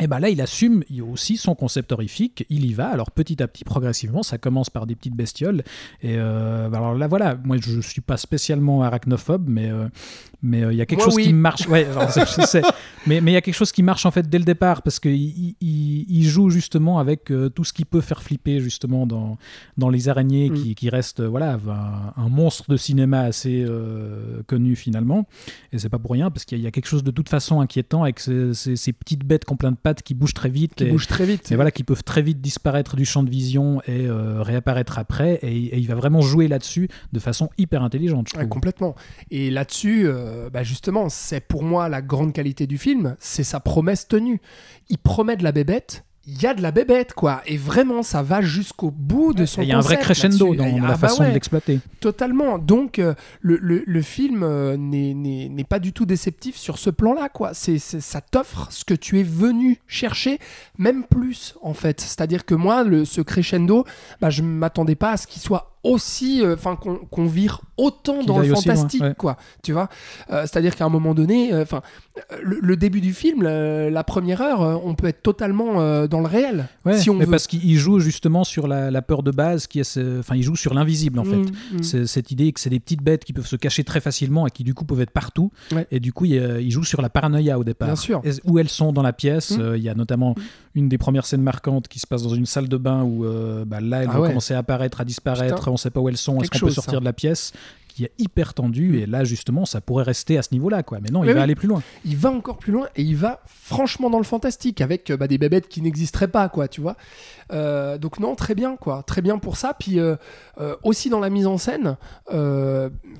Et 0.00 0.06
ben 0.08 0.18
là, 0.18 0.28
il 0.28 0.40
assume 0.40 0.82
il- 0.90 1.02
aussi 1.02 1.36
son 1.36 1.54
concept 1.54 1.92
horrifique. 1.92 2.44
Il 2.50 2.64
y 2.66 2.72
va. 2.74 2.88
Alors 2.88 3.10
petit 3.10 3.42
à 3.42 3.46
petit, 3.48 3.64
progressivement, 3.64 4.22
ça 4.22 4.38
commence 4.38 4.68
par 4.70 4.86
des 4.86 4.94
petites 4.96 5.14
bestioles. 5.14 5.62
Et 6.02 6.16
euh, 6.18 6.66
alors 6.72 6.94
là, 6.94 7.06
voilà, 7.06 7.36
moi, 7.44 7.56
je 7.60 7.80
suis 7.80 8.00
pas 8.00 8.16
spécialement 8.16 8.82
arachnophobe, 8.82 9.48
mais 9.48 9.70
euh, 9.70 9.88
mais 10.42 10.62
euh, 10.62 10.72
il 10.72 10.76
y 10.76 10.82
a 10.82 10.86
quelque 10.86 10.98
Moi, 11.00 11.06
chose 11.06 11.14
oui. 11.16 11.24
qui 11.24 11.32
marche. 11.32 11.66
Ouais, 11.68 11.84
alors, 11.86 12.10
je 12.10 12.42
sais. 12.46 12.62
Mais 13.06 13.20
mais 13.20 13.30
il 13.30 13.34
y 13.34 13.36
a 13.36 13.40
quelque 13.40 13.54
chose 13.54 13.72
qui 13.72 13.82
marche 13.82 14.04
en 14.04 14.10
fait 14.10 14.28
dès 14.28 14.38
le 14.38 14.44
départ 14.44 14.82
parce 14.82 14.98
que 15.00 15.08
il, 15.08 16.22
joue 16.24 16.50
justement 16.50 16.98
avec 16.98 17.30
tout 17.54 17.64
ce 17.64 17.72
qui 17.72 17.84
peut 17.84 18.00
faire 18.00 18.22
flipper 18.22 18.60
justement 18.60 19.06
dans 19.06 19.38
dans 19.76 19.88
les 19.90 20.08
araignées 20.08 20.50
Mm. 20.50 20.54
qui, 20.54 20.74
qui 20.74 20.88
restent 20.90 21.20
euh, 21.20 21.28
voilà 21.28 21.54
un, 22.16 22.22
un 22.22 22.28
monstre 22.28 22.64
de 22.70 22.76
cinéma 22.76 23.20
assez 23.20 23.64
connu 24.46 24.76
finalement. 24.76 25.26
Et 25.72 25.78
c'est 25.78 25.88
pas 25.88 25.98
pour 25.98 26.10
rien 26.12 26.30
parce 26.30 26.44
qu'il 26.44 26.58
y, 26.58 26.60
a- 26.60 26.62
il 26.62 26.64
y 26.64 26.68
a 26.68 26.70
quelque 26.70 26.86
chose 26.88 27.04
de 27.04 27.10
toute 27.10 27.28
façon 27.28 27.60
inquiétant 27.60 28.02
avec 28.02 28.20
ces, 28.20 28.52
ces- 28.54 28.76
ces 28.76 28.92
petites 28.92 29.24
bêtes 29.24 29.44
qui 29.44 29.52
ont 29.52 29.56
plein 29.56 29.70
de 29.72 29.76
pattes 29.84 30.02
qui 30.02 30.14
bougent 30.14 30.34
très 30.34 30.48
vite. 30.48 30.74
Qui 30.74 30.84
et, 30.84 30.90
bouge 30.90 31.06
très 31.06 31.24
vite. 31.26 31.52
et 31.52 31.54
voilà, 31.54 31.70
qui 31.70 31.84
peuvent 31.84 32.02
très 32.02 32.22
vite 32.22 32.40
disparaître 32.40 32.96
du 32.96 33.04
champ 33.04 33.22
de 33.22 33.30
vision 33.30 33.80
et 33.86 34.06
euh, 34.08 34.42
réapparaître 34.42 34.98
après. 34.98 35.38
Et, 35.42 35.56
et 35.66 35.78
il 35.78 35.86
va 35.86 35.94
vraiment 35.94 36.22
jouer 36.22 36.48
là-dessus 36.48 36.88
de 37.12 37.20
façon 37.20 37.50
hyper 37.58 37.82
intelligente, 37.84 38.28
je 38.30 38.34
Ouais, 38.34 38.40
trouve. 38.40 38.48
complètement. 38.50 38.96
Et 39.30 39.50
là-dessus, 39.50 40.04
euh, 40.06 40.50
bah 40.50 40.62
justement, 40.64 41.08
c'est 41.08 41.40
pour 41.40 41.62
moi 41.62 41.88
la 41.88 42.02
grande 42.02 42.32
qualité 42.32 42.66
du 42.66 42.78
film, 42.78 43.14
c'est 43.20 43.44
sa 43.44 43.60
promesse 43.60 44.08
tenue. 44.08 44.40
Il 44.88 44.98
promet 44.98 45.36
de 45.36 45.44
la 45.44 45.52
bébête, 45.52 46.04
il 46.26 46.40
y 46.42 46.46
a 46.46 46.54
de 46.54 46.62
la 46.62 46.70
bébête, 46.70 47.12
quoi. 47.12 47.42
Et 47.46 47.56
vraiment, 47.56 48.02
ça 48.02 48.22
va 48.22 48.40
jusqu'au 48.40 48.90
bout 48.90 49.34
de 49.34 49.44
son 49.44 49.60
il 49.62 49.68
y 49.68 49.72
a 49.72 49.76
un 49.78 49.80
vrai 49.80 49.98
crescendo 49.98 50.54
dans 50.54 50.64
Et- 50.64 50.80
la 50.80 50.84
ah 50.84 50.88
bah 50.92 50.96
façon 50.96 51.22
ouais, 51.22 51.28
de 51.28 51.34
l'exploiter. 51.34 51.80
Totalement. 52.00 52.58
Donc, 52.58 52.98
euh, 52.98 53.14
le, 53.40 53.58
le- 53.60 53.82
le 53.86 54.02
film 54.02 54.42
euh, 54.42 54.76
n'est- 54.78 55.64
pas 55.68 55.78
du 55.78 55.92
tout 55.92 56.06
déceptif 56.06 56.56
sur 56.56 56.78
ce 56.78 56.88
plan-là, 56.90 57.28
quoi. 57.28 57.52
C'est 57.54 57.78
c'est- 57.78 58.00
ça 58.00 58.20
t'offre 58.20 58.68
ce 58.70 58.84
que 58.84 58.94
tu 58.94 59.20
es 59.20 59.22
venu 59.22 59.80
chercher, 59.86 60.38
même 60.78 61.04
plus, 61.04 61.56
en 61.62 61.74
fait. 61.74 62.00
C'est-à-dire 62.00 62.44
que 62.46 62.54
moi, 62.54 62.84
le, 62.84 63.04
ce 63.04 63.20
crescendo, 63.20 63.84
bah, 64.20 64.30
je 64.30 64.42
ne 64.42 64.48
m'attendais 64.48 64.94
pas 64.94 65.12
à 65.12 65.16
ce 65.16 65.26
qu'il 65.26 65.42
soit 65.42 65.73
aussi, 65.84 66.42
euh, 66.42 66.54
enfin, 66.54 66.76
qu'on 66.76 67.26
vire 67.26 67.60
autant 67.76 68.22
dans 68.24 68.38
le 68.38 68.48
loin, 68.48 68.56
fantastique, 68.60 69.02
ouais. 69.02 69.14
quoi. 69.16 69.36
Tu 69.62 69.72
vois 69.72 69.88
Euh, 70.30 70.42
C'est-à-dire 70.42 70.74
qu'à 70.76 70.84
un 70.84 70.88
moment 70.88 71.14
donné, 71.14 71.52
euh, 71.52 71.62
enfin, 71.62 71.82
euh, 72.32 72.36
le, 72.42 72.58
le 72.60 72.76
début 72.76 73.00
du 73.00 73.12
film, 73.12 73.42
la, 73.42 73.90
la 73.90 74.04
première 74.04 74.40
heure, 74.40 74.84
on 74.84 74.94
peut 74.94 75.06
être 75.08 75.22
totalement 75.22 76.06
dans 76.06 76.20
le 76.20 76.26
réel, 76.26 76.68
Ouais, 76.84 76.96
si 76.98 77.10
on 77.10 77.14
mais 77.14 77.24
veut. 77.24 77.30
parce 77.30 77.46
qu'il 77.46 77.64
il 77.64 77.76
joue 77.76 77.98
justement 78.00 78.44
sur 78.44 78.66
la, 78.66 78.90
la 78.90 79.02
peur 79.02 79.22
de 79.22 79.30
base, 79.30 79.66
qui 79.66 79.80
est 79.80 79.84
ce- 79.84 80.20
enfin, 80.20 80.36
il 80.36 80.42
joue 80.42 80.56
sur 80.56 80.74
l'invisible 80.74 81.18
en 81.18 81.24
fait. 81.24 81.36
Mm, 81.36 81.50
mm. 82.00 82.06
Cette 82.06 82.30
idée 82.30 82.52
que 82.52 82.60
c'est 82.60 82.70
des 82.70 82.80
petites 82.80 83.02
bêtes 83.02 83.24
qui 83.24 83.32
peuvent 83.32 83.46
se 83.46 83.56
cacher 83.56 83.84
très 83.84 84.00
facilement 84.00 84.46
et 84.46 84.50
qui 84.50 84.64
du 84.64 84.74
coup 84.74 84.84
peuvent 84.84 85.00
être 85.00 85.10
partout. 85.10 85.50
Ouais. 85.72 85.86
Et 85.90 86.00
du 86.00 86.12
coup, 86.12 86.24
il, 86.24 86.34
il 86.60 86.70
joue 86.70 86.84
sur 86.84 87.02
la 87.02 87.08
paranoïa 87.10 87.58
au 87.58 87.64
départ. 87.64 87.88
Bien 87.88 87.96
sûr. 87.96 88.20
Et- 88.24 88.30
Où 88.44 88.58
elles 88.58 88.68
sont 88.68 88.92
dans 88.92 89.02
la 89.02 89.12
pièce. 89.12 89.58
Mm. 89.58 89.74
Il 89.76 89.82
y 89.82 89.88
a 89.88 89.94
notamment 89.94 90.34
une 90.74 90.88
des 90.88 90.98
premières 90.98 91.24
scènes 91.26 91.42
marquantes 91.42 91.88
qui 91.88 91.98
se 92.00 92.06
passe 92.06 92.22
dans 92.22 92.34
une 92.34 92.46
salle 92.46 92.68
de 92.68 92.76
bain 92.76 93.02
où 93.04 93.24
euh, 93.24 93.64
bah, 93.64 93.80
là, 93.80 94.02
elles 94.02 94.08
Ah 94.10 94.16
vont 94.16 94.22
ouais. 94.22 94.28
commencer 94.28 94.54
à 94.54 94.58
apparaître, 94.58 95.00
à 95.00 95.04
disparaître. 95.04 95.56
Putain. 95.60 95.70
On 95.70 95.76
sait 95.76 95.90
pas 95.90 96.00
où 96.00 96.08
elles 96.08 96.16
sont. 96.16 96.40
Est-ce 96.40 96.50
qu'on 96.50 96.58
peut 96.66 96.70
sortir 96.70 96.94
ça. 96.94 97.00
de 97.00 97.04
la 97.04 97.12
pièce? 97.12 97.52
Qui 97.94 98.04
est 98.04 98.12
hyper 98.18 98.54
tendu 98.54 98.98
et 98.98 99.06
là 99.06 99.24
justement 99.24 99.64
ça 99.64 99.80
pourrait 99.80 100.04
rester 100.04 100.36
à 100.36 100.42
ce 100.42 100.48
niveau-là 100.52 100.82
quoi. 100.82 100.98
Mais 101.00 101.10
non, 101.10 101.22
il 101.24 101.32
va 101.32 101.42
aller 101.42 101.54
plus 101.54 101.68
loin. 101.68 101.82
il 102.04 102.16
va 102.16 102.30
encore 102.30 102.58
plus 102.58 102.72
loin 102.72 102.86
et 102.96 103.02
il 103.02 103.16
va 103.16 103.40
franchement 103.46 104.10
dans 104.10 104.18
le 104.18 104.24
fantastique 104.24 104.80
avec 104.80 105.10
euh, 105.10 105.16
bah, 105.16 105.28
des 105.28 105.38
bébêtes 105.38 105.68
qui 105.68 105.80
n'existeraient 105.80 106.28
pas, 106.28 106.48
quoi, 106.48 106.68
tu 106.68 106.80
vois. 106.80 106.96
Euh, 107.52 107.98
donc 107.98 108.18
non, 108.20 108.34
très 108.34 108.54
bien, 108.54 108.76
quoi, 108.76 109.02
très 109.06 109.20
bien 109.22 109.38
pour 109.38 109.56
ça. 109.56 109.74
Puis 109.78 110.00
euh, 110.00 110.16
euh, 110.60 110.74
aussi 110.82 111.08
dans 111.10 111.20
la 111.20 111.30
mise 111.30 111.46
en 111.46 111.58
scène, 111.58 111.96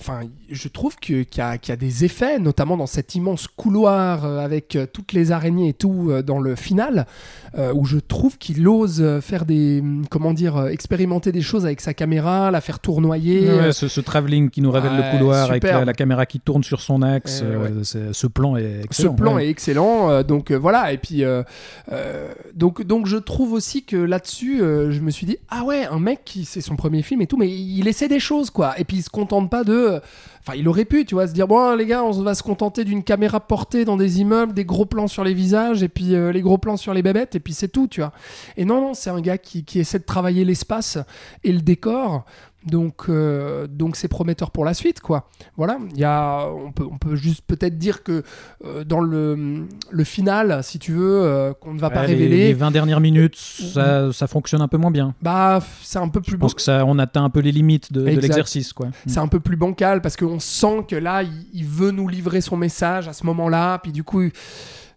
enfin, 0.01 0.21
je 0.51 0.69
trouve 0.69 0.97
que- 0.97 1.23
qu'il 1.23 1.39
y, 1.39 1.41
a- 1.43 1.59
qu'il 1.59 1.71
y 1.71 1.73
a 1.73 1.77
des 1.77 2.05
effets, 2.05 2.39
notamment 2.39 2.77
dans 2.77 2.87
cet 2.87 3.15
immense 3.15 3.47
couloir 3.49 4.25
avec 4.25 4.77
toutes 4.93 5.13
les 5.13 5.31
araignées 5.33 5.69
et 5.69 5.73
tout 5.75 6.11
dans 6.27 6.39
le 6.41 6.57
final, 6.57 7.07
où 7.75 7.85
je 7.85 7.99
trouve 7.99 8.39
qu'il 8.39 8.67
ose 8.67 9.21
faire 9.21 9.45
des, 9.45 9.81
hum, 9.81 10.05
comment 10.11 10.33
dire, 10.33 10.67
expérimenter 10.67 11.33
des 11.33 11.43
choses 11.43 11.65
avec 11.67 11.81
sa 11.81 11.95
caméra, 11.95 12.51
la 12.51 12.61
faire 12.61 12.79
tournoyer. 12.81 13.49
Ouais, 13.51 13.73
ce, 13.73 13.89
ce 13.89 14.01
travelling 14.01 14.51
qui 14.51 14.61
nous 14.65 14.71
révèle 14.73 14.97
le 14.97 15.17
couloir 15.17 15.51
avec 15.51 15.63
la, 15.63 15.85
la 15.85 15.93
caméra 15.93 16.27
qui 16.27 16.41
tourne 16.41 16.65
sur 16.65 16.81
son 16.81 17.03
axe, 17.03 17.43
Euh, 17.45 17.83
ce 18.13 18.27
plan 18.27 18.57
est 18.57 18.81
Ce 18.81 18.85
excellent. 18.85 19.15
plan 19.15 19.35
ouais. 19.37 19.47
est 19.47 19.51
excellent, 19.51 20.11
euh, 20.11 20.23
donc 20.23 20.51
euh, 20.51 20.57
voilà. 20.57 20.93
Et 20.93 20.99
puis 20.99 21.23
donc 22.55 22.83
donc 22.83 23.07
je 23.07 23.17
trouve 23.17 23.53
aussi 23.53 23.85
que 23.85 23.97
là-dessus, 23.97 24.59
je 24.59 25.01
me 25.01 25.11
suis 25.11 25.27
dit 25.27 25.37
ah 25.51 25.65
ouais, 25.65 25.87
un 25.87 25.99
mec 25.99 26.21
qui 26.25 26.45
c'est 26.45 26.61
son 26.61 26.77
premier 26.77 27.03
film 27.03 27.21
et 27.21 27.27
tout, 27.27 27.37
mais 27.37 27.49
il 27.49 27.87
essaie 27.89 28.09
des 28.09 28.21
choses 28.21 28.51
quoi. 28.51 28.79
Et 28.79 28.85
puis 28.85 28.99
il 28.99 29.03
se 29.03 29.11
contente 29.11 29.51
pas 29.51 29.65
de, 29.65 30.01
enfin 30.41 30.57
il 30.57 30.69
aurait 30.69 30.85
pu, 30.85 31.05
tu 31.05 31.15
vois, 31.15 31.27
se 31.29 31.33
dire 31.33 31.47
bon 31.47 31.75
les 31.77 31.87
gars, 31.87 32.03
on 32.05 32.11
va 32.23 32.35
se 32.35 32.43
contenter 32.43 32.85
d'une 32.85 33.03
caméra 33.03 33.41
portée 33.41 33.85
dans 33.85 33.97
des 33.97 34.21
immeubles, 34.21 34.53
des 34.55 34.65
gros 34.65 34.87
plans 34.87 35.09
sur 35.09 35.25
les 35.25 35.35
visages 35.35 35.83
et 35.83 35.89
puis 35.89 36.15
les 36.33 36.41
gros 36.41 36.59
plans 36.59 36.77
sur 36.77 36.95
les 36.95 37.03
bébêtes 37.03 37.35
et 37.35 37.41
puis 37.41 37.53
c'est 37.55 37.69
tout, 37.69 37.87
tu 37.89 38.01
vois. 38.01 38.13
Et 38.57 38.65
non 38.65 38.81
non, 38.81 38.95
c'est 38.95 39.11
un 39.11 39.21
gars 39.21 39.39
qui, 39.39 39.65
qui 39.65 39.79
essaie 39.81 39.99
de 39.99 40.05
travailler 40.05 40.45
l'espace 40.45 40.99
et 41.43 41.53
le 41.53 41.61
décor. 41.61 42.25
Donc, 42.67 43.05
euh, 43.09 43.67
donc 43.67 43.97
c'est 43.97 44.09
prometteur 44.09 44.51
pour 44.51 44.65
la 44.65 44.73
suite, 44.73 45.01
quoi. 45.01 45.29
Voilà, 45.57 45.79
il 45.91 45.99
y 45.99 46.05
a, 46.05 46.49
on 46.49 46.73
peut, 46.73 46.87
on 46.91 46.97
peut 46.97 47.15
juste 47.15 47.43
peut-être 47.47 47.79
dire 47.79 48.03
que 48.03 48.23
euh, 48.65 48.85
dans 48.85 49.01
le, 49.01 49.67
le 49.91 50.05
final, 50.05 50.63
si 50.63 50.79
tu 50.79 50.93
veux, 50.93 51.23
euh, 51.23 51.53
qu'on 51.53 51.75
ne 51.75 51.79
va 51.79 51.91
pas 51.91 52.03
les- 52.07 52.15
révéler, 52.15 52.37
Les, 52.49 52.55
20 52.55 52.71
dernières 52.71 53.01
minutes, 53.01 53.37
ça, 53.37 54.13
ça 54.13 54.27
fonctionne 54.27 54.63
un 54.63 54.69
peu 54.69 54.79
moins 54.79 54.91
bien. 54.91 55.15
bah 55.21 55.61
c'est 55.83 55.99
un 55.99 56.09
peu 56.09 56.21
plus 56.21 56.33
Je 56.33 56.37
pense 56.37 56.55
que 56.55 56.63
ça, 56.63 56.85
on 56.87 56.99
atteint 56.99 57.25
un 57.25 57.31
peu 57.31 57.41
les 57.41 57.53
limites 57.53 57.93
de, 57.93 58.03
l'exercice, 58.03 58.73
quoi. 58.73 58.89
C'est 59.07 59.19
un 59.21 59.29
peu 59.29 59.41
plus 59.41 59.57
bancal 59.57 60.01
parce 60.01 60.17
qu'on 60.17 60.41
sent 60.41 60.87
que 60.89 60.97
là, 60.97 61.23
il, 61.23 61.47
il 61.53 61.67
veut 61.67 61.91
nous 61.91 62.09
livrer 62.09 62.41
son 62.41 62.57
message 62.57 63.09
à 63.09 63.13
ce 63.13 63.27
moment-là, 63.27 63.79
puis 63.79 63.93
du 63.93 64.05
coup. 64.05 64.31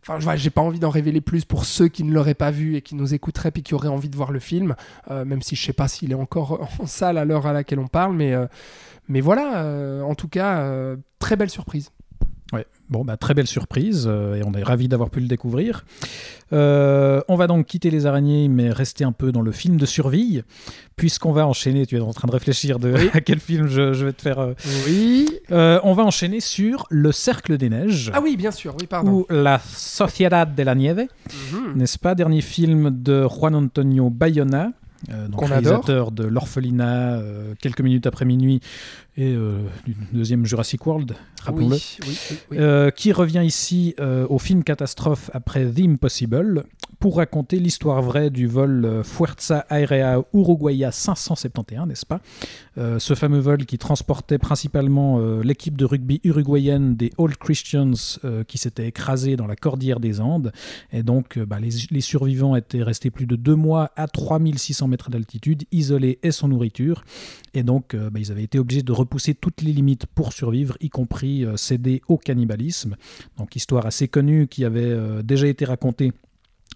Enfin, 0.10 0.20
je 0.22 0.41
j'ai 0.41 0.49
pas 0.49 0.62
envie 0.62 0.80
d'en 0.80 0.89
révéler 0.89 1.20
plus 1.20 1.43
pour 1.43 1.66
ceux 1.66 1.89
qui 1.89 2.05
ne 2.05 2.14
l'auraient 2.14 2.34
pas 2.34 2.49
vu 2.49 2.78
et 2.78 2.82
qui 2.82 2.95
nous 2.95 3.14
écouteraient 3.14 3.51
puis 3.51 3.62
qui 3.62 3.74
auraient 3.74 3.89
envie 3.89 4.08
de 4.08 4.16
voir 4.16 4.32
le 4.32 4.39
film, 4.39 4.76
euh, 5.12 5.26
même 5.26 5.41
si 5.41 5.58
je 5.58 5.66
sais 5.66 5.74
pas 5.74 5.89
s'il 5.89 6.12
est 6.12 6.16
encore 6.16 6.70
en 6.80 6.86
salle 6.86 7.18
à 7.18 7.26
l'heure 7.26 7.45
à 7.45 7.51
laquelle 7.51 7.80
on 7.80 7.88
parle, 7.88 8.16
mais, 8.16 8.34
euh, 8.34 8.47
mais 9.10 9.20
voilà, 9.20 9.64
euh, 9.64 10.01
en 10.03 10.16
tout 10.16 10.30
cas, 10.30 10.66
très 11.20 11.36
belle 11.36 11.49
surprise. 11.49 11.91
Ouais. 12.54 12.66
Bon, 12.89 13.04
bah, 13.04 13.18
très 13.18 13.34
belle 13.34 13.48
surprise 13.48 14.06
euh, 14.10 14.36
et 14.36 14.41
on 14.45 14.54
est 14.54 14.64
ravis 14.64 14.88
d'avoir 14.88 15.10
pu 15.10 15.20
le 15.20 15.28
découvrir. 15.28 15.84
Euh, 16.54 17.20
on 17.28 17.36
va 17.36 17.48
donc 17.48 17.66
quitter 17.66 17.89
les 17.91 18.06
araignées, 18.06 18.48
mais 18.48 18.70
rester 18.72 19.04
un 19.04 19.12
peu 19.12 19.34
dans 19.34 19.41
le 19.41 19.52
film 19.52 19.76
de 19.76 19.86
survie, 19.86 20.43
puisqu'on 20.95 21.34
va 21.34 21.45
enchaîner. 21.45 21.86
Tu 21.86 21.98
es 21.98 22.00
en 22.00 22.14
train 22.14 22.28
de 22.28 22.32
réfléchir 22.32 22.80
de 22.80 22.93
à 23.14 23.20
quel 23.20 23.39
film 23.41 23.68
je, 23.68 23.91
je 23.93 24.06
vais 24.06 24.14
te 24.14 24.22
faire. 24.22 24.39
euh, 24.39 24.54
Oui. 24.88 25.30
on 25.50 25.93
va 25.93 26.04
enchaîner 26.04 26.39
sur 26.39 26.86
Le 26.89 27.12
Cercle 27.12 27.58
des 27.58 27.70
Neiges. 27.70 28.12
Ah 28.14 28.22
oui, 28.24 28.38
bien 28.38 28.52
sûr, 28.52 28.76
oui, 28.80 28.88
pardon. 28.88 29.12
Ou 29.12 29.26
La 29.30 29.60
Sociedad 29.60 30.56
de 30.56 30.64
la 30.64 30.76
Nieve, 30.76 31.06
Mhm. 31.52 31.74
n'est-ce 31.76 32.00
pas? 32.00 32.16
Dernier 32.16 32.41
film 32.41 32.89
de 33.04 33.28
Juan 33.28 33.54
Antonio 33.56 34.10
Bayona, 34.10 34.72
euh, 35.10 35.28
donc 35.28 35.45
réalisateur 35.48 36.12
de 36.12 36.24
L'Orphelinat, 36.24 37.18
euh, 37.18 37.54
quelques 37.60 37.82
minutes 37.82 38.08
après 38.08 38.26
minuit, 38.26 38.62
et 39.16 39.34
euh, 39.34 39.60
du 39.86 39.95
deuxième 40.12 40.45
Jurassic 40.45 40.86
World, 40.86 41.16
rappelons-le. 41.43 41.76
Oui, 41.76 41.98
oui, 42.08 42.18
oui, 42.32 42.38
oui. 42.52 42.58
Euh, 42.60 42.91
qui 42.91 43.12
revient 43.12 43.43
ici 43.45 43.95
euh, 44.00 44.26
au 44.30 44.39
film 44.39 44.64
catastrophe 44.64 45.30
après 45.34 45.66
The 45.66 45.80
Impossible 45.80 46.64
pour 47.00 47.18
raconter 47.18 47.60
l'histoire 47.60 48.02
vraie 48.02 48.30
du 48.30 48.48
vol 48.48 48.86
euh, 48.86 49.04
Fuerza 49.04 49.60
Aérea 49.70 50.24
Uruguaya 50.34 50.91
571, 50.91 51.88
n'est-ce 51.88 52.06
pas? 52.06 52.22
Euh, 52.78 53.00
Ce 53.00 53.14
fameux 53.14 53.39
vol 53.39 53.66
qui 53.66 53.78
transportait 53.78 54.39
principalement 54.39 55.20
euh, 55.20 55.43
l'équipe 55.43 55.78
de 55.78 55.86
rugby 55.86 56.20
uruguayenne 56.24 56.95
des 56.95 57.12
All 57.20 57.36
Christians 57.38 58.18
qui 58.48 58.58
s'était 58.58 58.88
écrasée 58.88 59.36
dans 59.36 59.48
la 59.48 59.56
cordillère 59.56 60.00
des 60.00 60.20
Andes. 60.20 60.52
Et 60.91 61.04
donc, 61.04 61.38
bah, 61.39 61.60
les, 61.60 62.02
survivants 62.02 62.56
étaient 62.56 62.84
restés 62.84 63.12
plus 63.12 63.26
de 63.26 63.36
deux 63.36 63.56
mois 63.56 63.91
à 63.95 64.08
3600 64.08 64.88
mètres 64.88 65.10
d'altitude, 65.10 65.64
isolés 65.72 66.20
et 66.24 66.32
sans 66.32 66.48
nourriture. 66.48 67.04
Et 67.54 67.64
donc, 67.64 67.95
bah, 67.95 68.20
ils 68.20 68.32
avaient 68.32 68.43
été 68.43 68.60
obligés 68.60 68.84
de 68.84 68.91
repousser 68.91 69.34
toutes 69.34 69.62
les 69.62 69.72
limites 69.72 70.06
pour 70.06 70.34
survivre, 70.34 70.78
y 70.82 70.89
compris 70.89 71.45
céder 71.56 72.02
au 72.08 72.18
cannibalisme. 72.18 72.95
Donc, 73.38 73.56
histoire 73.56 73.86
assez 73.86 74.08
connue 74.08 74.48
qui 74.48 74.66
avait 74.66 75.24
déjà 75.24 75.48
été 75.48 75.66
racontée 75.66 76.12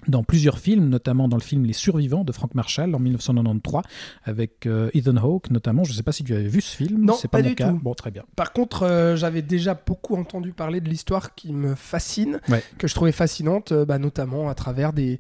dans 0.08 0.24
plusieurs 0.24 0.60
films, 0.60 0.90
notamment 0.90 1.28
dans 1.28 1.38
le 1.38 1.42
film 1.44 1.66
Les 1.66 1.74
Survivants 1.74 2.24
de 2.24 2.32
Frank 2.32 2.56
Marshall 2.56 2.94
en 2.96 3.00
1993, 3.00 3.82
avec 4.24 4.66
euh, 4.66 4.90
Ethan 4.94 5.18
Hawke 5.18 5.50
notamment. 5.52 5.84
Je 5.84 5.92
ne 5.92 5.96
sais 5.96 6.04
pas 6.04 6.12
si 6.12 6.24
tu 6.24 6.34
avais 6.34 6.48
vu 6.48 6.62
ce 6.62 6.76
film. 6.76 7.06
Non, 7.06 7.14
c'est 7.14 7.28
pas 7.28 7.38
pas, 7.40 7.44
mon 7.44 7.50
du 7.50 7.56
cas. 7.56 7.70
tout. 7.70 7.80
Bon, 7.82 7.94
très 7.94 8.12
bien. 8.12 8.24
Par 8.36 8.54
contre, 8.54 8.84
euh, 8.84 9.16
j'avais 9.16 9.42
déjà 9.42 9.74
beaucoup 9.74 10.16
entendu 10.16 10.52
parler 10.54 10.82
de 10.82 10.90
l'histoire 10.90 11.36
qui 11.36 11.54
me 11.54 11.76
fascine, 11.76 12.40
Ouais. 12.50 12.64
que 12.78 12.88
je 12.88 12.96
trouvais 12.96 13.12
fascinante, 13.12 13.72
euh, 13.72 13.86
bah, 13.86 14.00
notamment 14.00 14.50
à 14.50 14.56
travers 14.56 14.94
des 14.94 15.20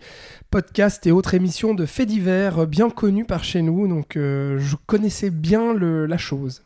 podcasts 0.49 1.05
et 1.07 1.11
autres 1.11 1.33
émissions 1.33 1.73
de 1.73 1.85
faits 1.85 2.07
divers 2.07 2.67
bien 2.67 2.89
connus 2.89 3.25
par 3.25 3.43
chez 3.43 3.61
nous. 3.61 3.87
Donc, 3.87 4.13
je 4.15 4.75
connaissais 4.85 5.29
bien 5.29 5.73
le- 5.73 6.05
la 6.05 6.17
chose. 6.17 6.63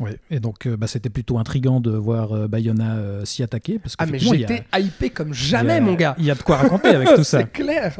Ouais. 0.00 0.18
Et 0.30 0.38
donc, 0.40 0.66
euh, 0.66 0.76
bah, 0.76 0.86
c'était 0.86 1.10
plutôt 1.10 1.38
intriguant 1.38 1.80
de 1.80 1.90
voir 1.90 2.32
euh, 2.32 2.46
Bayona 2.48 2.96
euh, 2.96 3.24
s'y 3.24 3.42
attaquer. 3.42 3.78
Parce 3.78 3.94
Ah, 3.98 4.06
mais 4.06 4.18
a- 4.18 4.20
j'étais 4.20 4.62
hypé 4.78 5.10
comme 5.10 5.34
jamais, 5.34 5.74
a- 5.74 5.80
mon 5.80 5.94
gars. 5.94 6.14
Il 6.18 6.24
y 6.24 6.30
a 6.30 6.34
de 6.34 6.42
quoi 6.42 6.56
raconter 6.58 6.88
avec 6.88 7.08
tout 7.16 7.24
ça. 7.24 7.40
C'est 7.40 7.52
clair. 7.52 7.98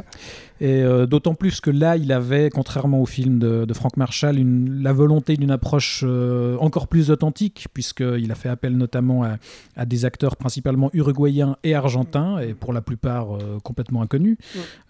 Et 0.61 0.81
euh, 0.83 1.05
d'autant 1.05 1.35
plus 1.35 1.61
que 1.61 1.69
là, 1.69 1.95
il 1.95 2.11
avait, 2.11 2.49
contrairement 2.49 3.01
au 3.01 3.05
film 3.05 3.39
de, 3.39 3.65
de 3.65 3.73
Frank 3.73 3.95
Marshall, 3.97 4.37
une- 4.37 4.81
la 4.83 4.91
volonté 4.93 5.37
d'une 5.37 5.51
approche 5.51 6.03
euh, 6.05 6.57
encore 6.57 6.87
plus 6.87 7.11
authentique, 7.11 7.67
puisqu'il 7.73 8.31
a 8.31 8.35
fait 8.35 8.49
appel 8.49 8.75
notamment 8.75 9.23
à, 9.23 9.37
à 9.75 9.85
des 9.85 10.05
acteurs 10.05 10.35
principalement 10.35 10.89
uruguayens 10.93 11.55
et 11.63 11.75
argentins, 11.75 12.39
et 12.39 12.53
pour 12.53 12.73
la 12.73 12.81
plupart 12.81 13.35
euh, 13.35 13.59
complètement 13.63 14.01
inconnus. 14.01 14.37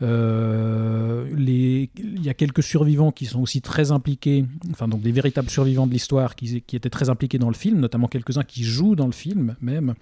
Il 0.02 1.90
y 2.24 2.30
a 2.30 2.34
quelques 2.34 2.64
survivants 2.64 3.12
qui 3.12 3.26
sont 3.26 3.42
aussi 3.42 3.62
très 3.62 3.92
impliqués, 3.92 4.46
enfin 4.72 4.88
donc 4.88 5.02
des 5.02 5.12
véritables 5.12 5.50
survivants 5.50 5.88
de 5.88 5.92
l'histoire 5.94 6.36
qui, 6.36 6.62
qui 6.62 6.76
étaient 6.76 6.90
très 6.90 7.10
impliqués 7.10 7.38
dans 7.38 7.50
le 7.50 7.54
film, 7.56 7.80
notamment 7.80 8.08
quelques-uns 8.08 8.44
qui 8.44 8.64
jouent 8.64 8.96
dans 8.96 9.06
le 9.06 9.12
film 9.12 9.56
même. 9.62 9.94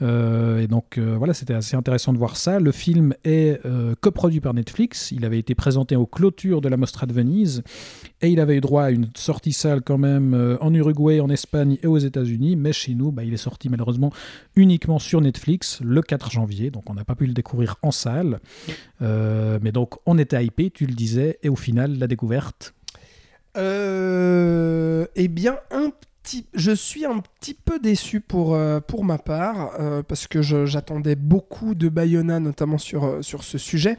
Et 0.00 0.66
donc 0.66 0.98
voilà, 0.98 1.34
c'était 1.34 1.54
assez 1.54 1.76
intéressant 1.76 2.12
de 2.12 2.18
voir 2.18 2.36
ça. 2.36 2.58
Le 2.60 2.72
film 2.72 3.14
est 3.24 3.60
coproduit 4.00 4.40
par 4.40 4.54
Netflix. 4.54 4.93
Il 5.12 5.24
avait 5.24 5.38
été 5.38 5.54
présenté 5.54 5.96
aux 5.96 6.06
clôtures 6.06 6.60
de 6.60 6.68
la 6.68 6.76
Mostra 6.76 7.06
de 7.06 7.12
Venise 7.12 7.62
et 8.20 8.28
il 8.28 8.40
avait 8.40 8.56
eu 8.56 8.60
droit 8.60 8.84
à 8.84 8.90
une 8.90 9.08
sortie 9.16 9.52
salle 9.52 9.82
quand 9.82 9.98
même 9.98 10.34
euh, 10.34 10.56
en 10.60 10.72
Uruguay, 10.72 11.20
en 11.20 11.28
Espagne 11.28 11.78
et 11.82 11.86
aux 11.86 11.98
États-Unis. 11.98 12.56
Mais 12.56 12.72
chez 12.72 12.94
nous, 12.94 13.12
bah, 13.12 13.24
il 13.24 13.34
est 13.34 13.38
sorti 13.38 13.68
malheureusement 13.68 14.12
uniquement 14.56 14.98
sur 14.98 15.20
Netflix 15.20 15.80
le 15.82 16.02
4 16.02 16.30
janvier. 16.30 16.70
Donc 16.70 16.88
on 16.88 16.94
n'a 16.94 17.04
pas 17.04 17.14
pu 17.14 17.26
le 17.26 17.32
découvrir 17.32 17.76
en 17.82 17.90
salle. 17.90 18.40
Euh, 19.02 19.58
mais 19.62 19.72
donc 19.72 19.94
on 20.06 20.18
était 20.18 20.44
hypé, 20.44 20.70
tu 20.70 20.86
le 20.86 20.94
disais, 20.94 21.38
et 21.42 21.48
au 21.48 21.56
final, 21.56 21.98
la 21.98 22.06
découverte? 22.06 22.74
Euh, 23.56 25.06
eh 25.14 25.28
bien, 25.28 25.58
un 25.70 25.92
je 26.54 26.72
suis 26.72 27.04
un 27.04 27.18
petit 27.18 27.54
peu 27.54 27.78
déçu 27.78 28.20
pour, 28.20 28.54
euh, 28.54 28.80
ma 29.02 29.18
part, 29.18 29.72
euh, 29.78 30.02
parce 30.02 30.26
que 30.26 30.42
j'attendais 30.42 31.16
beaucoup 31.16 31.74
de 31.74 31.88
Bayona, 31.88 32.40
notamment 32.40 32.78
sur, 32.78 33.04
euh, 33.04 33.22
ce 33.22 33.58
sujet. 33.58 33.98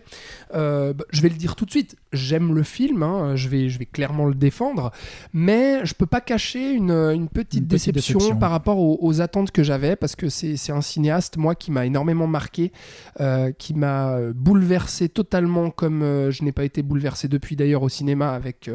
Bah, 0.51 0.93
je 1.11 1.21
vais 1.21 1.29
le 1.29 1.35
dire 1.35 1.55
tout 1.55 1.65
de 1.65 1.71
suite, 1.71 1.95
j'aime 2.15 2.55
le 2.55 2.63
film, 2.63 3.03
hein, 3.03 3.35
je, 3.35 3.49
vais, 3.49 3.69
je 3.69 3.77
vais 3.77 3.85
clairement 3.85 4.25
le 4.25 4.33
défendre, 4.35 4.91
mais 5.33 5.85
je 5.85 5.93
peux 5.93 6.05
pas 6.05 6.21
cacher 6.21 6.71
une, 6.71 6.91
une 6.91 7.27
petite, 7.27 7.61
Une 7.61 7.67
petite 7.67 7.93
déception, 7.95 8.37
par 8.37 8.51
rapport 8.51 8.79
aux, 8.79 8.97
aux 9.01 9.21
attentes 9.21 9.51
que 9.51 9.63
j'avais, 9.63 9.95
parce 9.95 10.15
que 10.15 10.29
c'est 10.29 10.57
c'est 10.57 10.71
un 10.71 10.81
cinéaste, 10.81 11.37
moi, 11.37 11.53
qui 11.55 11.71
m'a 11.71 11.85
énormément 11.85 12.27
marqué, 12.27 12.71
euh, 13.19 13.51
qui 13.51 13.73
m'a 13.73 14.13
euh, 14.13 14.33
bouleversé 14.33 15.09
totalement, 15.09 15.69
comme 15.69 16.01
euh, 16.01 16.31
je 16.31 16.43
n'ai 16.43 16.51
pas 16.51 16.63
été 16.63 16.81
bouleversé 16.81 17.27
depuis 17.27 17.55
d'ailleurs 17.55 17.83
au 17.83 17.89
cinéma 17.89 18.31
avec 18.31 18.69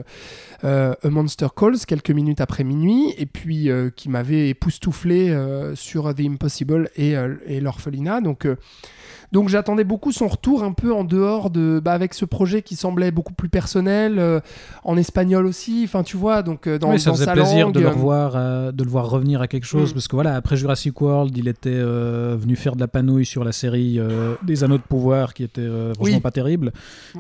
euh, 0.65 0.95
A 1.03 1.09
Monster 1.09 1.49
Calls 1.57 1.79
quelques 1.87 2.11
minutes 2.11 2.41
après 2.41 2.65
minuit, 2.65 3.15
et 3.19 3.27
puis 3.27 3.69
qui 3.97 4.09
m'avait 4.09 4.49
époustouflé 4.51 5.37
sur 5.75 6.15
The 6.15 6.21
Impossible 6.21 6.91
et, 6.97 7.15
et 7.47 7.61
l'orphelinat. 7.61 8.21
Donc, 8.21 8.47
donc 9.33 9.49
j'attendais 9.49 9.85
beaucoup 9.85 10.13
son 10.13 10.29
retour 10.29 10.65
un 10.65 10.73
peu 10.73 10.93
en 10.93 11.05
dehors 11.05 11.51
de, 11.51 11.81
bah, 11.83 11.93
avec 11.93 12.15
ce 12.15 12.25
projet 12.25 12.63
qui 12.63 12.77
semblait 12.77 13.11
beaucoup 13.11 13.30
plus 13.33 13.49
personnel, 13.49 14.19
euh, 14.19 14.41
en 14.85 14.97
espagnol 14.97 15.47
aussi. 15.47 15.83
Enfin, 15.85 16.03
tu 16.03 16.17
vois, 16.17 16.43
donc 16.43 16.67
euh, 16.67 16.79
dans, 16.79 16.91
oui, 16.91 16.99
ça 17.01 17.11
dans 17.11 17.15
faisait 17.17 17.25
sa 17.27 17.33
plaisir 17.33 17.67
langue, 17.67 17.75
de, 17.75 17.81
le 17.81 17.89
revoir, 17.89 18.33
euh, 18.37 18.73
de 18.73 18.85
le 18.85 18.91
voir 18.91 19.09
revenir 19.09 19.41
à 19.43 19.49
quelque 19.49 19.67
chose, 19.67 19.91
Mm. 19.91 19.95
parce 19.95 20.09
que 20.09 20.17
voilà, 20.17 20.35
après 20.37 20.57
Jurassic 20.57 21.01
World, 21.01 21.37
il 21.37 21.49
était 21.49 21.71
venu 21.81 22.57
faire 22.57 22.75
de 22.75 22.81
la 22.81 22.89
panouille 22.89 23.27
sur 23.27 23.45
la 23.45 23.53
série 23.53 23.99
des 24.43 24.65
Anneaux 24.65 24.79
de 24.79 24.83
pouvoir, 24.83 25.35
qui 25.35 25.43
était 25.45 25.67
franchement 25.95 26.15
Oui. 26.17 26.21
pas 26.21 26.31
terrible. 26.31 26.73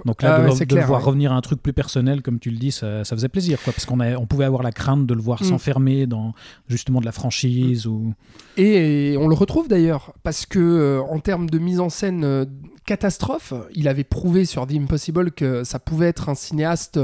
Donc 0.05 0.23
là, 0.23 0.37
Ah 0.37 0.65
de, 0.65 0.75
le- 0.77 0.83
voir 0.83 1.01
ouais. 1.01 1.07
revenir 1.07 1.33
à 1.33 1.37
un 1.37 1.41
truc 1.41 1.63
plus 1.63 1.73
personnel, 1.73 2.23
comme 2.23 2.39
tu 2.39 2.51
le 2.51 2.57
dis, 2.57 2.71
ça, 2.73 3.05
ça 3.05 3.17
faisait 3.17 3.29
plaisir, 3.29 3.59
quoi, 3.63 3.73
parce 3.73 3.85
qu'on 3.87 4.01
on 4.01 4.27
pouvait 4.27 4.45
avoir 4.45 4.63
la 4.63 4.73
crainte 4.73 5.07
de 5.07 5.15
le 5.15 5.21
voir 5.21 5.43
Mm. 5.43 5.47
s'enfermer 5.47 6.07
dans 6.07 6.33
justement 6.69 7.01
de 7.01 7.07
la 7.07 7.13
franchise 7.13 7.87
ou. 7.87 8.13
Et 8.57 9.17
on 9.19 9.29
le 9.29 9.35
retrouve 9.35 9.69
d'ailleurs, 9.69 10.13
parce 10.23 10.47
que 10.47 10.59
euh, 10.59 11.01
en 11.11 11.19
termes 11.19 11.49
de 11.49 11.59
mise 11.59 11.81
en 11.81 11.89
scène 11.89 12.25
euh, 12.25 12.45
catastrophe, 12.87 13.53
il 13.75 13.89
avait 13.89 14.05
prouvé 14.05 14.45
sur 14.45 14.67
The 14.67 14.73
Impossible 14.73 15.31
que 15.33 15.65
ça 15.65 15.79
pouvait 15.79 16.09
être 16.09 16.29
un 16.29 16.35
cinéaste 16.35 17.01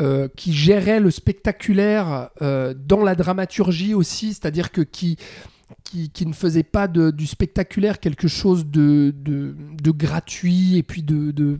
euh, 0.00 0.28
qui 0.36 0.54
gérait 0.54 1.00
le 1.00 1.10
spectaculaire 1.10 2.30
euh, 2.40 2.74
dans 2.74 3.02
la 3.02 3.14
dramaturgie 3.14 3.94
aussi, 3.94 4.28
c'est-à-dire 4.28 4.72
que 4.72 4.80
qui, 4.80 5.18
ne 5.94 6.32
faisait 6.32 6.62
pas 6.62 6.88
du 6.88 7.26
spectaculaire 7.26 8.00
quelque 8.00 8.28
chose 8.28 8.66
de, 8.66 9.12
gratuit 9.92 10.78
et 10.78 10.82
puis 10.82 11.02
de 11.02 11.58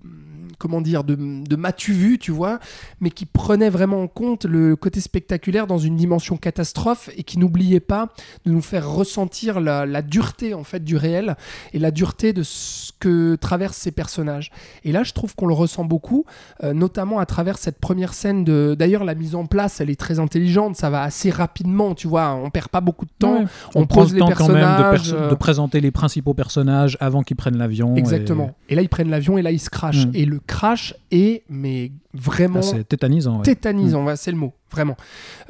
comment 0.63 0.81
dire 0.81 1.03
de, 1.03 1.17
de 1.17 1.57
matu 1.57 1.93
vu, 1.93 2.19
tu 2.21 2.31
vois, 2.31 2.61
mais 3.01 3.11
qui 3.11 3.27
prenait 3.27 3.69
vraiment 3.69 4.01
en 4.01 4.07
compte 4.07 4.45
le 4.45 4.77
côté 4.77 5.01
spectaculaire 5.01 5.67
dans 5.67 5.79
une 5.79 5.97
dimension 5.97 6.37
catastrophe 6.37 7.11
et 7.17 7.25
qui 7.25 7.41
n'oubliait 7.41 7.81
pas 7.81 8.11
de 8.47 8.53
nous 8.53 8.61
faire 8.63 8.89
ressentir 8.89 9.59
la, 9.59 9.87
la 9.87 10.03
dureté 10.03 10.55
en 10.55 10.63
fait 10.63 10.85
du 10.85 10.97
réel 10.97 11.35
et 11.73 11.81
la 11.81 11.91
dureté 11.91 12.33
de 12.33 12.45
ce 12.45 12.93
que 13.01 13.35
traversent 13.35 13.77
ces 13.77 13.91
personnages. 13.91 14.53
Et 14.85 14.93
là, 14.93 15.03
je 15.03 15.13
trouve 15.13 15.35
qu'on 15.35 15.47
le 15.47 15.55
ressent 15.55 15.85
beaucoup, 15.85 16.27
euh, 16.63 16.73
notamment 16.73 17.19
à 17.19 17.27
travers 17.27 17.59
cette 17.59 17.81
première 17.81 18.15
scène 18.15 18.45
de. 18.45 18.77
D'ailleurs, 18.79 19.03
la 19.03 19.17
mise 19.17 19.35
en 19.35 19.47
place, 19.47 19.81
elle 19.81 19.91
est 19.91 19.99
très 19.99 20.21
intelligente, 20.21 20.77
ça 20.77 20.91
va 20.91 21.03
assez 21.03 21.31
rapidement, 21.31 21.97
tu 21.97 22.07
vois, 22.07 22.35
on 22.35 22.51
perd 22.51 22.69
pas 22.69 22.81
beaucoup 22.81 23.07
de 23.07 23.11
temps. 23.19 23.41
Ouais. 23.41 23.47
on 23.75 23.87
prend 23.87 24.03
pose 24.03 24.13
le 24.13 24.15
les 24.15 24.21
temps 24.21 24.31
quand 24.37 24.49
même 24.49 24.57
de, 24.59 24.61
personnages, 24.61 25.11
perso- 25.11 25.17
euh, 25.17 25.31
de 25.31 25.35
présenter 25.35 25.81
les 25.81 25.91
principaux 25.91 26.35
personnages 26.35 26.97
avant 27.01 27.25
qu'ils 27.25 27.37
prennent 27.37 27.59
l'avion. 27.59 27.97
Exactement. 27.97 28.55
Et... 28.69 28.77
là, 28.77 28.83
ils 28.83 28.89
prennent 28.89 29.11
l'avion 29.11 29.39
et 29.39 29.43
là, 29.43 29.51
ils 29.51 29.59
se 29.59 29.71
crachent. 29.71 30.07
Mm. 30.07 30.13
Et 30.15 30.25
le 30.25 30.39
crash 30.53 30.95
est, 31.11 31.43
mais 31.49 31.93
vraiment 32.15 32.61
Ah, 32.61 32.63
c'est 32.63 32.85
tétanisant. 32.87 33.39
ouais. 33.39 33.43
tétanisant, 33.43 34.05
ouais, 34.05 34.17
c'est 34.17 34.31
le 34.31 34.37
mot, 34.37 34.53
vraiment. 34.71 34.97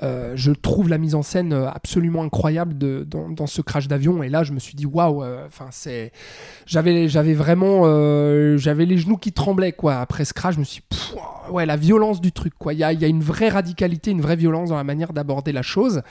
Euh, 0.03 0.32
je 0.36 0.53
trouve 0.53 0.88
la 0.88 0.98
mise 0.98 1.14
en 1.16 1.22
scène 1.22 1.53
euh, 1.53 1.68
absolument 1.68 2.22
incroyable 2.22 2.78
de, 2.78 3.05
dans, 3.09 3.28
dans 3.28 3.46
ce 3.48 3.62
crash 3.62 3.88
d'avion. 3.88 4.22
Et 4.22 4.28
là, 4.28 4.44
je 4.44 4.53
me 4.53 4.61
suis 4.61 4.74
dit, 4.74 4.86
waouh, 4.86 5.22
euh, 5.24 5.44
enfin, 5.46 5.66
c'est. 5.72 6.12
J'avais, 6.66 7.09
j'avais 7.09 7.34
vraiment. 7.34 7.82
euh, 7.86 8.57
j'avais 8.59 8.86
les 8.86 8.98
genoux 8.98 9.16
qui 9.16 9.32
tremblaient, 9.32 9.72
quoi. 9.72 9.96
Après 9.96 10.24
ce 10.24 10.32
crash, 10.32 10.55
je 10.55 10.61
me 10.61 10.64
suis 10.64 10.80
dit, 10.80 10.86
pff, 10.90 11.14
ouais, 11.50 11.66
la 11.66 11.76
violence 11.76 12.20
du 12.20 12.30
truc, 12.30 12.55
quoi. 12.59 12.72
Il 12.72 12.78
y 12.78 12.84
a, 12.84 12.92
il 12.92 13.00
y 13.00 13.05
a 13.05 13.09
une 13.09 13.22
vraie 13.22 13.48
radicalité, 13.48 14.12
une 14.12 14.20
vraie 14.22 14.36
violence 14.36 14.68
dans 14.68 14.76
la 14.76 14.84
manière 14.84 15.12
d'aborder 15.12 15.50
la 15.53 15.62
chose. 15.62 16.03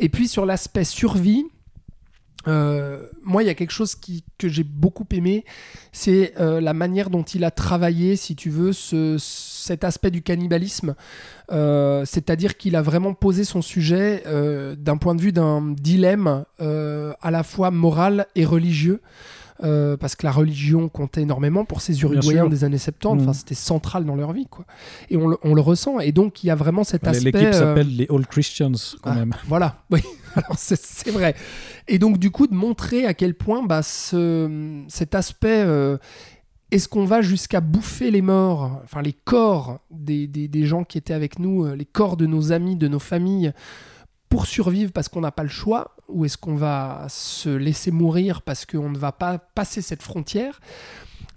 Et 0.00 0.08
puis, 0.08 0.26
sur 0.28 0.44
l'aspect 0.46 0.84
survie. 0.84 1.44
Euh, 2.48 3.06
moi, 3.22 3.42
il 3.42 3.46
y 3.46 3.50
a 3.50 3.54
quelque 3.54 3.72
chose 3.72 3.94
qui, 3.94 4.24
que 4.38 4.48
j'ai 4.48 4.64
beaucoup 4.64 5.06
aimé, 5.12 5.44
c'est 5.92 6.34
euh, 6.40 6.60
la 6.60 6.74
manière 6.74 7.10
dont 7.10 7.22
il 7.22 7.44
a 7.44 7.50
travaillé, 7.50 8.16
si 8.16 8.34
tu 8.36 8.50
veux, 8.50 8.72
ce, 8.72 9.16
cet 9.18 9.84
aspect 9.84 10.10
du 10.10 10.22
cannibalisme. 10.22 10.94
Euh, 11.50 12.04
C'est-à-dire 12.04 12.56
qu'il 12.56 12.76
a 12.76 12.82
vraiment 12.82 13.14
posé 13.14 13.44
son 13.44 13.62
sujet 13.62 14.22
euh, 14.26 14.74
d'un 14.76 14.96
point 14.96 15.14
de 15.14 15.20
vue 15.20 15.32
d'un 15.32 15.62
dilemme 15.62 16.44
euh, 16.60 17.12
à 17.20 17.30
la 17.30 17.42
fois 17.42 17.70
moral 17.70 18.26
et 18.34 18.44
religieux. 18.44 19.00
Euh, 19.62 19.96
parce 19.96 20.16
que 20.16 20.26
la 20.26 20.32
religion 20.32 20.88
comptait 20.88 21.22
énormément 21.22 21.64
pour 21.64 21.82
ces 21.82 22.00
Uruguayens 22.02 22.48
des 22.48 22.64
années 22.64 22.78
70. 22.78 23.22
Enfin, 23.22 23.28
Mhm. 23.28 23.34
c'était 23.34 23.54
central 23.54 24.04
dans 24.04 24.16
leur 24.16 24.32
vie, 24.32 24.46
quoi. 24.46 24.64
Et 25.08 25.16
on 25.16 25.28
le, 25.28 25.38
on 25.44 25.54
le 25.54 25.60
ressent. 25.60 26.00
Et 26.00 26.10
donc, 26.10 26.42
il 26.42 26.48
y 26.48 26.50
a 26.50 26.56
vraiment 26.56 26.82
cet 26.82 27.06
aspect. 27.06 27.30
L'équipe 27.30 27.48
euh, 27.48 27.52
s'appelle 27.52 27.94
les 27.94 28.08
All 28.10 28.26
Christians 28.26 28.72
quand 29.02 29.12
ah, 29.12 29.14
même. 29.14 29.34
Voilà, 29.46 29.76
oui, 29.92 30.00
alors 30.36 30.58
c'est- 30.58 31.10
vrai. 31.10 31.34
Et 31.88 31.98
donc 31.98 32.18
du 32.18 32.30
coup 32.30 32.46
de 32.46 32.54
montrer 32.54 33.06
à 33.06 33.14
quel 33.14 33.34
point 33.34 33.62
bah, 33.64 33.82
ce, 33.82 34.82
cet 34.88 35.14
aspect, 35.14 35.62
euh, 35.66 35.98
est-ce 36.70 36.88
qu'on 36.88 37.04
va 37.04 37.20
jusqu'à 37.20 37.60
bouffer 37.60 38.10
les 38.10 38.22
morts, 38.22 38.80
enfin 38.84 39.02
les 39.02 39.12
corps 39.12 39.80
des 39.90 40.64
gens 40.64 40.84
qui 40.84 40.98
étaient 40.98 41.14
avec 41.14 41.38
nous, 41.38 41.64
euh, 41.66 41.76
les 41.76 41.84
corps 41.84 42.16
de 42.16 42.26
nos 42.26 42.52
amis, 42.52 42.76
de 42.76 42.88
nos 42.88 42.98
familles, 42.98 43.52
pour 44.28 44.46
survivre 44.46 44.92
parce 44.92 45.10
qu'on 45.10 45.20
n'a 45.20 45.32
pas 45.32 45.42
le 45.42 45.50
choix, 45.50 45.94
ou 46.08 46.24
est-ce 46.24 46.38
qu'on 46.38 46.56
va 46.56 47.06
se 47.10 47.50
laisser 47.50 47.90
mourir 47.90 48.40
parce 48.40 48.64
qu'on 48.64 48.88
ne 48.88 48.96
va 48.96 49.12
pas 49.12 49.36
passer 49.38 49.82
cette 49.82 50.02
frontière? 50.02 50.60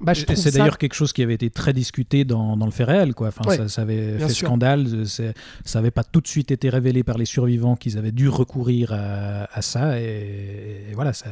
Bah, 0.01 0.13
C'est 0.13 0.35
ça- 0.35 0.51
d'ailleurs 0.51 0.77
quelque 0.77 0.93
chose 0.93 1.13
qui 1.13 1.23
avait 1.23 1.35
été 1.35 1.49
très 1.49 1.71
discuté 1.73 2.25
dans, 2.25 2.57
dans 2.57 2.65
le 2.65 2.71
fait 2.71 2.83
réel. 2.83 3.13
Quoi. 3.13 3.29
Enfin, 3.29 3.49
ça, 3.55 3.67
ça 3.69 3.81
avait 3.83 4.17
fait 4.19 4.29
sûr. 4.29 4.47
scandale. 4.47 4.85
euh, 4.93 5.05
Ça 5.05 5.79
n'avait 5.79 5.91
pas 5.91 6.03
tout 6.03 6.21
de 6.21 6.27
suite 6.27 6.51
été 6.51 6.69
révélé 6.69 7.03
par 7.03 7.17
les 7.17 7.25
survivants 7.25 7.75
qu'ils 7.75 7.97
avaient 7.97 8.11
dû 8.11 8.27
recourir 8.27 8.91
à, 8.93 9.47
à 9.53 9.61
ça. 9.61 9.99
Et, 10.01 10.87
et 10.89 10.93
voilà, 10.93 11.13
ça, 11.13 11.27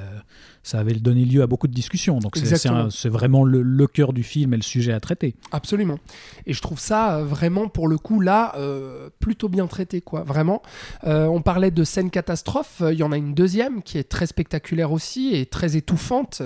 ça 0.64 0.80
avait 0.80 0.94
donné 0.94 1.26
lieu 1.26 1.42
à 1.42 1.48
beaucoup 1.48 1.68
de 1.68 1.74
discussions. 1.74 2.20
Donc 2.20 2.38
c'est- 2.38 3.10
vraiment 3.10 3.44
le, 3.44 3.62
le 3.62 3.88
cœur 3.88 4.14
du 4.14 4.24
film 4.24 4.54
et 4.54 4.58
le 4.58 4.64
sujet 4.64 4.94
à 4.94 5.00
traiter. 5.00 5.36
Absolument. 5.52 6.00
Et 6.46 6.54
je 6.54 6.62
trouve 6.62 6.80
ça 6.80 7.18
euh, 7.18 7.26
vraiment, 7.26 7.68
pour 7.68 7.88
le 7.88 7.98
coup, 7.98 8.20
là, 8.22 8.54
euh, 8.58 9.10
plutôt 9.20 9.50
bien 9.50 9.68
traité, 9.68 10.00
quoi. 10.02 10.24
Vraiment. 10.24 10.62
Euh, 11.06 11.26
on 11.26 11.42
parlait 11.42 11.72
de 11.72 11.84
scène 11.84 12.10
catastrophe. 12.10 12.82
Il 12.92 12.98
y 12.98 13.04
en 13.04 13.12
a 13.12 13.18
une 13.18 13.34
deuxième 13.34 13.84
qui 13.84 13.98
est 13.98 14.04
très 14.10 14.26
spectaculaire 14.26 14.92
aussi 14.94 15.36
et 15.36 15.46
très 15.46 15.76
étouffante, 15.76 16.42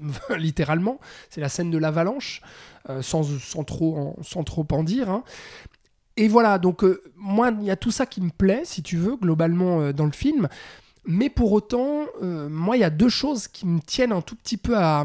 littéralement. 0.38 0.98
C'est 1.28 1.40
la 1.40 1.48
scène 1.48 1.70
de 1.70 1.78
l'avalanche, 1.78 2.40
euh, 2.88 3.02
sans, 3.02 3.22
sans, 3.22 3.64
trop 3.64 3.96
en, 3.96 4.22
sans 4.22 4.44
trop 4.44 4.66
en 4.72 4.82
dire. 4.82 5.10
hein. 5.10 5.22
Et 6.16 6.28
voilà, 6.28 6.58
donc 6.58 6.84
euh, 6.84 7.00
moi, 7.16 7.50
il 7.60 7.66
y 7.66 7.70
a 7.70 7.76
tout 7.76 7.90
ça 7.90 8.04
qui 8.06 8.20
me 8.20 8.30
plaît, 8.30 8.62
si 8.64 8.82
tu 8.82 8.96
veux, 8.96 9.16
globalement, 9.16 9.80
euh, 9.80 9.92
dans 9.92 10.06
le 10.06 10.12
film. 10.12 10.48
Mais 11.06 11.30
pour 11.30 11.50
autant, 11.52 12.04
moi, 12.20 12.76
il 12.76 12.80
y 12.80 12.84
a 12.84 12.90
deux 12.90 13.08
choses 13.08 13.48
qui 13.48 13.66
me 13.66 13.80
tiennent 13.80 14.12
un 14.12 14.20
tout 14.20 14.36
petit 14.36 14.58
peu 14.58 14.76
à, 14.76 15.02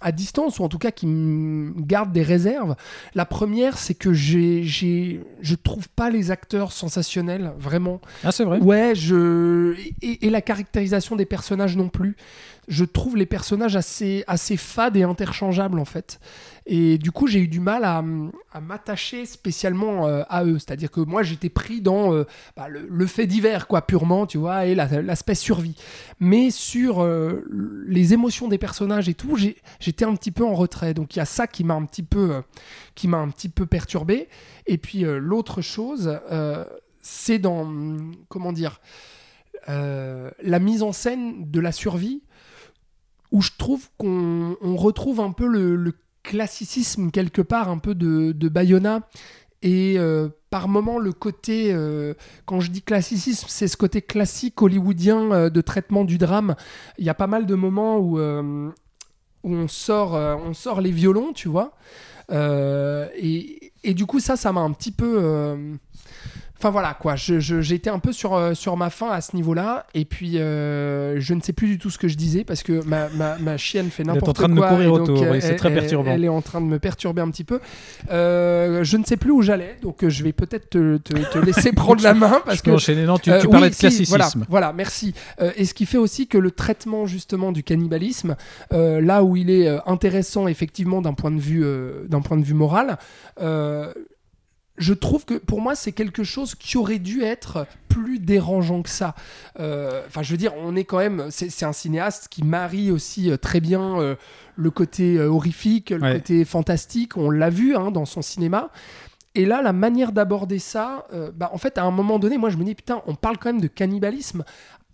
à 0.00 0.12
distance, 0.12 0.58
ou 0.58 0.64
en 0.64 0.68
tout 0.70 0.78
cas 0.78 0.92
qui 0.92 1.06
me 1.06 1.74
gardent 1.78 2.10
des 2.12 2.22
réserves. 2.22 2.74
La 3.14 3.26
première, 3.26 3.76
c'est 3.76 3.92
que 3.92 4.14
j'ai, 4.14 4.64
j'ai, 4.64 5.22
je 5.42 5.54
trouve 5.56 5.90
pas 5.90 6.08
les 6.08 6.30
acteurs 6.30 6.72
sensationnels, 6.72 7.52
vraiment. 7.58 8.00
Ah, 8.24 8.32
c'est 8.32 8.44
vrai? 8.44 8.60
Ouais, 8.60 8.94
je 8.94 9.74
et, 10.00 10.26
et 10.26 10.30
la 10.30 10.40
caractérisation 10.40 11.16
des 11.16 11.26
personnages 11.26 11.76
non 11.76 11.90
plus. 11.90 12.16
Je 12.70 12.84
trouve 12.84 13.16
les 13.16 13.26
personnages 13.26 13.76
assez 13.76 14.24
assez 14.26 14.56
fades 14.56 14.96
et 14.96 15.02
interchangeables 15.02 15.78
en 15.78 15.84
fait. 15.84 16.18
Et 16.72 16.98
du 16.98 17.10
coup, 17.10 17.26
j'ai 17.26 17.40
eu 17.40 17.48
du 17.48 17.58
mal 17.58 17.82
à, 17.82 18.00
m'attacher 18.60 19.26
spécialement 19.26 20.06
euh, 20.06 20.22
à 20.28 20.44
eux. 20.44 20.60
C'est-à-dire 20.60 20.92
que 20.92 21.00
moi, 21.00 21.24
j'étais 21.24 21.48
pris 21.48 21.80
dans 21.80 22.14
euh, 22.14 22.26
bah, 22.56 22.68
le, 22.68 23.06
fait 23.06 23.26
divers, 23.26 23.66
quoi, 23.66 23.82
purement, 23.82 24.24
tu 24.24 24.38
vois, 24.38 24.66
et 24.66 24.76
la- 24.76 25.02
l'aspect 25.02 25.34
survie. 25.34 25.74
Mais 26.20 26.50
sur 26.52 27.02
euh, 27.02 27.44
les 27.88 28.12
émotions 28.12 28.46
des 28.46 28.56
personnages 28.56 29.08
et 29.08 29.14
tout, 29.14 29.36
j'étais 29.36 30.04
un 30.04 30.14
petit 30.14 30.30
peu 30.30 30.44
en 30.44 30.54
retrait. 30.54 30.94
Donc 30.94 31.16
il 31.16 31.18
y 31.18 31.22
a 31.22 31.26
ça 31.26 31.48
qui 31.48 31.64
m'a 31.64 31.74
un 31.74 31.84
petit 31.84 32.04
peu, 32.04 32.34
un 32.34 33.28
petit 33.30 33.48
peu 33.48 33.66
perturbé. 33.66 34.28
Et 34.66 34.78
puis 34.78 35.02
l'autre 35.04 35.62
chose, 35.62 36.20
c'est 37.00 37.40
dans 37.40 37.68
comment 38.28 38.52
dire 38.52 38.80
la 39.66 40.58
mise 40.60 40.84
en 40.84 40.92
scène 40.92 41.50
de 41.50 41.58
la 41.58 41.72
survie 41.72 42.22
où 43.32 43.42
je 43.42 43.50
trouve 43.56 43.88
qu'on 43.98 44.56
on 44.60 44.76
retrouve 44.76 45.20
un 45.20 45.32
peu 45.32 45.46
le, 45.46 45.92
classicisme 46.22 47.10
quelque 47.10 47.40
part 47.40 47.70
un 47.70 47.78
peu 47.78 47.94
de, 47.94 48.48
Bayona. 48.48 49.08
Et 49.62 49.94
euh, 49.98 50.28
par 50.50 50.68
moment 50.68 50.98
le 50.98 51.12
côté 51.12 51.70
euh, 51.72 52.14
quand 52.46 52.60
je 52.60 52.70
dis 52.70 52.80
classicisme 52.80 53.46
c'est 53.50 53.68
ce 53.68 53.76
côté 53.76 54.00
classique 54.00 54.62
hollywoodien 54.62 55.32
euh, 55.32 55.50
de 55.50 55.60
traitement 55.60 56.04
du 56.04 56.18
drame. 56.18 56.56
Il 56.98 57.04
y 57.04 57.10
a 57.10 57.14
pas 57.14 57.26
mal 57.26 57.46
de 57.46 57.54
moments 57.54 57.98
où, 57.98 58.18
on 59.44 59.68
sort 59.68 60.80
les 60.80 60.90
violons 60.90 61.32
tu 61.32 61.48
vois. 61.48 61.72
Et, 62.30 63.72
du 63.84 64.06
coup 64.06 64.20
ça 64.20 64.36
ça 64.36 64.52
m'a 64.52 64.60
un 64.60 64.72
petit 64.72 64.92
peu 64.92 65.78
Enfin 66.62 66.68
voilà 66.68 66.92
quoi, 66.92 67.16
je- 67.16 67.40
je- 67.40 67.62
j'ai 67.62 67.74
été 67.76 67.88
un 67.88 67.98
peu 67.98 68.12
sur, 68.12 68.34
euh, 68.34 68.52
sur 68.52 68.76
ma 68.76 68.90
faim 68.90 69.08
à 69.10 69.22
ce 69.22 69.34
niveau-là, 69.34 69.86
et 69.94 70.04
puis 70.04 70.38
euh, 70.38 71.18
je 71.18 71.32
ne 71.32 71.40
sais 71.40 71.54
plus 71.54 71.68
du 71.68 71.78
tout 71.78 71.88
ce 71.88 71.96
que 71.96 72.06
je 72.06 72.18
disais 72.18 72.44
parce 72.44 72.62
que 72.62 72.84
ma, 72.84 73.08
ma, 73.08 73.38
ma 73.38 73.56
chienne 73.56 73.88
fait 73.90 74.02
est 74.02 74.10
en 74.10 74.12
n'importe 74.12 74.36
quoi. 74.36 74.44
train 74.46 74.54
de 74.54 74.60
me 74.60 74.68
courir 74.68 74.92
autour, 74.92 75.22
euh, 75.22 75.30
oui, 75.32 75.40
c'est 75.40 75.48
elle- 75.52 75.56
très 75.56 75.70
elle- 75.70 75.74
perturbant. 75.78 76.10
Elle 76.10 76.22
est 76.22 76.28
en 76.28 76.42
train 76.42 76.60
de 76.60 76.66
me 76.66 76.78
perturber 76.78 77.22
un 77.22 77.30
petit 77.30 77.44
peu. 77.44 77.60
Euh, 78.10 78.84
je 78.84 78.96
ne 78.98 79.04
sais 79.04 79.16
plus 79.16 79.30
où 79.30 79.40
j'allais, 79.40 79.76
donc 79.80 80.06
je 80.06 80.22
vais 80.22 80.34
peut-être 80.34 80.68
te, 80.68 80.98
te- 80.98 81.14
te 81.14 81.38
laisser 81.46 81.72
prendre 81.72 82.02
la 82.02 82.12
main 82.12 82.42
parce 82.44 82.58
Je 82.58 82.62
que 82.62 82.70
enchaîner. 82.72 83.04
Non, 83.06 83.16
tu, 83.16 83.30
tu 83.30 83.46
oui, 83.46 83.50
parlais 83.50 83.70
de 83.70 83.74
si, 83.74 83.80
classicisme. 83.80 84.10
voilà, 84.10 84.28
voilà, 84.50 84.72
merci. 84.74 85.14
Et 85.56 85.64
ce 85.64 85.72
qui 85.72 85.86
fait 85.86 85.96
aussi 85.96 86.26
que 86.26 86.36
le 86.36 86.50
traitement 86.50 87.06
justement 87.06 87.52
du 87.52 87.62
cannibalisme, 87.62 88.36
là 88.70 89.24
où 89.24 89.34
il 89.36 89.48
est 89.48 89.66
intéressant 89.86 90.46
effectivement 90.46 91.00
d'un 91.00 91.14
point 91.14 91.30
de 91.30 91.40
vue, 91.40 91.64
d'un 92.06 92.20
point 92.20 92.36
de 92.36 92.44
vue 92.44 92.52
moral, 92.52 92.98
je 94.80 94.92
trouve 94.94 95.24
que 95.24 95.34
pour 95.34 95.60
moi 95.60 95.76
c'est 95.76 95.92
quelque 95.92 96.24
chose 96.24 96.56
qui 96.56 96.76
aurait 96.76 96.98
dû 96.98 97.22
être 97.22 97.66
plus 97.88 98.18
dérangeant 98.18 98.82
que 98.82 98.88
ça. 98.88 99.14
Euh, 99.60 100.02
Enfin, 100.08 100.22
je 100.22 100.30
veux 100.32 100.36
dire, 100.36 100.52
on 100.56 100.74
est 100.74 100.84
quand 100.84 100.98
même, 100.98 101.26
c'est 101.30 101.64
un 101.64 101.72
cinéaste 101.72 102.26
qui 102.28 102.42
marie 102.42 102.90
aussi 102.90 103.30
euh, 103.30 103.36
très 103.36 103.60
bien 103.60 104.00
euh, 104.00 104.16
le 104.56 104.70
côté 104.70 105.20
horrifique, 105.20 105.90
le 105.90 106.00
Ouais. 106.00 106.14
côté 106.14 106.44
fantastique. 106.44 107.16
On 107.16 107.30
l'a 107.30 107.50
vu 107.50 107.76
hein, 107.76 107.90
dans 107.92 108.04
son 108.06 108.22
cinéma. 108.22 108.70
Et 109.36 109.46
là, 109.46 109.62
la 109.62 109.72
manière 109.72 110.10
d'aborder 110.10 110.58
ça, 110.58 111.06
bah, 111.36 111.50
en 111.52 111.58
fait, 111.58 111.78
à 111.78 111.84
un 111.84 111.92
moment 111.92 112.18
donné, 112.18 112.36
moi, 112.36 112.50
je 112.50 112.56
me 112.56 112.64
dis, 112.64 112.74
putain, 112.74 113.00
on 113.06 113.14
parle 113.14 113.38
quand 113.38 113.48
même 113.52 113.60
de 113.60 113.68
cannibalisme 113.68 114.42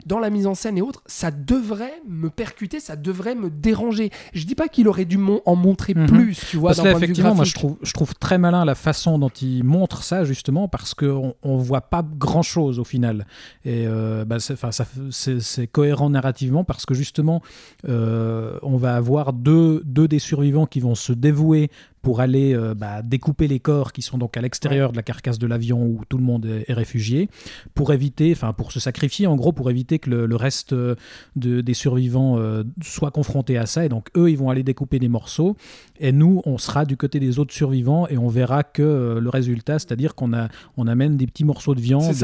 dans 0.05 0.19
la 0.19 0.31
mise 0.31 0.47
en 0.47 0.55
scène 0.55 0.79
et 0.79 0.83
autres, 0.83 1.03
ça 1.07 1.31
devrait 1.31 2.01
me 2.09 2.31
percuter, 2.31 2.79
ça 2.81 2.95
devrait 2.97 3.35
me 3.35 3.51
déranger. 3.51 4.11
Je 4.35 4.45
dis 4.47 4.55
pas 4.55 4.69
qu'il 4.69 4.87
aurait 4.89 5.05
dû 5.05 5.17
mon- 5.19 5.41
en 5.47 5.57
montrer 5.57 5.95
Mhm. 5.95 6.07
plus, 6.07 6.39
tu 6.51 6.57
vois, 6.59 6.71
Parce 6.75 6.85
là, 6.85 6.93
effectivement, 6.93 7.35
moi, 7.35 7.45
je 7.45 7.55
trouve, 7.55 7.77
je 7.83 7.93
trouve 7.93 8.15
très 8.15 8.39
malin 8.39 8.65
la 8.65 8.75
façon 8.75 9.19
dont 9.19 9.29
il 9.31 9.65
montre 9.65 10.03
ça, 10.05 10.25
justement, 10.25 10.69
parce 10.69 10.95
qu'on 10.95 11.35
on 11.43 11.57
voit 11.57 11.81
pas 11.81 12.05
grand-chose 12.05 12.79
au 12.79 12.85
final. 12.85 13.27
Et 13.65 13.85
euh, 13.87 14.25
bah, 14.25 14.37
c'est, 14.41 15.67
cohérent 15.67 16.11
narrativement 16.11 16.63
parce 16.65 16.87
que, 16.87 16.95
justement, 16.95 17.43
euh, 17.89 18.59
on 18.63 18.77
va 18.77 18.97
avoir 18.97 19.33
deux, 19.33 19.83
deux 19.85 20.09
des 20.09 20.19
survivants 20.19 20.67
qui 20.67 20.81
vont 20.81 20.95
se 20.95 21.13
dévouer 21.13 21.71
pour 22.07 22.21
aller 22.21 22.55
euh, 22.55 22.73
bah, 22.73 23.03
découper 23.03 23.49
les 23.49 23.59
corps 23.59 23.93
qui 23.93 24.01
sont 24.01 24.17
donc 24.17 24.37
à 24.37 24.41
l'extérieur 24.41 24.93
de 24.93 24.97
la 24.97 25.03
carcasse 25.03 25.41
de 25.41 25.47
l'avion 25.49 25.83
où 25.83 26.03
tout 26.09 26.19
le 26.19 26.23
monde 26.23 26.47
est, 26.47 26.71
est 26.71 26.73
réfugié, 26.73 27.29
pour 27.75 27.93
éviter, 27.93 28.31
enfin 28.31 28.53
pour 28.53 28.71
se 28.71 28.79
sacrifier 28.79 29.27
en 29.27 29.35
gros, 29.35 29.51
pour 29.51 29.71
éviter 29.71 29.99
que 29.99 30.11
le, 30.11 30.27
le 30.27 30.37
reste 30.37 30.73
euh, 30.73 30.95
de, 31.35 31.61
des 31.63 31.75
survivants 31.75 32.39
euh, 32.39 32.63
soit 32.81 33.11
confronté 33.11 33.59
à 33.59 33.67
ça. 33.67 33.85
Et 33.85 33.89
donc 33.89 34.07
eux, 34.17 34.31
ils 34.31 34.39
vont 34.39 34.51
aller 34.51 34.63
découper 34.63 35.01
des 35.01 35.09
morceaux, 35.09 35.57
et 35.99 36.13
nous, 36.13 36.43
on 36.45 36.59
sera 36.59 36.85
du 36.85 36.97
côté 36.97 37.19
des 37.19 37.41
autres 37.41 37.53
survivants 37.53 38.07
et 38.07 38.17
on 38.19 38.29
verra 38.29 38.63
que 38.63 38.83
euh, 38.83 39.21
le 39.21 39.29
résultat, 39.29 39.81
c'est-à-dire 39.81 40.15
qu'on 40.15 40.33
a, 40.33 40.47
on 40.77 40.87
amène 40.87 41.17
des 41.17 41.27
petits 41.27 41.45
morceaux 41.45 41.75
de 41.75 41.81
viande 41.81 42.15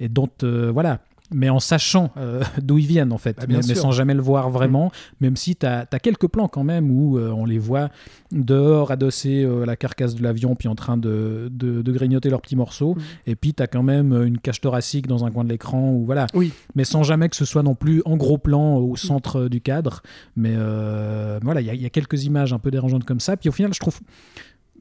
et 0.00 0.08
dont 0.08 0.30
voilà. 0.40 1.00
Mais 1.32 1.48
en 1.48 1.58
sachant 1.58 2.12
euh, 2.16 2.42
d'où 2.62 2.78
ils 2.78 2.86
viennent, 2.86 3.12
en 3.12 3.18
fait, 3.18 3.36
Bah, 3.36 3.44
mais, 3.48 3.62
sans 3.74 3.90
jamais 3.90 4.14
le 4.14 4.22
voir 4.22 4.48
vraiment, 4.50 4.92
même 5.20 5.34
si 5.36 5.56
tu 5.56 5.66
as, 5.66 5.84
quelques 6.00 6.28
plans 6.28 6.46
quand 6.48 6.62
même 6.62 6.90
où 6.90 7.18
euh, 7.18 7.30
on 7.30 7.44
les 7.44 7.58
voit 7.58 7.88
dehors 8.30 8.90
adossés 8.92 9.42
euh, 9.42 9.62
à 9.62 9.66
la 9.66 9.76
carcasse 9.76 10.14
de 10.14 10.22
l'avion, 10.22 10.54
puis 10.54 10.68
en 10.68 10.74
train 10.76 10.96
de, 10.96 11.48
de, 11.50 11.82
de 11.82 11.92
grignoter 11.92 12.30
leurs 12.30 12.40
petits 12.42 12.54
morceaux. 12.56 12.94
Mhm. 12.94 13.02
Et 13.26 13.34
puis 13.36 13.54
tu 13.54 13.62
as 13.62 13.66
quand 13.66 13.82
même 13.82 14.12
une 14.22 14.38
cage 14.38 14.60
thoracique 14.60 15.06
dans 15.08 15.24
un 15.24 15.30
coin 15.30 15.42
de 15.44 15.48
l'écran, 15.48 15.90
ou 15.92 16.04
voilà. 16.04 16.26
Oui. 16.34 16.52
Mais 16.76 16.84
sans 16.84 17.02
jamais 17.02 17.28
que 17.28 17.36
ce 17.36 17.44
soit 17.44 17.62
non 17.64 17.74
plus 17.74 18.02
en 18.04 18.16
gros 18.16 18.38
plan 18.38 18.76
au 18.76 18.94
centre 18.96 19.48
du 19.48 19.60
cadre. 19.60 20.02
Mais 20.36 20.54
voilà, 21.42 21.60
il 21.60 21.66
y, 21.66 21.70
a- 21.70 21.74
il 21.74 21.82
y 21.82 21.86
a 21.86 21.90
quelques 21.90 22.24
images 22.24 22.52
un 22.52 22.58
peu 22.58 22.70
dérangeantes 22.70 23.04
comme 23.04 23.20
ça. 23.20 23.36
Puis 23.36 23.48
au 23.48 23.52
final, 23.52 23.74
je 23.74 23.80
trouve. 23.80 23.98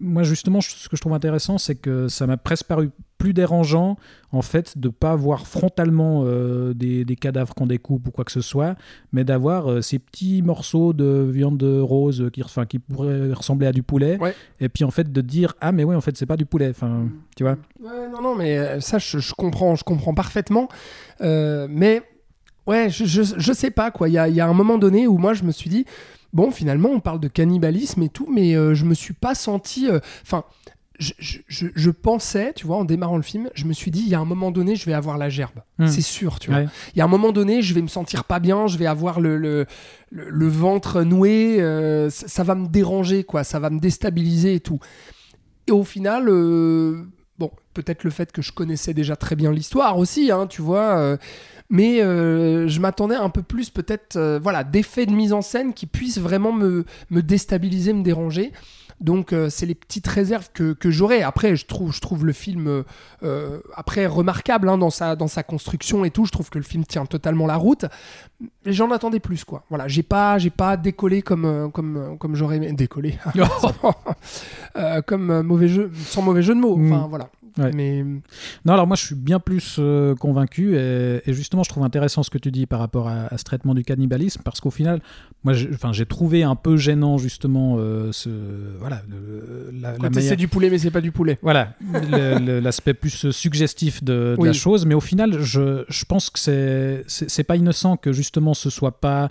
Moi, 0.02 0.24
justement, 0.24 0.60
ce 0.62 0.90
que 0.90 0.96
je 0.98 1.02
trouve 1.02 1.14
intéressant, 1.14 1.58
c'est 1.58 1.76
que 1.76 2.08
ça 2.08 2.28
m'a 2.28 2.38
presque 2.38 2.66
paru 2.66 2.90
plus 3.18 3.34
dérangeant, 3.34 3.98
en 4.34 4.42
fait, 4.42 4.78
de 4.78 4.90
pas 4.90 5.16
voir 5.16 5.48
frontalement 5.48 6.24
euh, 6.26 6.74
des, 6.74 7.06
des 7.06 7.16
cadavres 7.16 7.56
qu'on 7.56 7.66
découpe 7.66 8.08
ou 8.08 8.12
quoi 8.12 8.26
que 8.26 8.32
ce 8.32 8.42
soit, 8.42 8.76
mais 9.14 9.24
d'avoir 9.24 9.72
euh, 9.72 9.82
ces 9.82 10.00
petits 10.00 10.42
morceaux 10.42 10.92
de 10.92 11.28
viande 11.32 11.64
rose 11.64 12.30
qui, 12.34 12.44
enfin, 12.44 12.66
qui 12.66 12.80
pourraient 12.80 13.32
ressembler 13.32 13.68
à 13.68 13.72
du 13.72 13.84
poulet, 13.84 14.18
Ouais. 14.20 14.36
et 14.60 14.68
puis 14.68 14.84
en 14.84 14.92
fait 14.92 15.12
de 15.12 15.22
dire 15.22 15.54
ah 15.62 15.72
mais 15.72 15.84
oui 15.86 15.96
en 15.96 16.02
fait 16.02 16.16
c'est 16.18 16.26
pas 16.26 16.36
du 16.38 16.46
poulet, 16.46 16.70
enfin 16.70 17.08
tu 17.38 17.44
vois. 17.44 17.56
Ouais, 17.82 18.10
non, 18.14 18.22
non, 18.22 18.36
mais 18.36 18.58
euh, 18.58 18.80
ça, 18.82 18.98
je, 18.98 19.20
je 19.20 19.34
comprends, 19.34 19.76
je 19.76 19.84
comprends 19.86 20.14
parfaitement. 20.14 20.68
Euh, 21.22 21.68
mais 21.70 22.02
ouais, 22.68 22.90
je, 22.90 23.06
je, 23.06 23.22
je 23.38 23.54
sais 23.54 23.72
pas 23.72 23.92
quoi. 23.92 24.10
Il 24.10 24.14
y 24.14 24.18
a, 24.18 24.28
il 24.28 24.36
y 24.36 24.42
a 24.42 24.48
un 24.48 24.54
moment 24.54 24.78
donné 24.78 25.08
où 25.08 25.18
moi, 25.18 25.34
je 25.34 25.44
me 25.44 25.52
suis 25.52 25.70
dit, 25.70 25.86
bon, 26.36 26.52
finalement, 26.52 26.90
on 26.90 27.00
parle 27.00 27.20
de 27.20 27.28
cannibalisme 27.28 28.04
et 28.04 28.10
tout, 28.10 28.28
mais 28.32 28.56
euh, 28.56 28.76
je 28.76 28.86
me 28.86 28.94
suis 28.94 29.16
pas 29.16 29.34
senti. 29.34 29.90
euh, 29.90 30.00
Enfin. 30.22 30.44
je, 30.98 31.12
je- 31.20 31.40
je- 31.50 31.68
je 31.76 31.90
pensais, 31.92 32.54
tu 32.56 32.66
vois, 32.66 32.78
en 32.78 32.86
démarrant 32.86 33.18
le 33.18 33.22
film, 33.24 33.50
je 33.54 33.66
me 33.66 33.74
suis 33.74 33.92
dit, 33.92 34.00
il 34.00 34.08
y 34.08 34.16
a 34.16 34.20
un 34.22 34.24
moment 34.26 34.50
donné, 34.50 34.78
je 34.78 34.86
vais 34.86 34.94
avoir 34.94 35.18
la 35.18 35.28
gerbe. 35.28 35.60
Hmm. 35.78 35.88
C'est 35.88 36.00
sûr, 36.00 36.40
tu 36.40 36.50
vois. 36.52 36.60
Ouais. 36.62 36.68
Il 36.96 37.00
y 37.00 37.02
a 37.02 37.04
un 37.04 37.10
moment 37.10 37.34
donné, 37.34 37.62
je 37.62 37.74
vais 37.74 37.82
me 37.82 37.90
sentir 37.90 38.24
pas 38.24 38.40
bien, 38.40 38.68
je 38.68 38.78
vais 38.78 38.86
avoir 38.86 39.20
le, 39.20 39.36
le, 39.38 39.66
le- 40.12 40.30
le 40.30 40.48
ventre 40.48 41.02
noué, 41.04 41.58
euh, 41.62 42.10
ça, 42.10 42.30
ça 42.30 42.44
va 42.44 42.56
me 42.56 42.68
déranger, 42.68 43.26
quoi, 43.26 43.44
ça 43.44 43.60
va 43.60 43.70
me 43.70 43.80
déstabiliser 43.80 44.54
et 44.56 44.60
tout. 44.62 44.80
Et 45.68 45.72
au 45.74 45.84
final, 45.84 46.30
euh, 46.30 47.04
bon, 47.40 47.52
peut-être 47.74 48.06
le 48.06 48.10
fait 48.10 48.32
que 48.32 48.42
je 48.42 48.54
connaissais 48.54 48.94
déjà 48.94 49.18
très 49.18 49.36
bien 49.36 49.52
l'histoire 49.52 49.98
aussi, 49.98 50.32
hein, 50.32 50.48
tu 50.48 50.62
vois, 50.62 51.18
mais 51.70 52.02
euh, 52.02 52.68
je 52.68 52.80
m'attendais 52.80 53.16
un 53.16 53.30
peu 53.30 53.42
plus 53.42 53.70
peut-être, 53.70 54.16
euh, 54.18 54.40
voilà, 54.42 54.64
d'effets 54.64 55.06
de 55.06 55.14
mise 55.14 55.34
en 55.34 55.42
scène 55.42 55.74
qui 55.74 55.86
puissent 55.88 56.20
vraiment 56.20 56.52
me, 56.52 56.86
me 57.10 57.22
déstabiliser, 57.22 57.94
me 57.94 58.04
déranger. 58.04 58.52
Donc 59.02 59.34
euh, 59.34 59.50
c'est 59.50 59.66
les 59.66 59.76
petites 59.76 60.08
réserves 60.08 60.50
que, 60.54 60.72
que 60.72 60.90
j'aurais. 60.90 61.22
Après, 61.22 61.58
je 61.58 61.66
trouve, 61.66 61.92
je 61.94 62.00
trouve 62.00 62.26
le 62.26 62.32
film 62.32 62.84
euh, 63.24 63.60
après 63.76 64.06
remarquable 64.06 64.70
hein, 64.70 64.78
dans, 64.78 64.90
sa, 64.90 65.18
dans 65.18 65.28
sa 65.28 65.44
construction 65.44 66.06
et 66.06 66.12
tout. 66.12 66.26
Je 66.26 66.32
trouve 66.32 66.50
que 66.50 66.58
le 66.58 66.64
film 66.64 66.86
tient 66.86 67.06
totalement 67.06 67.46
la 67.46 67.58
route. 67.58 67.86
Mais 68.66 68.72
j'en 68.72 68.90
attendais 68.92 69.20
plus, 69.20 69.44
quoi. 69.44 69.64
Voilà, 69.68 69.90
j'ai 69.90 70.04
pas, 70.04 70.38
j'ai 70.38 70.50
pas 70.50 70.78
décollé 70.78 71.22
comme, 71.24 71.70
comme, 71.74 72.18
comme 72.18 72.36
j'aurais 72.36 72.56
aimé. 72.56 72.72
Décollé. 72.72 73.18
Euh, 74.78 75.02
comme 75.02 75.42
mauvais 75.42 75.68
jeu, 75.70 75.92
sans 76.06 76.22
mauvais 76.22 76.42
jeu 76.42 76.54
de 76.54 76.60
mots. 76.60 76.74
Enfin, 76.80 77.06
Mm. 77.06 77.10
voilà. 77.10 77.30
Ouais. 77.58 77.72
Mais 77.74 78.04
Non, 78.66 78.74
alors 78.74 78.86
moi 78.88 78.96
je 78.96 79.06
suis 79.06 79.16
bien 79.16 79.40
plus 79.40 79.78
euh, 79.80 80.14
convaincu 80.16 80.76
et, 80.78 81.22
et 81.26 81.34
justement 81.34 81.64
je 81.64 81.70
trouve 81.70 81.84
intéressant 81.84 82.22
ce 82.24 82.30
que 82.30 82.38
tu 82.38 82.52
dis 82.52 82.66
par 82.66 82.80
rapport 82.80 83.08
à, 83.08 83.28
à 83.34 83.38
ce 83.38 83.44
traitement 83.44 83.74
du 83.74 83.84
cannibalisme 83.84 84.42
parce 84.44 84.60
qu'au 84.60 84.72
final, 84.72 85.02
moi 85.44 85.54
j'ai 85.54 86.06
trouvé 86.06 86.44
un 86.44 86.56
peu 86.56 86.76
gênant 86.78 87.18
justement 87.18 87.76
euh, 87.78 88.12
ce, 88.12 88.30
voilà, 88.80 89.02
le- 89.10 89.72
la, 89.74 89.92
la 89.92 89.98
côté, 89.98 90.10
manière- 90.16 90.30
c'est 90.30 90.36
du 90.36 90.48
poulet, 90.48 90.70
mais 90.70 90.78
c'est 90.80 90.92
pas 90.92 91.02
du 91.02 91.12
poulet. 91.12 91.38
Voilà, 91.42 91.74
l'aspect 92.62 92.94
plus 92.94 93.32
suggestif 93.32 94.04
de, 94.04 94.14
de 94.14 94.36
Oui. 94.38 94.48
la 94.48 94.54
chose, 94.54 94.86
mais 94.86 94.96
au 94.96 95.00
final, 95.02 95.42
je, 95.42 95.86
je 95.88 96.06
pense 96.06 96.30
que 96.30 96.40
c'est 97.08 97.44
pas 97.44 97.56
innocent 97.56 97.98
que 97.98 98.12
justement 98.12 98.54
ce 98.54 98.70
soit 98.70 99.00
pas 99.00 99.30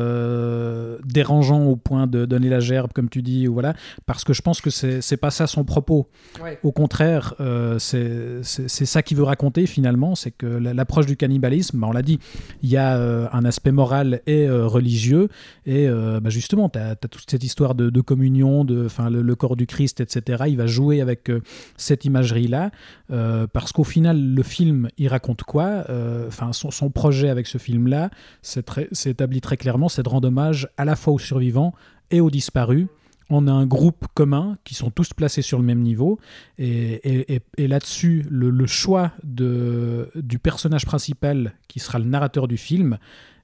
euh, 0.00 0.98
dérangeant 1.04 1.64
au 1.64 1.76
point 1.76 2.06
de 2.06 2.24
donner 2.24 2.48
la 2.48 2.60
gerbe, 2.60 2.92
comme 2.92 3.08
tu 3.08 3.22
dis, 3.22 3.48
ou 3.48 3.54
voilà, 3.54 3.74
parce 4.06 4.24
que 4.24 4.32
je 4.32 4.42
pense 4.42 4.60
que 4.60 4.70
c'est 4.70 5.00
c'est 5.00 5.16
pas 5.16 5.30
ça 5.30 5.46
son 5.46 5.64
propos. 5.64 6.08
Ouais. 6.42 6.58
Au 6.62 6.72
contraire, 6.72 7.34
euh, 7.40 7.78
c'est 7.78 8.42
ça 8.86 9.02
qu'il 9.02 9.16
veut 9.16 9.24
raconter 9.24 9.66
finalement, 9.66 10.14
c'est 10.14 10.30
que 10.30 10.46
la- 10.46 10.74
l'approche 10.74 11.06
du 11.06 11.16
cannibalisme, 11.16 11.80
bah, 11.80 11.86
on 11.88 11.92
l'a 11.92 12.02
dit, 12.02 12.18
il 12.62 12.70
y 12.70 12.76
a 12.76 12.96
euh, 12.96 13.28
un 13.32 13.44
aspect 13.44 13.72
moral 13.72 14.20
et 14.26 14.46
euh, 14.46 14.66
religieux, 14.66 15.28
et 15.66 15.88
bah, 15.88 16.30
justement, 16.30 16.68
tu 16.68 16.78
as, 16.78 16.96
toute 16.96 17.30
cette 17.30 17.44
histoire 17.44 17.74
de, 17.74 18.00
communion, 18.00 18.64
de, 18.64 18.86
enfin, 18.86 19.10
le, 19.10 19.34
corps 19.34 19.56
du 19.56 19.66
Christ, 19.66 20.00
etc. 20.00 20.44
Il 20.48 20.56
va 20.56 20.66
jouer 20.66 21.00
avec 21.00 21.30
cette 21.76 22.04
imagerie-là, 22.04 22.70
parce 23.08 23.72
qu'au 23.72 23.84
final, 23.84 24.34
le 24.34 24.42
film, 24.42 24.88
il 24.98 25.08
raconte 25.08 25.42
quoi 25.44 25.84
Enfin, 26.26 26.52
son, 26.52 26.70
son 26.70 26.90
projet 26.90 27.28
avec 27.28 27.46
ce 27.46 27.58
film-là, 27.58 28.10
c'est 28.42 29.06
établi 29.06 29.40
très 29.40 29.56
clairement, 29.56 29.88
c'est 29.88 30.02
de 30.02 30.08
rendre 30.08 30.28
hommage 30.28 30.68
à 30.76 30.84
la 30.84 30.96
fois 30.96 31.14
aux 31.14 31.18
survivants 31.18 31.74
et 32.10 32.20
aux 32.20 32.30
disparus. 32.30 32.86
On 33.30 33.46
a 33.46 33.52
un 33.52 33.64
groupe 33.64 34.06
commun 34.14 34.58
qui 34.64 34.74
sont 34.74 34.90
tous 34.90 35.12
placés 35.14 35.42
sur 35.42 35.58
le 35.58 35.64
même 35.64 35.80
niveau. 35.80 36.18
Et, 36.58 37.40
là-dessus, 37.58 38.26
le, 38.28 38.66
choix 38.66 39.12
du 39.22 40.38
personnage 40.42 40.84
principal, 40.84 41.54
qui 41.68 41.78
sera 41.78 41.98
le 41.98 42.06
narrateur 42.06 42.48
du 42.48 42.56
film, 42.56 42.98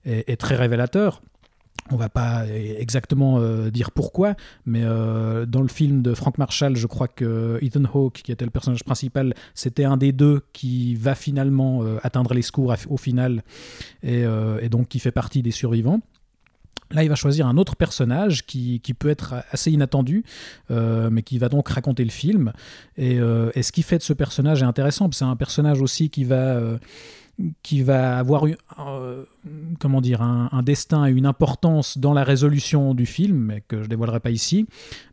est, 0.05 0.41
très 0.41 0.57
révélateur. 0.57 1.23
On 1.93 1.97
va 1.97 2.09
pas 2.09 2.47
exactement 2.49 3.39
euh, 3.39 3.71
dire 3.71 3.93
pourquoi, 3.93 4.35
mais 4.65 4.81
euh, 4.83 5.47
dans 5.47 5.63
le 5.63 5.69
film 5.69 6.03
de 6.03 6.15
Frank 6.15 6.37
Marshall, 6.37 6.75
je 6.75 6.87
crois 6.89 7.07
que 7.07 7.61
Ethan 7.63 7.85
Hawke, 7.85 8.23
qui 8.25 8.33
était 8.33 8.45
le 8.45 8.51
personnage 8.51 8.83
principal, 8.83 9.35
c'était 9.55 9.85
un 9.85 9.97
des 9.97 10.11
deux 10.11 10.43
qui 10.53 10.97
va 10.97 11.15
finalement 11.15 11.85
euh, 11.85 11.99
atteindre 12.03 12.35
les 12.35 12.43
secours 12.43 12.75
au 12.89 12.97
final, 12.97 13.45
et 14.03 14.25
donc 14.69 14.89
qui 14.89 14.99
fait 14.99 15.13
partie 15.13 15.43
des 15.43 15.53
survivants. 15.53 16.01
Là, 16.93 17.03
il 17.03 17.09
va 17.09 17.17
choisir 17.17 17.47
un 17.47 17.57
autre 17.57 17.75
personnage 17.75 18.47
qui, 18.47 18.81
qui 18.81 18.95
peut 18.95 19.09
être 19.09 19.35
assez 19.51 19.73
inattendu, 19.73 20.25
euh, 20.71 21.11
mais 21.11 21.23
qui 21.23 21.39
va 21.39 21.49
donc 21.49 21.69
raconter 21.69 22.05
le 22.05 22.11
film. 22.11 22.53
Et, 22.97 23.19
euh, 23.19 23.51
ce 23.61 23.73
qui 23.73 23.83
fait 23.83 23.99
de 23.99 24.03
ce 24.03 24.13
personnage 24.13 24.63
est 24.63 24.67
intéressant, 24.67 25.11
c'est 25.13 25.25
un 25.25 25.37
personnage 25.37 25.81
aussi 25.83 26.11
qui 26.11 26.25
va, 26.25 26.37
euh, 26.37 26.79
qui 27.63 27.83
va 27.83 28.19
avoir 28.19 28.47
eu, 28.47 28.57
euh, 28.79 29.25
comment 29.79 30.01
dire, 30.01 30.23
un, 30.23 30.63
destin 30.63 31.07
et 31.07 31.11
une 31.11 31.27
importance 31.27 31.99
dans 31.99 32.15
la 32.15 32.25
résolution 32.25 32.95
du 32.95 33.05
film, 33.05 33.59
que 33.69 33.83
je 33.83 33.89
dévoilerai 33.89 34.21
pas 34.21 34.31
ici, 34.31 34.67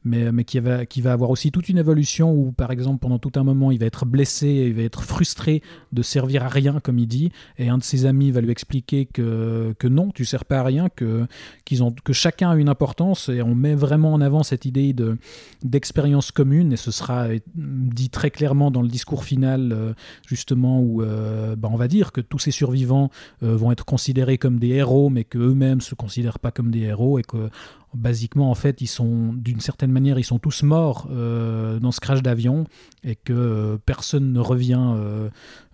mais, 0.05 0.31
mais 0.31 0.45
qui, 0.45 0.59
va, 0.59 0.85
qui 0.85 1.01
va 1.01 1.11
avoir 1.11 1.29
aussi 1.29 1.51
toute 1.51 1.67
une 1.67 1.77
évolution 1.77 2.33
où, 2.33 2.51
par 2.53 2.71
exemple, 2.71 2.99
pendant 2.99 3.19
tout 3.19 3.31
un 3.35 3.43
moment, 3.43 3.71
il 3.71 3.79
va 3.79 3.85
être 3.85 4.05
blessé, 4.05 4.47
il 4.47 4.73
va 4.73 4.83
être 4.83 5.03
frustré 5.03 5.61
de 5.91 6.01
servir 6.01 6.45
à 6.45 6.47
rien, 6.47 6.79
comme 6.81 6.97
il 6.97 7.07
dit, 7.07 7.31
et 7.57 7.67
un 7.67 7.77
de 7.77 7.83
ses 7.83 8.05
amis 8.05 8.31
va 8.31 8.39
lui 8.39 8.51
expliquer 8.51 9.05
que, 9.05 9.75
que 9.77 9.87
non, 9.87 10.09
tu 10.11 10.23
sers 10.23 10.45
pas 10.45 10.59
à 10.59 10.63
rien, 10.63 10.87
que, 10.89 11.27
qu'ils 11.65 11.83
ont, 11.83 11.91
que 11.91 12.13
chacun 12.13 12.51
a 12.51 12.55
une 12.55 12.69
importance, 12.69 13.27
et 13.27 13.41
on 13.41 13.53
met 13.53 13.75
vraiment 13.75 14.13
en 14.13 14.21
avant 14.21 14.43
cette 14.43 14.65
idée 14.65 14.93
de, 14.93 15.17
d'expérience 15.61 16.31
commune, 16.31 16.71
et 16.71 16.77
ce 16.77 16.91
sera 16.91 17.27
euh, 17.27 17.39
dit 17.55 18.09
très 18.09 18.31
clairement 18.31 18.71
dans 18.71 18.81
le 18.81 18.87
discours 18.87 19.25
final, 19.25 19.71
euh, 19.73 19.93
justement, 20.25 20.79
où 20.79 21.01
euh, 21.01 21.57
bah, 21.57 21.67
on 21.71 21.75
va 21.75 21.89
dire 21.89 22.12
que 22.13 22.21
tous 22.21 22.39
ces 22.39 22.51
survivants 22.51 23.09
euh, 23.41 23.57
vont 23.57 23.71
être 23.71 23.83
considérés 23.83 24.37
comme 24.37 24.59
des 24.59 24.69
héros, 24.69 25.09
mais 25.09 25.25
qu'eux-mêmes 25.25 25.81
se 25.81 25.95
considèrent 25.95 26.39
pas 26.39 26.51
comme 26.51 26.71
des 26.71 26.81
héros, 26.81 27.19
et 27.19 27.23
que 27.23 27.49
basiquement, 27.93 28.49
en 28.49 28.55
fait, 28.55 28.81
ils 28.81 28.87
sont, 28.87 29.33
d'une 29.33 29.59
certaine 29.59 29.91
manière, 29.91 30.17
ils 30.17 30.23
sont 30.23 30.39
tous 30.39 30.63
morts 30.63 31.07
euh, 31.11 31.79
dans 31.79 31.91
ce 31.91 31.99
crash 31.99 32.21
d'avion, 32.21 32.65
et 33.03 33.15
que 33.15 33.33
euh, 33.33 33.77
personne 33.85 34.31
ne 34.31 34.39
revient, 34.39 34.93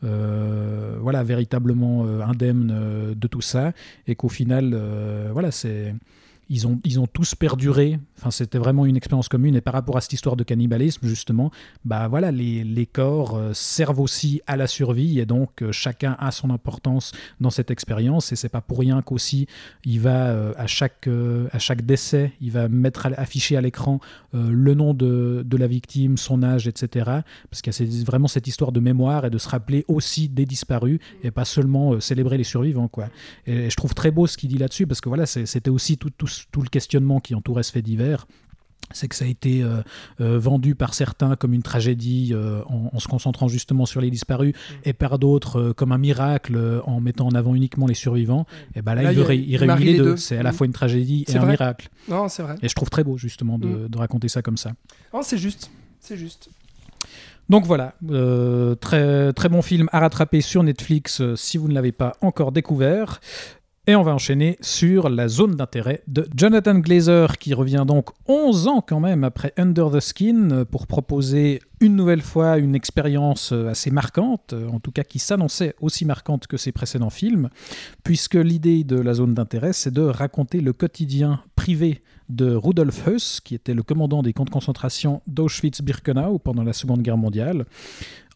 voilà, 0.01 1.23
véritablement 1.23 2.05
indemne 2.21 3.13
de 3.15 3.27
tout 3.27 3.41
ça, 3.41 3.73
et 4.07 4.15
qu'au 4.15 4.29
final, 4.29 4.75
voilà, 5.31 5.51
c'est 5.51 5.93
ils 6.49 6.67
ont, 6.67 6.79
ils 6.83 6.99
ont 6.99 7.07
tous 7.07 7.35
perduré. 7.35 7.99
Enfin, 8.17 8.31
c'était 8.31 8.57
vraiment 8.57 8.85
une 8.85 8.97
expérience 8.97 9.29
commune. 9.29 9.55
Et 9.55 9.61
par 9.61 9.73
rapport 9.73 9.97
à 9.97 10.01
cette 10.01 10.13
histoire 10.13 10.35
de 10.35 10.43
cannibalisme, 10.43 11.07
justement, 11.07 11.51
bah 11.85 12.07
voilà, 12.07 12.31
les, 12.31 12.63
les 12.63 12.85
corps 12.85 13.35
euh, 13.35 13.53
servent 13.53 13.99
aussi 13.99 14.41
à 14.47 14.57
la 14.57 14.67
survie 14.67 15.19
et 15.19 15.25
donc 15.25 15.61
euh, 15.61 15.71
chacun 15.71 16.15
a 16.19 16.31
son 16.31 16.49
importance 16.49 17.11
dans 17.39 17.49
cette 17.49 17.71
expérience. 17.71 18.31
Et 18.31 18.35
c'est 18.35 18.49
pas 18.49 18.61
pour 18.61 18.79
rien 18.79 19.01
qu'aussi 19.01 19.47
il 19.85 19.99
va 19.99 20.27
euh, 20.27 20.53
à 20.57 20.67
chaque 20.67 21.07
à 21.51 21.59
chaque 21.59 21.85
décès, 21.85 22.33
il 22.41 22.51
va 22.51 22.67
mettre 22.67 23.07
afficher 23.17 23.55
à 23.55 23.61
l'écran 23.61 23.99
le 24.33 24.73
nom 24.73 24.93
de, 24.93 25.43
de 25.45 25.57
la 25.57 25.67
victime, 25.67 26.17
son 26.17 26.43
âge, 26.43 26.67
etc. 26.67 27.09
Parce 27.49 27.61
qu'il 27.61 27.73
y 27.73 28.01
a 28.01 28.03
vraiment 28.05 28.27
cette 28.27 28.47
histoire 28.47 28.71
de 28.71 28.79
mémoire 28.79 29.25
et 29.25 29.29
de 29.29 29.37
se 29.37 29.49
rappeler 29.49 29.85
aussi 29.87 30.29
des 30.29 30.45
disparus 30.45 30.99
et 31.23 31.31
pas 31.31 31.45
seulement 31.45 31.99
célébrer 31.99 32.37
les 32.37 32.43
survivants. 32.43 32.89
Et, 33.45 33.69
je 33.69 33.75
trouve 33.75 33.93
très 33.93 34.11
beau 34.11 34.27
ce 34.27 34.37
qu'il 34.37 34.49
dit 34.49 34.57
là-dessus 34.57 34.87
parce 34.87 35.01
que 35.01 35.09
voilà, 35.09 35.25
c'était 35.25 35.69
aussi 35.69 35.97
tout, 35.97 36.09
tout, 36.09 36.27
tout 36.51 36.61
le 36.61 36.69
questionnement 36.69 37.19
qui 37.19 37.35
entourait 37.35 37.63
ce 37.63 37.71
fait 37.71 37.81
divers. 37.81 38.27
C'est 38.91 39.07
que 39.07 39.15
ça 39.15 39.25
a 39.25 39.27
été 39.27 39.61
euh, 39.61 39.81
euh, 40.19 40.39
vendu 40.39 40.73
par 40.73 40.95
certains 40.95 41.35
comme 41.35 41.53
une 41.53 41.61
tragédie 41.61 42.31
euh, 42.33 42.61
en, 42.65 42.89
en 42.91 42.99
se 42.99 43.07
concentrant 43.07 43.47
justement 43.47 43.85
sur 43.85 44.01
les 44.01 44.09
disparus 44.09 44.55
et 44.83 44.93
par 44.93 45.19
d'autres 45.19 45.73
comme 45.73 45.91
un 45.91 45.99
miracle 45.99 46.81
en 46.85 46.99
mettant 46.99 47.27
en 47.27 47.35
avant 47.35 47.53
uniquement 47.53 47.85
les 47.85 47.93
survivants. 47.93 48.47
Et 48.75 48.81
ben 48.81 48.95
là, 48.95 49.03
Là, 49.03 49.11
il, 49.13 49.19
il 49.19 49.57
ré- 49.57 49.67
réunit 49.67 49.83
les 49.85 49.97
deux. 49.97 50.03
deux. 50.05 50.17
C'est 50.17 50.37
à 50.37 50.43
la 50.43 50.51
Mm. 50.51 50.55
fois 50.55 50.65
une 50.65 50.73
tragédie 50.73 51.23
et 51.27 51.37
un 51.37 51.45
miracle. 51.45 51.89
Non, 52.07 52.27
c'est 52.29 52.41
vrai. 52.41 52.55
Et 52.63 52.69
je 52.69 52.73
trouve 52.73 52.89
très 52.89 53.03
beau 53.03 53.15
justement 53.15 53.59
de, 53.59 53.67
Mm. 53.67 53.87
de 53.89 53.97
raconter 53.99 54.27
ça 54.27 54.41
comme 54.41 54.57
ça. 54.57 54.71
Non, 55.13 55.21
c'est 55.21 55.37
juste. 55.37 55.69
C'est 55.99 56.17
juste. 56.17 56.49
Donc 57.47 57.65
voilà, 57.65 57.93
euh, 58.11 58.75
très, 58.75 59.33
très 59.33 59.49
bon 59.49 59.61
film 59.63 59.89
à 59.91 59.99
rattraper 59.99 60.39
sur 60.41 60.61
Netflix 60.63 61.19
euh, 61.21 61.35
si 61.35 61.57
vous 61.57 61.67
ne 61.67 61.73
l'avez 61.73 61.91
pas 61.91 62.13
encore 62.21 62.51
découvert. 62.51 63.19
Et 63.89 63.95
on 63.95 64.03
va 64.03 64.13
enchaîner 64.13 64.55
sur 64.61 65.09
la 65.09 65.27
zone 65.27 65.55
d'intérêt 65.55 66.03
de 66.07 66.27
Jonathan 66.35 66.77
Glazer, 66.77 67.39
qui 67.39 67.55
revient 67.55 67.85
donc 67.87 68.09
11 68.27 68.67
ans 68.67 68.83
quand 68.87 68.99
même 68.99 69.23
après 69.23 69.51
Under 69.57 69.89
the 69.89 69.99
Skin 69.99 70.63
pour 70.69 70.85
proposer 70.85 71.59
une 71.81 71.95
nouvelle 71.95 72.21
fois 72.21 72.59
une 72.59 72.75
expérience 72.75 73.51
assez 73.51 73.89
marquante, 73.89 74.53
en 74.71 74.79
tout 74.79 74.91
cas 74.91 75.01
qui 75.01 75.17
s'annonçait 75.17 75.73
aussi 75.81 76.05
marquante 76.05 76.45
que 76.45 76.55
ses 76.55 76.71
précédents 76.71 77.09
films, 77.09 77.49
puisque 78.03 78.35
l'idée 78.35 78.83
de 78.83 78.99
la 78.99 79.15
zone 79.15 79.33
d'intérêt, 79.33 79.73
c'est 79.73 79.91
de 79.91 80.03
raconter 80.03 80.61
le 80.61 80.71
quotidien 80.71 81.41
privé 81.55 82.03
de 82.29 82.53
Rudolf 82.53 83.07
Heuss, 83.07 83.41
qui 83.41 83.55
était 83.55 83.73
le 83.73 83.81
commandant 83.81 84.21
des 84.21 84.33
camps 84.33 84.45
de 84.45 84.51
concentration 84.51 85.23
d'Auschwitz-Birkenau 85.25 86.37
pendant 86.37 86.63
la 86.63 86.73
Seconde 86.73 87.01
Guerre 87.01 87.17
mondiale, 87.17 87.65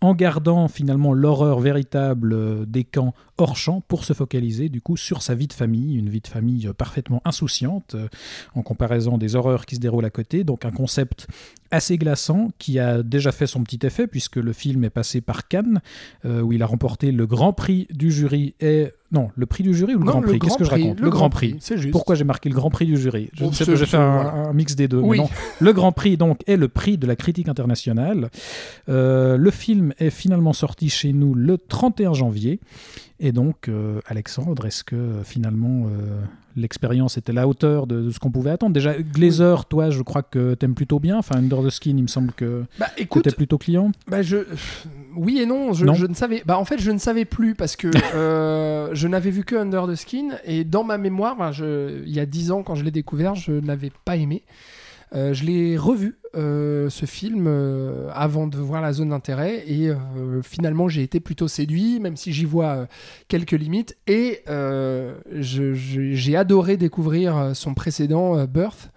en 0.04 0.14
gardant 0.14 0.68
finalement 0.68 1.14
l'horreur 1.14 1.60
véritable 1.60 2.34
euh, 2.34 2.66
des 2.68 2.84
camps 2.84 3.14
hors 3.38 3.56
champ 3.58 3.82
pour 3.88 4.04
se 4.04 4.14
focaliser 4.14 4.70
du 4.70 4.80
coup 4.82 4.98
sur 4.98 5.22
sa 5.24 5.34
vie 5.34 5.48
de 5.48 5.54
famille, 5.54 5.96
une 5.98 6.10
vie 6.10 6.22
de 6.22 6.28
famille 6.28 6.68
euh, 6.68 6.74
parfaitement 6.74 7.22
insouciante 7.26 7.96
euh, 7.96 8.08
en 8.54 8.62
comparaison 8.62 9.18
des 9.18 9.36
horreurs 9.36 9.66
qui 9.66 9.76
se 9.76 9.80
déroulent 9.80 10.06
à 10.06 10.10
côté, 10.12 10.44
donc 10.44 10.66
un 10.66 10.72
concept 10.72 11.28
assez 11.72 11.98
glaçant 11.98 12.50
qui 12.60 12.78
a 12.78 13.02
déjà 13.02 13.32
fait 13.32 13.48
son 13.48 13.64
petit 13.64 13.80
effet 13.86 14.06
puisque 14.06 14.36
le 14.36 14.54
film 14.54 14.84
est 14.84 14.92
passé 14.92 15.22
par 15.22 15.48
Cannes 15.48 15.82
euh, 16.26 16.42
où 16.42 16.52
il 16.54 16.62
a 16.62 16.68
remporté 16.68 17.12
le 17.12 17.26
grand 17.26 17.54
prix 17.54 17.88
du 17.92 18.12
jury 18.12 18.54
et 18.60 18.90
non 19.12 19.30
le 19.36 19.46
prix 19.48 19.64
du 19.64 19.74
jury 19.74 19.96
ou 19.96 20.00
le 20.00 20.06
Non, 20.06 20.12
grand 20.12 20.22
prix? 20.22 20.38
Qu'est-ce 20.40 20.58
que 20.58 20.64
je 20.66 20.70
raconte? 20.70 21.00
le 21.00 21.06
le 21.06 21.10
Grand 21.10 21.30
prix 21.32 21.56
C'est 21.60 21.78
juste. 21.78 21.92
pourquoi 21.92 22.14
j'ai 22.16 22.24
marqué 22.26 22.50
le 22.50 22.56
Grand 22.56 22.70
Prix 22.70 22.86
du 22.88 22.98
jury? 22.98 23.30
Je 23.34 23.46
sais 23.52 23.66
pas, 23.66 23.76
j'ai 23.76 23.86
fait 23.86 23.98
un, 23.98 24.14
voilà. 24.14 24.32
un 24.50 24.54
mix 24.54 24.76
des 24.76 24.88
deux. 24.88 25.02
mais 25.02 25.08
Oui. 25.08 25.18
non. 25.18 25.30
Le 25.60 25.74
Grand 25.74 25.92
Prix 25.92 26.18
donc 26.18 26.42
est 26.48 26.58
le 26.58 26.68
prix 26.68 26.98
de 27.00 27.06
la 27.08 27.16
critique 27.16 27.48
internationale. 27.48 28.30
Euh, 28.90 29.38
le 29.38 29.52
film 29.52 29.93
est 30.00 30.10
finalement 30.10 30.54
sorti 30.54 30.90
chez 30.90 31.14
nous 31.14 31.34
le 31.34 31.58
31 31.58 32.14
janvier. 32.14 32.60
Et 33.20 33.32
donc, 33.32 33.68
euh, 33.70 34.00
Alexandre, 34.06 34.66
est-ce 34.66 34.84
que 34.84 34.96
euh, 34.96 35.24
finalement 35.24 35.86
euh, 35.88 36.20
l'expérience 36.58 37.18
était 37.18 37.32
à 37.32 37.36
la 37.36 37.48
hauteur 37.48 37.88
de, 37.88 38.02
de 38.02 38.10
ce 38.10 38.20
qu'on 38.20 38.32
pouvait 38.32 38.50
attendre? 38.52 38.74
Déjà, 38.74 38.96
Glazer, 39.02 39.66
toi, 39.66 39.90
je 39.92 40.02
crois 40.02 40.24
que 40.24 40.56
t'aimes 40.56 40.76
plutôt 40.76 41.00
bien. 41.00 41.18
Enfin, 41.20 41.38
Under 41.38 41.64
the 41.64 41.70
Skin, 41.70 41.96
il 41.98 42.02
me 42.04 42.08
semble 42.08 42.34
que, 42.34 42.64
Bah 42.80 42.88
écoute, 42.98 43.24
t'es 43.24 43.32
plutôt 43.32 43.58
client. 43.58 43.92
bah, 44.08 44.22
je... 44.24 44.38
oui 45.16 45.40
et 45.40 45.46
non, 45.46 45.72
je, 45.74 45.86
Non. 45.86 45.94
je 45.94 46.06
ne 46.06 46.14
savais. 46.16 46.44
Bah 46.46 46.58
en 46.58 46.66
fait, 46.66 46.80
je 46.82 46.92
ne 46.92 46.98
savais 46.98 47.24
plus 47.26 47.56
parce 47.56 47.76
que 47.78 47.88
euh, 48.16 48.90
je 48.94 49.08
n'avais 49.08 49.32
vu 49.32 49.44
que 49.46 49.56
Under 49.56 49.88
the 49.88 49.96
Skin 49.96 50.30
et 50.44 50.64
dans 50.66 50.84
ma 50.84 50.98
mémoire, 50.98 51.38
bah, 51.38 51.52
je... 51.54 52.04
il 52.06 52.12
y 52.14 52.20
a 52.20 52.26
10 52.26 52.52
ans 52.52 52.64
quand 52.64 52.76
je 52.76 52.84
l'ai 52.84 52.92
découvert, 52.92 53.36
je 53.36 53.54
n'avais 53.54 53.92
pas 54.04 54.18
aimé. 54.18 54.44
Euh, 55.14 55.34
je 55.34 55.44
l'ai 55.44 55.78
revu, 55.78 56.18
euh, 56.36 56.90
ce 56.90 57.06
film, 57.06 57.46
euh, 57.48 58.10
avant 58.14 58.48
de 58.48 58.58
voir 58.58 58.82
la 58.82 58.94
zone 58.94 59.10
d'intérêt, 59.10 59.64
et 59.68 59.92
finalement 60.44 60.88
j'ai 60.88 61.04
été 61.04 61.20
plutôt 61.20 61.48
séduit, 61.48 62.00
même 62.00 62.18
si 62.18 62.34
j'y 62.34 62.46
vois 62.46 62.88
quelques 63.28 63.52
limites, 63.52 63.98
et 64.08 64.44
j'ai 65.32 66.36
adoré 66.36 66.78
découvrir 66.78 67.52
son 67.54 67.74
précédent, 67.74 68.46
Birth, 68.46 68.92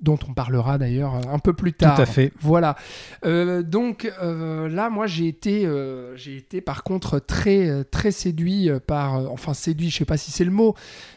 dont 0.00 0.18
on 0.28 0.32
parlera 0.34 0.78
d'ailleurs 0.78 1.14
euh, 1.16 1.20
un 1.32 1.38
peu 1.38 1.52
plus 1.52 1.72
Tout 1.72 1.84
tard. 1.84 2.00
à 2.00 2.06
fait. 2.06 2.32
Voilà. 2.40 2.76
Euh, 3.24 3.62
donc 3.62 4.10
euh, 4.22 4.68
là, 4.68 4.90
moi, 4.90 5.06
j'ai 5.06 5.28
été, 5.28 5.66
euh, 5.66 6.16
j'ai 6.16 6.36
été 6.36 6.60
par 6.60 6.82
contre 6.84 7.18
très, 7.18 7.84
très 7.84 8.10
séduit 8.10 8.70
par, 8.86 9.30
enfin 9.30 9.54
séduit, 9.54 9.90
je 9.90 9.98
sais 9.98 10.04
pas 10.04 10.16
si 10.16 10.30
c'est 10.30 10.44
le 10.44 10.50
mot, 10.50 10.74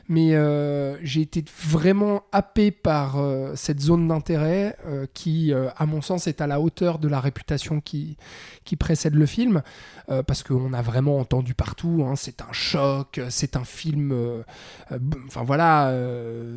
mais 0.09 0.31
j'ai 1.01 1.21
été 1.21 1.43
vraiment 1.65 2.23
happé 2.31 2.71
par 2.71 3.17
cette 3.55 3.79
zone 3.79 4.07
d'intérêt 4.07 4.75
qui, 5.13 5.53
à 5.53 5.85
mon 5.85 6.01
sens, 6.01 6.27
est 6.27 6.41
à 6.41 6.47
la 6.47 6.59
hauteur 6.59 6.99
de 6.99 7.07
la 7.07 7.19
réputation 7.19 7.79
qui, 7.79 8.17
qui 8.65 8.75
précède 8.75 9.15
le 9.15 9.25
film, 9.25 9.61
parce 10.27 10.43
qu'on 10.43 10.73
a 10.73 10.81
vraiment 10.81 11.19
entendu 11.19 11.53
partout. 11.53 12.05
hein, 12.07 12.15
c'est 12.15 12.41
un 12.41 12.51
choc, 12.51 13.21
c'est 13.29 13.55
un 13.55 13.63
film, 13.63 14.43
enfin 15.27 15.43
voilà, 15.43 15.93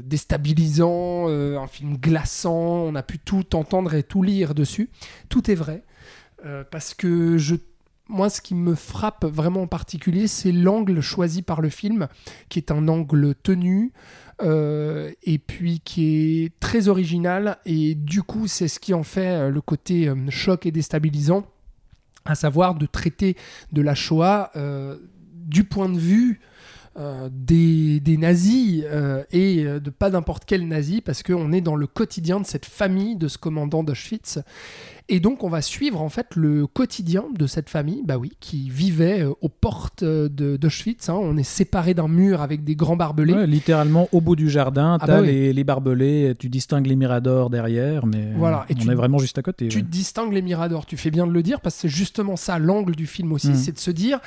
déstabilisant, 0.03 1.29
un 1.29 1.67
film 1.67 1.97
On 2.45 2.95
a 2.95 3.03
pu 3.03 3.19
tout 3.19 3.57
entendre 3.57 3.95
et 3.95 4.03
tout 4.03 4.23
lire 4.23 4.55
dessus. 4.55 4.91
Tout 5.29 5.51
est 5.51 5.55
vrai, 5.55 5.83
euh, 6.45 6.65
parce 6.71 6.95
que 6.95 7.37
moi, 8.09 8.31
ce 8.31 8.41
qui 8.41 8.55
me 8.55 8.75
frappe 8.75 9.25
vraiment 9.25 9.63
en 9.63 9.67
particulier, 9.67 10.27
c'est 10.27 10.53
l'angle 10.53 11.01
choisi 11.01 11.43
par 11.43 11.61
le 11.61 11.69
film, 11.69 12.09
qui 12.49 12.59
est 12.59 12.71
un 12.71 12.89
angle 12.89 13.35
tenu, 13.35 13.93
euh, 14.43 15.11
et 15.25 15.39
puis 15.39 15.81
qui 15.81 16.45
est 16.45 16.53
très 16.61 16.89
original, 16.89 17.59
et 17.67 17.95
du 17.95 18.23
coup, 18.23 18.47
c'est 18.47 18.69
ce 18.69 18.79
qui 18.79 18.95
en 18.95 19.03
fait 19.03 19.29
euh, 19.29 19.51
le 19.51 19.61
côté 19.61 20.13
choc 20.29 20.67
et 20.67 20.71
déstabilisant, 20.71 21.47
à 22.25 22.35
savoir 22.35 22.75
de 22.75 22.87
traiter 22.87 23.37
de 23.73 23.83
la 23.83 23.95
Shoah 23.95 24.53
du 25.33 25.63
point 25.63 25.89
de 25.89 25.99
vue 25.99 26.41
euh, 26.99 27.29
des, 27.31 28.01
des 28.01 28.17
nazis 28.17 28.83
euh, 28.87 29.23
et 29.31 29.65
euh, 29.65 29.81
de 29.81 29.91
pas 29.91 30.09
n'importe 30.09 30.45
quel 30.47 30.67
nazi 30.67 31.03
parce 31.03 31.23
qu'on 31.23 31.53
est 31.53 31.61
dans 31.61 31.77
le 31.77 31.87
quotidien 31.87 32.41
de 32.41 32.47
cette 32.47 32.65
famille 32.65 33.17
de 33.17 33.29
ce 33.29 33.37
commandant 33.37 33.83
d'Auschwitz 33.83 34.39
et 35.09 35.21
donc 35.21 35.45
on 35.45 35.49
va 35.49 35.63
suivre 35.63 36.01
en 36.03 36.09
fait 36.09 36.35
le 36.35 36.67
quotidien 36.67 37.25
de 37.33 37.47
cette 37.47 37.71
famille 37.71 38.03
bah 38.05 38.19
oui 38.19 38.33
qui 38.41 38.69
vivait 38.71 39.21
euh, 39.23 39.33
aux 39.41 39.49
portes 39.49 40.03
euh, 40.03 40.29
de- 40.29 40.57
d'Auschwitz 40.57 41.09
hein. 41.09 41.15
on 41.21 41.37
est 41.37 41.45
séparé 41.45 41.95
d'un 41.95 42.09
mur 42.09 42.43
avec 42.43 42.65
des 42.65 42.75
grands 42.75 42.97
barbelés 42.97 43.33
Ouais, 43.35 43.47
littéralement 43.47 44.09
au 44.13 44.21
bout 44.21 44.35
du 44.35 44.51
jardin, 44.51 44.99
Ah 45.01 45.07
t'as 45.07 45.17
bah 45.17 45.21
oui. 45.23 45.29
les, 45.29 45.53
les 45.53 45.65
barbelés, 45.65 46.35
tu 46.39 46.49
distingues 46.49 46.87
les 46.89 46.97
miradors 46.97 47.51
derrière, 47.51 48.05
mais 48.07 48.33
Voilà, 48.37 48.67
et 48.69 48.75
on 48.75 48.79
tu- 48.83 48.91
est 48.91 48.95
vraiment 48.95 49.19
juste 49.19 49.39
à 49.39 49.43
côté. 49.43 49.69
tu 49.69 49.79
ouais. 49.79 49.83
distingues 49.85 50.33
les 50.33 50.43
miradors. 50.43 50.87
Tu 50.87 50.97
fais 50.97 51.11
bien 51.11 51.27
de 51.27 51.33
le 51.33 51.43
dire 51.43 51.61
parce 51.61 51.77
que 51.77 51.81
c'est 51.83 51.89
justement 51.89 52.35
ça 52.37 52.59
l'angle 52.59 52.97
du 52.97 53.07
film 53.07 53.33
aussi, 53.33 53.51
Mm. 53.51 53.55
c'est 53.55 53.73
de 53.73 53.79
se 53.79 53.91
dire 53.93 54.19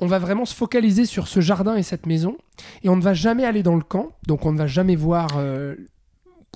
on 0.00 0.06
va 0.06 0.18
vraiment 0.20 0.44
se 0.44 0.54
focaliser 0.54 1.04
sur 1.04 1.26
ce 1.26 1.40
jardin 1.40 1.74
et 1.76 1.82
cette 1.82 2.06
maison 2.06 2.36
et 2.84 2.88
on 2.88 2.96
ne 2.96 3.02
va 3.02 3.14
jamais 3.14 3.44
aller 3.44 3.62
dans 3.64 3.74
le 3.76 3.82
camp, 3.82 4.10
donc 4.26 4.46
on 4.46 4.52
ne 4.52 4.58
va 4.58 4.66
jamais 4.68 4.94
voir. 4.96 5.28
euh, 5.36 5.74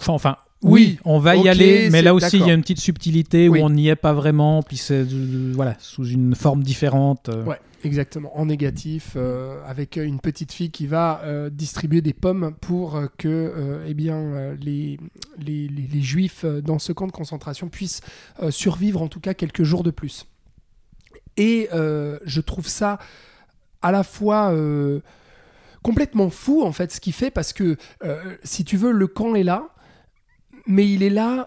Enfin, 0.00 0.12
enfin, 0.14 0.36
Oui, 0.62 0.98
on 1.04 1.18
va 1.18 1.36
y 1.36 1.48
aller, 1.48 1.88
mais 1.90 2.02
là 2.02 2.14
aussi 2.14 2.38
il 2.38 2.46
y 2.46 2.50
a 2.50 2.54
une 2.54 2.60
petite 2.62 2.80
subtilité 2.80 3.48
Oui. 3.48 3.60
où 3.60 3.64
on 3.64 3.70
n'y 3.70 3.88
est 3.88 3.96
pas 3.96 4.12
vraiment, 4.12 4.62
puis 4.62 4.76
c'est 4.76 5.00
euh, 5.12 5.52
voilà 5.54 5.74
sous 5.78 6.04
une 6.06 6.34
forme 6.34 6.62
différente. 6.62 7.28
euh. 7.30 7.44
Ouais, 7.44 7.58
exactement, 7.84 8.38
en 8.38 8.46
négatif, 8.46 9.14
euh, 9.16 9.60
avec 9.66 9.98
euh, 9.98 10.04
une 10.04 10.20
petite 10.20 10.52
fille 10.52 10.70
qui 10.70 10.86
va 10.86 11.20
distribuer 11.50 12.00
des 12.00 12.12
pommes 12.12 12.54
pour 12.60 13.00
que 13.18 13.80
eh 13.86 13.94
bien, 13.94 14.54
les, 14.60 14.98
les, 15.38 15.66
les- 15.68 15.88
les 15.92 16.00
juifs 16.02 16.44
dans 16.44 16.78
ce 16.78 16.92
camp 16.92 17.06
de 17.08 17.12
concentration 17.12 17.68
puissent 17.68 18.00
survivre 18.50 19.02
en 19.02 19.08
tout 19.08 19.20
cas 19.20 19.34
quelques 19.34 19.64
jours 19.64 19.82
de 19.82 19.90
plus. 19.90 20.26
Et 21.36 21.68
je 21.72 22.40
trouve 22.40 22.68
ça 22.68 22.98
à 23.82 23.90
la 23.90 24.04
fois 24.04 24.54
complètement 25.82 26.30
fou 26.30 26.62
en 26.62 26.70
fait 26.70 26.92
ce 26.92 27.00
qu'il 27.00 27.12
fait 27.12 27.32
parce 27.32 27.52
que 27.52 27.76
si 28.44 28.64
tu 28.64 28.76
veux 28.76 28.92
le 28.92 29.08
camp 29.08 29.34
est 29.34 29.42
là 29.42 29.68
mais 30.66 30.88
il 30.90 31.02
est 31.02 31.10
là 31.10 31.46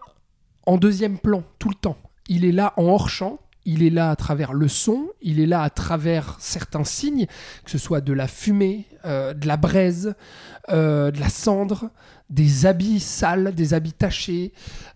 en 0.65 0.77
deuxième 0.77 1.17
plan 1.17 1.43
tout 1.59 1.69
le 1.69 1.75
temps. 1.75 1.97
Il 2.27 2.45
est 2.45 2.51
là 2.51 2.73
en 2.77 2.85
hors 2.85 3.09
champ 3.09 3.39
il 3.65 3.81
est 3.83 3.89
là 3.89 4.11
à 4.11 4.15
travers 4.15 4.53
le 4.53 4.67
son, 4.67 5.09
il 5.21 5.39
est 5.39 5.47
là 5.47 5.63
à 5.63 5.69
travers 5.69 6.37
certains 6.39 6.83
signes, 6.83 7.25
que 7.65 7.71
ce 7.71 7.77
soit 7.79 8.01
de 8.01 8.13
la 8.13 8.27
fumée, 8.27 8.85
euh, 9.05 9.33
de 9.33 9.47
la 9.47 9.57
braise, 9.57 10.13
euh, 10.69 11.09
de 11.11 11.19
la 11.19 11.29
cendre, 11.29 11.89
des 12.29 12.65
habits 12.67 12.99
sales, 12.99 13.53
des 13.55 13.73
habits 13.73 13.93
tachés, 13.93 14.53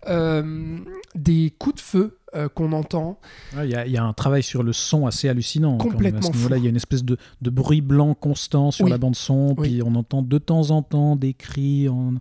euh, 0.08 0.78
des 1.16 1.54
coups 1.58 1.76
de 1.76 1.82
feu 1.82 2.19
euh, 2.36 2.48
qu'on 2.50 2.72
entend. 2.74 3.20
Ouais, 3.56 3.68
Il 3.70 3.88
y, 3.88 3.92
y 3.92 3.98
a 3.98 4.04
un 4.04 4.14
travail 4.14 4.44
sur 4.44 4.64
le 4.64 4.74
son 4.74 5.06
assez 5.08 5.30
hallucinant. 5.30 5.78
Complètement 5.78 6.20
à 6.20 6.22
ce 6.24 6.32
niveau-là, 6.32 6.56
fou. 6.58 6.62
il 6.62 6.66
y 6.66 6.68
a 6.68 6.70
une 6.70 6.76
espèce 6.76 7.04
de, 7.04 7.18
de 7.42 7.50
bruit 7.50 7.82
blanc 7.82 8.14
constant 8.14 8.72
sur 8.72 8.86
Oui. 8.86 8.92
la 8.92 8.98
bande 8.98 9.16
son, 9.16 9.56
Oui. 9.58 9.70
puis 9.70 9.82
on 9.84 9.96
entend 9.96 10.22
de 10.22 10.38
temps 10.38 10.70
en 10.72 10.82
temps 10.84 11.16
des 11.16 11.34
cris 11.34 11.90
en- 11.90 12.14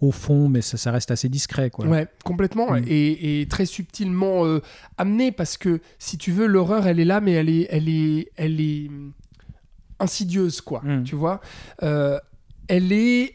au 0.00 0.12
fond, 0.12 0.48
mais 0.48 0.60
ça, 0.62 0.76
ça 0.76 0.90
reste 0.92 1.10
assez 1.10 1.28
discret. 1.28 1.70
Quoi. 1.70 1.86
Ouais, 1.86 2.06
complètement. 2.24 2.72
Mm. 2.72 2.84
Et, 2.86 3.40
et 3.40 3.46
très 3.46 3.66
subtilement 3.66 4.44
euh, 4.44 4.60
amené 4.98 5.32
parce 5.32 5.56
que 5.56 5.80
si 5.98 6.18
tu 6.18 6.32
veux, 6.32 6.46
l'horreur, 6.46 6.86
elle 6.86 7.00
est 7.00 7.04
là, 7.04 7.20
mais 7.20 7.32
elle 7.32 7.48
est, 7.48 7.66
elle 7.70 7.88
est, 7.88 8.30
elle 8.36 8.60
est 8.60 8.88
hum, 8.88 9.12
insidieuse, 9.98 10.60
quoi. 10.60 10.82
Mm. 10.84 11.04
Tu 11.04 11.14
vois, 11.16 11.40
Euh, 11.82 12.18
elle 12.68 12.92
est, 12.92 13.34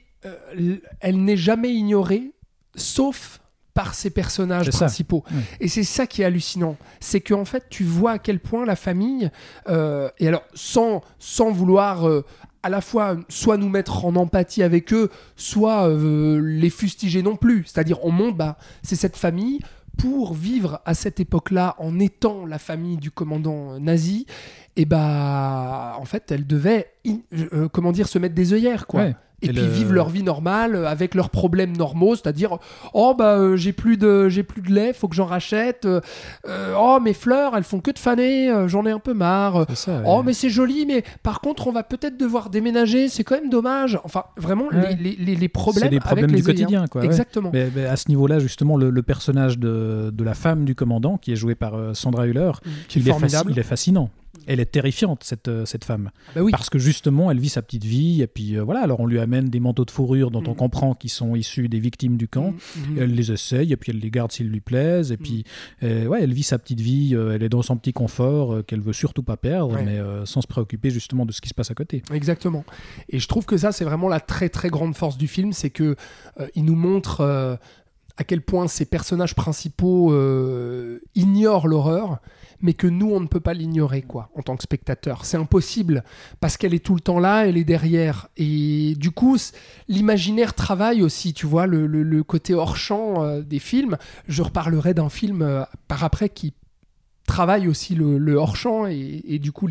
elle 0.99 1.23
n'est 1.23 1.37
jamais 1.37 1.73
ignorée, 1.73 2.31
sauf 2.75 3.40
par 3.73 3.93
ses 3.93 4.09
personnages 4.09 4.65
principaux. 4.79 5.23
Et 5.59 5.67
c'est 5.67 5.83
ça 5.83 6.05
qui 6.07 6.21
est 6.21 6.25
hallucinant, 6.25 6.75
c'est 6.99 7.21
qu'en 7.21 7.45
fait, 7.45 7.65
tu 7.69 7.83
vois 7.83 8.11
à 8.11 8.19
quel 8.19 8.39
point 8.39 8.65
la 8.65 8.75
famille, 8.75 9.29
euh, 9.69 10.09
et 10.19 10.27
alors 10.27 10.43
sans, 10.53 11.01
sans 11.19 11.51
vouloir 11.51 12.07
euh, 12.07 12.25
à 12.63 12.69
la 12.69 12.81
fois 12.81 13.17
soit 13.29 13.57
nous 13.57 13.69
mettre 13.69 14.05
en 14.05 14.15
empathie 14.15 14.61
avec 14.61 14.93
eux, 14.93 15.09
soit 15.35 15.87
euh, 15.89 16.39
les 16.43 16.69
fustiger 16.69 17.23
non 17.23 17.35
plus. 17.35 17.63
C'est-à-dire, 17.65 18.03
on 18.03 18.11
montre, 18.11 18.37
bah, 18.37 18.57
c'est 18.83 18.95
cette 18.95 19.17
famille 19.17 19.59
pour 19.97 20.33
vivre 20.33 20.79
à 20.85 20.93
cette 20.93 21.19
époque-là 21.19 21.75
en 21.79 21.99
étant 21.99 22.45
la 22.45 22.59
famille 22.59 22.97
du 22.97 23.09
commandant 23.09 23.79
nazi. 23.79 24.25
Et 24.75 24.85
bah, 24.85 25.95
en 25.99 26.05
fait, 26.05 26.31
elle 26.31 26.45
devait, 26.45 26.91
in- 27.07 27.67
comment 27.71 27.91
dire, 27.91 28.07
se 28.07 28.19
mettre 28.19 28.35
des 28.35 28.53
œillères, 28.53 28.85
quoi. 28.87 29.01
Ouais. 29.01 29.15
Et, 29.41 29.47
Et 29.47 29.53
puis 29.53 29.65
vivre 29.67 29.93
leur 29.93 30.09
vie 30.09 30.23
normale 30.23 30.85
avec 30.85 31.15
leurs 31.15 31.29
problèmes 31.31 31.75
normaux, 31.75 32.15
c'est-à-dire 32.15 32.57
oh 32.93 33.15
bah 33.17 33.37
euh, 33.37 33.55
j'ai 33.55 33.73
plus 33.73 33.97
de 33.97 34.29
j'ai 34.29 34.43
plus 34.43 34.61
de 34.61 34.71
lait, 34.71 34.93
faut 34.93 35.07
que 35.07 35.15
j'en 35.15 35.25
rachète. 35.25 35.85
euh, 35.85 35.99
euh, 36.47 36.75
oh 36.79 36.99
mes 37.01 37.13
fleurs, 37.13 37.55
elles 37.57 37.63
font 37.63 37.79
que 37.79 37.91
de 37.91 37.99
faner, 37.99 38.49
euh, 38.51 38.67
j'en 38.67 38.85
ai 38.85 38.91
un 38.91 38.99
peu 38.99 39.13
marre. 39.13 39.65
Oh 40.05 40.21
mais 40.23 40.33
c'est 40.33 40.49
joli, 40.49 40.85
mais 40.85 41.03
par 41.23 41.41
contre 41.41 41.67
on 41.67 41.71
va 41.71 41.83
peut-être 41.83 42.17
devoir 42.17 42.49
déménager, 42.49 43.09
c'est 43.09 43.23
quand 43.23 43.35
même 43.35 43.49
dommage. 43.49 43.99
Enfin 44.03 44.25
vraiment 44.37 44.65
Ouais. 44.71 44.95
les, 44.99 45.15
les, 45.19 45.35
les 45.35 45.49
problèmes 45.49 45.83
C'est 45.85 45.89
des 45.89 45.99
problèmes 45.99 46.25
avec 46.25 46.35
du 46.35 46.41
les 46.41 46.45
quotidien. 46.53 46.85
Quoi, 46.87 47.01
ouais. 47.01 47.07
Exactement. 47.07 47.49
Mais, 47.51 47.69
mais 47.75 47.85
à 47.85 47.95
ce 47.95 48.07
niveau-là, 48.09 48.39
justement, 48.39 48.77
le, 48.77 48.89
le 48.89 49.01
personnage 49.01 49.57
de, 49.57 50.11
de 50.13 50.23
la 50.23 50.33
femme 50.33 50.65
du 50.65 50.75
commandant, 50.75 51.17
qui 51.17 51.31
est 51.31 51.35
joué 51.35 51.55
par 51.55 51.73
Sandra 51.93 52.27
Hüller, 52.27 52.51
Qui 52.87 52.99
est 52.99 53.01
il, 53.01 53.09
est 53.09 53.13
il 53.49 53.59
est 53.59 53.63
fascinant. 53.63 54.09
Elle 54.47 54.59
est 54.59 54.65
terrifiante, 54.71 55.23
cette, 55.23 55.47
euh, 55.47 55.65
cette 55.65 55.83
femme. 55.85 56.11
Bah 56.35 56.41
oui. 56.41 56.51
Parce 56.51 56.69
que 56.69 56.79
justement, 56.79 57.29
elle 57.31 57.39
vit 57.39 57.49
sa 57.49 57.61
petite 57.61 57.83
vie, 57.83 58.21
et 58.21 58.27
puis 58.27 58.57
euh, 58.57 58.63
voilà, 58.63 58.81
alors 58.81 58.99
on 58.99 59.05
lui 59.05 59.19
amène 59.19 59.49
des 59.49 59.59
manteaux 59.59 59.85
de 59.85 59.91
fourrure 59.91 60.31
dont 60.31 60.43
on 60.47 60.51
Mhm. 60.51 60.55
comprend 60.55 60.93
qu'ils 60.93 61.09
sont 61.11 61.35
issus 61.35 61.69
des 61.69 61.79
victimes 61.79 62.17
du 62.17 62.27
camp. 62.27 62.53
Mhm. 62.77 62.97
Et 62.97 63.01
Elle 63.01 63.13
les 63.13 63.31
essaye, 63.31 63.71
et 63.71 63.77
puis 63.77 63.91
elle 63.91 63.99
les 63.99 64.09
garde 64.11 64.31
s'ils 64.31 64.49
lui 64.49 64.61
plaisent, 64.61 65.11
et 65.11 65.15
Mm. 65.17 65.23
puis 65.23 65.43
euh, 65.83 66.05
ouais, 66.07 66.23
elle 66.23 66.33
vit 66.33 66.43
sa 66.43 66.57
petite 66.59 66.81
vie, 66.81 67.15
euh, 67.15 67.33
elle 67.35 67.43
est 67.43 67.49
dans 67.49 67.61
son 67.61 67.77
petit 67.77 67.93
confort 67.93 68.65
qu'elle 68.65 68.81
veut 68.81 68.93
surtout 68.93 69.23
pas 69.23 69.37
perdre, 69.37 69.75
Ouais. 69.75 69.83
mais 69.83 69.99
sans 70.25 70.41
se 70.41 70.47
préoccuper 70.47 70.89
justement 70.89 71.25
de 71.25 71.31
ce 71.31 71.41
qui 71.41 71.49
se 71.49 71.53
passe 71.53 71.71
à 71.71 71.73
côté. 71.75 72.01
Exactement. 72.13 72.63
Et 73.09 73.19
je 73.19 73.27
trouve 73.27 73.45
que 73.45 73.57
ça, 73.57 73.71
c'est 73.71 73.85
vraiment 73.85 74.07
la 74.09 74.19
très 74.19 74.49
très 74.49 74.69
grande 74.69 74.95
force 74.95 75.17
du 75.17 75.27
film, 75.27 75.53
c'est 75.53 75.69
que 75.69 75.95
il 76.55 76.65
nous 76.65 76.75
montre 76.75 77.21
à 78.17 78.23
quel 78.23 78.41
point 78.41 78.67
ces 78.67 78.85
personnages 78.85 79.35
principaux 79.35 80.11
ignorent 81.15 81.67
l'horreur, 81.67 82.19
mais 82.61 82.73
que 82.73 82.87
nous, 82.87 83.11
on 83.11 83.19
ne 83.19 83.27
peut 83.27 83.39
pas 83.39 83.53
l'ignorer, 83.53 84.01
quoi, 84.01 84.29
en 84.35 84.41
tant 84.41 84.55
que 84.55 84.63
spectateur. 84.63 85.25
C'est 85.25 85.37
impossible, 85.37 86.03
parce 86.39 86.57
qu'elle 86.57 86.73
est 86.73 86.83
tout 86.83 86.95
le 86.95 87.01
temps 87.01 87.19
là, 87.19 87.47
elle 87.47 87.57
est 87.57 87.63
derrière. 87.63 88.27
Et 88.37 88.95
du 88.97 89.11
coup, 89.11 89.37
l'imaginaire 89.87 90.53
travaille 90.53 91.01
aussi, 91.01 91.33
tu 91.33 91.45
vois, 91.45 91.67
le, 91.67 92.23
côté 92.23 92.53
hors-champ 92.53 93.23
euh, 93.23 93.41
des 93.41 93.59
films. 93.59 93.97
Je 94.27 94.41
reparlerai 94.41 94.93
d'un 94.93 95.09
film 95.09 95.41
euh, 95.41 95.63
par 95.87 96.03
après 96.03 96.29
qui 96.29 96.53
travaille 97.27 97.67
aussi 97.67 97.95
le, 97.95 98.17
le 98.17 98.35
hors-champ 98.35 98.87
et, 98.87 99.39
du 99.39 99.51
coup 99.51 99.67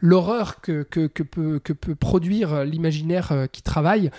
l'horreur 0.00 0.60
que, 0.60 0.82
peut, 0.82 1.60
produire 1.94 2.64
l'imaginaire 2.64 3.32
euh, 3.32 3.46
qui 3.46 3.62
travaille. 3.62 4.10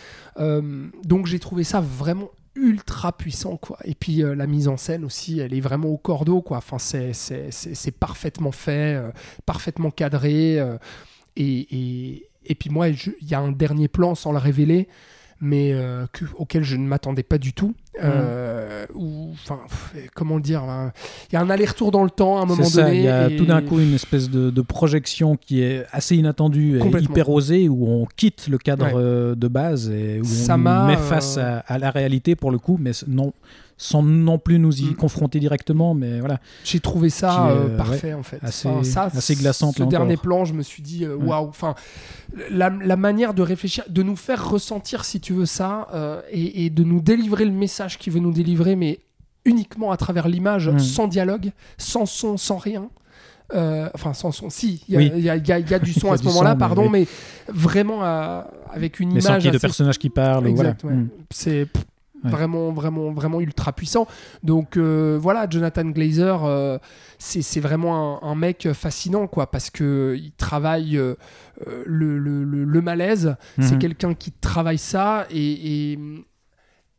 Donc 1.04 1.26
j'ai 1.26 1.40
trouvé 1.40 1.64
ça 1.64 1.82
vraiment 1.82 2.30
ultra 2.58 3.16
puissant 3.16 3.58
quoi. 3.58 3.78
Et 3.86 3.96
puis 3.96 4.24
euh, 4.24 4.36
la 4.36 4.48
mise 4.48 4.68
en 4.68 4.78
scène 4.78 5.06
aussi 5.06 5.40
elle 5.40 5.54
est 5.54 5.62
vraiment 5.62 5.90
au 5.90 5.98
cordeau 5.98 6.42
quoi. 6.42 6.58
Enfin 6.58 6.80
c'est 6.80 7.14
c'est- 7.14 7.92
parfaitement 7.92 8.52
fait 8.52 8.96
euh, 8.96 9.12
parfaitement 9.46 9.92
cadré 9.92 10.60
euh, 10.60 10.78
et, 11.36 11.68
et, 11.72 12.30
et 12.46 12.56
puis 12.56 12.70
moi 12.70 12.90
il 12.90 12.98
y 13.22 13.34
a 13.36 13.40
un 13.40 13.52
dernier 13.52 13.88
plan 13.88 14.16
sans 14.16 14.32
le 14.32 14.38
révéler 14.40 14.88
mais 15.42 15.72
euh, 15.74 16.06
que- 16.12 16.26
auquel 16.38 16.64
je 16.64 16.76
ne 16.76 16.88
m'attendais 16.88 17.24
pas 17.24 17.38
du 17.38 17.54
tout. 17.54 17.74
Euh, 18.04 18.86
ou, 18.94 19.32
enfin, 19.34 19.60
comment 20.14 20.36
le 20.36 20.42
dire 20.42 20.62
hein, 20.64 20.92
Il 21.32 21.34
y 21.34 21.36
a 21.38 21.42
un 21.42 21.50
aller-retour 21.50 21.90
dans 21.92 22.04
le 22.04 22.12
temps 22.12 22.38
à 22.38 22.42
un 22.44 22.46
moment 22.46 22.64
ça, 22.64 22.84
donné. 22.84 22.98
il 22.98 23.04
y 23.04 23.08
a 23.08 23.30
et- 23.30 23.36
tout 23.38 23.46
d'un 23.46 23.62
coup 23.64 23.80
une 23.80 23.96
espèce 23.96 24.30
de, 24.30 24.52
de 24.52 24.62
projection 24.62 25.36
qui 25.36 25.62
est 25.64 25.84
assez 25.92 26.16
inattendue 26.16 26.80
et 26.80 26.98
hyper 27.02 27.30
osée, 27.30 27.68
où 27.70 27.88
on 27.88 28.06
quitte 28.16 28.48
le 28.50 28.58
cadre 28.60 28.86
Ouais. 28.86 28.92
euh, 28.96 29.36
de 29.36 29.48
base 29.48 29.90
et 29.90 30.20
où 30.22 30.26
Ça 30.26 30.56
on 30.56 30.88
met 30.88 30.96
face 30.98 31.38
à, 31.38 31.60
à 31.60 31.78
la 31.80 31.90
réalité 31.90 32.36
pour 32.36 32.52
le 32.52 32.60
coup, 32.60 32.78
mais 32.80 32.92
non, 33.08 33.34
sans 33.78 34.02
non 34.02 34.40
plus 34.40 34.58
nous 34.60 34.82
y 34.82 34.86
Mm. 34.86 34.96
confronter 34.96 35.40
directement, 35.40 35.94
mais 35.94 36.20
voilà. 36.20 36.40
J'ai 36.64 36.80
trouvé 36.80 37.10
ça 37.12 37.30
est, 37.50 37.52
euh, 37.52 37.56
euh, 37.70 37.78
parfait 37.78 38.14
en 38.14 38.24
fait. 38.24 38.40
assez- 38.42 38.68
Enfin, 38.68 38.84
ça, 38.84 39.04
assez 39.16 39.36
glaçante, 39.36 39.76
Ce 39.76 39.80
là 39.84 39.86
dernier 39.86 40.14
encore. 40.14 40.24
plan, 40.24 40.46
je 40.46 40.54
me 40.54 40.64
suis 40.64 40.82
dit 40.82 41.06
euh, 41.06 41.16
waouh. 41.16 41.48
Enfin, 41.48 41.76
la, 42.50 42.70
la 42.70 42.96
manière 42.98 43.34
de 43.34 43.42
réfléchir, 43.42 43.84
de 43.88 44.04
nous 44.04 44.16
faire 44.16 44.50
ressentir, 44.50 45.06
si 45.06 45.20
tu 45.20 45.34
veux 45.34 45.46
ça, 45.46 45.88
euh, 45.94 46.22
et, 46.32 46.66
et 46.66 46.70
de 46.70 46.84
nous 46.84 47.02
délivrer 47.02 47.46
le 47.46 47.52
message 47.52 47.98
qu'il 48.00 48.14
veut 48.14 48.20
nous 48.20 48.32
délivrer, 48.34 48.76
mais 48.76 49.00
uniquement 49.46 49.92
à 49.92 49.98
travers 49.98 50.28
l'image, 50.28 50.70
Mm. 50.70 50.80
sans 50.80 51.08
dialogue, 51.08 51.52
sans 51.78 52.06
son, 52.06 52.36
sans 52.38 52.58
rien. 52.58 52.90
Euh, 53.54 53.90
enfin, 53.94 54.14
sans 54.14 54.34
son. 54.34 54.50
Si, 54.50 54.84
il 54.90 54.94
y, 54.94 54.98
a- 54.98 55.00
Oui. 55.00 55.12
y 55.16 55.22
y 55.30 55.74
y 55.76 55.80
du 55.80 55.94
son 55.94 56.12
à 56.12 56.18
ce 56.18 56.24
moment-là, 56.26 56.56
mais 56.56 56.60
pardon, 56.60 56.84
oui. 56.84 56.90
mais 56.92 57.08
vraiment 57.48 58.02
avec 58.74 59.00
une 59.00 59.14
Mais 59.14 59.22
sans 59.22 59.30
image. 59.30 59.42
qu'il 59.44 59.46
y 59.46 59.50
ait 59.50 59.52
de 59.52 59.56
assez- 59.58 59.62
personnages 59.68 59.98
qui 60.00 60.10
parlent. 60.10 60.48
Exact, 60.48 60.82
voilà. 60.82 60.98
ouais. 60.98 61.04
Mm. 61.04 61.10
C'est 61.30 61.68
Ouais. 62.28 62.32
vraiment, 62.32 62.72
vraiment, 62.72 63.12
vraiment 63.12 63.42
ultra 63.42 63.74
puissant. 63.74 64.08
Donc 64.44 64.78
euh, 64.78 65.18
voilà, 65.20 65.48
Jonathan 65.50 65.86
Glazer, 65.86 66.44
euh, 66.46 66.78
c'est 67.20 67.60
vraiment 67.60 68.22
un, 68.24 68.30
un 68.30 68.36
mec 68.36 68.68
fascinant, 68.74 69.28
quoi, 69.28 69.50
parce 69.50 69.70
que 69.70 70.16
il 70.18 70.32
travaille 70.34 70.98
euh, 70.98 71.16
le, 71.86 72.20
le- 72.20 72.44
le- 72.44 72.64
le 72.64 72.82
malaise. 72.82 73.36
C'est 73.60 73.74
Mhm. 73.74 73.80
quelqu'un 73.80 74.14
qui 74.14 74.32
travaille 74.32 74.78
ça 74.78 75.26
et. 75.32 75.92
et 75.94 76.00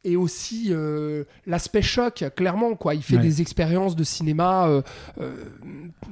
et 0.05 0.17
aussi 0.17 0.69
euh, 0.71 1.25
l'aspect 1.47 1.83
choc, 1.83 2.25
clairement, 2.37 2.75
quoi. 2.77 2.95
Il 2.95 3.03
fait 3.03 3.17
Ouais. 3.17 3.23
des 3.23 3.41
expériences 3.43 3.97
de 3.97 4.05
cinéma 4.05 4.69
euh, 4.69 4.83
euh, 5.21 5.33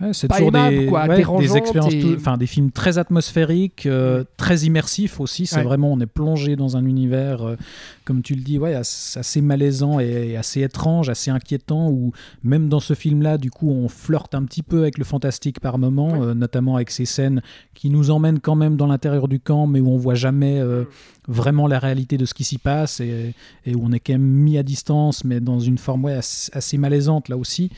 Ouais, 0.03 0.13
c'est 0.13 0.29
pas 0.29 0.37
toujours 0.39 0.53
des, 0.53 0.87
quoi, 0.87 1.03
ouais, 1.03 1.09
des 1.11 1.17
dérangeantes 1.17 1.57
expériences, 1.57 1.95
et- 1.95 2.01
tout- 2.01 2.15
enfin 2.17 2.37
des 2.37 2.47
films 2.47 2.71
très 2.73 2.99
atmosphériques, 2.99 3.87
euh, 3.87 4.25
très 4.37 4.59
immersifs 4.61 5.21
aussi. 5.21 5.47
C'est 5.47 5.63
vraiment, 5.63 5.93
on 5.93 6.01
est 6.01 6.07
plongé 6.07 6.57
dans 6.57 6.77
un 6.77 6.85
univers, 6.85 7.57
comme 8.05 8.23
tu 8.23 8.35
le 8.35 8.41
dis, 8.43 8.59
ouais, 8.59 8.75
assez 8.75 9.41
malaisant 9.41 9.99
et, 10.01 10.37
assez 10.37 10.63
étrange, 10.63 11.09
assez 11.09 11.31
inquiétant. 11.31 11.89
Où 11.89 12.13
même 12.43 12.69
dans 12.69 12.81
ce 12.81 12.95
film-là, 12.95 13.39
du 13.39 13.51
coup, 13.51 13.71
on 13.71 13.89
flirte 13.89 14.35
un 14.35 14.43
petit 14.45 14.63
peu 14.63 14.81
avec 14.83 14.99
le 14.99 15.05
fantastique 15.05 15.61
par 15.61 15.79
moment, 15.79 16.35
notamment 16.35 16.77
avec 16.77 16.91
ces 16.91 17.05
scènes 17.05 17.41
qui 17.75 17.89
nous 17.91 18.11
emmènent 18.11 18.41
quand 18.41 18.57
même 18.57 18.77
dans 18.77 18.87
l'intérieur 18.87 19.29
du 19.29 19.39
camp, 19.41 19.67
mais 19.67 19.81
où 19.81 19.89
on 19.91 19.97
voit 19.97 20.15
jamais 20.15 20.61
Mm. 20.63 20.87
Vraiment 21.29 21.67
la 21.67 21.79
réalité 21.79 22.17
de 22.19 22.25
ce 22.25 22.35
qui 22.35 22.45
s'y 22.45 22.59
passe 22.59 23.01
et, 23.01 23.35
où 23.67 23.81
on 23.83 23.93
est 23.93 24.01
quand 24.01 24.15
même 24.15 24.23
mis 24.23 24.59
à 24.59 24.63
distance, 24.63 25.25
mais 25.25 25.41
dans 25.41 25.61
une 25.61 25.79
forme 25.79 26.07
assez, 26.07 26.79
malaisante 26.79 27.29
là 27.29 27.37
aussi. 27.37 27.71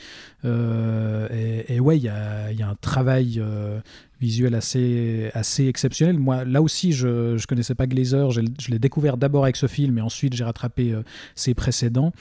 Euh, 0.44 1.28
et, 1.32 1.76
et 1.76 1.80
ouais, 1.80 1.96
il 1.96 2.04
y 2.04 2.08
a, 2.08 2.68
un 2.68 2.74
travail 2.80 3.38
euh, 3.38 3.80
visuel 4.20 4.54
assez, 4.54 5.30
assez 5.34 5.66
exceptionnel. 5.66 6.18
Moi, 6.18 6.44
là 6.44 6.62
aussi, 6.62 6.92
je 6.92 7.34
ne 7.34 7.46
connaissais 7.46 7.74
pas 7.74 7.86
Glazer. 7.86 8.30
Je, 8.30 8.40
l'ai 8.40 8.78
découvert 8.78 9.16
d'abord 9.16 9.44
avec 9.44 9.56
ce 9.56 9.66
film 9.66 9.98
et 9.98 10.00
ensuite 10.00 10.34
j'ai 10.34 10.44
rattrapé 10.44 10.92
euh, 10.92 11.02
ses 11.34 11.54
précédents. 11.54 12.12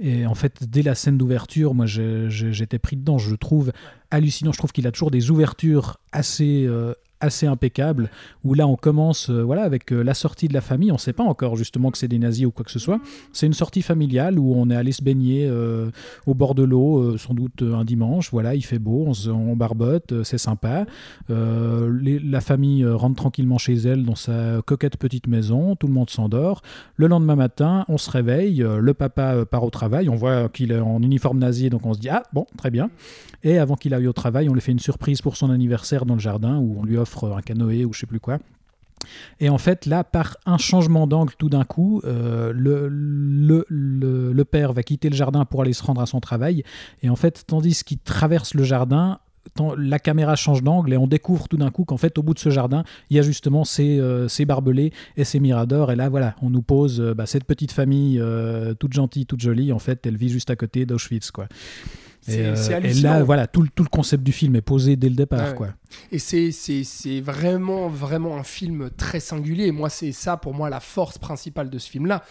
Et 0.00 0.26
en 0.26 0.34
fait, 0.34 0.68
dès 0.68 0.82
la 0.82 0.96
scène 0.96 1.16
d'ouverture, 1.16 1.72
moi, 1.72 1.86
j'étais 1.86 2.80
pris 2.80 2.96
dedans. 2.96 3.16
Je 3.16 3.36
trouve 3.36 3.72
hallucinant. 4.10 4.50
Je 4.50 4.58
trouve 4.58 4.72
qu'il 4.72 4.88
a 4.88 4.90
toujours 4.90 5.12
des 5.12 5.30
ouvertures 5.30 5.98
assez, 6.10 6.68
assez 7.24 7.46
impeccables. 7.46 8.10
Où 8.44 8.54
là, 8.54 8.66
on 8.66 8.76
commence, 8.76 9.30
euh, 9.30 9.42
voilà, 9.42 9.62
avec 9.62 9.92
euh, 9.92 10.02
la 10.02 10.14
sortie 10.14 10.48
de 10.48 10.54
la 10.54 10.60
famille. 10.60 10.90
On 10.90 10.94
ne 10.94 10.98
sait 11.00 11.12
pas 11.12 11.24
encore 11.24 11.56
justement 11.56 11.90
que 11.90 11.98
c'est 11.98 12.08
des 12.08 12.18
nazis 12.18 12.46
ou 12.46 12.50
quoi 12.50 12.64
que 12.64 12.70
ce 12.70 12.78
soit. 12.78 13.00
C'est 13.32 13.46
une 13.46 13.54
sortie 13.54 13.82
familiale 13.82 14.38
où 14.38 14.54
on 14.54 14.70
est 14.70 14.76
allé 14.76 14.92
se 14.92 15.02
baigner 15.02 15.46
euh, 15.48 15.90
au 16.26 16.34
bord 16.34 16.54
de 16.54 16.62
l'eau, 16.62 17.16
sans 17.18 17.34
doute 17.34 17.62
un 17.62 17.84
dimanche. 17.84 18.30
Voilà, 18.30 18.54
il 18.54 18.64
fait 18.64 18.78
beau, 18.78 19.10
on, 19.26 19.56
barbote, 19.56 20.22
c'est 20.22 20.38
sympa. 20.38 20.86
La 21.28 22.40
famille 22.40 22.84
rentre 22.84 23.16
tranquillement 23.16 23.58
chez 23.58 23.74
elle 23.74 24.04
dans 24.04 24.14
sa 24.14 24.60
coquette 24.64 24.96
petite 24.96 25.26
maison. 25.26 25.76
Tout 25.76 25.86
le 25.86 25.92
monde 25.92 26.10
s'endort. 26.10 26.62
Le 26.96 27.06
lendemain 27.06 27.36
matin, 27.36 27.84
on 27.88 27.98
se 27.98 28.10
réveille. 28.10 28.58
le 28.58 28.94
papa 28.94 29.44
part 29.44 29.64
au 29.64 29.70
travail. 29.70 30.08
On 30.08 30.16
voit 30.16 30.48
qu'il 30.48 30.72
est 30.72 30.80
en 30.80 31.02
uniforme 31.02 31.38
nazi, 31.38 31.70
donc 31.70 31.86
on 31.86 31.94
se 31.94 32.00
dit 32.00 32.08
ah 32.08 32.22
bon, 32.32 32.46
très 32.56 32.70
bien. 32.70 32.90
Et 33.44 33.58
avant 33.58 33.76
qu'il 33.76 33.92
aille 33.92 34.08
au 34.08 34.12
travail, 34.12 34.48
on 34.48 34.54
lui 34.54 34.60
fait 34.60 34.72
une 34.72 34.78
surprise 34.78 35.20
pour 35.20 35.36
son 35.36 35.50
anniversaire 35.50 36.06
dans 36.06 36.14
le 36.14 36.20
jardin 36.20 36.58
où 36.58 36.76
on 36.80 36.84
lui 36.84 36.96
offre 36.96 37.13
un 37.22 37.42
canoë 37.42 37.84
ou 37.84 37.92
je 37.92 38.00
sais 38.00 38.06
plus 38.06 38.20
quoi. 38.20 38.38
Et 39.40 39.48
en 39.48 39.58
fait, 39.58 39.86
là, 39.86 40.04
par 40.04 40.36
un 40.46 40.58
changement 40.58 41.06
d'angle 41.06 41.34
tout 41.38 41.48
d'un 41.48 41.64
coup, 41.64 42.00
euh, 42.04 42.52
le, 42.54 42.88
le, 42.88 43.66
le, 43.68 44.44
père 44.44 44.72
va 44.72 44.82
quitter 44.82 45.08
le 45.10 45.16
jardin 45.16 45.44
pour 45.44 45.62
aller 45.62 45.72
se 45.72 45.82
rendre 45.82 46.00
à 46.00 46.06
son 46.06 46.20
travail. 46.20 46.64
Et 47.02 47.08
en 47.08 47.16
fait, 47.16 47.44
tandis 47.46 47.82
qu'il 47.84 47.98
traverse 47.98 48.54
le 48.54 48.64
jardin, 48.64 49.18
la 49.76 49.98
caméra 49.98 50.36
change 50.36 50.62
d'angle 50.62 50.94
et 50.94 50.96
on 50.96 51.06
découvre 51.06 51.48
tout 51.48 51.58
d'un 51.58 51.70
coup 51.70 51.84
qu'en 51.84 51.98
fait, 51.98 52.16
au 52.16 52.22
bout 52.22 52.34
de 52.34 52.38
ce 52.38 52.48
jardin, 52.48 52.82
il 53.10 53.16
y 53.16 53.20
a 53.20 53.22
justement 53.22 53.64
ces, 53.64 53.98
euh, 54.00 54.26
ces 54.26 54.46
barbelés 54.46 54.92
et 55.16 55.24
ces 55.24 55.38
miradors. 55.38 55.92
Et 55.92 55.96
là, 55.96 56.08
voilà, 56.08 56.34
on 56.40 56.50
nous 56.50 56.62
pose 56.62 57.00
euh, 57.00 57.14
bah, 57.14 57.26
cette 57.26 57.44
petite 57.44 57.72
famille 57.72 58.22
toute 58.78 58.92
gentille, 58.92 59.26
toute 59.26 59.40
jolie. 59.40 59.72
En 59.72 59.78
fait, 59.78 60.06
elle 60.06 60.16
vit 60.16 60.30
juste 60.30 60.50
à 60.50 60.56
côté 60.56 60.86
d'Auschwitz, 60.86 61.30
quoi. 61.30 61.46
Et, 62.26 62.38
euh, 62.40 62.80
et 62.82 62.94
là, 62.94 63.22
voilà, 63.22 63.46
tout, 63.46 63.60
le- 63.62 63.68
tout 63.74 63.82
le 63.82 63.88
concept 63.88 64.22
du 64.24 64.32
film 64.32 64.56
est 64.56 64.62
posé 64.62 64.96
dès 64.96 65.08
le 65.10 65.14
départ, 65.14 65.48
Ouais. 65.50 65.54
quoi. 65.54 65.68
Et 66.10 66.18
c'est, 66.18 66.50
vraiment, 67.20 67.88
vraiment 67.88 68.36
un 68.38 68.42
film 68.42 68.90
très 68.96 69.20
singulier. 69.20 69.66
Et 69.66 69.72
moi, 69.72 69.90
c'est 69.90 70.12
ça, 70.12 70.36
pour 70.36 70.54
moi, 70.54 70.70
la 70.70 70.80
force 70.80 71.18
principale 71.18 71.70
de 71.70 71.78
ce 71.78 71.90
film-là. 71.90 72.22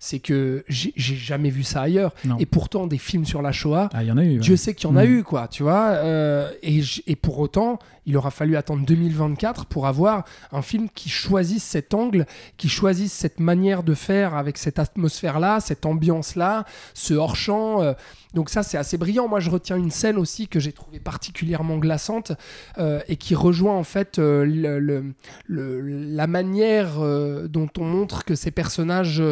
C'est 0.00 0.18
que 0.18 0.64
j'ai, 0.68 0.92
jamais 0.96 1.50
vu 1.50 1.62
ça 1.62 1.82
ailleurs. 1.82 2.12
Non. 2.24 2.36
Et 2.38 2.46
pourtant, 2.46 2.88
des 2.88 2.98
films 2.98 3.24
sur 3.24 3.40
la 3.40 3.52
Shoah, 3.52 3.88
Ah, 3.92 4.02
y 4.02 4.10
en 4.10 4.16
a 4.18 4.24
eu. 4.24 4.32
ouais. 4.32 4.38
Dieu 4.38 4.56
sait 4.56 4.74
qu'il 4.74 4.88
y 4.90 4.92
en 4.92 4.96
a 4.96 5.04
Mm. 5.04 5.10
eu, 5.10 5.22
quoi, 5.22 5.46
tu 5.46 5.62
vois. 5.62 5.90
euh, 5.90 6.50
et, 6.62 6.80
et 7.06 7.14
pour 7.14 7.38
autant, 7.38 7.78
il 8.06 8.16
aura 8.16 8.30
fallu 8.30 8.56
attendre 8.56 8.84
2024 8.84 9.66
pour 9.66 9.86
avoir 9.86 10.24
un 10.52 10.62
film 10.62 10.88
qui 10.94 11.08
choisisse 11.08 11.62
cet 11.64 11.94
angle, 11.94 12.26
qui 12.56 12.68
choisisse 12.68 13.12
cette 13.12 13.38
manière 13.40 13.82
de 13.82 13.94
faire 13.94 14.34
avec 14.34 14.58
cette 14.58 14.78
atmosphère-là, 14.78 15.60
cette 15.60 15.86
ambiance-là, 15.86 16.64
ce 16.94 17.14
hors-champ. 17.14 17.80
euh, 17.82 17.92
donc 18.34 18.48
ça, 18.48 18.62
c'est 18.62 18.78
assez 18.78 18.96
brillant. 18.96 19.28
Moi, 19.28 19.40
je 19.40 19.50
retiens 19.50 19.76
une 19.76 19.90
scène 19.90 20.16
aussi 20.16 20.48
que 20.48 20.58
j'ai 20.58 20.72
trouvée 20.72 21.00
particulièrement 21.00 21.76
glaçante 21.76 22.32
euh, 22.78 23.00
et 23.06 23.16
qui 23.16 23.34
rejoint 23.34 23.74
en 23.76 23.84
fait 23.84 24.18
euh, 24.18 24.44
le- 24.46 24.78
le- 24.78 25.12
le- 25.46 25.80
la 26.16 26.26
manière 26.26 26.94
euh, 27.00 27.46
dont 27.46 27.68
on 27.78 27.84
montre 27.84 28.24
que 28.24 28.34
ces 28.34 28.50
personnages 28.50 29.22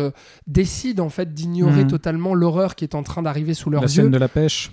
décident 0.46 1.04
en 1.06 1.08
fait 1.08 1.32
d'ignorer 1.32 1.84
Mhm. 1.84 1.88
totalement 1.90 2.34
l'horreur 2.34 2.74
qui 2.74 2.84
est 2.84 2.94
en 2.94 3.02
train 3.02 3.22
d'arriver 3.22 3.54
sous 3.54 3.70
leurs 3.70 3.80
La 3.82 3.88
yeux. 3.88 4.02
scène 4.02 4.10
de 4.10 4.18
la 4.18 4.28
pêche. 4.28 4.70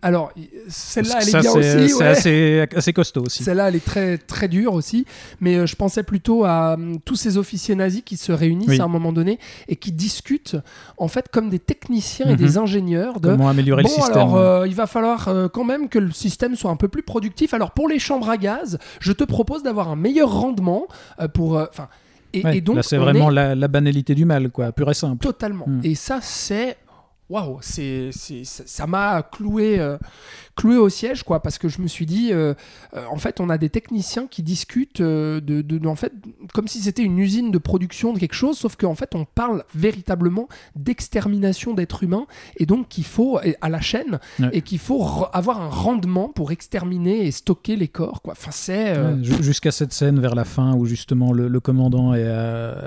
Alors, 0.00 0.32
celle-là, 0.68 1.16
elle 1.20 1.28
est 1.28 1.30
Ça, 1.30 1.40
bien 1.40 1.52
c'est 1.52 1.58
aussi. 1.84 1.88
c'est 1.90 1.94
ouais. 1.98 2.06
assez, 2.08 2.66
assez 2.74 2.92
costaud 2.94 3.11
aussi. 3.20 3.44
Celle-là, 3.44 3.68
elle 3.68 3.76
est 3.76 3.84
très, 3.84 4.18
très 4.18 4.48
dure 4.48 4.74
aussi. 4.74 5.04
Mais 5.40 5.56
euh, 5.56 5.66
je 5.66 5.76
pensais 5.76 6.02
plutôt 6.02 6.44
à 6.44 6.74
hum, 6.74 6.98
tous 7.04 7.16
ces 7.16 7.36
officiers 7.38 7.74
nazis 7.74 8.02
qui 8.04 8.16
se 8.16 8.32
réunissent 8.32 8.68
Oui. 8.68 8.80
à 8.80 8.84
un 8.84 8.88
moment 8.88 9.12
donné 9.12 9.38
et 9.68 9.76
qui 9.76 9.92
discutent, 9.92 10.56
en 10.98 11.08
fait, 11.08 11.28
comme 11.30 11.50
des 11.50 11.58
techniciens 11.58 12.26
et 12.26 12.32
Mhm. 12.32 12.36
des 12.36 12.58
ingénieurs 12.58 13.20
de. 13.20 13.30
Comment 13.30 13.48
améliorer 13.48 13.82
Bon, 13.82 13.88
le 13.88 13.94
système 13.94 14.16
alors, 14.16 14.36
euh, 14.36 14.66
il 14.66 14.74
va 14.74 14.86
falloir 14.86 15.28
euh, 15.28 15.48
quand 15.48 15.64
même 15.64 15.88
que 15.88 15.98
le 15.98 16.10
système 16.12 16.56
soit 16.56 16.70
un 16.70 16.76
peu 16.76 16.88
plus 16.88 17.02
productif. 17.02 17.54
Alors, 17.54 17.70
pour 17.72 17.88
les 17.88 17.98
chambres 17.98 18.28
à 18.30 18.36
gaz, 18.36 18.78
je 19.00 19.12
te 19.12 19.24
propose 19.24 19.62
d'avoir 19.62 19.88
un 19.88 19.96
meilleur 19.96 20.30
rendement 20.32 20.86
euh, 21.20 21.28
pour. 21.28 21.56
Enfin. 21.56 21.88
et, 22.32 22.42
Ouais, 22.44 22.56
et 22.58 22.60
donc, 22.60 22.76
là, 22.76 22.82
c'est 22.82 22.96
vraiment 22.96 23.30
est 23.30 23.34
la, 23.34 23.54
la 23.54 23.68
banalité 23.68 24.14
du 24.14 24.24
mal, 24.24 24.50
quoi, 24.50 24.72
pur 24.72 24.90
et 24.90 24.94
simple. 24.94 25.22
totalement. 25.22 25.66
Mm. 25.68 25.80
Et 25.84 25.94
ça, 25.94 26.18
c'est. 26.22 26.76
Waouh, 27.30 27.58
c'est, 27.62 28.10
ça 28.12 28.62
ça 28.66 28.86
m'a 28.86 29.22
cloué, 29.22 29.78
euh, 29.78 29.96
cloué 30.54 30.76
au 30.76 30.88
siège, 30.90 31.22
quoi, 31.22 31.40
parce 31.40 31.56
que 31.58 31.68
je 31.68 31.80
me 31.80 31.86
suis 31.88 32.04
dit, 32.06 32.28
euh, 32.32 32.52
euh, 32.94 33.04
en 33.10 33.16
fait, 33.16 33.40
on 33.40 33.48
a 33.48 33.56
des 33.56 33.70
techniciens 33.70 34.26
qui 34.26 34.42
discutent 34.42 35.00
euh, 35.00 35.40
de, 35.40 35.62
de- 35.62 35.86
en 35.88 35.96
fait, 35.96 36.12
comme 36.52 36.68
si 36.68 36.80
c'était 36.80 37.02
une 37.02 37.18
usine 37.18 37.50
de 37.50 37.58
production 37.58 38.12
de 38.12 38.18
quelque 38.18 38.34
chose, 38.34 38.58
sauf 38.58 38.76
qu'en 38.76 38.94
fait, 38.94 39.14
on 39.14 39.24
parle 39.24 39.64
véritablement 39.74 40.48
d'extermination 40.76 41.74
d'êtres 41.74 42.02
humains, 42.04 42.26
et 42.58 42.66
donc 42.66 42.88
qu'il 42.88 43.04
faut, 43.04 43.38
à 43.60 43.68
la 43.68 43.80
chaîne, 43.80 44.20
Ouais. 44.38 44.50
et 44.52 44.60
qu'il 44.62 44.78
faut 44.78 45.02
avoir 45.32 45.60
un 45.60 45.68
rendement 45.68 46.28
pour 46.28 46.52
exterminer 46.52 47.26
et 47.26 47.30
stocker 47.30 47.76
les 47.76 47.88
corps, 47.88 48.20
quoi. 48.22 48.34
Enfin, 48.34 48.50
c'est. 48.52 48.92
Ouais, 48.98 49.22
Jusqu'à 49.22 49.70
cette 49.70 49.92
scène 49.92 50.20
vers 50.20 50.34
la 50.34 50.44
fin 50.44 50.74
où 50.74 50.84
justement 50.86 51.32
le, 51.32 51.48
le 51.48 51.60
commandant 51.60 52.12
est, 52.14 52.26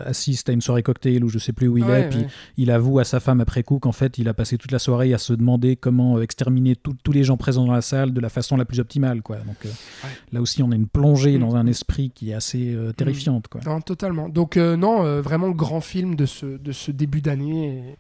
assiste 0.05 0.49
à 0.49 0.53
une 0.53 0.61
soirée 0.61 0.83
cocktail 0.83 1.23
ou 1.23 1.29
je 1.29 1.39
sais 1.39 1.53
plus 1.53 1.67
où 1.67 1.77
il 1.77 1.83
ouais, 1.83 2.01
est, 2.01 2.09
puis 2.09 2.25
il 2.57 2.69
avoue 2.71 2.99
à 2.99 3.03
sa 3.03 3.19
femme 3.19 3.41
après 3.41 3.63
coup 3.63 3.79
qu'en 3.79 3.91
fait 3.91 4.17
il 4.17 4.27
a 4.29 4.33
passé 4.33 4.57
toute 4.57 4.71
la 4.71 4.79
soirée 4.79 5.13
à 5.13 5.17
se 5.17 5.33
demander 5.33 5.75
comment 5.75 6.19
exterminer 6.21 6.75
tout- 6.75 6.95
tous 7.03 7.11
les 7.11 7.23
gens 7.23 7.37
présents 7.37 7.54
dans 7.63 7.71
la 7.71 7.81
salle 7.81 8.11
de 8.13 8.19
la 8.19 8.29
façon 8.29 8.57
la 8.57 8.65
plus 8.65 8.79
optimale. 8.79 9.21
Quoi. 9.21 9.37
Donc 9.37 9.55
euh, 9.65 9.69
Ouais. 10.03 10.09
là 10.33 10.41
aussi 10.41 10.61
on 10.63 10.71
a 10.71 10.75
une 10.75 10.87
plongée 10.87 11.37
Mm. 11.37 11.41
dans 11.41 11.55
un 11.55 11.67
esprit 11.67 12.11
qui 12.13 12.31
est 12.31 12.33
assez 12.33 12.73
euh, 12.75 12.91
terrifiante. 12.91 13.47
Quoi. 13.47 13.61
Non, 13.65 13.79
totalement. 13.81 14.27
Donc 14.29 14.57
euh, 14.57 14.75
non, 14.75 15.21
vraiment 15.21 15.49
grand 15.51 15.81
film 15.81 16.15
de 16.15 16.25
ce, 16.25 16.45
de 16.45 16.71
ce 16.71 16.91
début 16.91 17.21
d'année. 17.21 17.67
et 17.77 17.95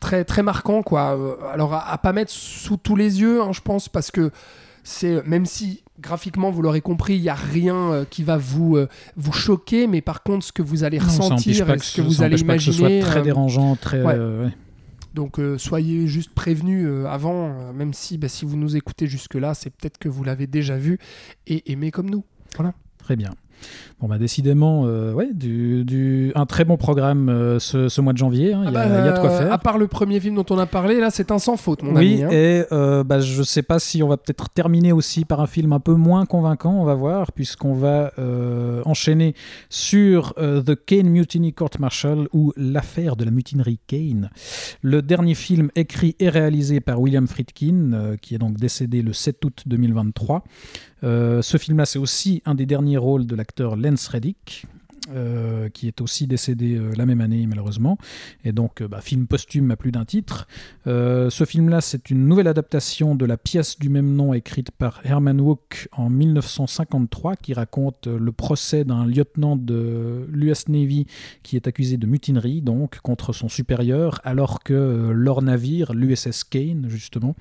Très, 0.00 0.24
très 0.24 0.42
marquant, 0.42 0.82
quoi. 0.82 1.16
Alors, 1.52 1.72
à, 1.72 1.90
à 1.90 1.96
pas 1.96 2.12
mettre 2.12 2.30
sous 2.30 2.76
tous 2.76 2.96
les 2.96 3.20
yeux, 3.22 3.40
hein, 3.40 3.52
je 3.52 3.62
pense, 3.62 3.88
parce 3.88 4.10
que 4.10 4.30
c'est 4.84 5.26
même 5.26 5.46
si 5.46 5.82
graphiquement, 6.00 6.50
vous 6.50 6.60
l'aurez 6.60 6.82
compris, 6.82 7.14
il 7.16 7.22
n'y 7.22 7.30
a 7.30 7.34
rien 7.34 7.74
euh, 7.92 8.04
qui 8.04 8.22
va 8.22 8.36
vous, 8.36 8.76
euh, 8.76 8.88
vous 9.16 9.32
choquer, 9.32 9.86
mais 9.86 10.02
par 10.02 10.22
contre, 10.22 10.44
ce 10.44 10.52
que 10.52 10.60
vous 10.60 10.84
allez 10.84 10.98
Non, 10.98 11.06
ressentir, 11.06 11.70
et 11.70 11.78
ce 11.78 11.96
que 11.96 12.02
vous 12.02 12.22
allez 12.22 12.34
empêche 12.36 12.46
pas 12.46 12.56
que 12.56 12.62
ce 12.62 12.70
imaginer. 12.78 13.00
soit 13.00 13.10
très 13.10 13.20
euh, 13.20 13.22
dérangeant, 13.22 13.74
très. 13.76 14.02
ouais. 14.02 14.14
ouais. 14.18 14.50
Donc 15.16 15.40
euh, 15.40 15.56
soyez 15.56 16.06
juste 16.06 16.30
prévenus 16.34 16.86
euh, 16.86 17.06
avant, 17.06 17.48
euh, 17.48 17.72
même 17.72 17.94
si 17.94 18.18
bah, 18.18 18.28
si 18.28 18.44
vous 18.44 18.56
nous 18.56 18.76
écoutez 18.76 19.06
jusque-là, 19.06 19.54
c'est 19.54 19.70
peut-être 19.70 19.96
que 19.96 20.10
vous 20.10 20.22
l'avez 20.22 20.46
déjà 20.46 20.76
vu 20.76 20.98
et 21.46 21.72
aimé 21.72 21.90
comme 21.90 22.10
nous. 22.10 22.22
Très 22.98 23.16
bien. 23.16 23.30
Bon, 23.98 24.08
bah, 24.08 24.18
décidément, 24.18 24.82
euh, 24.84 25.14
ouais, 25.14 25.30
du, 25.32 25.82
du- 25.86 26.30
un 26.34 26.44
très 26.44 26.66
bon 26.66 26.76
programme 26.76 27.30
euh, 27.30 27.58
ce, 27.58 27.88
ce 27.88 28.00
mois 28.02 28.12
de 28.12 28.18
janvier. 28.18 28.52
hein, 28.52 28.60
Il 28.66 28.72
y, 28.72 28.76
Ah 28.76 28.80
a- 28.80 28.88
bah, 28.88 28.98
il 29.00 29.06
y 29.06 29.08
a 29.08 29.12
de 29.12 29.18
quoi 29.20 29.30
faire. 29.30 29.50
À 29.50 29.56
part 29.56 29.78
le 29.78 29.86
premier 29.86 30.20
film 30.20 30.34
dont 30.34 30.44
on 30.50 30.58
a 30.58 30.66
parlé, 30.66 31.00
là, 31.00 31.08
c'est 31.10 31.30
un 31.30 31.38
sans 31.38 31.56
faute, 31.56 31.82
mon 31.82 31.96
oui, 31.96 32.16
ami. 32.16 32.24
hein. 32.24 32.28
et 32.30 32.64
euh, 32.72 33.04
bah, 33.04 33.20
je 33.20 33.42
sais 33.42 33.62
pas 33.62 33.78
si 33.78 34.02
on 34.02 34.08
va 34.08 34.18
peut-être 34.18 34.50
terminer 34.50 34.92
aussi 34.92 35.24
par 35.24 35.40
un 35.40 35.46
film 35.46 35.72
un 35.72 35.80
peu 35.80 35.94
moins 35.94 36.26
convaincant, 36.26 36.74
on 36.74 36.84
va 36.84 36.92
voir, 36.94 37.32
puisqu'on 37.32 37.72
va 37.72 38.12
euh, 38.18 38.82
enchaîner 38.84 39.34
sur 39.70 40.34
The 40.34 40.74
Kane 40.84 41.08
Mutiny 41.08 41.54
Court 41.54 41.70
Martial 41.78 42.28
ou 42.34 42.52
L'affaire 42.58 43.16
de 43.16 43.24
la 43.24 43.30
mutinerie 43.30 43.78
Kane. 43.86 44.28
Le 44.82 45.00
dernier 45.00 45.34
film 45.34 45.70
écrit 45.74 46.16
et 46.20 46.28
réalisé 46.28 46.80
par 46.80 47.00
William 47.00 47.26
Friedkin, 47.26 48.16
qui 48.20 48.34
est 48.34 48.38
donc 48.38 48.58
décédé 48.58 49.00
le 49.00 49.14
7 49.14 49.42
août 49.44 49.62
2023. 49.64 50.44
Euh, 51.04 51.42
ce 51.42 51.58
film-là, 51.58 51.84
c'est 51.84 51.98
aussi 51.98 52.42
un 52.46 52.54
des 52.54 52.64
derniers 52.66 52.96
rôles 52.96 53.26
de 53.26 53.36
l'acteur 53.36 53.76
Lance 53.86 54.12
Reddick. 54.12 54.66
Euh, 55.14 55.68
qui 55.68 55.86
est 55.86 56.00
aussi 56.00 56.26
décédé 56.26 56.74
euh, 56.74 56.92
la 56.96 57.06
même 57.06 57.20
année 57.20 57.46
malheureusement. 57.46 57.96
Et 58.44 58.50
donc 58.50 58.80
euh, 58.80 58.88
bah, 58.88 59.00
film 59.00 59.28
posthume 59.28 59.70
à 59.70 59.76
plus 59.76 59.92
d'un 59.92 60.04
titre. 60.04 60.48
Ce 60.86 61.44
film-là, 61.44 61.80
c'est 61.80 62.10
une 62.10 62.26
nouvelle 62.26 62.46
adaptation 62.46 63.14
de 63.14 63.24
la 63.24 63.36
pièce 63.36 63.78
du 63.78 63.88
même 63.88 64.14
nom 64.14 64.34
écrite 64.34 64.70
par 64.70 65.00
Herman 65.04 65.40
Wouk 65.40 65.88
en 65.92 66.08
1953, 66.08 67.36
qui 67.36 67.54
raconte 67.54 68.06
le 68.06 68.32
procès 68.32 68.84
d'un 68.84 69.04
lieutenant 69.04 69.56
de 69.56 70.26
l'US 70.30 70.68
Navy 70.68 71.06
qui 71.42 71.56
est 71.56 71.66
accusé 71.66 71.96
de 71.96 72.06
mutinerie, 72.06 72.62
donc 72.62 73.00
contre 73.00 73.32
son 73.32 73.48
supérieur, 73.48 74.20
alors 74.22 74.62
que 74.62 75.10
leur 75.12 75.42
navire, 75.42 75.92
l'USS 75.92 76.44
Kane, 76.44 76.86
justement, 76.88 77.34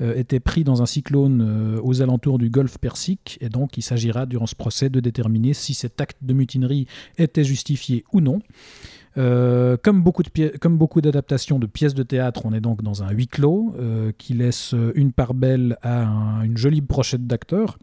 était 0.00 0.40
pris 0.40 0.62
dans 0.62 0.82
un 0.82 0.86
cyclone 0.86 1.80
aux 1.82 2.02
alentours 2.02 2.38
du 2.38 2.50
golfe 2.50 2.78
Persique, 2.78 3.38
et 3.40 3.48
donc 3.48 3.76
il 3.76 3.82
s'agira 3.82 4.26
durant 4.26 4.46
ce 4.46 4.54
procès 4.54 4.90
de 4.90 5.00
déterminer 5.00 5.54
si 5.54 5.74
cet 5.74 6.00
acte 6.00 6.18
de 6.22 6.32
mutinerie 6.34 6.86
était 7.18 7.44
justifié 7.44 8.04
ou 8.12 8.20
non. 8.20 8.40
Euh, 9.18 9.76
comme 9.78 10.02
beaucoup 10.02 11.00
d'adaptations 11.00 11.58
de 11.58 11.66
pièces 11.66 11.94
de 11.94 12.02
théâtre, 12.02 12.42
on 12.44 12.52
est 12.52 12.60
donc 12.60 12.82
dans 12.82 13.02
un 13.02 13.10
huis 13.10 13.28
clos 13.28 13.74
euh, 13.78 14.12
qui 14.18 14.34
laisse 14.34 14.74
une 14.94 15.12
part 15.12 15.32
belle 15.32 15.78
à 15.82 16.04
un- 16.04 16.42
une 16.42 16.56
jolie 16.58 16.82
brochette 16.82 17.26
d'acteurs. 17.26 17.78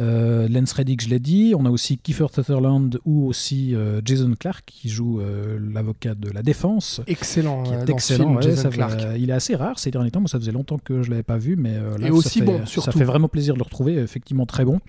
Euh, 0.00 0.48
Lance 0.48 0.72
Reddick, 0.72 1.02
je 1.02 1.08
l'ai 1.08 1.18
dit. 1.18 1.54
On 1.56 1.64
a 1.66 1.70
aussi 1.70 1.98
Kiefer 1.98 2.26
Sutherland 2.32 2.98
ou 3.04 3.26
aussi 3.26 3.74
euh, 3.74 4.00
Jason 4.04 4.32
Clarke 4.38 4.64
qui 4.66 4.88
joue 4.88 5.20
euh, 5.20 5.58
l'avocat 5.72 6.14
de 6.14 6.30
la 6.30 6.42
défense. 6.42 7.00
Excellent, 7.06 7.62
Qui 7.64 7.72
est 7.72 7.84
dans 7.84 7.94
excellent, 7.94 7.98
ce 7.98 8.14
film, 8.24 8.36
ouais, 8.36 8.42
Jason 8.42 8.62
ça 8.62 8.68
Clarke. 8.70 9.00
va- 9.00 9.16
il 9.18 9.30
est 9.30 9.32
assez 9.32 9.56
rare 9.56 9.78
ces 9.78 9.90
derniers 9.90 10.10
temps. 10.10 10.20
Moi, 10.20 10.28
ça 10.28 10.38
faisait 10.38 10.52
longtemps 10.52 10.78
que 10.78 11.02
je 11.02 11.10
l'avais 11.10 11.22
pas 11.22 11.38
vu, 11.38 11.56
mais 11.56 11.74
là, 11.74 11.96
Et 12.00 12.06
ça 12.06 12.12
aussi 12.12 12.38
fait- 12.40 12.44
bon, 12.44 12.64
Ça 12.66 12.92
fait 12.92 13.04
vraiment 13.04 13.28
plaisir 13.28 13.54
de 13.54 13.58
le 13.58 13.64
retrouver. 13.64 13.94
Effectivement, 13.96 14.46
très 14.46 14.64
bon. 14.64 14.80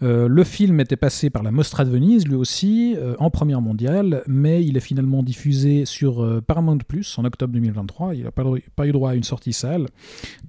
Le 0.00 0.44
film 0.44 0.80
était 0.80 0.96
passé 0.96 1.30
par 1.30 1.42
la 1.42 1.50
Mostra 1.50 1.84
de 1.84 1.90
Venise, 1.90 2.26
lui 2.28 2.34
aussi, 2.34 2.94
en 3.18 3.30
première 3.30 3.60
mondiale, 3.60 4.22
mais 4.26 4.62
il 4.64 4.76
est 4.76 4.80
finalement 4.80 5.22
diffusé 5.22 5.84
sur 5.86 6.42
Paramount 6.46 6.78
Plus 6.78 7.18
en 7.18 7.24
octobre 7.24 7.52
2023. 7.54 8.14
Il 8.14 8.24
n'a 8.24 8.30
pas, 8.30 8.44
pas 8.76 8.86
eu 8.86 8.92
droit 8.92 9.10
à 9.10 9.14
une 9.14 9.22
sortie 9.24 9.52
salle. 9.52 9.86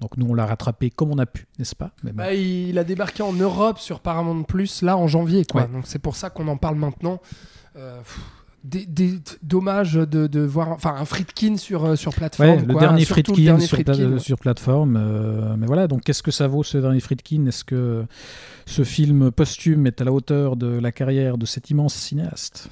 Donc 0.01 0.17
nous, 0.17 0.25
on 0.27 0.33
l'a 0.33 0.45
rattrapé 0.45 0.89
comme 0.89 1.11
on 1.11 1.17
a 1.17 1.25
pu, 1.25 1.47
n'est-ce 1.57 1.75
pas 1.75 1.91
Mais 2.03 2.11
bon. 2.11 2.17
Bah, 2.17 2.33
il 2.33 2.77
a 2.77 2.83
débarqué 2.83 3.23
en 3.23 3.33
Europe 3.33 3.64
sur 3.77 3.99
Paramount 3.99 4.43
Plus 4.43 4.81
là 4.81 4.97
en 4.97 5.07
janvier 5.07 5.45
quoi. 5.45 5.61
Ouais. 5.63 5.67
Donc 5.67 5.83
c'est 5.87 5.99
pour 5.99 6.15
ça 6.15 6.29
qu'on 6.29 6.47
en 6.47 6.57
parle 6.57 6.75
maintenant. 6.75 7.19
Euh, 7.75 7.97
pff, 7.99 8.19
des, 8.63 8.85
des- 8.87 9.19
dommage 9.43 9.93
de, 9.93 10.25
de 10.25 10.39
voir 10.39 10.71
enfin 10.71 10.95
un 10.97 11.05
Friedkin 11.05 11.57
sur 11.57 11.85
euh, 11.85 11.95
sur 11.95 12.13
plateforme. 12.15 12.49
Ouais, 12.49 12.59
le 12.65 12.71
quoi. 12.73 12.81
dernier 12.81 13.05
le 13.05 13.43
dernier 13.43 13.67
sur, 13.67 13.77
ouais. 13.77 14.35
plateforme. 14.37 14.97
euh, 14.97 15.55
mais 15.57 15.67
voilà, 15.67 15.87
donc 15.87 16.01
qu'est-ce 16.01 16.23
que 16.23 16.31
ça 16.31 16.47
vaut 16.47 16.63
ce 16.63 16.79
dernier 16.79 16.99
Friedkin? 16.99 17.45
Est-ce 17.45 17.63
que 17.63 18.05
ce 18.65 18.83
film 18.83 19.29
posthume 19.31 19.85
est 19.85 20.01
à 20.01 20.03
la 20.03 20.11
hauteur 20.11 20.55
de 20.55 20.67
la 20.79 20.91
carrière 20.91 21.37
de 21.37 21.45
cet 21.45 21.69
immense 21.69 21.93
cinéaste? 21.93 22.69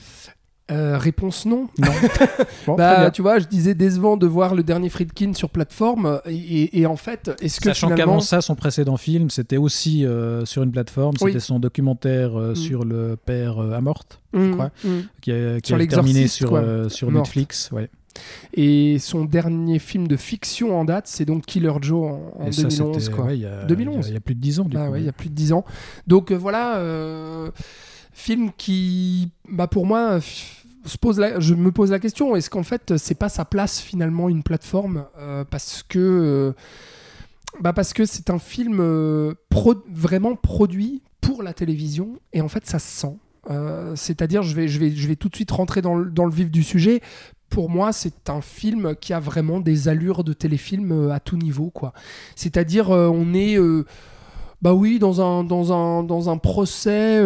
Euh, 0.72 0.98
réponse 0.98 1.46
non. 1.46 1.68
Non. 1.78 1.88
Bon, 2.68 2.76
Bah, 2.76 3.12
tu 3.12 3.22
vois, 3.22 3.38
je 3.40 3.46
disais 3.48 3.74
décevant 3.76 4.16
de 4.16 4.26
voir 4.26 4.56
le 4.56 4.64
dernier 4.64 4.90
Friedkin 4.90 5.34
sur 5.34 5.50
plateforme. 5.50 6.22
Et, 6.26 6.86
en 6.86 6.96
fait, 6.96 7.32
est-ce 7.42 7.60
que 7.60 7.66
Sachant 7.70 7.88
finalement. 7.88 8.12
qu'avant 8.14 8.20
ça, 8.22 8.40
son 8.42 8.56
précédent 8.56 8.96
film, 8.96 9.30
c'était 9.30 9.58
aussi 9.58 10.06
euh, 10.06 10.46
sur 10.46 10.64
une 10.64 10.72
plateforme, 10.72 11.16
Oui. 11.22 11.32
c'était 11.32 11.42
son 11.42 11.60
documentaire 11.60 12.40
euh, 12.40 12.52
Mm. 12.54 12.56
sur 12.56 12.86
le 12.86 13.18
père 13.18 13.60
euh, 13.62 13.74
Amort, 13.74 14.06
crois. 14.32 14.72
hum. 14.86 15.04
qui 15.22 15.32
a, 15.34 15.60
qui 15.60 15.68
Sur 15.68 15.78
a 15.82 15.86
terminé 15.86 16.28
sur, 16.28 16.56
euh, 16.56 16.88
sur 16.88 17.12
Mort. 17.12 17.24
Netflix. 17.24 17.70
Ouais. 17.74 17.90
Et 18.54 19.00
son 19.00 19.26
dernier 19.26 19.80
film 19.80 20.08
de 20.08 20.16
fiction 20.16 20.80
en 20.80 20.86
date, 20.86 21.08
c'est 21.08 21.26
donc 21.26 21.46
Killer 21.46 21.74
Joe 21.82 22.12
en, 22.12 22.32
en 22.44 22.48
Et 22.48 22.52
ça, 22.54 22.62
2011. 22.64 23.00
c'était- 23.04 23.14
quoi. 23.16 23.26
ouais, 23.26 23.38
il 23.38 23.42
y 23.42 23.46
a- 23.48 23.66
2011. 23.66 23.96
Il 23.96 24.02
y 24.02 24.06
a- 24.06 24.10
il 24.12 24.14
y, 24.14 24.18
a 24.18 24.22
plus 24.22 24.36
de 24.36 24.40
10 24.40 24.60
ans, 24.62 24.66
du 24.66 24.78
Ah 24.78 24.86
coup. 24.86 24.92
ouais, 24.94 25.00
il 25.02 25.06
y 25.06 25.10
a 25.10 25.14
plus 25.14 25.30
de 25.30 25.34
10 25.36 25.52
ans. 25.52 25.66
Donc 26.08 26.32
euh, 26.32 26.36
voilà, 26.36 26.78
euh, 26.78 27.50
film 28.14 28.52
qui, 28.58 29.30
bah 29.50 29.68
pour 29.68 29.86
moi, 29.86 30.20
se 30.86 30.98
pose 30.98 31.20
la- 31.20 31.40
je 31.40 31.54
me 31.54 31.72
pose 31.72 31.92
la 31.92 32.00
question, 32.00 32.36
est-ce 32.36 32.50
qu'en 32.50 32.64
fait, 32.64 32.98
c'est 32.98 33.16
pas 33.16 33.30
sa 33.30 33.46
place 33.46 33.80
finalement 33.80 34.30
une 34.30 34.44
plateforme 34.44 35.06
euh, 35.20 35.44
Parce 35.50 35.84
que. 35.84 36.00
euh, 36.00 36.54
bah 37.60 37.72
parce 37.72 37.94
que 37.94 38.06
c'est 38.06 38.32
un 38.32 38.40
film 38.40 38.80
euh, 38.80 39.34
pro- 39.50 39.84
vraiment 39.92 40.36
produit 40.36 41.04
pour 41.22 41.44
la 41.44 41.54
télévision 41.54 42.18
et 42.34 42.42
en 42.42 42.48
fait 42.50 42.66
ça 42.66 42.80
se 42.80 42.88
sent. 43.02 43.18
C'est-à-dire, 43.96 44.42
je 44.42 44.56
vais, 44.56 44.68
je, 44.70 44.80
vais, 44.80 44.90
je 44.92 45.06
vais 45.08 45.18
tout 45.18 45.28
de 45.28 45.36
suite 45.36 45.52
rentrer 45.52 45.82
dans 45.82 45.96
le, 45.96 46.10
dans 46.10 46.26
le 46.26 46.32
vif 46.32 46.50
du 46.50 46.64
sujet. 46.64 47.02
Pour 47.50 47.70
moi, 47.70 47.92
c'est 47.92 48.30
un 48.30 48.40
film 48.42 48.96
qui 48.96 49.12
a 49.14 49.20
vraiment 49.20 49.60
des 49.60 49.90
allures 49.90 50.24
de 50.24 50.32
téléfilm 50.34 51.12
à 51.12 51.20
tout 51.20 51.36
niveau. 51.36 51.72
C'est-à-dire, 52.38 52.90
on 52.90 53.34
est, 53.34 53.58
bah 54.62 54.74
oui, 54.74 54.98
dans 54.98 55.20
un, 55.22 55.44
dans 55.44 55.74
un, 55.74 56.04
dans 56.04 56.30
un 56.30 56.38
procès, 56.38 57.22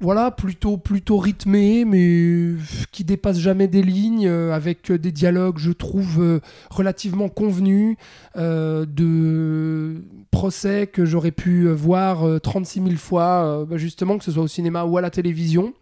voilà, 0.00 0.30
plutôt, 0.30 0.78
plutôt 0.78 1.18
rythmé, 1.18 1.84
mais 1.84 2.54
qui 2.90 3.04
dépasse 3.04 3.38
jamais 3.38 3.68
des 3.68 3.82
lignes, 3.82 4.26
euh, 4.26 4.52
avec 4.52 4.90
des 4.90 5.12
dialogues, 5.12 5.58
je 5.58 5.70
trouve, 5.70 6.20
euh, 6.20 6.40
relativement 6.70 7.28
convenus, 7.28 7.96
euh, 8.36 8.84
de 8.84 10.02
procès 10.30 10.88
que 10.88 11.04
j'aurais 11.04 11.30
pu 11.30 11.68
voir 11.68 12.26
euh, 12.26 12.40
36 12.40 12.82
000 12.82 12.96
fois, 12.96 13.64
bah, 13.68 13.76
justement, 13.76 14.18
que 14.18 14.24
ce 14.24 14.32
soit 14.32 14.42
au 14.42 14.48
cinéma 14.48 14.84
ou 14.84 14.98
à 14.98 15.00
la 15.00 15.10
télévision, 15.10 15.72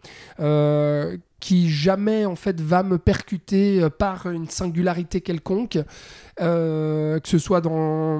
qui 1.39 1.71
jamais, 1.71 2.25
en 2.25 2.35
fait, 2.35 2.61
va 2.61 2.83
me 2.83 2.99
percuter 2.99 3.87
par 3.97 4.29
une 4.29 4.47
singularité 4.47 5.21
quelconque, 5.21 5.79
que 6.37 7.21
ce 7.23 7.37
soit 7.39 7.61
dans 7.61 8.19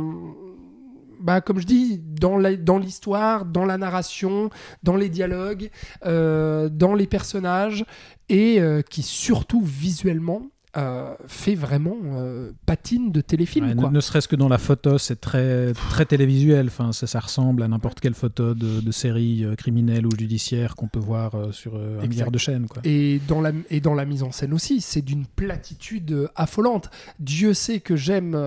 bah, 1.22 1.42
comme 1.42 1.60
je 1.60 1.66
dis, 1.66 2.00
dans 2.00 2.38
l'histoire, 2.38 3.46
dans 3.46 3.66
la 3.66 3.78
narration, 3.78 4.50
dans 4.84 4.96
les 4.96 5.10
dialogues, 5.10 5.70
euh, 6.06 6.70
dans 6.70 6.94
les 6.94 7.08
personnages, 7.08 7.86
et 8.30 8.62
euh, 8.62 8.82
qui 8.82 9.04
surtout 9.04 9.62
visuellement 9.62 10.44
euh, 10.78 11.16
fait 11.28 11.56
vraiment 11.56 11.98
euh, 12.14 12.52
patine 12.66 13.12
de 13.12 13.20
téléfilm. 13.20 13.68
Ouais, 13.68 13.76
ne, 13.76 13.82
quoi. 13.82 13.90
ne 13.92 14.00
serait-ce 14.00 14.30
que 14.30 14.38
dans 14.38 14.48
la 14.48 14.58
photo, 14.58 14.98
c'est 14.98 15.20
très, 15.20 15.74
très 15.74 16.06
télévisuel. 16.06 16.68
Enfin, 16.68 16.94
ça, 16.94 17.08
ça 17.08 17.20
ressemble 17.20 17.64
à 17.64 17.68
n'importe 17.68 18.00
quelle 18.00 18.14
photo 18.14 18.54
de, 18.54 18.80
de 18.80 18.92
série 18.92 19.44
euh, 19.44 19.56
criminelle 19.56 20.06
ou 20.06 20.12
judiciaire 20.18 20.76
qu'on 20.78 20.88
peut 20.88 21.00
voir 21.00 21.34
sur 21.52 21.76
un 21.76 21.96
Exact. 21.96 22.08
milliard 22.10 22.32
de 22.32 22.38
chaînes. 22.38 22.68
Quoi. 22.68 22.82
Et 22.86 23.20
dans, 23.28 23.42
la, 23.42 23.52
et 23.70 23.82
dans 23.82 23.94
la 23.94 24.06
mise 24.06 24.24
en 24.24 24.32
scène 24.32 24.54
aussi, 24.54 24.80
c'est 24.80 25.02
d'une 25.02 25.26
platitude 25.26 26.30
affolante. 26.36 26.90
Dieu 27.20 27.54
sait 27.54 27.82
que 27.82 27.98
j'aime 27.98 28.38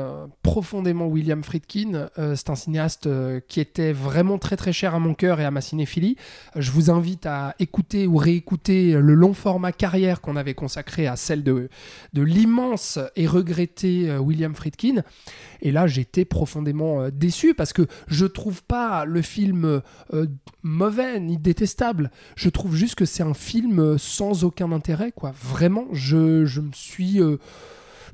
profondément 0.42 1.06
William 1.06 1.42
Friedkin. 1.44 2.08
C'est 2.16 2.48
un 2.50 2.54
cinéaste 2.54 3.08
qui 3.48 3.60
était 3.60 3.92
vraiment 3.92 4.38
très 4.38 4.56
très 4.56 4.72
cher 4.72 4.94
à 4.94 4.98
mon 4.98 5.14
cœur 5.14 5.40
et 5.40 5.44
à 5.44 5.50
ma 5.50 5.60
cinéphilie. 5.60 6.16
Je 6.56 6.70
vous 6.70 6.90
invite 6.90 7.26
à 7.26 7.54
écouter 7.58 8.06
ou 8.06 8.16
réécouter 8.16 8.92
le 8.92 9.14
long 9.14 9.34
format 9.34 9.72
carrière 9.72 10.20
qu'on 10.20 10.36
avait 10.36 10.54
consacré 10.54 11.06
à 11.06 11.16
celle 11.16 11.42
de, 11.42 11.68
de 12.14 12.22
l'immense 12.22 12.98
et 13.16 13.26
regretté 13.26 14.08
euh, 14.08 14.18
William 14.18 14.54
Friedkin. 14.54 15.02
Et 15.60 15.72
là, 15.72 15.86
j'étais 15.86 16.24
profondément 16.24 17.02
euh, 17.02 17.10
déçu 17.10 17.54
parce 17.54 17.72
que 17.72 17.86
je 18.06 18.24
trouve 18.24 18.62
pas 18.62 19.04
le 19.04 19.20
film 19.20 19.82
euh, 20.12 20.26
mauvais 20.62 21.20
ni 21.20 21.36
détestable. 21.36 22.10
Je 22.36 22.48
trouve 22.48 22.76
juste 22.76 22.94
que 22.94 23.04
c'est 23.04 23.24
un 23.24 23.34
film 23.34 23.98
sans 23.98 24.44
aucun 24.44 24.70
intérêt, 24.72 25.12
quoi. 25.12 25.32
Vraiment, 25.42 25.86
je, 25.92 26.60
me 26.60 26.72
suis. 26.72 27.20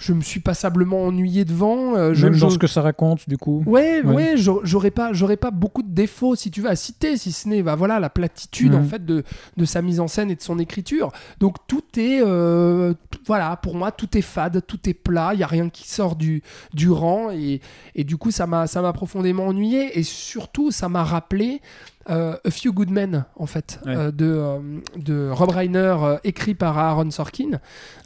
Je 0.01 0.13
me 0.15 0.23
suis 0.23 0.41
passablement 0.41 1.05
ennuyé 1.05 1.45
devant. 1.45 1.95
euh, 1.97 2.15
je- 2.15 2.27
Même 2.27 2.39
dans 2.39 2.49
je- 2.49 2.55
ce 2.55 2.59
que 2.59 2.67
ça 2.67 2.81
raconte, 2.83 3.29
du 3.29 3.37
coup. 3.37 3.63
Ouais, 3.67 4.03
Ouais. 4.03 4.15
ouais, 4.15 4.35
j'aurais- 4.37 4.91
pas, 4.91 5.13
j'aurais 5.13 5.37
pas 5.37 5.51
beaucoup 5.51 5.83
de 5.83 5.91
défauts 5.95 6.35
si 6.35 6.51
tu 6.51 6.63
veux 6.63 6.71
à 6.71 6.75
citer, 6.77 7.17
si 7.17 7.33
ce 7.33 7.49
n'est, 7.49 7.63
bah 7.63 7.77
voilà, 7.77 8.01
la 8.01 8.09
platitude 8.11 8.75
en 8.75 8.83
fait 8.83 9.05
de, 9.05 9.23
de 9.57 9.65
sa 9.65 9.83
mise 9.83 10.01
en 10.01 10.09
scène 10.09 10.31
et 10.31 10.35
de 10.37 10.41
son 10.43 10.59
écriture. 10.59 11.13
Donc 11.39 11.57
tout 11.69 11.85
est, 11.99 12.21
euh, 12.23 12.95
voilà, 13.27 13.57
pour 13.57 13.77
moi 13.77 13.93
tout 13.93 14.17
est 14.17 14.23
fade, 14.23 14.63
tout 14.67 14.89
est 14.89 14.95
plat, 14.95 15.31
il 15.35 15.41
y 15.41 15.43
a 15.43 15.47
rien 15.47 15.69
qui 15.69 15.87
sort 15.89 16.17
du, 16.17 16.43
du 16.73 16.91
rang 16.91 17.31
et, 17.31 17.61
et 17.95 18.05
du 18.05 18.17
coup 18.17 18.31
ça 18.31 18.47
m'a, 18.47 18.67
ça 18.67 18.81
m'a 18.83 18.93
profondément 18.95 19.47
ennuyé 19.47 19.99
et 19.99 20.03
surtout 20.03 20.71
ça 20.71 20.89
m'a 20.89 21.05
rappelé. 21.05 21.61
Euh, 22.09 22.37
A 22.45 22.51
Few 22.51 22.73
Good 22.73 22.91
Men, 22.91 23.25
en 23.37 23.47
fait, 23.47 23.79
Ouais. 23.85 23.95
euh, 23.95 24.11
de, 24.11 24.25
euh, 24.27 24.59
de 24.97 25.29
Rob 25.31 25.51
Reiner, 25.51 25.97
écrit 26.25 26.55
par 26.55 26.79
Aaron 26.79 27.11
Sorkin. 27.11 27.51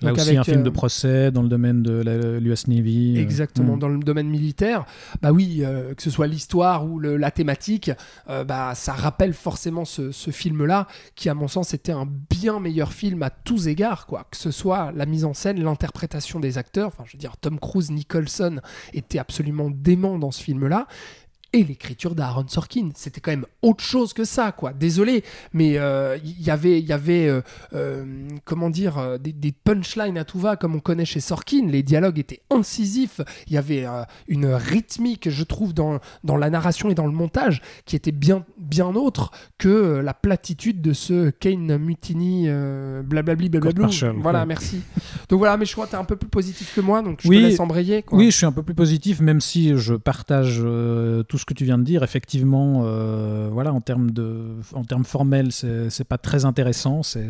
Là 0.02 0.10
Donc 0.10 0.18
aussi, 0.18 0.28
avec, 0.30 0.38
un 0.38 0.44
film 0.44 0.62
de 0.62 0.70
procès 0.70 1.30
dans 1.30 1.42
le 1.42 1.48
domaine 1.48 1.82
de 1.82 2.38
l'US 2.40 2.66
Navy. 2.66 3.18
Exactement, 3.18 3.76
mm. 3.76 3.78
dans 3.78 3.88
le 3.88 3.98
domaine 4.00 4.28
militaire, 4.28 4.84
bah 5.22 5.30
oui, 5.32 5.62
que 5.96 6.02
ce 6.02 6.10
soit 6.10 6.26
l'histoire 6.26 6.86
ou 6.86 6.98
le- 6.98 7.16
la 7.16 7.30
thématique, 7.30 7.90
bah 8.46 8.72
ça 8.74 8.92
rappelle 8.92 9.32
forcément 9.32 9.84
ce, 9.84 10.10
ce 10.12 10.30
film-là, 10.30 10.88
qui 11.14 11.28
à 11.28 11.34
mon 11.34 11.48
sens 11.48 11.72
était 11.74 11.92
un 11.92 12.06
bien 12.30 12.60
meilleur 12.60 12.92
film 12.92 13.22
à 13.22 13.30
tous 13.30 13.68
égards, 13.68 14.06
quoi. 14.06 14.26
Que 14.30 14.36
ce 14.36 14.50
soit 14.50 14.92
la 14.94 15.06
mise 15.06 15.24
en 15.24 15.34
scène, 15.34 15.62
l'interprétation 15.62 16.40
des 16.40 16.58
acteurs, 16.58 16.88
enfin 16.88 17.04
je 17.06 17.12
veux 17.12 17.18
dire 17.18 17.36
Tom 17.36 17.58
Cruise, 17.60 17.90
Nicholson 17.90 18.60
était 18.92 19.18
absolument 19.18 19.70
dément 19.70 20.18
dans 20.18 20.30
ce 20.30 20.42
film-là. 20.42 20.86
Et 21.55 21.62
l'écriture 21.62 22.16
d'Aaron 22.16 22.47
Sorkin, 22.48 22.90
c'était 22.97 23.20
quand 23.20 23.31
même 23.31 23.47
autre 23.62 23.82
chose 23.85 24.12
que 24.12 24.24
ça, 24.24 24.51
quoi. 24.51 24.72
Désolé, 24.72 25.22
mais 25.52 25.78
euh, 25.78 26.18
il 26.24 26.43
y 26.43 26.51
avait, 26.51 26.81
il 26.81 26.85
y 26.86 26.93
avait, 26.93 27.28
euh, 27.28 27.43
euh, 27.74 28.05
comment 28.44 28.70
dire, 28.70 28.98
euh, 28.98 29.18
des, 29.18 29.32
des 29.32 29.52
punchlines 29.52 30.18
à 30.18 30.24
tout 30.24 30.40
va, 30.40 30.56
comme 30.56 30.74
on 30.74 30.81
connaît 30.81 31.05
chez 31.05 31.20
Sorkin. 31.20 31.68
Les 31.68 31.85
dialogues 31.85 32.18
étaient 32.18 32.40
incisifs. 32.51 33.20
Il 33.47 33.52
y 33.52 33.56
avait 33.56 33.86
euh, 33.86 34.02
une 34.26 34.47
rythmique, 34.47 35.31
je 35.31 35.44
trouve, 35.44 35.72
dans, 35.74 36.01
dans 36.24 36.36
la 36.36 36.51
narration 36.51 36.90
et 36.90 36.94
dans 36.97 37.06
le 37.06 37.12
montage, 37.12 37.62
qui 37.86 37.94
était 37.94 38.10
bien, 38.10 38.44
bien 38.59 38.89
autre 38.97 39.31
que 39.56 39.68
euh, 39.68 40.02
la 40.02 40.12
platitude 40.12 40.82
de 40.82 40.93
ce 40.93 41.31
Kane 41.31 41.76
Mutiny, 41.78 42.47
euh, 42.48 43.02
blablabli, 43.05 43.48
blablabla. 43.48 43.89
Voilà, 44.16 44.40
quoi. 44.40 44.47
merci. 44.47 44.81
donc 45.28 45.39
voilà, 45.39 45.56
mais 45.56 45.66
je 45.66 45.72
crois 45.72 45.85
que 45.86 45.90
tu 45.90 45.97
es 45.97 46.01
un 46.01 46.05
peu 46.05 46.16
plus 46.16 46.28
positif 46.28 46.74
que 46.74 46.81
moi, 46.81 47.01
donc 47.01 47.20
je 47.22 47.28
Oui. 47.28 47.36
te 47.36 47.43
laisse 47.43 47.60
embrayer. 47.60 48.02
Quoi. 48.02 48.18
Oui, 48.18 48.32
je 48.32 48.36
suis 48.39 48.47
un 48.47 48.51
peu 48.52 48.64
plus 48.64 48.74
positif, 48.74 49.20
même 49.20 49.40
si 49.40 49.76
je 49.78 49.94
partage 49.94 50.60
euh, 50.60 51.22
tout 51.22 51.39
ce 51.39 51.43
que 51.44 51.54
tu 51.54 51.64
viens 51.64 51.78
de 51.78 51.84
dire. 51.84 52.02
Effectivement, 52.02 52.82
euh, 52.84 53.48
voilà, 53.50 53.72
en 53.72 53.80
termes 53.80 54.10
de, 54.10 54.56
en 54.72 54.84
termes 54.84 55.04
formels, 55.04 55.52
c'est 55.52 56.04
pas 56.04 56.18
très 56.18 56.44
intéressant. 56.44 57.02
C'est 57.02 57.28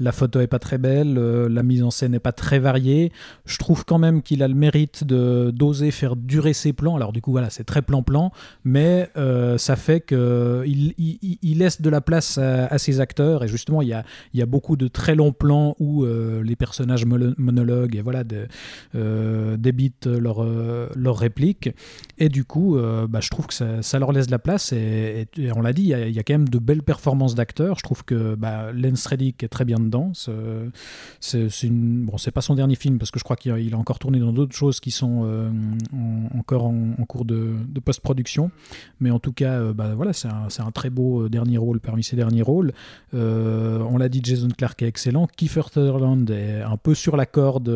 la 0.00 0.12
photo 0.12 0.40
est 0.40 0.46
pas 0.46 0.58
très 0.58 0.78
belle, 0.78 1.16
euh, 1.18 1.48
la 1.48 1.62
mise 1.62 1.82
en 1.82 1.90
scène 1.90 2.12
n'est 2.12 2.18
pas 2.18 2.32
très 2.32 2.58
variée. 2.58 3.12
Je 3.44 3.58
trouve 3.58 3.84
quand 3.84 3.98
même 3.98 4.22
qu'il 4.22 4.42
a 4.42 4.48
le 4.48 4.54
mérite 4.54 5.04
de 5.04 5.50
d'oser 5.54 5.90
faire 5.90 6.16
durer 6.16 6.52
ses 6.52 6.72
plans. 6.72 6.96
Alors 6.96 7.12
du 7.12 7.20
coup, 7.20 7.30
voilà, 7.30 7.50
c'est 7.50 7.64
très 7.64 7.82
plan-plan, 7.82 8.32
mais 8.64 9.10
euh, 9.16 9.58
ça 9.58 9.76
fait 9.76 10.00
que 10.00 10.64
il, 10.66 11.58
laisse 11.58 11.80
de 11.80 11.88
la 11.88 12.00
place 12.00 12.38
à, 12.38 12.76
ses 12.78 13.00
acteurs. 13.00 13.44
Et 13.44 13.48
justement, 13.48 13.80
il 13.80 13.88
y 13.88 13.94
a, 13.94 14.04
il 14.34 14.40
y 14.40 14.42
a 14.42 14.46
beaucoup 14.46 14.76
de 14.76 14.88
très 14.88 15.14
longs 15.14 15.32
plans 15.32 15.74
où 15.78 16.04
les 16.04 16.56
personnages 16.56 17.06
monologuent 17.06 17.96
et 17.96 18.02
voilà. 18.02 18.24
De, 18.24 18.46
débitent 19.56 20.06
leurs 20.06 20.44
leurs 20.94 21.18
répliques. 21.18 21.70
Et 22.18 22.28
du 22.28 22.44
coup, 22.44 22.78
bah, 23.08 23.20
je 23.20 23.30
trouve 23.30 23.35
que 23.46 23.54
ça, 23.54 23.98
leur 23.98 24.12
laisse 24.12 24.26
de 24.26 24.30
la 24.30 24.38
place. 24.38 24.72
Et, 24.72 25.28
on 25.54 25.60
l'a 25.60 25.72
dit, 25.72 25.82
il 25.82 26.10
y, 26.10 26.18
a, 26.18 26.22
quand 26.22 26.34
même 26.34 26.48
de 26.48 26.58
belles 26.58 26.82
performances 26.82 27.34
d'acteurs. 27.34 27.78
Je 27.78 27.82
trouve 27.82 28.04
que 28.04 28.34
bah, 28.34 28.72
Lance 28.72 29.06
Reddick 29.06 29.42
est 29.42 29.48
très 29.48 29.64
bien 29.64 29.78
dedans. 29.78 30.12
C'est 31.20 31.48
une- 31.62 32.04
bon, 32.06 32.16
c'est 32.18 32.30
pas 32.30 32.40
son 32.40 32.54
dernier 32.54 32.76
film 32.76 32.98
parce 32.98 33.10
que 33.10 33.18
je 33.18 33.24
crois 33.24 33.36
qu'il 33.36 33.74
a, 33.74 33.78
encore 33.78 33.98
tourné 33.98 34.18
dans 34.18 34.32
d'autres 34.32 34.54
choses 34.54 34.80
qui 34.80 34.90
sont 34.90 35.22
euh, 35.24 35.50
en- 35.92 36.38
encore 36.38 36.64
en, 36.66 37.04
cours 37.06 37.24
de, 37.24 37.54
post-production. 37.84 38.50
Mais 39.00 39.10
en 39.10 39.18
tout 39.18 39.32
cas, 39.32 39.52
euh, 39.52 39.72
bah, 39.72 39.94
voilà, 39.94 40.12
c'est 40.12 40.28
un, 40.28 40.70
très 40.72 40.90
beau 40.90 41.24
euh, 41.24 41.28
dernier 41.28 41.58
rôle 41.58 41.80
parmi 41.80 42.02
ses 42.02 42.16
derniers 42.16 42.42
rôles. 42.42 42.72
On 43.12 43.98
l'a 43.98 44.08
dit, 44.08 44.20
Jason 44.22 44.48
Clarke 44.56 44.82
est 44.82 44.88
excellent. 44.88 45.26
Kiefer 45.36 45.62
Sutherland 45.72 46.30
est 46.30 46.62
un 46.62 46.76
peu 46.76 46.94
sur 46.94 47.16
la 47.16 47.26
corde, 47.26 47.70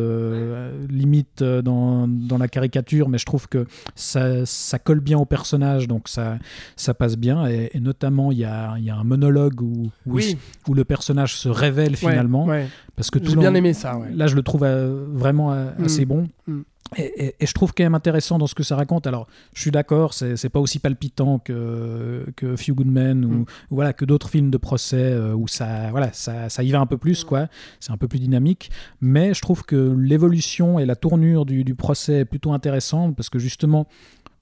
limite 0.89 1.43
dans, 1.43 2.07
dans 2.07 2.37
la 2.37 2.47
caricature, 2.47 3.09
mais 3.09 3.17
je 3.17 3.25
trouve 3.25 3.47
que 3.47 3.65
ça, 3.95 4.45
ça 4.45 4.79
colle 4.79 4.99
bien 4.99 5.17
au 5.17 5.25
personnage, 5.25 5.50
donc 5.59 6.07
ça, 6.07 6.37
ça 6.75 6.93
passe 6.93 7.17
bien. 7.17 7.47
Et, 7.47 7.69
et 7.73 7.79
notamment, 7.79 8.31
il 8.31 8.39
y 8.39 8.45
a, 8.45 8.77
y 8.79 8.89
a 8.89 8.95
un 8.95 9.03
monologue 9.03 9.61
où, 9.61 9.83
où, 10.05 10.13
Oui. 10.15 10.37
il- 10.67 10.71
où 10.71 10.73
le 10.73 10.83
personnage 10.85 11.35
se 11.35 11.49
révèle 11.49 11.95
finalement. 11.95 12.45
Ouais. 12.45 12.67
Parce 12.95 13.09
que 13.11 13.19
tout 13.19 13.35
bien 13.35 13.53
aimé 13.55 13.73
ça. 13.73 13.97
Ouais. 13.97 14.09
Là, 14.13 14.27
je 14.27 14.35
le 14.35 14.43
trouve 14.43 14.63
euh, 14.63 15.05
vraiment 15.11 15.51
euh, 15.53 15.71
Mm. 15.77 15.83
assez 15.85 16.05
bon. 16.05 16.27
Mm. 16.47 16.59
Et, 16.97 17.25
et- 17.27 17.35
et 17.39 17.45
je 17.45 17.53
trouve 17.53 17.71
quand 17.73 17.83
même 17.85 17.95
intéressant 17.95 18.37
dans 18.37 18.47
ce 18.47 18.55
que 18.55 18.63
ça 18.63 18.75
raconte. 18.75 19.07
Alors, 19.07 19.27
je 19.53 19.61
suis 19.61 19.71
d'accord, 19.71 20.13
c'est 20.13 20.35
c'est 20.35 20.49
pas 20.49 20.59
aussi 20.59 20.77
palpitant 20.77 21.39
que, 21.39 22.25
que 22.35 22.57
Few 22.57 22.75
Good 22.75 22.87
Men 22.87 23.23
ou, 23.23 23.29
Mm. 23.29 23.41
ou 23.41 23.75
voilà, 23.75 23.93
que 23.93 24.03
d'autres 24.03 24.29
films 24.29 24.49
de 24.51 24.57
procès 24.57 24.97
euh, 24.97 25.33
où 25.33 25.47
ça, 25.47 25.89
voilà, 25.91 26.11
ça, 26.11 26.49
ça 26.49 26.63
y 26.63 26.71
va 26.71 26.81
un 26.81 26.85
peu 26.85 26.97
plus, 26.97 27.23
quoi. 27.23 27.47
C'est 27.79 27.91
un 27.93 27.97
peu 27.97 28.09
plus 28.09 28.19
dynamique. 28.19 28.71
Mais 28.99 29.33
je 29.33 29.41
trouve 29.41 29.63
que 29.63 29.95
l'évolution 29.97 30.79
et 30.79 30.85
la 30.85 30.97
tournure 30.97 31.45
du, 31.45 31.63
du 31.63 31.75
procès 31.75 32.19
est 32.19 32.25
plutôt 32.25 32.51
intéressante 32.51 33.15
parce 33.15 33.29
que 33.29 33.39
justement, 33.39 33.87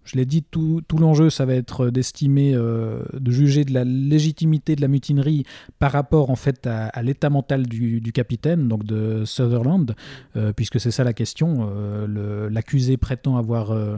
je 0.10 0.18
l'ai 0.18 0.26
dit, 0.26 0.44
tout, 0.44 0.82
l'enjeu, 0.98 1.30
ça 1.30 1.46
va 1.46 1.54
être 1.54 1.92
d'estimer, 1.92 2.54
euh, 2.56 3.04
de 3.14 3.32
juger 3.32 3.64
de 3.64 3.74
la 3.74 3.84
légitimité 3.84 4.76
de 4.76 4.82
la 4.82 4.88
mutinerie 4.88 5.46
par 5.78 5.92
rapport 5.92 6.32
en 6.32 6.36
fait 6.36 6.66
à, 6.66 7.02
l'état 7.04 7.30
mental 7.30 7.68
du, 7.68 8.12
capitaine, 8.12 8.68
donc 8.68 8.84
de 8.86 9.24
Sutherland, 9.26 9.96
euh, 10.36 10.52
puisque 10.52 10.80
c'est 10.80 10.90
ça 10.90 11.04
la 11.04 11.14
question. 11.14 11.70
euh, 11.72 12.50
L'accusé 12.50 12.98
prétend 12.98 13.38
avoir 13.38 13.72
euh, 13.72 13.98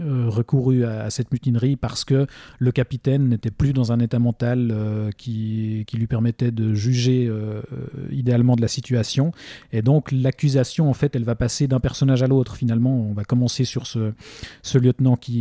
euh, 0.00 0.28
recouru 0.28 0.84
à, 0.84 1.10
cette 1.10 1.32
mutinerie 1.32 1.74
parce 1.74 2.04
que 2.04 2.26
le 2.60 2.72
capitaine 2.72 3.28
n'était 3.28 3.50
plus 3.50 3.72
dans 3.72 3.90
un 3.90 3.98
état 3.98 4.20
mental 4.20 4.70
euh, 4.72 5.10
qui, 5.16 5.84
lui 5.92 6.06
permettait 6.06 6.50
de 6.50 6.72
juger 6.72 7.26
euh, 7.26 7.62
euh, 7.72 7.86
idéalement 8.10 8.56
de 8.56 8.62
la 8.62 8.68
situation. 8.68 9.32
Et 9.72 9.82
donc 9.82 10.12
l'accusation, 10.12 10.88
en 10.88 10.94
fait, 10.94 11.14
elle 11.16 11.24
va 11.24 11.34
passer 11.34 11.66
d'un 11.66 11.80
personnage 11.80 12.22
à 12.22 12.26
l'autre. 12.26 12.56
Finalement, 12.56 12.94
on 12.94 13.12
va 13.12 13.24
commencer 13.24 13.64
sur 13.64 13.86
ce 13.86 14.78
lieutenant 14.78 15.16
qui, 15.16 15.39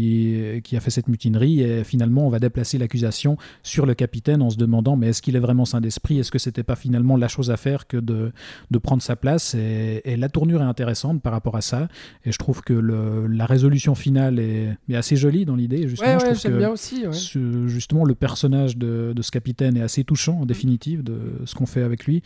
qui 0.63 0.75
a 0.75 0.79
fait 0.79 0.89
cette 0.91 1.07
mutinerie 1.07 1.61
et 1.61 1.83
finalement 1.83 2.25
on 2.27 2.29
va 2.29 2.39
déplacer 2.39 2.77
l'accusation 2.77 3.37
sur 3.63 3.85
le 3.85 3.93
capitaine 3.93 4.41
en 4.41 4.49
se 4.49 4.57
demandant 4.57 4.95
mais 4.95 5.07
est-ce 5.09 5.21
qu'il 5.21 5.35
est 5.35 5.39
vraiment 5.39 5.65
sain 5.65 5.81
d'esprit? 5.81 6.19
Est-ce 6.19 6.31
que 6.31 6.39
c'était 6.39 6.63
pas 6.63 6.75
finalement 6.75 7.17
la 7.17 7.27
chose 7.27 7.51
à 7.51 7.57
faire 7.57 7.87
que 7.87 7.97
de, 7.97 8.31
de 8.71 8.77
prendre 8.77 9.01
sa 9.01 9.15
place? 9.15 9.55
Et, 9.55 10.01
et 10.05 10.17
la 10.17 10.29
tournure 10.29 10.61
est 10.61 10.65
intéressante 10.65 11.21
par 11.21 11.31
rapport 11.33 11.55
à 11.55 11.61
ça 11.61 11.87
et 12.25 12.31
je 12.31 12.37
trouve 12.37 12.61
que 12.61 12.73
le- 12.73 13.27
la 13.27 13.45
résolution 13.45 13.95
finale 13.95 14.39
est, 14.39 14.77
est 14.89 14.95
assez 14.95 15.15
jolie 15.15 15.45
dans 15.45 15.55
l'idée. 15.55 15.87
Justement, 15.87 16.13
Ouais, 16.13 16.19
je 16.19 16.25
trouve 16.25 16.41
que 16.53 16.57
bien 16.57 16.69
aussi. 16.69 17.05
ouais. 17.05 17.13
ce- 17.13 17.67
justement, 17.67 18.03
le 18.05 18.15
personnage 18.15 18.77
de, 18.77 19.13
de 19.15 19.21
ce 19.21 19.31
capitaine 19.31 19.77
est 19.77 19.81
assez 19.81 20.03
touchant 20.03 20.39
en 20.41 20.45
définitive 20.45 21.03
de 21.03 21.17
ce 21.45 21.55
qu'on 21.55 21.65
fait 21.65 21.83
avec 21.83 22.05
lui. 22.05 22.21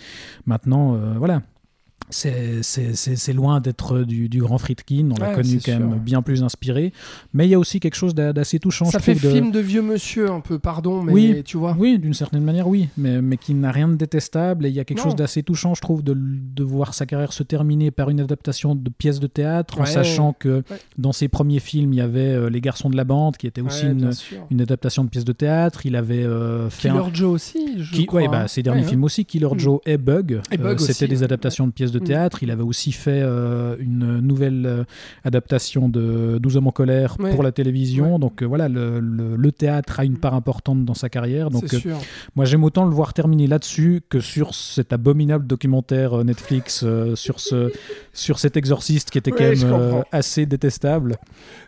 Maintenant, 0.46 0.96
euh, 0.96 1.14
voilà. 1.18 1.42
C'est- 2.14 3.34
loin 3.34 3.60
d'être 3.60 4.04
du, 4.04 4.30
du 4.30 4.42
grand 4.42 4.58
Friedkin, 4.58 5.10
on 5.12 5.20
l'a 5.20 5.34
connu 5.34 5.60
quand 5.66 5.72
même 5.72 6.00
bien 6.00 6.22
plus 6.22 6.44
inspiré, 6.44 6.94
mais 7.34 7.48
il 7.48 7.50
y 7.50 7.54
a 7.56 7.60
aussi 7.60 7.80
quelque 7.80 7.96
chose 7.96 8.14
d'a- 8.14 8.32
d'assez 8.34 8.60
touchant. 8.60 8.86
Ça 8.86 9.00
je 9.00 9.04
fait 9.04 9.16
trouve, 9.16 9.32
film 9.32 9.52
de 9.52 9.60
vieux 9.60 9.82
monsieur 9.82 10.30
un 10.32 10.40
peu, 10.40 10.60
pardon, 10.60 11.02
mais 11.02 11.12
Oui. 11.12 11.42
tu 11.44 11.58
vois. 11.58 11.76
Oui, 11.80 11.98
d'une 11.98 12.14
certaine 12.14 12.44
manière, 12.44 12.68
oui, 12.68 12.90
mais, 12.98 13.22
mais 13.22 13.38
qui 13.38 13.54
n'a 13.54 13.72
rien 13.72 13.88
de 13.88 13.96
détestable. 13.96 14.66
Et 14.66 14.70
il 14.70 14.76
y 14.76 14.80
a 14.80 14.84
quelque 14.86 15.00
Non. 15.00 15.06
chose 15.06 15.16
d'assez 15.16 15.42
touchant, 15.44 15.74
je 15.74 15.82
trouve, 15.82 16.04
de, 16.04 16.16
de 16.16 16.64
voir 16.64 16.94
sa 16.94 17.06
carrière 17.06 17.34
se 17.34 17.44
terminer 17.44 17.90
par 17.92 18.10
une 18.10 18.20
adaptation 18.20 18.76
de 18.76 18.90
pièce 18.90 19.20
de 19.20 19.28
théâtre, 19.28 19.82
en 19.82 19.86
sachant 19.86 20.34
que 20.38 20.58
Ouais. 20.70 20.78
dans 20.98 21.12
ses 21.12 21.28
premiers 21.28 21.60
films, 21.60 21.94
il 21.94 21.98
y 21.98 22.02
avait 22.02 22.20
euh, 22.34 22.50
Les 22.50 22.62
Garçons 22.62 22.90
de 22.90 22.96
la 22.98 23.04
Bande, 23.04 23.38
qui 23.38 23.48
était 23.48 23.62
aussi 23.62 23.86
une, 23.88 24.62
adaptation 24.62 25.04
de 25.04 25.10
pièce 25.10 25.26
de 25.26 25.34
théâtre. 25.34 25.86
Il 25.86 25.96
avait 25.96 26.24
euh, 26.24 26.70
fait 26.70 26.90
Killer 26.90 27.02
un. 27.10 27.14
Joe 27.14 27.34
aussi, 27.34 27.82
je 27.82 27.92
Qui, 27.94 28.06
crois. 28.06 28.28
bah, 28.28 28.48
ses 28.48 28.62
derniers 28.62 28.82
Ouais, 28.84 28.88
films 28.90 29.04
aussi, 29.04 29.26
Killer 29.26 29.48
Mm. 29.54 29.60
Joe 29.60 29.80
et 29.86 29.98
Bug. 29.98 30.42
Et 30.52 30.58
Bug 30.58 30.80
C'était 30.80 31.08
des 31.08 31.24
adaptations 31.24 31.66
de 31.68 31.72
pièces 31.72 31.92
de 31.92 32.00
Théâtre. 32.04 32.44
Il 32.44 32.52
avait 32.52 32.64
aussi 32.64 32.92
fait 32.92 33.22
euh, 33.24 33.76
une 33.80 34.20
nouvelle 34.20 34.66
euh, 34.66 34.84
adaptation 35.24 35.90
de 35.90 36.38
12 36.40 36.58
hommes 36.58 36.68
en 36.68 36.72
colère 36.72 37.16
Ouais. 37.20 37.32
pour 37.32 37.44
la 37.44 37.52
télévision. 37.52 38.14
Ouais. 38.14 38.20
Donc 38.20 38.42
euh, 38.42 38.46
voilà, 38.46 38.68
le, 38.70 39.00
le- 39.00 39.36
le 39.36 39.52
théâtre 39.52 40.00
a 40.00 40.06
une 40.06 40.18
part 40.18 40.34
importante 40.34 40.86
dans 40.86 40.94
sa 40.94 41.10
carrière. 41.10 41.50
Donc 41.50 41.68
sûr. 41.70 41.98
moi, 42.36 42.46
j'aime 42.46 42.64
autant 42.64 42.86
le 42.86 42.92
voir 42.94 43.14
terminer 43.14 43.48
là-dessus 43.48 44.02
que 44.10 44.20
sur 44.20 44.54
cet 44.56 44.94
abominable 44.94 45.48
documentaire 45.48 46.24
Netflix, 46.24 46.86
sur, 47.16 47.40
ce, 47.40 47.72
sur 48.14 48.40
cet 48.40 48.58
exorciste 48.58 49.10
qui 49.12 49.18
était 49.18 49.32
quand 49.32 49.44
même 49.44 50.04
assez 50.12 50.46
détestable, 50.46 51.18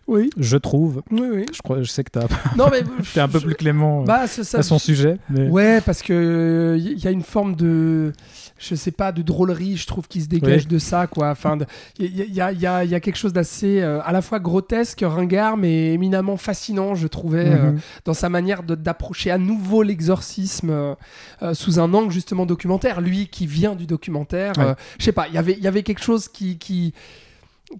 Oui, 0.07 0.29
je 0.37 0.55
trouve. 0.57 1.01
oui, 1.09 1.27
oui. 1.33 1.45
Je, 1.51 1.61
crois, 1.63 1.81
je 1.81 1.89
sais 1.89 2.03
que 2.03 2.11
t'as- 2.11 2.27
Non, 2.57 2.67
mais. 2.71 2.83
t'es 3.13 3.19
un 3.21 3.27
peu 3.27 3.39
plus 3.39 3.55
clément 3.55 4.01
euh, 4.01 4.05
Bah, 4.05 4.27
ça. 4.27 4.59
à 4.59 4.61
son 4.63 4.77
sujet. 4.77 5.17
Mais... 5.31 5.47
Ouais, 5.49 5.81
parce 5.81 6.03
que 6.03 6.77
il 6.79 6.99
y 6.99 7.07
a 7.07 7.11
une 7.11 7.23
forme 7.23 7.55
de, 7.55 8.13
je 8.59 8.75
sais 8.75 8.91
pas, 8.91 9.11
de 9.11 9.23
drôlerie, 9.23 9.77
je 9.77 9.87
trouve, 9.87 10.07
qui 10.07 10.21
se 10.21 10.27
dégage 10.27 10.67
de 10.67 10.77
ça, 10.77 11.07
quoi. 11.07 11.29
Enfin, 11.31 11.57
il 11.97 12.15
y, 12.15 12.21
a- 12.21 12.25
y 12.25 12.41
a- 12.41 12.51
y 12.51 12.65
a- 12.67 12.85
y 12.85 12.93
a 12.93 12.99
quelque 12.99 13.15
chose 13.17 13.33
d'assez, 13.33 13.81
euh, 13.81 13.99
à 14.03 14.11
la 14.11 14.21
fois 14.21 14.39
grotesque, 14.39 15.01
ringard, 15.03 15.57
mais 15.57 15.93
éminemment 15.93 16.37
fascinant, 16.37 16.93
je 16.93 17.07
trouvais, 17.07 17.47
euh, 17.47 17.71
Mhm. 17.71 17.79
dans 18.05 18.13
sa 18.13 18.29
manière 18.29 18.61
d'approcher 18.61 19.31
à 19.31 19.39
nouveau 19.39 19.81
l'exorcisme 19.81 20.69
euh, 20.69 20.93
euh, 21.41 21.53
sous 21.55 21.79
un 21.79 21.91
angle 21.95 22.11
justement 22.11 22.45
documentaire. 22.45 23.01
Lui 23.01 23.27
qui 23.27 23.47
vient 23.47 23.73
du 23.73 23.87
documentaire, 23.87 24.53
Ouais. 24.57 24.65
euh, 24.65 24.73
je 24.99 25.05
sais 25.05 25.11
pas, 25.11 25.27
il 25.29 25.33
y 25.33 25.37
avait- 25.39 25.55
il 25.57 25.63
y 25.63 25.67
avait 25.67 25.81
quelque 25.83 26.03
chose 26.03 26.27
qui, 26.27 26.59
qui 26.59 26.93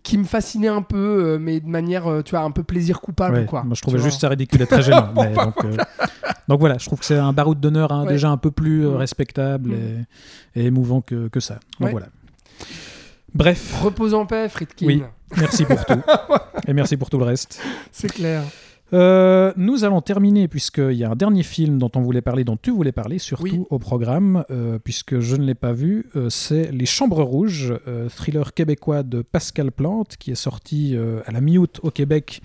qui 0.04 0.18
me 0.18 0.24
fascinait 0.24 0.68
un 0.68 0.82
peu, 0.82 0.98
euh, 1.36 1.38
mais 1.40 1.60
de 1.60 1.68
manière, 1.68 2.08
euh, 2.08 2.22
tu 2.24 2.32
vois, 2.32 2.42
un 2.42 2.52
peu 2.52 2.64
plaisir 2.64 3.02
coupable, 3.02 3.36
Ouais, 3.38 3.46
quoi. 3.46 3.64
moi 3.64 3.76
je 3.76 3.82
trouvais 3.82 4.00
juste 4.00 4.22
ça 4.22 4.30
ridicule 4.30 4.62
et 4.62 4.68
très 4.68 4.82
gênant. 4.82 5.10
mais 5.16 5.34
donc, 5.34 5.64
euh, 5.64 5.78
donc 6.48 6.60
voilà, 6.60 6.78
je 6.80 6.86
trouve 6.86 7.00
que 7.00 7.06
c'est 7.06 7.18
un 7.18 7.34
baroud 7.34 7.60
d'honneur 7.60 7.92
hein, 7.92 8.04
Ouais. 8.06 8.14
déjà 8.14 8.30
un 8.30 8.38
peu 8.38 8.52
plus 8.52 8.86
euh, 8.86 8.92
Mm. 8.92 8.96
respectable 8.98 9.70
Mm. 9.70 10.06
et, 10.56 10.62
et 10.62 10.66
émouvant 10.66 11.02
que, 11.02 11.28
que 11.28 11.40
ça. 11.40 11.60
Donc 11.80 11.86
Ouais. 11.88 11.92
voilà. 11.92 12.08
Bref, 13.34 13.82
Repose 13.84 14.14
en 14.14 14.26
paix, 14.26 14.48
Friedkin. 14.50 14.86
Oui. 14.88 15.04
merci 15.38 15.66
pour 15.66 15.84
tout. 15.86 16.02
Et 16.68 16.74
merci 16.74 16.98
pour 16.98 17.10
tout 17.10 17.18
le 17.20 17.26
reste. 17.26 17.62
C'est 17.92 18.12
clair. 18.12 18.42
Euh, 18.94 19.52
nous 19.58 19.84
allons 19.84 20.02
terminer, 20.02 20.48
puisqu'il 20.48 20.94
y 20.94 21.04
a 21.04 21.10
un 21.10 21.16
dernier 21.16 21.44
film 21.44 21.80
dont 21.80 21.92
on 21.96 22.02
voulait 22.02 22.22
parler, 22.22 22.44
dont 22.44 22.58
tu 22.62 22.72
voulais 22.72 22.92
parler, 22.92 23.18
surtout 23.20 23.44
Oui. 23.44 23.62
au 23.70 23.80
programme, 23.80 24.44
euh, 24.52 24.78
puisque 24.84 25.20
je 25.20 25.36
ne 25.36 25.44
l'ai 25.44 25.56
pas 25.56 25.74
vu. 25.74 26.06
euh, 26.16 26.30
c'est 26.30 26.72
Les 26.72 26.86
Chambres 26.86 27.22
Rouges, 27.24 27.74
thriller 28.16 28.54
québécois 28.54 29.04
de 29.04 29.22
Pascal 29.22 29.72
Plante, 29.72 30.18
qui 30.18 30.32
est 30.32 30.36
sorti 30.36 30.96
à 31.26 31.32
la 31.32 31.42
mi-août 31.42 31.80
au 31.84 31.90
Québec 31.92 32.42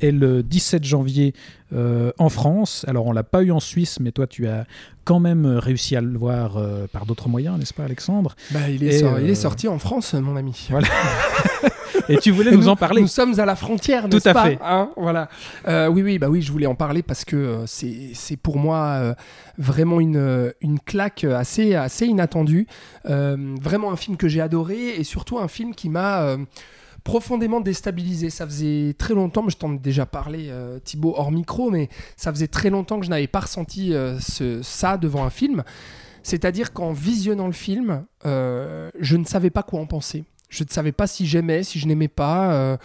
et 0.00 0.10
le 0.10 0.42
17 0.42 0.82
janvier 0.84 1.32
euh, 1.72 2.10
en 2.18 2.28
France. 2.28 2.84
Alors, 2.88 3.06
on 3.06 3.12
l'a 3.12 3.22
pas 3.22 3.42
eu 3.42 3.52
en 3.52 3.60
Suisse, 3.60 4.00
mais 4.00 4.10
toi, 4.10 4.26
tu 4.26 4.48
as 4.48 4.66
quand 5.04 5.20
même 5.20 5.46
réussi 5.46 5.94
à 5.94 6.00
le 6.00 6.18
voir 6.18 6.56
euh, 6.56 6.86
par 6.92 7.06
d'autres 7.06 7.28
moyens, 7.28 7.58
n'est-ce 7.58 7.74
pas, 7.74 7.84
Alexandre? 7.84 8.34
Bah, 8.50 8.68
il, 8.68 8.82
est 8.82 9.00
Et, 9.00 9.04
il 9.22 9.30
est 9.30 9.34
sorti 9.34 9.68
en 9.68 9.78
France, 9.78 10.14
mon 10.14 10.36
ami. 10.36 10.66
Voilà. 10.70 10.88
Et 12.08 12.18
tu 12.18 12.30
voulais 12.30 12.50
nous 12.52 12.68
en 12.68 12.76
parler 12.76 13.00
Nous 13.00 13.06
sommes 13.08 13.38
à 13.38 13.44
la 13.44 13.56
frontière, 13.56 14.04
Tout 14.04 14.16
n'est-ce 14.16 14.28
à 14.28 14.34
pas 14.34 14.44
fait. 14.44 14.58
Hein, 14.62 14.90
Voilà. 14.96 15.28
Euh, 15.68 15.88
oui, 15.88 16.02
oui, 16.02 16.18
bah 16.18 16.28
oui, 16.28 16.42
je 16.42 16.52
voulais 16.52 16.66
en 16.66 16.74
parler 16.74 17.02
parce 17.02 17.24
que 17.24 17.36
euh, 17.36 17.66
c'est 17.66 18.10
c'est 18.14 18.36
pour 18.36 18.58
moi 18.58 18.76
euh, 19.00 19.14
vraiment 19.58 20.00
une, 20.00 20.52
une 20.60 20.80
claque 20.80 21.24
assez, 21.24 21.74
assez 21.74 22.06
inattendue. 22.06 22.66
Vraiment 23.04 23.92
un 23.92 23.96
film 23.96 24.16
que 24.16 24.28
j'ai 24.28 24.40
adoré 24.40 24.90
et 24.96 25.04
surtout 25.04 25.38
un 25.38 25.48
film 25.48 25.74
qui 25.74 25.88
m'a 25.88 26.36
profondément 27.04 27.60
déstabilisé. 27.60 28.30
Ça 28.30 28.46
faisait 28.46 28.94
très 28.96 29.14
longtemps, 29.14 29.42
mais 29.42 29.50
je 29.50 29.56
t'en 29.56 29.74
ai 29.74 29.78
déjà 29.78 30.06
parlé, 30.06 30.46
euh, 30.50 30.78
Thibaut, 30.78 31.14
hors 31.16 31.32
micro, 31.32 31.70
mais 31.70 31.88
ça 32.16 32.32
faisait 32.32 32.48
très 32.48 32.70
longtemps 32.70 32.98
que 32.98 33.06
je 33.06 33.10
n'avais 33.10 33.26
pas 33.26 33.40
ressenti 33.40 33.94
euh, 33.94 34.18
ce, 34.20 34.62
ça 34.62 34.96
devant 34.96 35.24
un 35.24 35.30
film. 35.30 35.62
C'est-à-dire 36.22 36.72
qu'en 36.72 36.92
visionnant 36.92 37.46
le 37.46 37.52
film, 37.52 38.04
euh, 38.26 38.90
je 39.00 39.16
ne 39.16 39.24
savais 39.24 39.50
pas 39.50 39.64
quoi 39.64 39.80
en 39.80 39.86
penser. 39.86 40.24
Je 40.52 40.64
ne 40.64 40.68
savais 40.68 40.92
pas 40.92 41.06
si 41.06 41.26
j'aimais, 41.26 41.62
si 41.62 41.78
je 41.78 41.88
n'aimais 41.88 42.08
pas. 42.08 42.52
euh, 42.52 42.76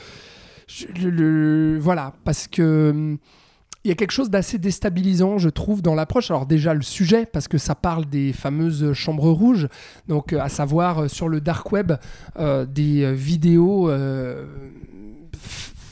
voilà, 1.79 2.13
parce 2.23 2.47
que 2.47 2.91
hum, 2.91 3.17
il 3.83 3.89
y 3.89 3.91
a 3.91 3.95
quelque 3.95 4.11
chose 4.11 4.29
d'assez 4.29 4.57
déstabilisant, 4.57 5.37
je 5.37 5.49
trouve, 5.49 5.81
dans 5.81 5.93
l'approche. 5.93 6.31
Alors 6.31 6.45
déjà 6.45 6.73
le 6.73 6.81
sujet, 6.81 7.25
parce 7.25 7.47
que 7.47 7.57
ça 7.57 7.75
parle 7.75 8.05
des 8.05 8.31
fameuses 8.31 8.93
chambres 8.93 9.29
rouges, 9.29 9.67
donc 10.07 10.31
euh, 10.31 10.39
à 10.39 10.49
savoir 10.49 11.03
euh, 11.03 11.07
sur 11.09 11.27
le 11.27 11.41
dark 11.41 11.71
web 11.71 11.93
des 12.69 13.13
vidéos 13.13 13.91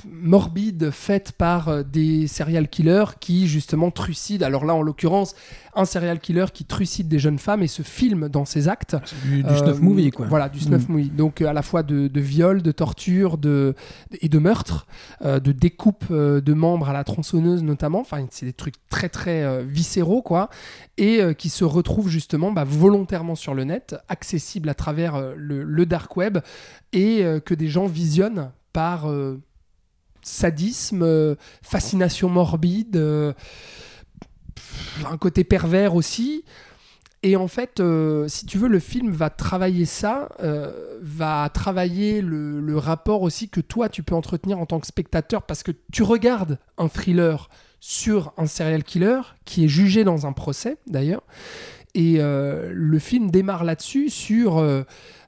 f- 0.06 0.12
morbides 0.12 0.92
faites 0.92 1.32
par 1.32 1.70
euh, 1.70 1.84
des 1.84 2.28
serial 2.28 2.68
killers 2.68 3.06
qui 3.20 3.48
justement 3.48 3.92
trucident. 3.92 4.46
Alors 4.46 4.66
là, 4.66 4.74
en 4.76 4.82
l'occurrence, 4.82 5.36
un 5.76 5.86
serial 5.86 6.20
killer 6.20 6.46
qui 6.54 6.64
trucide 6.66 7.08
des 7.08 7.20
jeunes 7.20 7.38
femmes 7.40 7.62
et 7.64 7.68
se 7.68 7.82
filme 7.82 8.30
dans 8.30 8.46
ses 8.46 8.68
actes. 8.68 8.96
Du, 9.26 9.44
du 9.44 9.50
Euh, 9.50 9.58
snuff 9.58 9.82
movie, 9.82 10.12
quoi. 10.12 10.26
Voilà, 10.28 10.48
du 10.50 10.60
snuff 10.60 10.88
Mm. 10.88 10.92
movie. 10.92 11.10
Donc 11.10 11.42
euh, 11.42 11.48
à 11.48 11.54
la 11.54 11.62
fois 11.62 11.84
de, 11.84 12.08
de 12.08 12.22
viol, 12.22 12.62
de 12.62 12.72
torture 12.72 13.38
de, 13.38 13.76
et 14.22 14.30
de 14.30 14.40
meurtre, 14.40 14.88
euh, 15.24 15.40
de 15.40 15.52
découpe 15.52 16.12
de 16.12 16.54
membres 16.54 16.90
à 16.90 16.94
la 16.94 17.04
tronçonneuse 17.04 17.64
notamment. 17.64 18.00
Enfin, 18.00 18.26
c'est 18.32 18.46
des 18.46 18.54
trucs 18.54 18.76
très 18.90 19.10
très 19.10 19.64
viscéraux, 19.64 20.22
quoi. 20.22 20.50
Et 20.98 21.20
qui 21.38 21.50
se 21.50 21.64
retrouvent 21.66 22.10
justement 22.10 22.52
bah, 22.52 22.64
volontairement 22.64 23.36
sur 23.36 23.54
le 23.54 23.64
net, 23.66 23.96
accessibles 24.08 24.70
à 24.70 24.74
travers 24.74 25.20
le, 25.36 25.64
le 25.64 25.86
dark 25.86 26.16
web, 26.16 26.38
et 26.94 27.24
que 27.46 27.54
des 27.54 27.68
gens 27.68 27.86
visionnent 27.88 28.52
par 28.72 29.10
euh, 29.10 29.42
sadisme, 30.26 31.04
euh, 31.04 31.36
fascination 31.62 32.30
morbide, 32.30 32.98
euh, 32.98 33.34
un 35.10 35.18
côté 35.18 35.44
pervers 35.44 35.96
aussi. 35.96 36.44
Et 37.24 37.36
en 37.36 37.48
fait, 37.48 37.80
euh, 37.80 38.28
si 38.28 38.46
tu 38.46 38.58
veux, 38.58 38.68
le 38.68 38.80
film 38.80 39.12
va 39.12 39.30
travailler 39.30 39.86
ça, 39.86 40.30
va 41.02 41.50
travailler 41.50 42.22
le, 42.22 42.78
rapport 42.78 43.22
aussi 43.22 43.50
que 43.50 43.62
toi, 43.62 43.88
tu 43.88 44.04
peux 44.04 44.16
entretenir 44.16 44.60
en 44.60 44.66
tant 44.66 44.80
que 44.80 44.88
spectateur, 44.88 45.44
parce 45.44 45.64
que 45.64 45.72
tu 45.92 46.04
regardes 46.04 46.60
un 46.78 46.88
thriller 46.88 47.50
sur 47.80 48.34
un 48.38 48.48
serial 48.48 48.84
killer 48.84 49.22
qui 49.46 49.66
est 49.66 49.68
jugé 49.68 50.04
dans 50.04 50.28
un 50.28 50.34
procès, 50.34 50.78
d'ailleurs. 50.88 51.24
Et 51.96 52.20
le 52.20 53.00
film 53.00 53.32
démarre 53.32 53.64
là-dessus, 53.64 54.10
sur 54.10 54.64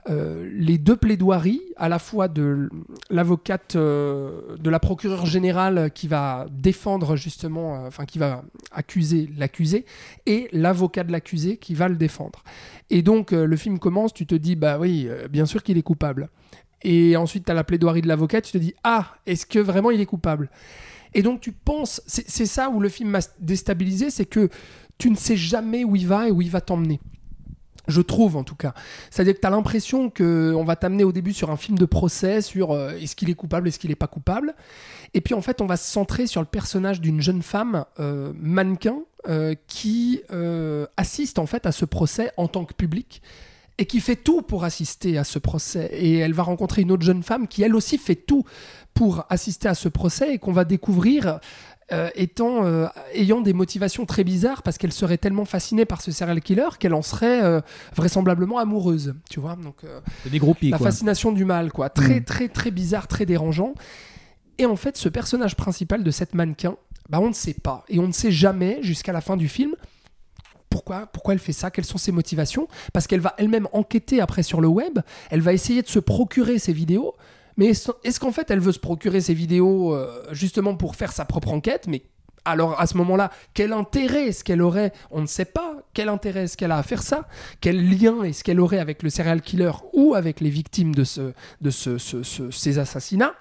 euh, 0.10 0.50
les 0.54 0.78
deux 0.78 0.96
plaidoiries, 0.96 1.62
à 1.76 1.90
la 1.90 2.00
fois 2.00 2.28
de 2.28 2.70
l'avocate 3.10 3.76
euh, 3.76 4.56
de 4.58 4.70
la 4.70 4.80
procureure 4.80 5.26
générale 5.26 5.92
qui 5.94 6.08
va 6.08 6.46
défendre 6.50 7.16
justement, 7.16 7.76
euh, 7.76 7.88
enfin 7.88 8.06
qui 8.06 8.18
va 8.18 8.44
accuser 8.72 9.30
l'accusé, 9.38 9.86
et 10.26 10.48
l'avocat 10.54 11.04
de 11.04 11.12
l'accusé 11.12 11.58
qui 11.58 11.74
va 11.74 11.90
le 11.90 11.96
défendre. 11.96 12.44
Et 12.90 13.02
donc 13.02 13.32
le 13.32 13.56
film 13.58 13.80
commence, 13.80 14.14
tu 14.14 14.26
te 14.26 14.36
dis, 14.36 14.56
bah 14.56 14.78
oui, 14.80 15.10
bien 15.30 15.46
sûr 15.46 15.62
qu'il 15.62 15.78
est 15.78 15.84
coupable. 15.84 16.30
Et 16.84 17.18
ensuite, 17.18 17.46
tu 17.46 17.52
as 17.52 17.56
la 17.56 17.64
plaidoirie 17.64 18.02
de 18.02 18.08
l'avocat, 18.08 18.40
tu 18.40 18.52
te 18.52 18.58
dis, 18.58 18.74
ah, 18.84 19.16
est-ce 19.26 19.46
que 19.46 19.60
vraiment 19.60 19.92
il 19.92 20.00
est 20.00 20.06
coupable? 20.06 20.50
Et 21.14 21.22
donc 21.22 21.42
tu 21.42 21.52
penses, 21.52 22.02
c'est 22.06 22.46
ça 22.46 22.70
où 22.70 22.80
le 22.80 22.90
film 22.90 23.10
m'a 23.10 23.20
déstabilisé, 23.40 24.10
c'est 24.10 24.26
que 24.26 24.50
tu 24.98 25.10
ne 25.10 25.16
sais 25.16 25.38
jamais 25.38 25.84
où 25.84 25.96
il 25.96 26.08
va 26.08 26.28
et 26.28 26.32
où 26.32 26.42
il 26.42 26.50
va 26.50 26.62
t'emmener. 26.62 27.00
Je 27.88 28.02
trouve 28.02 28.36
en 28.36 28.44
tout 28.44 28.56
cas. 28.56 28.74
C'est-à-dire 29.10 29.34
que 29.36 29.40
tu 29.40 29.48
as 29.48 29.50
l'impression 29.50 30.10
qu'on 30.10 30.64
va 30.64 30.76
t'amener 30.76 31.04
au 31.04 31.12
début 31.12 31.34
sur 31.34 31.50
un 31.52 31.58
film 31.58 31.78
de 31.78 31.86
procès, 31.86 32.42
sur 32.42 32.72
euh, 32.72 32.92
est-ce 32.98 33.16
qu'il 33.16 33.30
est 33.30 33.36
coupable, 33.36 33.68
est-ce 33.68 33.80
qu'il 33.80 33.90
n'est 33.90 33.96
pas 33.96 34.08
coupable? 34.08 34.56
Et 35.14 35.22
puis 35.22 35.34
en 35.34 35.42
fait, 35.42 35.62
on 35.62 35.66
va 35.66 35.78
se 35.78 35.90
centrer 35.90 36.28
sur 36.28 36.42
le 36.42 36.48
personnage 36.48 37.02
d'une 37.02 37.22
jeune 37.22 37.42
femme 37.42 37.86
euh, 38.00 38.34
mannequin 38.36 38.98
euh, 39.28 39.56
qui 39.68 40.22
assiste 40.98 41.40
en 41.40 41.46
fait 41.46 41.66
à 41.66 41.72
ce 41.72 41.86
procès 41.86 42.32
en 42.38 42.48
tant 42.48 42.66
que 42.66 42.74
public 42.74 43.22
et 43.78 43.86
qui 43.86 44.00
fait 44.00 44.16
tout 44.16 44.42
pour 44.42 44.64
assister 44.64 45.18
à 45.18 45.24
ce 45.24 45.40
procès. 45.40 45.90
Et 45.94 46.18
elle 46.18 46.34
va 46.34 46.44
rencontrer 46.44 46.82
une 46.82 46.92
autre 46.92 47.04
jeune 47.04 47.24
femme 47.24 47.48
qui 47.48 47.64
elle 47.64 47.76
aussi 47.76 47.98
fait 47.98 48.16
tout 48.16 48.44
pour 48.94 49.26
assister 49.30 49.68
à 49.68 49.76
ce 49.76 49.90
procès 49.90 50.34
et 50.34 50.38
qu'on 50.40 50.52
va 50.52 50.66
découvrir 50.66 51.40
euh, 51.94 52.10
étant, 52.16 52.66
euh, 52.66 52.88
ayant 53.14 53.40
des 53.42 53.54
motivations 53.54 54.06
très 54.06 54.24
bizarres 54.26 54.62
parce 54.62 54.78
qu'elle 54.78 54.92
serait 54.92 55.18
tellement 55.18 55.46
fascinée 55.46 55.86
par 55.86 56.02
ce 56.02 56.12
serial 56.12 56.42
killer 56.42 56.68
qu'elle 56.80 56.94
en 56.94 57.02
serait 57.02 57.42
euh, 57.44 57.62
vraisemblablement 57.96 58.58
amoureuse, 58.58 59.16
tu 59.30 59.40
vois. 59.40 59.56
Donc 59.56 59.78
des 60.26 60.40
groupies, 60.40 60.70
la 60.70 60.78
quoi. 60.78 60.88
fascination 60.88 61.32
du 61.32 61.46
mal, 61.46 61.72
quoi. 61.72 61.90
Très, 61.90 62.20
Mm. 62.20 62.24
très, 62.26 62.48
très 62.50 62.72
bizarre, 62.72 63.08
très 63.08 63.26
dérangeant. 63.26 63.74
Et 64.58 64.66
en 64.66 64.76
fait, 64.76 64.98
ce 64.98 65.08
personnage 65.08 65.56
principal 65.56 66.04
de 66.04 66.12
cette 66.12 66.34
mannequin, 66.34 66.76
bah, 67.10 67.20
on 67.22 67.30
ne 67.30 67.34
sait 67.34 67.54
pas. 67.54 67.86
Et 67.90 68.00
on 68.00 68.08
ne 68.08 68.12
sait 68.12 68.32
jamais, 68.32 68.80
jusqu'à 68.82 69.14
la 69.14 69.22
fin 69.22 69.38
du 69.38 69.48
film, 69.48 69.76
pourquoi, 70.70 71.08
pourquoi 71.08 71.34
elle 71.34 71.40
fait 71.40 71.54
ça, 71.54 71.72
quelles 71.72 71.86
sont 71.86 71.98
ses 71.98 72.12
motivations. 72.12 72.68
Parce 72.92 73.08
qu'elle 73.08 73.22
va 73.22 73.34
elle-même 73.38 73.68
enquêter 73.72 74.20
après 74.20 74.44
sur 74.44 74.60
le 74.60 74.68
web, 74.68 75.00
elle 75.30 75.42
va 75.42 75.54
essayer 75.54 75.82
de 75.82 75.88
se 75.88 76.00
procurer 76.00 76.60
ces 76.60 76.74
vidéos. 76.74 77.16
Mais 77.58 77.68
est-ce 78.04 78.20
qu'en 78.20 78.32
fait, 78.32 78.50
elle 78.52 78.60
veut 78.60 78.72
se 78.72 78.80
procurer 78.80 79.20
ces 79.22 79.34
vidéos 79.34 79.94
euh, 79.96 80.24
justement 80.32 80.76
pour 80.76 80.96
faire 80.96 81.12
sa 81.12 81.26
propre 81.26 81.50
enquête 81.50 81.86
Mais 81.88 82.04
alors 82.46 82.80
à 82.80 82.88
ce 82.88 82.96
moment-là, 82.98 83.30
quel 83.54 83.74
intérêt 83.74 84.28
est-ce 84.28 84.44
qu'elle 84.44 84.62
aurait 84.62 84.94
On 85.12 85.20
ne 85.22 85.26
sait 85.28 85.44
pas. 85.46 85.76
Quel 85.94 86.08
intérêt 86.08 86.44
est-ce 86.44 86.56
qu'elle 86.56 86.72
a 86.72 86.78
à 86.78 86.84
faire 86.84 87.02
ça? 87.04 87.28
Quel 87.60 87.90
lien 87.90 88.24
est-ce 88.24 88.44
qu'elle 88.44 88.60
aurait 88.62 88.80
avec 88.80 89.04
le 89.04 89.10
serial 89.10 89.42
killer 89.42 89.72
ou 89.94 90.14
avec 90.16 90.40
les 90.40 90.50
victimes 90.50 90.96
de, 90.96 91.04
ce- 91.04 91.34
ces 92.52 92.80
assassinats? 92.80 93.34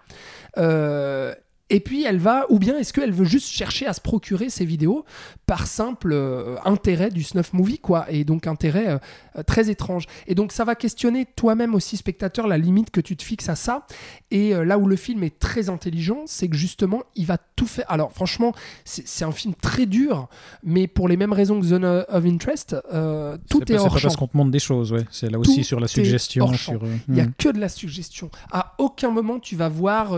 Euh, 0.58 1.34
et 1.68 1.80
puis 1.80 2.04
elle 2.04 2.18
va, 2.18 2.46
ou 2.48 2.60
bien 2.60 2.78
est-ce 2.78 2.92
qu'elle 2.92 3.12
veut 3.12 3.24
juste 3.24 3.48
chercher 3.48 3.86
à 3.86 3.92
se 3.92 4.00
procurer 4.00 4.50
ces 4.50 4.64
vidéos 4.64 5.04
par 5.46 5.66
simple 5.66 6.12
euh, 6.12 6.56
intérêt 6.64 7.10
du 7.10 7.24
snuff 7.24 7.52
movie, 7.52 7.80
quoi, 7.80 8.06
et 8.08 8.24
donc 8.24 8.46
intérêt 8.46 9.00
euh, 9.36 9.42
très 9.42 9.68
étrange. 9.68 10.06
Et 10.28 10.36
donc 10.36 10.52
ça 10.52 10.64
va 10.64 10.76
questionner 10.76 11.26
toi-même 11.26 11.74
aussi, 11.74 11.96
spectateur, 11.96 12.46
la 12.46 12.56
limite 12.56 12.90
que 12.90 13.00
tu 13.00 13.16
te 13.16 13.24
fixes 13.24 13.48
à 13.48 13.56
ça. 13.56 13.84
Et 14.30 14.54
euh, 14.54 14.64
là 14.64 14.78
où 14.78 14.86
le 14.86 14.94
film 14.94 15.24
est 15.24 15.40
très 15.40 15.68
intelligent, 15.68 16.22
c'est 16.26 16.46
que 16.46 16.56
justement, 16.56 17.02
il 17.16 17.26
va 17.26 17.36
tout 17.56 17.66
faire. 17.66 17.86
Alors 17.88 18.12
franchement, 18.12 18.52
c'est 18.84 19.24
un 19.24 19.32
film 19.32 19.54
très 19.54 19.86
dur, 19.86 20.28
mais 20.62 20.86
pour 20.86 21.08
les 21.08 21.16
mêmes 21.16 21.32
raisons 21.32 21.58
que 21.58 21.66
Zone 21.66 21.84
of 21.84 22.24
Interest, 22.24 22.76
tout 23.48 23.62
C'est 23.66 23.74
est, 23.74 23.76
pas- 23.76 23.82
hors 23.82 23.92
pas 23.92 23.98
champ. 23.98 24.02
parce 24.02 24.16
qu'on 24.16 24.28
te 24.28 24.36
montre 24.36 24.52
des 24.52 24.60
choses, 24.60 24.92
ouais. 24.92 25.04
C'est 25.10 25.30
là 25.30 25.38
aussi 25.38 25.56
Tout 25.56 25.64
sur 25.64 25.80
la 25.80 25.86
est 25.86 25.88
suggestion. 25.88 26.52
Sur, 26.52 26.80
Il 27.08 27.14
n'y 27.14 27.20
a 27.20 27.24
hmm. 27.24 27.32
que 27.36 27.48
de 27.48 27.58
la 27.58 27.68
suggestion. 27.68 28.30
À 28.52 28.74
aucun 28.78 29.10
moment 29.10 29.40
tu 29.40 29.56
vas 29.56 29.68
voir 29.68 30.16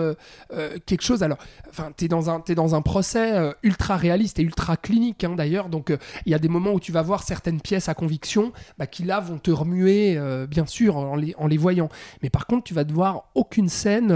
quelque 0.85 1.03
chose. 1.03 1.23
Alors, 1.23 1.38
enfin, 1.71 1.93
tu 1.97 2.05
es 2.05 2.09
dans 2.09 2.31
un, 2.31 2.41
t'es 2.41 2.55
dans 2.55 2.75
un 2.75 2.83
procès 2.83 3.35
euh, 3.37 3.53
ultra 3.63 3.97
réaliste 3.97 4.39
et 4.39 4.43
ultra 4.43 4.77
clinique 4.77 5.25
hein, 5.25 5.35
d'ailleurs. 5.37 5.69
Donc, 5.69 5.91
euh, 5.91 5.97
il 6.27 6.33
y 6.33 6.35
a 6.35 6.39
des 6.39 6.49
moments 6.49 6.73
où 6.73 6.81
tu 6.81 6.93
vas 6.93 7.03
voir 7.03 7.23
certaines 7.23 7.61
pièces 7.61 7.89
à 7.89 7.95
conviction 7.95 8.53
bah, 8.79 8.87
qui 8.87 9.05
là 9.05 9.21
vont 9.21 9.39
te 9.39 9.51
remuer, 9.51 10.17
euh, 10.17 10.47
bien 10.47 10.67
sûr, 10.67 10.97
en 10.97 11.17
les, 11.17 11.35
en 11.39 11.47
les 11.47 11.57
voyant. 11.57 11.89
Mais 12.23 12.31
par 12.31 12.47
contre, 12.47 12.65
tu 12.65 12.75
vas 12.75 12.85
te 12.85 12.93
voir 12.93 13.25
aucune 13.35 13.69
scène, 13.69 14.09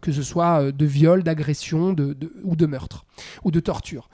que 0.00 0.12
ce 0.12 0.22
soit 0.22 0.72
de 0.72 0.84
viol, 0.86 1.22
d'agression 1.22 1.92
de, 1.92 2.12
de- 2.12 2.32
ou 2.42 2.56
de 2.56 2.66
meurtre 2.66 3.04
ou 3.44 3.50
de 3.50 3.60
torture. 3.60 4.08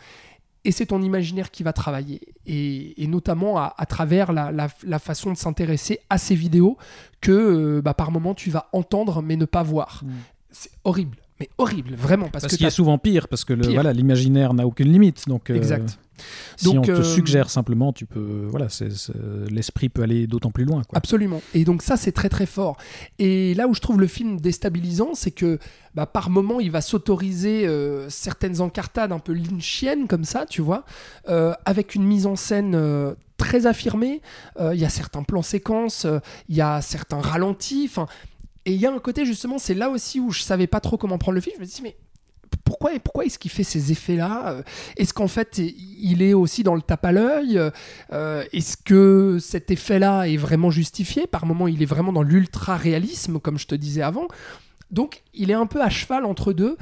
Et 0.64 0.72
c'est 0.72 0.86
ton 0.86 1.00
imaginaire 1.00 1.50
qui 1.50 1.62
va 1.62 1.72
travailler, 1.72 2.20
et, 2.44 3.02
et 3.02 3.06
notamment 3.06 3.56
à, 3.56 3.74
à 3.78 3.86
travers 3.86 4.30
la, 4.30 4.52
la- 4.52 4.68
la 4.84 4.98
façon 4.98 5.32
de 5.32 5.36
s'intéresser 5.38 6.00
à 6.10 6.18
ces 6.18 6.34
vidéos 6.34 6.76
que 7.22 7.32
euh, 7.32 7.80
bah, 7.82 7.94
par 7.94 8.10
moment 8.10 8.34
tu 8.34 8.50
vas 8.50 8.68
entendre 8.72 9.22
mais 9.22 9.36
ne 9.36 9.46
pas 9.46 9.62
voir. 9.62 10.02
Mm. 10.04 10.08
c'est 10.50 10.70
horrible, 10.84 11.16
mais 11.40 11.48
horrible, 11.58 11.94
vraiment. 11.94 12.28
Parce, 12.28 12.42
Parce 12.42 12.52
que 12.52 12.58
qu'il 12.58 12.66
t'as- 12.66 12.70
souvent 12.70 12.98
pire, 12.98 13.26
parce 13.28 13.44
que 13.44 13.52
le- 13.54 13.62
Pire. 13.62 13.72
voilà, 13.74 13.92
l'imaginaire 13.92 14.54
n'a 14.54 14.66
aucune 14.66 14.92
limite. 14.92 15.26
Donc, 15.26 15.50
euh, 15.50 15.54
Exact. 15.56 15.98
si 16.56 16.66
Donc, 16.66 16.76
on 16.76 16.82
te 16.82 16.90
euh, 16.90 17.02
suggère 17.02 17.48
simplement, 17.50 17.92
tu 17.94 18.04
peux, 18.06 18.46
voilà, 18.48 18.68
l'esprit 19.48 19.88
peut 19.88 20.02
aller 20.02 20.26
d'autant 20.26 20.50
plus 20.50 20.64
loin. 20.64 20.82
Quoi. 20.84 20.98
Absolument. 20.98 21.40
Et 21.54 21.64
donc 21.64 21.82
ça, 21.82 21.96
c'est 21.96 22.12
très 22.12 22.28
très 22.28 22.46
fort. 22.46 22.76
Et 23.18 23.54
là 23.54 23.66
où 23.68 23.74
je 23.74 23.80
trouve 23.80 23.98
le 24.00 24.06
film 24.06 24.38
déstabilisant, 24.40 25.14
c'est 25.14 25.30
que 25.30 25.58
bah, 25.94 26.06
par 26.06 26.30
moment, 26.30 26.60
il 26.60 26.70
va 26.70 26.82
s'autoriser 26.82 27.66
euh, 27.66 28.08
certaines 28.10 28.60
encartades 28.60 29.10
un 29.12 29.18
peu 29.18 29.32
lynchiennes 29.32 30.06
comme 30.06 30.24
ça, 30.24 30.44
tu 30.46 30.60
vois, 30.62 30.84
avec 31.64 31.94
une 31.94 32.04
mise 32.04 32.26
en 32.26 32.36
scène 32.36 32.78
très 33.38 33.64
affirmée. 33.66 34.20
Il 34.60 34.78
y 34.78 34.84
a 34.84 34.88
certains 34.90 35.22
plans 35.22 35.42
séquences, 35.42 36.06
il 36.48 36.54
y 36.56 36.60
a 36.60 36.80
certains 36.82 37.20
ralentis. 37.20 37.86
Enfin, 37.90 38.06
et 38.66 38.72
il 38.72 38.80
y 38.80 38.86
a 38.86 38.92
un 38.92 38.98
côté 38.98 39.24
justement, 39.24 39.58
c'est 39.58 39.74
là 39.74 39.90
aussi 39.90 40.20
où 40.20 40.30
je 40.30 40.42
savais 40.42 40.66
pas 40.66 40.80
trop 40.80 40.96
comment 40.96 41.18
prendre 41.18 41.36
le 41.36 41.40
film. 41.40 41.56
Je 41.56 41.60
me 41.62 41.66
dis 41.66 41.80
mais 41.82 41.96
pourquoi, 42.64 42.90
pourquoi 43.02 43.24
est-ce 43.24 43.38
qu'il 43.38 43.50
fait 43.50 43.64
ces 43.64 43.92
effets-là? 43.92 44.62
Est-ce 44.96 45.14
qu'en 45.14 45.28
fait, 45.28 45.58
il 45.58 46.22
est 46.22 46.34
aussi 46.34 46.62
dans 46.62 46.74
le 46.74 46.82
tape 46.82 47.04
à 47.04 47.12
l'œil? 47.12 47.60
Euh, 48.12 48.44
Est-ce 48.52 48.76
que 48.76 49.38
cet 49.40 49.70
effet-là 49.70 50.24
est 50.24 50.36
vraiment 50.36 50.70
justifié? 50.70 51.26
Par 51.26 51.46
moments, 51.46 51.68
il 51.68 51.82
est 51.82 51.86
vraiment 51.86 52.12
dans 52.12 52.22
l'ultra-réalisme, 52.22 53.38
comme 53.38 53.58
je 53.58 53.66
te 53.66 53.74
disais 53.74 54.02
avant. 54.02 54.28
Donc, 54.90 55.22
il 55.34 55.50
est 55.50 55.54
un 55.54 55.66
peu 55.66 55.80
à 55.80 55.88
cheval 55.88 56.24
entre 56.24 56.52
deux. 56.52 56.76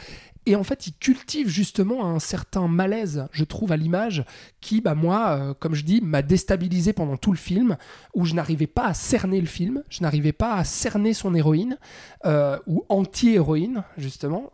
Et 0.49 0.57
en 0.57 0.65
fait, 0.65 0.87
il 0.87 0.95
cultive 0.95 1.51
justement 1.51 2.07
un 2.07 2.19
certain 2.19 2.69
malaise, 2.69 3.27
je 3.33 3.45
trouve, 3.45 3.71
à 3.71 3.77
l'image, 3.77 4.25
qui, 4.63 4.81
bah, 4.81 4.95
moi, 4.95 5.29
euh, 5.29 5.53
comme 5.53 5.75
je 5.75 5.85
dis, 5.85 6.01
m'a 6.01 6.23
déstabilisé 6.23 6.95
pendant 6.95 7.19
tout 7.19 7.33
le 7.33 7.37
film, 7.37 7.77
où 8.15 8.25
je 8.25 8.33
n'arrivais 8.33 8.67
pas 8.67 8.87
à 8.87 8.95
cerner 8.95 9.43
le 9.43 9.47
film, 9.47 9.83
je 9.91 10.01
n'arrivais 10.01 10.33
pas 10.33 10.55
à 10.55 10.65
cerner 10.65 11.13
son 11.13 11.35
héroïne, 11.35 11.77
euh, 12.25 12.59
ou 12.67 12.83
anti-héroïne, 12.89 13.85
justement. 13.99 14.51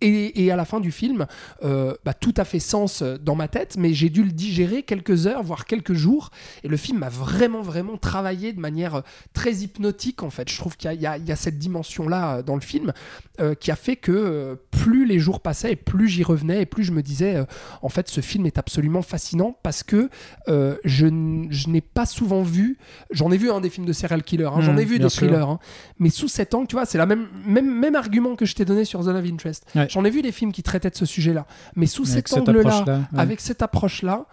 Et, 0.00 0.44
et 0.44 0.50
à 0.50 0.56
la 0.56 0.64
fin 0.64 0.80
du 0.80 0.90
film, 0.92 1.26
euh, 1.62 1.94
bah, 2.04 2.14
tout 2.14 2.32
a 2.38 2.44
fait 2.44 2.58
sens 2.58 3.02
euh, 3.02 3.18
dans 3.18 3.34
ma 3.34 3.48
tête, 3.48 3.76
mais 3.78 3.92
j'ai 3.92 4.08
dû 4.08 4.22
le 4.24 4.30
digérer 4.32 4.82
quelques 4.82 5.26
heures, 5.26 5.42
voire 5.42 5.66
quelques 5.66 5.92
jours. 5.92 6.30
Et 6.64 6.68
le 6.68 6.76
film 6.76 6.98
m'a 7.00 7.08
vraiment, 7.10 7.60
vraiment 7.62 7.96
travaillé 7.98 8.52
de 8.52 8.60
manière 8.60 8.94
euh, 8.96 9.00
très 9.34 9.56
hypnotique, 9.56 10.22
en 10.22 10.30
fait. 10.30 10.48
Je 10.50 10.56
trouve 10.56 10.76
qu'il 10.76 10.90
y 10.92 11.06
a- 11.06 11.16
y, 11.18 11.30
y 11.30 11.36
cette 11.36 11.58
dimension-là 11.58 12.42
dans 12.42 12.54
le 12.54 12.60
film 12.62 12.92
euh, 13.40 13.54
qui 13.54 13.70
a 13.70 13.76
fait 13.76 13.96
que 13.96 14.12
euh, 14.12 14.54
plus 14.70 15.04
les 15.06 15.18
jours 15.18 15.40
passaient 15.40 15.72
et 15.72 15.76
plus 15.76 16.08
j'y 16.08 16.22
revenais 16.22 16.62
et 16.62 16.66
plus 16.66 16.84
je 16.84 16.92
me 16.92 17.02
disais, 17.02 17.44
en 17.82 17.88
fait, 17.88 18.08
ce 18.08 18.20
film 18.22 18.46
est 18.46 18.58
absolument 18.58 19.02
fascinant 19.02 19.56
parce 19.62 19.82
que 19.82 20.08
je, 20.48 21.06
n'ai 21.06 21.80
pas 21.80 22.06
souvent 22.06 22.42
vu, 22.42 22.78
j'en 23.10 23.30
ai 23.30 23.36
vu 23.36 23.50
un 23.50 23.60
des 23.60 23.70
films 23.70 23.86
de 23.86 23.92
serial 23.92 24.22
killer, 24.22 24.46
hein, 24.46 24.60
j'en 24.60 24.72
Mmh, 24.74 24.78
ai 24.78 24.84
vu 24.84 24.98
des 24.98 25.04
thrillers, 25.26 25.48
hein, 25.48 25.58
mais 25.98 26.10
sous 26.10 26.28
cet 26.28 26.54
angle, 26.54 26.66
tu 26.66 26.76
vois, 26.76 26.86
c'est 26.86 26.98
la 26.98 27.06
même, 27.06 27.26
même, 27.46 27.72
même 27.72 27.94
argument 27.94 28.36
que 28.36 28.46
je 28.46 28.54
t'ai 28.54 28.64
donné 28.64 28.84
sur 28.84 29.02
Zone 29.02 29.16
of 29.16 29.24
Interest. 29.24 29.64
Ouais. 29.74 29.88
J'en 29.90 30.04
ai 30.04 30.10
vu 30.10 30.22
des 30.22 30.30
films 30.32 30.52
qui 30.52 30.62
traitaient 30.62 30.90
de 30.90 30.94
ce 30.96 31.04
sujet-là, 31.04 31.46
mais 31.74 31.86
sous 31.86 32.08
Avec 32.10 32.28
cet 32.28 32.48
angle-là, 32.48 32.84
ouais. 32.86 33.18
avec 33.18 33.40
cette 33.40 33.60
approche-là, 33.60 34.26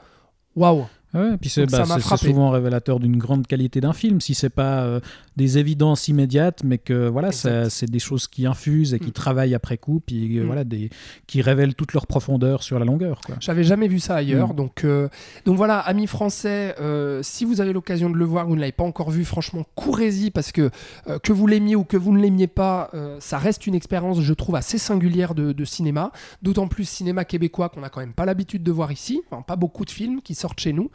waouh! 0.55 0.85
Ouais, 1.13 1.38
puis 1.39 1.49
c'est 1.49 1.65
bah, 1.65 1.85
souvent 2.17 2.49
révélateur 2.49 2.99
d'une 2.99 3.17
grande 3.17 3.47
qualité 3.47 3.79
d'un 3.79 3.93
film. 3.93 4.19
Si 4.19 4.34
c'est 4.34 4.49
pas 4.49 4.81
euh, 4.84 4.99
des 5.38 5.57
évidences 5.57 6.09
immédiates, 6.09 6.63
mais 6.65 6.77
que 6.77 7.07
voilà, 7.07 7.31
c'est 7.31 7.89
des 7.89 7.99
choses 7.99 8.27
qui 8.27 8.45
infusent 8.45 8.93
et 8.93 8.99
qui 8.99 9.09
Mm. 9.09 9.13
travaillent 9.13 9.55
après 9.55 9.77
coup, 9.77 10.01
puis 10.05 10.38
euh, 10.38 10.43
Mm. 10.43 10.45
voilà, 10.45 10.63
des, 10.65 10.89
qui 11.25 11.41
révèlent 11.41 11.75
toute 11.75 11.93
leur 11.93 12.07
profondeur 12.07 12.61
sur 12.61 12.77
la 12.77 12.85
longueur. 12.85 13.21
J'avais 13.39 13.63
jamais 13.63 13.88
vu 13.88 13.99
ça 13.99 14.15
ailleurs. 14.15 14.49
Mm. 14.53 14.55
Donc, 14.57 14.84
euh, 14.84 15.07
donc 15.45 15.55
voilà, 15.55 15.79
amis 15.79 16.07
français, 16.07 16.75
si 17.21 17.45
vous 17.45 17.61
avez 17.61 17.71
l'occasion 17.73 18.09
de 18.09 18.15
le 18.17 18.25
voir, 18.25 18.47
vous 18.47 18.55
ne 18.55 18.59
l'avez 18.59 18.71
pas 18.73 18.84
encore 18.84 19.09
vu, 19.09 19.23
franchement, 19.23 19.65
courez-y 19.75 20.29
parce 20.31 20.51
que 20.51 20.69
que 21.23 21.31
vous 21.34 21.47
l'aimiez 21.47 21.75
ou 21.75 21.84
que 21.85 21.97
vous 21.97 22.11
ne 22.11 22.21
l'aimiez 22.21 22.47
pas, 22.47 22.91
ça 23.19 23.38
reste 23.38 23.65
une 23.65 23.75
expérience, 23.75 24.19
je 24.21 24.34
trouve, 24.34 24.55
assez 24.55 24.77
singulière 24.77 25.35
de, 25.35 25.51
de 25.53 25.65
cinéma. 25.65 26.11
D'autant 26.41 26.67
plus 26.67 26.84
cinéma 26.88 27.23
québécois 27.25 27.69
qu'on 27.69 27.81
n'a 27.81 27.89
quand 27.89 28.01
même 28.01 28.13
pas 28.13 28.25
l'habitude 28.25 28.63
de 28.63 28.71
voir 28.71 28.91
ici. 28.91 29.21
Enfin, 29.31 29.41
pas 29.41 29.55
beaucoup 29.55 29.85
de 29.85 29.89
films 29.89 30.21
qui 30.21 30.35
sortent 30.35 30.59
chez 30.59 30.73
nous. 30.73 30.89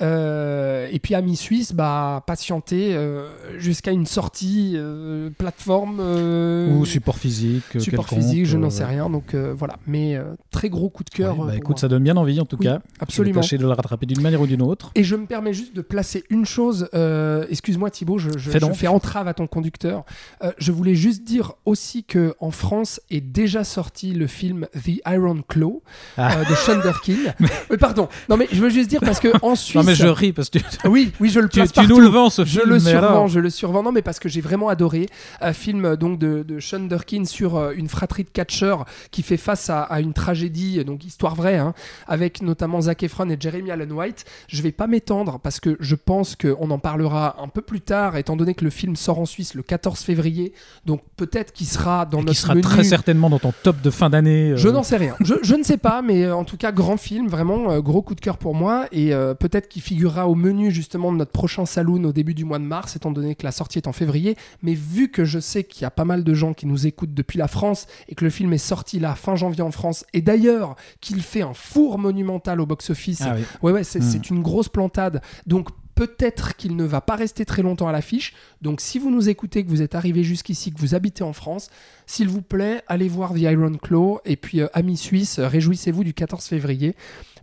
et 0.00 0.98
puis 0.98 1.14
amis 1.14 1.36
suisses, 1.36 1.72
bah, 1.72 2.22
patienter 2.26 2.94
euh, 2.94 3.28
jusqu'à 3.58 3.92
une 3.92 4.06
sortie 4.06 4.72
euh, 4.76 5.30
plateforme. 5.36 5.98
euh, 6.00 6.70
Ou 6.76 6.84
support 6.84 7.18
physique. 7.18 7.64
euh, 7.76 7.80
support 7.80 8.08
physique, 8.08 8.46
je 8.46 8.56
euh, 8.56 8.60
n'en 8.60 8.70
sais 8.70 8.84
rien. 8.84 9.08
Donc 9.10 9.34
euh, 9.34 9.54
voilà, 9.56 9.76
mais 9.86 10.16
euh, 10.16 10.24
très 10.50 10.68
gros 10.68 10.88
coup 10.90 11.04
de 11.04 11.10
cœur. 11.10 11.38
ouais, 11.38 11.44
euh, 11.44 11.48
bah, 11.48 11.56
écoute, 11.56 11.70
moi. 11.76 11.80
ça 11.80 11.88
donne 11.88 12.02
bien 12.02 12.16
envie 12.16 12.40
en 12.40 12.44
tout 12.46 12.56
Oui, 12.60 12.66
cas. 12.66 12.80
Absolument. 13.00 13.40
tâcher 13.40 13.58
de 13.58 13.62
le 13.62 13.68
rattraper 13.68 14.06
d'une 14.06 14.20
manière 14.20 14.40
ou 14.40 14.46
d'une 14.46 14.62
autre. 14.62 14.90
Et 14.94 15.04
je 15.04 15.16
me 15.16 15.26
permets 15.26 15.52
juste 15.54 15.74
de 15.74 15.82
placer 15.82 16.24
une 16.30 16.44
chose. 16.46 16.88
euh, 16.94 17.46
Excuse-moi 17.50 17.90
Thibaut, 17.90 18.18
je, 18.18 18.30
je- 18.36 18.50
Fais 18.50 18.60
je 18.60 18.72
fais 18.72 18.86
entrave 18.88 19.28
à 19.28 19.34
ton 19.34 19.46
conducteur. 19.46 20.04
Euh, 20.42 20.52
je 20.58 20.72
voulais 20.72 20.94
juste 20.94 21.24
dire 21.24 21.52
aussi 21.64 22.04
que 22.04 22.34
en 22.40 22.50
France 22.50 23.00
est 23.10 23.20
déjà 23.20 23.64
sorti 23.64 24.12
le 24.12 24.26
film 24.26 24.66
The 24.74 25.00
Iron 25.06 25.40
Claw 25.46 25.82
Ah. 26.16 26.38
euh, 26.38 26.44
de 26.44 26.54
Shunderkin. 26.54 27.34
Oui, 27.70 27.76
pardon. 27.80 28.08
Non 28.28 28.36
mais 28.36 28.46
je 28.52 28.60
veux 28.60 28.70
juste 28.70 28.90
dire 28.90 29.00
parce 29.00 29.20
que 29.20 29.28
en 29.42 29.54
Suisse. 29.54 29.85
Mais 29.86 29.94
je 29.94 30.06
ris 30.06 30.32
parce 30.32 30.50
que 30.50 30.58
Oui, 30.86 31.12
oui, 31.20 31.28
je 31.30 31.40
le 31.40 31.48
tu, 31.50 31.58
place 31.60 31.72
tu 31.72 31.86
nous 31.86 32.00
le 32.00 32.08
vends 32.08 32.30
ce 32.30 32.44
Je 32.44 32.60
film. 32.60 32.68
le 32.68 32.74
mais 32.74 32.80
survends, 32.90 33.06
alors 33.08 33.28
je 33.28 33.40
le 33.40 33.50
survends. 33.50 33.82
Non, 33.82 33.92
mais 33.92 34.02
parce 34.02 34.18
que 34.18 34.28
j'ai 34.28 34.40
vraiment 34.40 34.68
adoré 34.68 35.06
un 35.40 35.52
film 35.52 35.84
euh, 35.84 35.96
donc 35.96 36.18
de, 36.18 36.42
de 36.42 36.58
Shunderkin 36.58 37.24
sur 37.24 37.56
euh, 37.56 37.72
une 37.76 37.88
fratrie 37.88 38.24
de 38.24 38.30
catcheurs 38.30 38.84
qui 39.10 39.22
fait 39.22 39.36
face 39.36 39.70
à, 39.70 39.82
à 39.82 40.00
une 40.00 40.12
tragédie, 40.12 40.78
euh, 40.80 40.84
donc 40.84 41.04
histoire 41.04 41.34
vraie, 41.34 41.56
hein, 41.58 41.74
avec 42.06 42.42
notamment 42.42 42.80
Zac 42.82 43.02
Efron 43.02 43.28
et 43.30 43.36
Jeremy 43.38 43.70
Allen 43.70 43.92
White. 43.92 44.24
Je 44.48 44.62
vais 44.62 44.72
pas 44.72 44.86
m'étendre 44.86 45.38
parce 45.42 45.60
que 45.60 45.76
je 45.80 45.94
pense 45.94 46.36
qu'on 46.36 46.70
en 46.70 46.78
parlera 46.78 47.36
un 47.42 47.48
peu 47.48 47.62
plus 47.62 47.80
tard, 47.80 48.16
étant 48.16 48.36
donné 48.36 48.54
que 48.54 48.64
le 48.64 48.70
film 48.70 48.96
sort 48.96 49.18
en 49.18 49.26
Suisse 49.26 49.54
le 49.54 49.62
14 49.62 50.00
février. 50.00 50.52
Donc 50.84 51.00
peut-être 51.16 51.52
qu'il 51.52 51.66
sera 51.66 52.06
dans 52.06 52.20
Et 52.20 52.24
notre 52.24 52.38
sera 52.38 52.54
menu. 52.54 52.62
très 52.62 52.84
certainement 52.84 53.30
dans 53.30 53.38
ton 53.38 53.52
top 53.62 53.80
de 53.82 53.90
fin 53.90 54.10
d'année. 54.10 54.50
euh, 54.52 54.56
Je 54.56 54.68
n'en 54.68 54.82
sais 54.82 54.96
rien. 54.96 55.14
Je, 55.20 55.34
je 55.42 55.54
ne 55.54 55.62
sais 55.62 55.76
pas, 55.78 56.02
mais 56.02 56.24
euh, 56.24 56.34
en 56.36 56.44
tout 56.44 56.56
cas, 56.56 56.72
grand 56.72 56.96
film, 56.96 57.28
vraiment 57.28 57.70
euh, 57.70 57.80
gros 57.80 58.02
coup 58.02 58.14
de 58.14 58.20
cœur 58.20 58.38
pour 58.38 58.54
moi. 58.54 58.86
Et 58.92 59.12
euh, 59.14 59.34
peut-être 59.34 59.68
figurera 59.80 60.28
au 60.28 60.34
menu 60.34 60.70
justement 60.70 61.12
de 61.12 61.16
notre 61.18 61.32
prochain 61.32 61.66
saloon 61.66 62.04
au 62.04 62.12
début 62.12 62.34
du 62.34 62.44
mois 62.44 62.58
de 62.58 62.64
mars, 62.64 62.96
étant 62.96 63.10
donné 63.10 63.34
que 63.34 63.44
la 63.44 63.52
sortie 63.52 63.78
est 63.78 63.86
en 63.86 63.92
février. 63.92 64.36
Mais 64.62 64.74
vu 64.74 65.10
que 65.10 65.24
je 65.24 65.38
sais 65.38 65.64
qu'il 65.64 65.82
y 65.82 65.84
a 65.84 65.90
pas 65.90 66.04
mal 66.04 66.24
de 66.24 66.34
gens 66.34 66.54
qui 66.54 66.66
nous 66.66 66.86
écoutent 66.86 67.14
depuis 67.14 67.38
la 67.38 67.48
France 67.48 67.86
et 68.08 68.14
que 68.14 68.24
le 68.24 68.30
film 68.30 68.52
est 68.52 68.58
sorti 68.58 68.98
là 68.98 69.14
fin 69.14 69.36
janvier 69.36 69.62
en 69.62 69.70
France, 69.70 70.04
et 70.12 70.22
d'ailleurs 70.22 70.76
qu'il 71.00 71.22
fait 71.22 71.42
un 71.42 71.54
four 71.54 71.98
monumental 71.98 72.60
au 72.60 72.66
box-office, 72.66 73.22
Ah 73.22 73.34
oui. 73.36 73.42
Ouais, 73.62 73.72
ouais, 73.72 73.84
c'est 73.84 74.00
Mm. 74.00 74.02
c'est 74.02 74.30
une 74.30 74.42
grosse 74.42 74.68
plantade. 74.68 75.20
Donc 75.46 75.68
peut-être 75.94 76.56
qu'il 76.56 76.76
ne 76.76 76.84
va 76.84 77.00
pas 77.00 77.16
rester 77.16 77.46
très 77.46 77.62
longtemps 77.62 77.88
à 77.88 77.92
l'affiche. 77.92 78.34
Donc 78.60 78.82
si 78.82 78.98
vous 78.98 79.10
nous 79.10 79.30
écoutez, 79.30 79.64
que 79.64 79.70
vous 79.70 79.80
êtes 79.80 79.94
arrivé 79.94 80.24
jusqu'ici, 80.24 80.70
que 80.72 80.78
vous 80.78 80.94
habitez 80.94 81.24
en 81.24 81.32
France, 81.32 81.70
s'il 82.04 82.28
vous 82.28 82.42
plaît, 82.42 82.82
allez 82.86 83.08
voir 83.08 83.32
The 83.32 83.38
Iron 83.38 83.72
Claw. 83.80 84.20
Et 84.26 84.36
puis, 84.36 84.60
euh, 84.60 84.66
amis 84.74 84.98
suisses, 84.98 85.40
réjouissez-vous 85.40 86.04
du 86.04 86.12
14 86.12 86.44
février. 86.44 86.94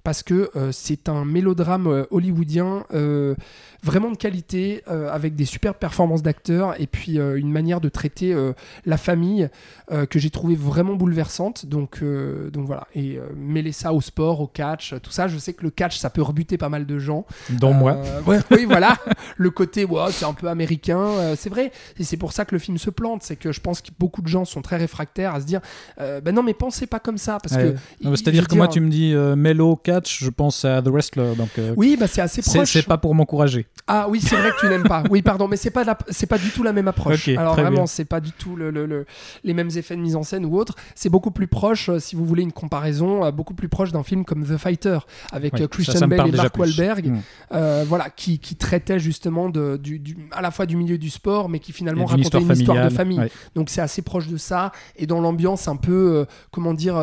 Parce 0.03 0.21
que 0.21 0.51
euh, 0.55 0.71
c'est 0.73 1.07
un 1.07 1.23
mélodrame 1.23 1.87
euh, 1.87 2.03
hollywoodien 2.11 2.85
euh, 2.93 3.35
vraiment 3.83 4.11
de 4.11 4.17
qualité, 4.17 4.81
avec 4.87 5.35
des 5.35 5.43
superbes 5.43 5.75
performances 5.75 6.23
d'acteurs 6.23 6.79
et 6.79 6.87
puis 6.87 7.17
une 7.17 7.51
manière 7.51 7.81
de 7.81 7.89
traiter 7.89 8.33
la 8.85 8.95
famille 8.95 9.49
que 10.09 10.19
j'ai 10.19 10.29
trouvé 10.29 10.55
vraiment 10.55 10.93
bouleversante. 10.95 11.65
Donc, 11.65 12.01
donc 12.01 12.65
voilà. 12.65 12.87
Et 12.95 13.19
mêler 13.35 13.73
ça 13.73 13.91
au 13.91 13.99
sport, 13.99 14.39
au 14.39 14.47
catch, 14.47 14.93
tout 15.03 15.11
ça. 15.11 15.27
Je 15.27 15.37
sais 15.37 15.51
que 15.51 15.63
le 15.63 15.69
catch, 15.69 15.97
ça 15.97 16.09
peut 16.09 16.21
rebuter 16.21 16.57
pas 16.57 16.69
mal 16.69 16.85
de 16.85 16.97
gens. 16.97 17.25
Dont 17.49 17.73
moi. 17.73 17.97
Ouais, 18.25 18.39
oui, 18.51 18.63
voilà. 18.63 18.95
le 19.35 19.49
côté, 19.49 19.85
c'est 20.11 20.23
un 20.25 20.33
peu 20.33 20.47
américain. 20.47 21.35
c'est 21.35 21.49
vrai. 21.49 21.73
Et 21.99 22.05
c'est 22.05 22.15
pour 22.15 22.31
ça 22.31 22.45
que 22.45 22.55
le 22.55 22.59
film 22.59 22.77
se 22.77 22.89
plante. 22.89 23.23
C'est 23.23 23.35
que 23.35 23.51
je 23.51 23.59
pense 23.59 23.81
que 23.81 23.89
beaucoup 23.99 24.21
de 24.21 24.29
gens 24.29 24.45
sont 24.45 24.61
très 24.61 24.77
réfractaires 24.77 25.35
à 25.35 25.41
se 25.41 25.45
dire 25.45 25.59
ben 25.97 26.33
non, 26.33 26.41
mais 26.41 26.53
pensez 26.53 26.87
pas 26.87 26.99
comme 27.01 27.17
ça. 27.17 27.37
Parce 27.43 27.55
Ouais. 27.57 27.75
que. 28.01 28.15
C'est-à-dire 28.15 28.47
que 28.47 28.55
moi, 28.55 28.69
tu 28.69 28.79
me 28.79 28.89
dis 28.89 29.13
euh, 29.13 29.35
Mellow 29.35 29.75
Catch, 29.93 30.23
je 30.23 30.29
pense 30.29 30.65
à 30.65 30.81
The 30.81 30.87
Wrestler. 30.87 31.35
Donc, 31.37 31.49
euh, 31.59 31.73
Oui, 31.77 31.97
bah, 31.99 32.07
c'est 32.07 32.21
assez 32.21 32.41
proche. 32.41 32.71
c'est 32.71 32.83
pas 32.85 32.97
pour 32.97 33.13
m'encourager. 33.15 33.67
Ah 33.87 34.07
oui, 34.09 34.21
c'est 34.21 34.35
vrai 34.35 34.51
que 34.51 34.59
tu 34.61 34.67
n'aimes 34.67 34.83
pas. 34.87 35.03
Oui, 35.09 35.21
pardon, 35.21 35.47
mais 35.47 35.57
c'est 35.57 35.69
pas 35.71 35.83
la- 35.83 35.97
c'est 36.09 36.25
pas 36.27 36.37
du 36.37 36.49
tout 36.49 36.63
la 36.63 36.73
même 36.73 36.87
approche. 36.87 37.27
Alors 37.29 37.55
vraiment, 37.55 37.85
c'est 37.85 38.05
pas 38.05 38.19
du 38.21 38.31
tout 38.31 38.55
le, 38.55 38.71
le- 38.71 38.85
le- 38.85 39.05
les 39.43 39.53
mêmes 39.53 39.69
effets 39.75 39.95
de 39.95 40.01
mise 40.01 40.15
en 40.15 40.23
scène 40.23 40.45
ou 40.45 40.57
autre. 40.57 40.75
C'est 40.95 41.09
beaucoup 41.09 41.31
plus 41.31 41.47
proche, 41.47 41.89
euh, 41.89 41.99
si 41.99 42.15
vous 42.15 42.25
voulez 42.25 42.43
une 42.43 42.51
comparaison, 42.53 43.25
euh, 43.25 43.31
beaucoup 43.31 43.53
plus 43.53 43.67
proche 43.69 43.91
d'un 43.91 44.03
film 44.03 44.23
comme 44.25 44.45
The 44.45 44.57
Fighter 44.57 44.99
avec 45.31 45.57
ça, 45.57 45.67
Christian 45.67 45.99
ça 45.99 46.07
Bale 46.07 46.29
et 46.29 46.31
Mark. 46.31 46.57
Wahlberg, 46.57 47.07
Mm. 47.07 47.19
euh, 47.53 47.85
voilà, 47.87 48.09
qui, 48.09 48.39
qui 48.39 48.55
traitait 48.55 48.99
justement 48.99 49.49
de, 49.49 49.77
du, 49.77 49.99
du- 49.99 50.17
à 50.31 50.41
la 50.41 50.51
fois 50.51 50.65
du 50.65 50.75
milieu 50.77 50.97
du 50.97 51.09
sport, 51.09 51.49
mais 51.49 51.59
qui 51.59 51.71
finalement 51.73 52.05
racontait 52.05 52.39
une 52.41 52.51
histoire 52.51 52.83
de 52.85 52.89
famille. 52.89 53.19
ouais. 53.19 53.31
Donc 53.55 53.69
c'est 53.69 53.81
assez 53.81 54.01
proche 54.01 54.27
de 54.27 54.37
ça 54.37 54.71
et 54.95 55.05
dans 55.07 55.19
l'ambiance 55.21 55.67
un 55.67 55.75
peu, 55.75 55.91
euh, 56.21 56.25
comment 56.51 56.73
dire, 56.73 56.95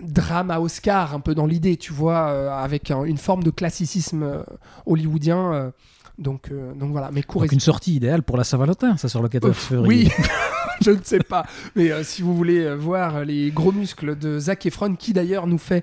drame 0.00 0.50
à 0.50 0.60
Oscar, 0.60 1.14
un 1.14 1.20
peu 1.20 1.34
dans 1.34 1.46
l'idée, 1.46 1.76
tu 1.82 1.92
vois, 1.92 2.28
euh, 2.28 2.48
avec 2.50 2.90
un- 2.92 3.02
une 3.04 3.16
forme 3.18 3.42
de 3.42 3.50
classicisme 3.50 4.22
euh, 4.22 4.42
hollywoodien. 4.86 5.52
euh, 5.52 5.70
donc, 6.18 6.50
donc 6.78 6.92
voilà, 6.92 7.10
mais 7.12 7.22
courez 7.22 7.46
Donc 7.48 7.52
une 7.52 7.60
sortie 7.60 7.94
idéale 7.96 8.22
pour 8.22 8.36
la 8.36 8.44
Saint-Valentin, 8.44 8.96
ça 8.98 9.08
sort 9.08 9.22
le 9.22 9.28
14 9.28 9.56
février. 9.56 10.04
oui, 10.04 10.24
je 10.84 10.90
ne 10.90 10.98
sais 11.02 11.18
pas. 11.18 11.44
Mais 11.74 11.90
si 12.04 12.22
vous 12.22 12.36
voulez 12.36 12.72
voir 12.76 13.24
les 13.24 13.50
gros 13.50 13.72
muscles 13.72 14.16
de 14.16 14.38
Zac 14.38 14.64
Efron, 14.66 14.94
qui 14.94 15.12
d'ailleurs 15.14 15.46
nous 15.48 15.58
fait 15.58 15.82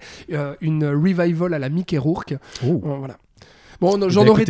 une 0.61 0.85
revival 0.85 1.53
à 1.53 1.59
la 1.59 1.67
Mickey 1.69 1.97
Rourke, 1.97 2.35
Oh. 2.65 2.73
Bon, 2.77 2.99
voilà. 2.99 3.17
Bon, 3.81 3.97
non, 3.97 4.09
j'en 4.09 4.27
aurais, 4.27 4.43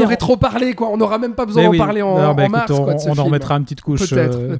aurais 0.00 0.16
trop 0.16 0.36
parlé, 0.36 0.74
quoi. 0.74 0.88
On 0.90 0.96
n'aura 0.96 1.18
même 1.18 1.34
pas 1.34 1.44
besoin 1.44 1.64
d'en 1.64 1.70
oui. 1.70 1.78
parler 1.78 2.02
en, 2.02 2.14
Non, 2.16 2.34
bah, 2.34 2.42
en 2.44 2.46
écoute, 2.46 2.52
mars. 2.52 2.70
on, 2.70 2.84
quoi, 2.84 2.94
de 2.94 2.98
ce 3.00 3.08
on 3.08 3.18
en 3.18 3.24
remettra 3.24 3.56
une 3.56 3.64
petite 3.64 3.80
couche 3.82 4.14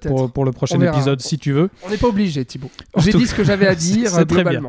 pour, 0.07 0.31
pour 0.33 0.45
le 0.45 0.51
prochain 0.53 0.81
épisode 0.81 1.21
si 1.21 1.39
tu 1.39 1.53
veux. 1.53 1.71
On 1.87 1.91
n'est 1.91 1.97
pas 1.97 2.09
obligé, 2.09 2.45
Thibaut. 2.45 2.71
J'ai 2.99 3.13
dit 3.13 3.27
ce 3.27 3.35
que 3.35 3.45
j'avais 3.45 3.67
à 3.69 3.75
dire 3.77 4.11
C'est 4.11 4.27
très 4.27 4.45
bien. 4.45 4.63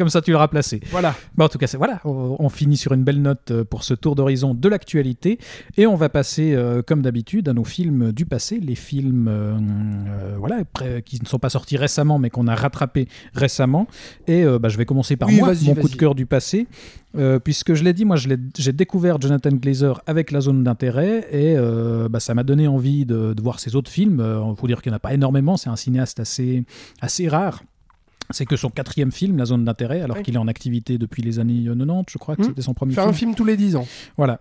Comme 0.00 0.08
ça, 0.08 0.22
tu 0.22 0.32
l'auras 0.32 0.48
placé. 0.48 0.80
Voilà. 0.90 1.14
Bon, 1.36 1.44
en 1.44 1.48
tout 1.50 1.58
cas, 1.58 1.70
voilà, 1.76 2.00
on, 2.06 2.36
on 2.38 2.48
finit 2.48 2.78
sur 2.78 2.94
une 2.94 3.04
belle 3.04 3.20
note 3.20 3.50
euh, 3.50 3.64
pour 3.64 3.84
ce 3.84 3.92
tour 3.92 4.14
d'horizon 4.14 4.54
de 4.54 4.66
l'actualité 4.66 5.38
et 5.76 5.86
on 5.86 5.94
va 5.94 6.08
passer, 6.08 6.54
euh, 6.54 6.80
comme 6.80 7.02
d'habitude, 7.02 7.50
à 7.50 7.52
nos 7.52 7.64
films 7.64 8.10
du 8.10 8.24
passé, 8.24 8.60
les 8.60 8.76
films 8.76 9.28
euh, 9.28 9.52
euh, 10.08 10.36
voilà, 10.38 10.62
qui 11.04 11.20
ne 11.20 11.26
sont 11.26 11.38
pas 11.38 11.50
sortis 11.50 11.76
récemment 11.76 12.18
mais 12.18 12.30
qu'on 12.30 12.46
a 12.46 12.54
rattrapés 12.54 13.08
récemment. 13.34 13.86
Et 14.26 14.46
bah, 14.58 14.70
je 14.70 14.78
vais 14.78 14.86
commencer 14.86 15.18
par 15.18 15.28
Oui, 15.28 15.36
moi, 15.36 15.52
mon 15.66 15.74
coup 15.74 15.90
de 15.90 15.96
cœur 15.96 16.14
du 16.14 16.24
passé, 16.24 16.66
euh, 17.18 17.38
puisque 17.38 17.74
je 17.74 17.84
l'ai 17.84 17.92
dit, 17.92 18.06
moi, 18.06 18.16
j'ai 18.16 18.72
découvert 18.72 19.20
Jonathan 19.20 19.50
Glazer 19.50 20.00
avec 20.06 20.30
la 20.30 20.40
zone 20.40 20.64
d'intérêt 20.64 21.26
et 21.30 21.58
euh, 21.58 22.08
bah, 22.08 22.20
ça 22.20 22.32
m'a 22.32 22.42
donné 22.42 22.68
envie 22.68 23.04
de, 23.04 23.34
de 23.34 23.42
voir 23.42 23.60
ses 23.60 23.76
autres 23.76 23.90
films. 23.90 24.24
Il 24.48 24.56
faut 24.56 24.66
dire 24.66 24.80
qu'il 24.80 24.92
n'y 24.92 24.94
en 24.94 24.96
a 24.96 25.00
pas 25.00 25.12
énormément, 25.12 25.58
c'est 25.58 25.68
un 25.68 25.76
cinéaste 25.76 26.20
assez, 26.20 26.64
assez 27.02 27.28
rare. 27.28 27.62
C'est 28.32 28.46
que 28.46 28.56
son 28.56 28.68
quatrième 28.70 29.12
film, 29.12 29.36
La 29.38 29.44
Zone 29.44 29.64
d'intérêt, 29.64 30.00
alors 30.02 30.16
Oui. 30.18 30.22
qu'il 30.22 30.34
est 30.34 30.38
en 30.38 30.48
activité 30.48 30.98
depuis 30.98 31.22
les 31.22 31.38
années 31.38 31.64
90, 31.64 32.04
je 32.10 32.18
crois 32.18 32.36
que 32.36 32.42
Hmm. 32.42 32.44
c'était 32.46 32.62
son 32.62 32.74
premier 32.74 32.94
Faire 32.94 33.04
film. 33.04 33.10
un 33.14 33.16
film 33.16 33.34
tous 33.34 33.44
les 33.44 33.56
10 33.56 33.76
ans. 33.76 33.86
Voilà. 34.16 34.40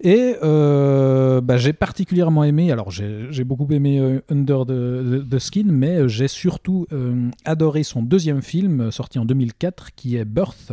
Et 0.00 0.34
euh, 0.42 1.40
bah, 1.40 1.56
j'ai 1.56 1.72
particulièrement 1.72 2.44
aimé, 2.44 2.72
alors 2.72 2.90
j'ai 2.90 3.44
beaucoup 3.44 3.66
aimé 3.72 3.98
euh, 4.00 4.20
Under 4.30 4.64
the, 4.66 5.38
Skin, 5.38 5.66
mais 5.68 5.96
euh, 5.98 6.08
j'ai 6.08 6.28
surtout 6.28 6.86
euh, 6.92 7.28
adoré 7.44 7.82
son 7.82 8.02
deuxième 8.02 8.42
film, 8.42 8.80
euh, 8.80 8.90
sorti 8.90 9.18
en 9.18 9.24
2004, 9.24 9.94
qui 9.94 10.16
est 10.16 10.24
Birth, 10.24 10.72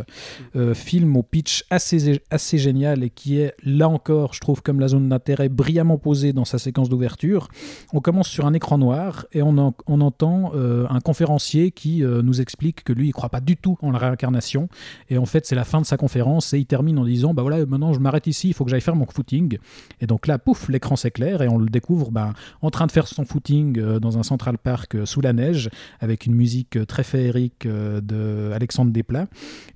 euh, 0.56 0.74
film 0.74 1.16
au 1.16 1.22
pitch 1.22 1.64
assez, 1.70 2.20
assez 2.30 2.58
génial 2.58 3.02
et 3.04 3.10
qui 3.10 3.38
est, 3.38 3.54
là 3.64 3.88
encore, 3.88 4.34
je 4.34 4.40
trouve, 4.40 4.62
comme 4.62 4.80
la 4.80 4.88
zone 4.88 5.08
d'intérêt, 5.08 5.48
brillamment 5.48 5.98
posé 5.98 6.32
dans 6.32 6.44
sa 6.44 6.58
séquence 6.58 6.88
d'ouverture. 6.88 7.48
On 7.92 8.00
commence 8.00 8.28
sur 8.28 8.46
un 8.46 8.52
écran 8.54 8.78
noir 8.78 9.26
et 9.32 9.42
on, 9.42 9.56
en- 9.58 9.74
on 9.86 10.00
entend 10.00 10.52
euh, 10.54 10.86
un 10.90 11.00
conférencier 11.00 11.70
qui 11.70 12.02
euh, 12.04 12.22
explique 12.40 12.84
que 12.84 12.92
lui, 12.92 13.08
il 13.08 13.12
croit 13.12 13.28
pas 13.28 13.40
du 13.40 13.56
tout 13.56 13.76
en 13.82 13.90
la 13.90 13.98
réincarnation. 13.98 14.68
Et 15.08 15.18
en 15.18 15.26
fait, 15.26 15.46
c'est 15.46 15.54
la 15.54 15.64
fin 15.64 15.80
de 15.80 15.86
sa 15.86 15.96
conférence 15.96 16.52
et 16.52 16.58
il 16.58 16.66
termine 16.66 16.98
en 16.98 17.04
disant 17.04 17.34
Bah 17.34 17.42
voilà, 17.42 17.64
maintenant 17.66 17.92
je 17.92 18.00
m'arrête 18.00 18.26
ici, 18.26 18.48
il 18.48 18.54
faut 18.54 18.64
que 18.64 18.70
j'aille 18.70 18.80
faire 18.80 18.96
mon 18.96 19.06
footing. 19.06 19.58
Et 20.00 20.06
donc 20.06 20.26
là, 20.26 20.38
pouf, 20.38 20.68
l'écran 20.68 20.96
s'éclaire 20.96 21.42
et 21.42 21.48
on 21.48 21.58
le 21.58 21.68
découvre 21.68 22.10
ben, 22.10 22.32
en 22.62 22.70
train 22.70 22.86
de 22.86 22.92
faire 22.92 23.06
son 23.06 23.24
footing 23.24 23.78
euh, 23.78 24.00
dans 24.00 24.18
un 24.18 24.22
Central 24.22 24.58
Park 24.58 24.94
euh, 24.94 25.06
sous 25.06 25.20
la 25.20 25.32
neige 25.32 25.70
avec 26.00 26.26
une 26.26 26.34
musique 26.34 26.76
euh, 26.76 26.84
très 26.84 27.04
féerique 27.04 27.66
de 27.66 28.50
Alexandre 28.54 28.90
Desplat. 28.90 29.26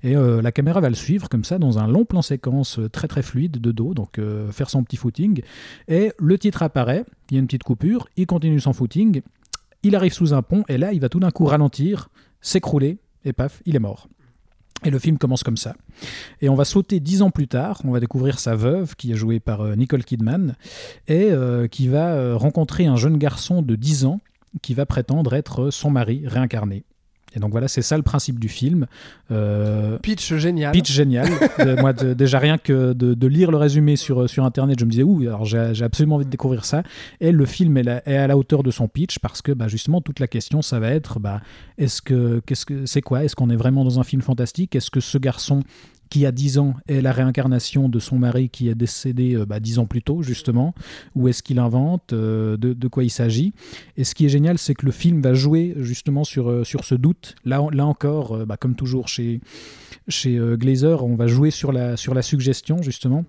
Et 0.03 0.15
la 0.15 0.51
caméra 0.51 0.79
va 0.81 0.89
le 0.89 0.95
suivre 0.95 1.29
comme 1.29 1.43
ça 1.43 1.57
dans 1.57 1.79
un 1.79 1.87
long 1.87 2.05
plan 2.05 2.21
séquence 2.21 2.79
très 2.91 3.07
très 3.07 3.21
fluide 3.21 3.59
de 3.59 3.71
dos, 3.71 3.93
donc 3.93 4.19
faire 4.51 4.69
son 4.69 4.83
petit 4.83 4.97
footing. 4.97 5.41
Et 5.87 6.11
le 6.17 6.37
titre 6.37 6.63
apparaît, 6.63 7.05
il 7.29 7.35
y 7.35 7.37
a 7.37 7.39
une 7.39 7.47
petite 7.47 7.63
coupure, 7.63 8.07
il 8.17 8.25
continue 8.25 8.59
son 8.59 8.73
footing, 8.73 9.21
il 9.83 9.95
arrive 9.95 10.13
sous 10.13 10.33
un 10.33 10.41
pont 10.41 10.63
et 10.67 10.77
là, 10.77 10.93
il 10.93 10.99
va 10.99 11.09
tout 11.09 11.19
d'un 11.19 11.31
coup 11.31 11.45
ralentir, 11.45 12.09
s'écrouler 12.45 12.99
et 13.25 13.33
paf, 13.33 13.61
il 13.65 13.75
est 13.75 13.79
mort. 13.79 14.07
Et 14.83 14.91
le 14.91 14.99
film 14.99 15.17
commence 15.17 15.41
comme 15.41 15.57
ça. 15.57 15.75
Et 16.41 16.49
on 16.49 16.55
va 16.55 16.63
sauter 16.63 16.99
dix 16.99 17.21
ans 17.21 17.31
plus 17.31 17.47
tard, 17.47 17.81
on 17.85 17.91
va 17.91 17.99
découvrir 17.99 18.39
sa 18.39 18.55
veuve, 18.55 18.95
qui 18.95 19.11
est 19.11 19.15
jouée 19.15 19.39
par 19.39 19.61
euh, 19.61 19.75
Nicole 19.75 20.03
Kidman, 20.03 20.55
et 21.07 21.31
euh, 21.31 21.67
qui 21.67 21.87
va 21.87 22.13
euh, 22.13 22.35
rencontrer 22.35 22.85
un 22.85 22.95
jeune 22.95 23.17
garçon 23.17 23.61
de 23.61 23.75
10 23.75 24.05
ans 24.05 24.19
qui 24.61 24.73
va 24.73 24.85
prétendre 24.85 25.33
être 25.33 25.71
son 25.71 25.89
mari 25.89 26.23
réincarné. 26.25 26.85
Et 27.35 27.39
donc 27.39 27.51
voilà, 27.51 27.67
c'est 27.67 27.81
ça 27.81 27.97
le 27.97 28.03
principe 28.03 28.39
du 28.39 28.47
film. 28.47 28.87
Euh, 29.31 29.97
Pitch 29.99 30.33
génial. 30.35 30.71
Pitch 30.71 30.91
génial. 30.91 31.27
De- 31.59 31.79
moi, 31.81 31.93
de- 31.93 32.13
déjà 32.13 32.39
rien 32.39 32.57
que 32.57 32.93
de, 32.93 33.13
de 33.13 33.27
lire 33.27 33.51
le 33.51 33.57
résumé 33.57 33.95
sur, 33.95 34.29
sur 34.29 34.45
Internet, 34.45 34.79
je 34.79 34.85
me 34.85 34.89
disais, 34.91 35.03
ouh, 35.03 35.21
alors 35.21 35.45
j'ai 35.45 35.83
absolument 35.83 36.15
envie 36.15 36.25
de 36.25 36.29
découvrir 36.29 36.65
ça. 36.65 36.83
Et 37.19 37.31
le 37.31 37.45
film 37.45 37.77
est, 37.77 37.83
la- 37.83 38.07
est 38.07 38.17
à 38.17 38.27
la 38.27 38.37
hauteur 38.37 38.63
de 38.63 38.71
son 38.71 38.87
pitch 38.87 39.19
parce 39.19 39.41
que 39.41 39.51
bah, 39.51 39.67
justement, 39.67 40.01
toute 40.01 40.19
la 40.19 40.27
question, 40.27 40.61
ça 40.61 40.79
va 40.79 40.89
être, 40.91 41.19
bah, 41.19 41.41
est-ce 41.77 42.01
que, 42.01 42.41
qu'est-ce 42.45 42.65
que, 42.65 42.85
c'est 42.85 43.01
quoi? 43.01 43.23
Est-ce 43.23 43.35
qu'on 43.35 43.49
est 43.49 43.55
vraiment 43.55 43.83
dans 43.83 43.99
un 43.99 44.03
film 44.03 44.21
fantastique? 44.21 44.75
Est-ce 44.75 44.89
que 44.91 44.99
ce 44.99 45.17
garçon 45.17 45.63
qui 46.09 46.25
a 46.25 46.31
10 46.31 46.59
ans 46.59 46.75
est 46.87 47.01
la 47.01 47.11
réincarnation 47.11 47.89
de 47.89 47.99
son 47.99 48.17
mari 48.17 48.49
qui 48.49 48.69
est 48.69 48.75
décédé 48.75 49.35
euh, 49.35 49.45
bah, 49.45 49.59
10 49.59 49.79
ans 49.79 49.85
plus 49.85 50.01
tôt, 50.01 50.21
justement 50.21 50.73
Ou 51.15 51.27
est-ce 51.27 51.43
qu'il 51.43 51.59
invente 51.59 52.13
euh, 52.13 52.57
de, 52.57 52.73
de 52.73 52.87
quoi 52.87 53.03
il 53.03 53.09
s'agit 53.09 53.53
Et 53.97 54.03
ce 54.03 54.15
qui 54.15 54.25
est 54.25 54.29
génial, 54.29 54.57
c'est 54.57 54.73
que 54.75 54.85
le 54.85 54.91
film 54.91 55.21
va 55.21 55.33
jouer 55.33 55.75
justement 55.79 56.23
sur, 56.23 56.49
euh, 56.49 56.63
sur 56.63 56.85
ce 56.85 56.95
doute. 56.95 57.35
Là, 57.45 57.65
là 57.71 57.85
encore, 57.85 58.45
bah, 58.45 58.57
comme 58.57 58.75
toujours 58.75 59.07
chez, 59.07 59.41
chez 60.07 60.39
Glazer, 60.57 61.03
on 61.03 61.15
va 61.15 61.27
jouer 61.27 61.51
sur 61.51 61.71
la, 61.71 61.97
sur 61.97 62.13
la 62.13 62.21
suggestion, 62.21 62.81
justement. 62.81 63.25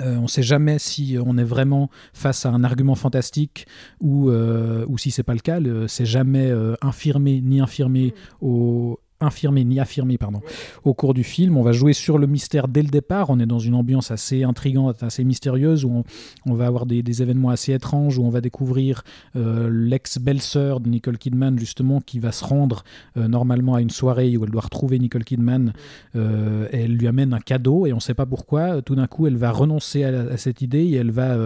Euh, 0.00 0.16
on 0.16 0.22
ne 0.22 0.26
sait 0.26 0.42
jamais 0.42 0.78
si 0.78 1.16
on 1.24 1.38
est 1.38 1.44
vraiment 1.44 1.90
face 2.12 2.44
à 2.44 2.50
un 2.50 2.64
argument 2.64 2.94
fantastique 2.94 3.66
ou, 4.00 4.30
euh, 4.30 4.84
ou 4.88 4.98
si 4.98 5.10
c'est 5.10 5.22
pas 5.22 5.34
le 5.34 5.40
cas. 5.40 5.58
C'est 5.88 6.06
jamais 6.06 6.50
euh, 6.50 6.74
infirmé 6.82 7.40
ni 7.40 7.60
infirmé 7.60 8.14
au 8.40 9.00
infirmé 9.20 9.64
ni 9.64 9.80
affirmé 9.80 10.18
pardon 10.18 10.40
au 10.84 10.94
cours 10.94 11.14
du 11.14 11.24
film 11.24 11.56
on 11.56 11.62
va 11.62 11.72
jouer 11.72 11.92
sur 11.92 12.18
le 12.18 12.26
mystère 12.26 12.68
dès 12.68 12.82
le 12.82 12.88
départ 12.88 13.30
on 13.30 13.38
est 13.38 13.46
dans 13.46 13.58
une 13.58 13.74
ambiance 13.74 14.10
assez 14.10 14.42
intrigante 14.42 15.02
assez 15.02 15.24
mystérieuse 15.24 15.84
où 15.84 15.90
on, 15.90 16.04
on 16.44 16.54
va 16.54 16.66
avoir 16.66 16.86
des, 16.86 17.02
des 17.02 17.22
événements 17.22 17.50
assez 17.50 17.72
étranges 17.72 18.18
où 18.18 18.24
on 18.24 18.30
va 18.30 18.40
découvrir 18.40 19.02
euh, 19.36 19.70
l'ex-belle-sœur 19.70 20.80
de 20.80 20.88
Nicole 20.88 21.18
Kidman 21.18 21.58
justement 21.58 22.00
qui 22.00 22.18
va 22.18 22.32
se 22.32 22.44
rendre 22.44 22.84
euh, 23.16 23.28
normalement 23.28 23.74
à 23.74 23.80
une 23.80 23.90
soirée 23.90 24.36
où 24.36 24.44
elle 24.44 24.50
doit 24.50 24.62
retrouver 24.62 24.98
Nicole 24.98 25.24
Kidman 25.24 25.72
euh, 26.14 26.68
et 26.72 26.82
elle 26.82 26.96
lui 26.96 27.06
amène 27.06 27.32
un 27.32 27.40
cadeau 27.40 27.86
et 27.86 27.92
on 27.92 27.96
ne 27.96 28.00
sait 28.00 28.14
pas 28.14 28.26
pourquoi. 28.26 28.82
Tout 28.82 28.94
d'un 28.94 29.06
coup, 29.06 29.26
elle 29.26 29.36
va 29.36 29.50
renoncer 29.50 30.04
à, 30.04 30.20
à 30.32 30.36
cette 30.36 30.62
idée 30.62 30.84
et 30.84 30.94
elle 30.96 31.10
va, 31.10 31.36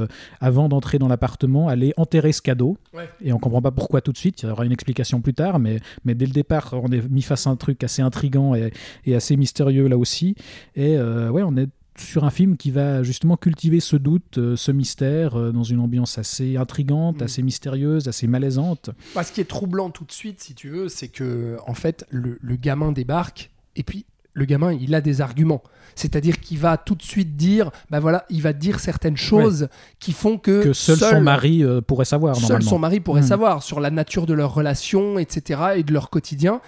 avant 0.41 0.69
d'entrer 0.69 0.99
dans 0.99 1.09
l'appartement, 1.09 1.69
aller 1.69 1.93
enterrer 1.97 2.33
ce 2.33 2.43
cadeau. 2.43 2.77
Ouais. 2.95 3.09
Et 3.23 3.33
on 3.33 3.39
comprend 3.39 3.63
pas 3.63 3.71
pourquoi 3.71 4.01
tout 4.01 4.13
de 4.13 4.19
suite. 4.19 4.43
Il 4.43 4.49
y 4.49 4.53
aura 4.53 4.65
une 4.65 4.73
explication 4.73 5.21
plus 5.21 5.35
tard, 5.35 5.59
mais, 5.59 5.81
mais 6.05 6.15
dès 6.15 6.27
le 6.27 6.33
départ, 6.33 6.75
on 6.75 6.91
est 6.93 7.09
mis 7.09 7.23
face 7.23 7.47
à 7.47 7.51
un 7.51 7.57
truc 7.61 7.85
assez 7.85 8.03
intrigant 8.03 8.55
et, 8.57 8.73
et 9.07 9.15
assez 9.15 9.37
mystérieux 9.37 9.87
là 9.87 9.97
aussi. 9.97 10.35
Et 10.75 10.97
euh, 10.97 11.31
ouais, 11.31 11.43
on 11.45 11.57
est 11.57 11.69
sur 11.99 12.25
un 12.25 12.31
film 12.31 12.57
qui 12.57 12.71
va 12.71 13.03
justement 13.03 13.37
cultiver 13.37 13.79
ce 13.81 13.97
doute, 13.97 14.39
euh, 14.39 14.57
ce 14.57 14.73
mystère, 14.73 15.37
euh, 15.39 15.53
dans 15.53 15.65
une 15.65 15.81
ambiance 15.81 16.17
assez 16.19 16.57
intrigante, 16.57 17.21
Mm. 17.21 17.25
assez 17.25 17.43
mystérieuse, 17.43 18.09
assez 18.09 18.27
malaisante. 18.27 18.91
Bah, 19.15 19.23
ce 19.23 19.33
qui 19.33 19.41
est 19.43 19.45
troublant 19.49 19.91
tout 19.91 20.05
de 20.05 20.13
suite, 20.13 20.41
si 20.41 20.55
tu 20.55 20.71
veux, 20.71 20.89
c'est 20.89 21.09
que 21.09 21.59
en 21.67 21.75
fait, 21.75 22.07
le, 22.11 22.39
le 22.41 22.57
gamin 22.57 22.93
débarque 22.93 23.51
et 23.77 23.83
puis 23.83 24.07
le 24.33 24.45
gamin, 24.47 24.73
il 24.73 24.95
a 24.95 25.01
des 25.01 25.21
arguments. 25.21 25.63
C'est-à-dire 25.97 26.39
qu'il 26.41 26.59
va 26.59 26.77
tout 26.79 26.95
de 26.95 27.03
suite 27.03 27.37
dire, 27.37 27.71
bah 27.91 27.99
voilà, 27.99 28.25
il 28.31 28.41
va 28.41 28.53
dire 28.53 28.79
certaines 28.79 29.17
choses 29.17 29.69
qui 29.99 30.13
font 30.13 30.39
que, 30.39 30.63
Que 30.63 30.73
seul, 30.73 30.97
son 30.97 31.21
mari 31.21 31.65
euh, 31.65 31.81
pourrait 31.83 32.05
savoir, 32.07 32.37
seul 32.37 32.43
normalement. 32.45 32.71
son 32.71 32.79
mari 32.79 33.01
pourrait 33.01 33.23
Mm. 33.23 33.35
savoir 33.35 33.63
sur 33.65 33.81
la 33.81 33.91
nature 33.91 34.25
de 34.27 34.33
leur 34.33 34.55
relation, 34.55 35.19
etc., 35.19 35.61
et 35.77 35.83
de 35.83 35.93
leur 35.93 36.09
quotidien. 36.09 36.61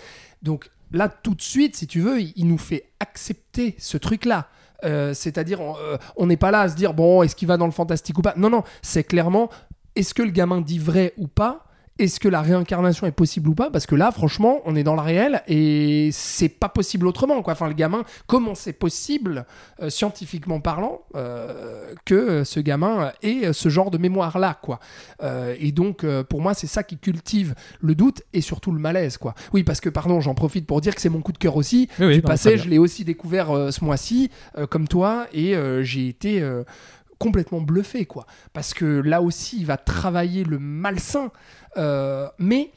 Donc 0.42 0.70
là, 0.92 1.08
tout 1.08 1.34
de 1.34 1.42
suite, 1.42 1.76
si 1.76 1.86
tu 1.86 2.00
veux, 2.00 2.20
il, 2.20 2.46
nous 2.46 2.58
fait 2.58 2.90
accepter 3.00 3.74
ce 3.78 3.96
truc-là. 3.96 4.48
Euh, 4.84 5.14
C'est-à-dire, 5.14 5.60
euh, 5.60 5.96
on 6.16 6.26
n'est 6.26 6.36
pas 6.36 6.50
là 6.50 6.62
à 6.62 6.68
se 6.68 6.76
dire, 6.76 6.94
bon, 6.94 7.22
est-ce 7.22 7.36
qu'il 7.36 7.48
va 7.48 7.56
dans 7.56 7.66
le 7.66 7.72
fantastique 7.72 8.18
ou 8.18 8.22
pas? 8.22 8.34
Non, 8.36 8.50
non, 8.50 8.64
c'est 8.82 9.04
clairement, 9.04 9.50
est-ce 9.96 10.14
que 10.14 10.22
le 10.22 10.30
gamin 10.30 10.60
dit 10.60 10.78
vrai 10.78 11.14
ou 11.16 11.28
pas? 11.28 11.66
Est-ce 11.98 12.18
que 12.18 12.28
la 12.28 12.40
réincarnation 12.40 13.06
est 13.06 13.12
possible 13.12 13.50
ou 13.50 13.54
pas? 13.54 13.70
Parce 13.70 13.86
que 13.86 13.94
là, 13.94 14.10
franchement, 14.10 14.60
on 14.64 14.74
est 14.74 14.82
dans 14.82 14.94
le 14.94 15.02
réel 15.02 15.42
et 15.46 16.08
c'est 16.12 16.48
pas 16.48 16.68
possible 16.68 17.06
autrement. 17.06 17.42
Quoi. 17.42 17.52
Enfin, 17.52 17.68
le 17.68 17.74
gamin, 17.74 18.02
comment 18.26 18.54
c'est 18.54 18.72
possible, 18.72 19.44
euh, 19.80 19.90
scientifiquement 19.90 20.60
parlant, 20.60 21.02
euh, 21.14 21.94
que 22.04 22.14
euh, 22.14 22.44
ce 22.44 22.60
gamin 22.60 23.12
ait 23.22 23.52
ce 23.52 23.68
genre 23.68 23.90
de 23.90 23.98
mémoire-là 23.98 24.58
quoi? 24.62 24.80
Euh, 25.22 25.54
Et 25.60 25.70
donc, 25.70 26.04
pour 26.28 26.40
moi, 26.40 26.54
c'est 26.54 26.66
ça 26.66 26.82
qui 26.82 26.96
cultive 26.98 27.54
le 27.80 27.94
doute 27.94 28.22
et 28.32 28.40
surtout 28.40 28.72
le 28.72 28.80
malaise. 28.80 29.18
quoi. 29.18 29.34
Oui, 29.52 29.62
parce 29.62 29.80
que, 29.80 29.88
pardon, 29.90 30.20
j'en 30.20 30.34
profite 30.34 30.66
pour 30.66 30.80
dire 30.80 30.94
que 30.94 31.00
c'est 31.00 31.08
mon 31.10 31.20
coup 31.20 31.32
de 31.32 31.38
cœur 31.38 31.56
aussi. 31.56 31.88
Oui, 32.00 32.16
du 32.16 32.22
passé, 32.22 32.56
je 32.58 32.68
l'ai 32.68 32.78
aussi 32.78 33.04
découvert 33.04 33.48
ce 33.70 33.84
mois-ci, 33.84 34.30
comme 34.70 34.88
toi, 34.88 35.26
et 35.32 35.54
j'ai 35.82 36.08
été 36.08 36.42
complètement 37.22 37.60
bluffé, 37.60 38.04
quoi. 38.06 38.26
Parce 38.52 38.74
que 38.74 38.84
là 38.84 39.22
aussi, 39.22 39.58
il 39.60 39.66
va 39.66 39.76
travailler 39.76 40.44
le 40.44 40.58
malsain, 40.58 41.30
euh, 41.76 42.28
mais 42.38 42.70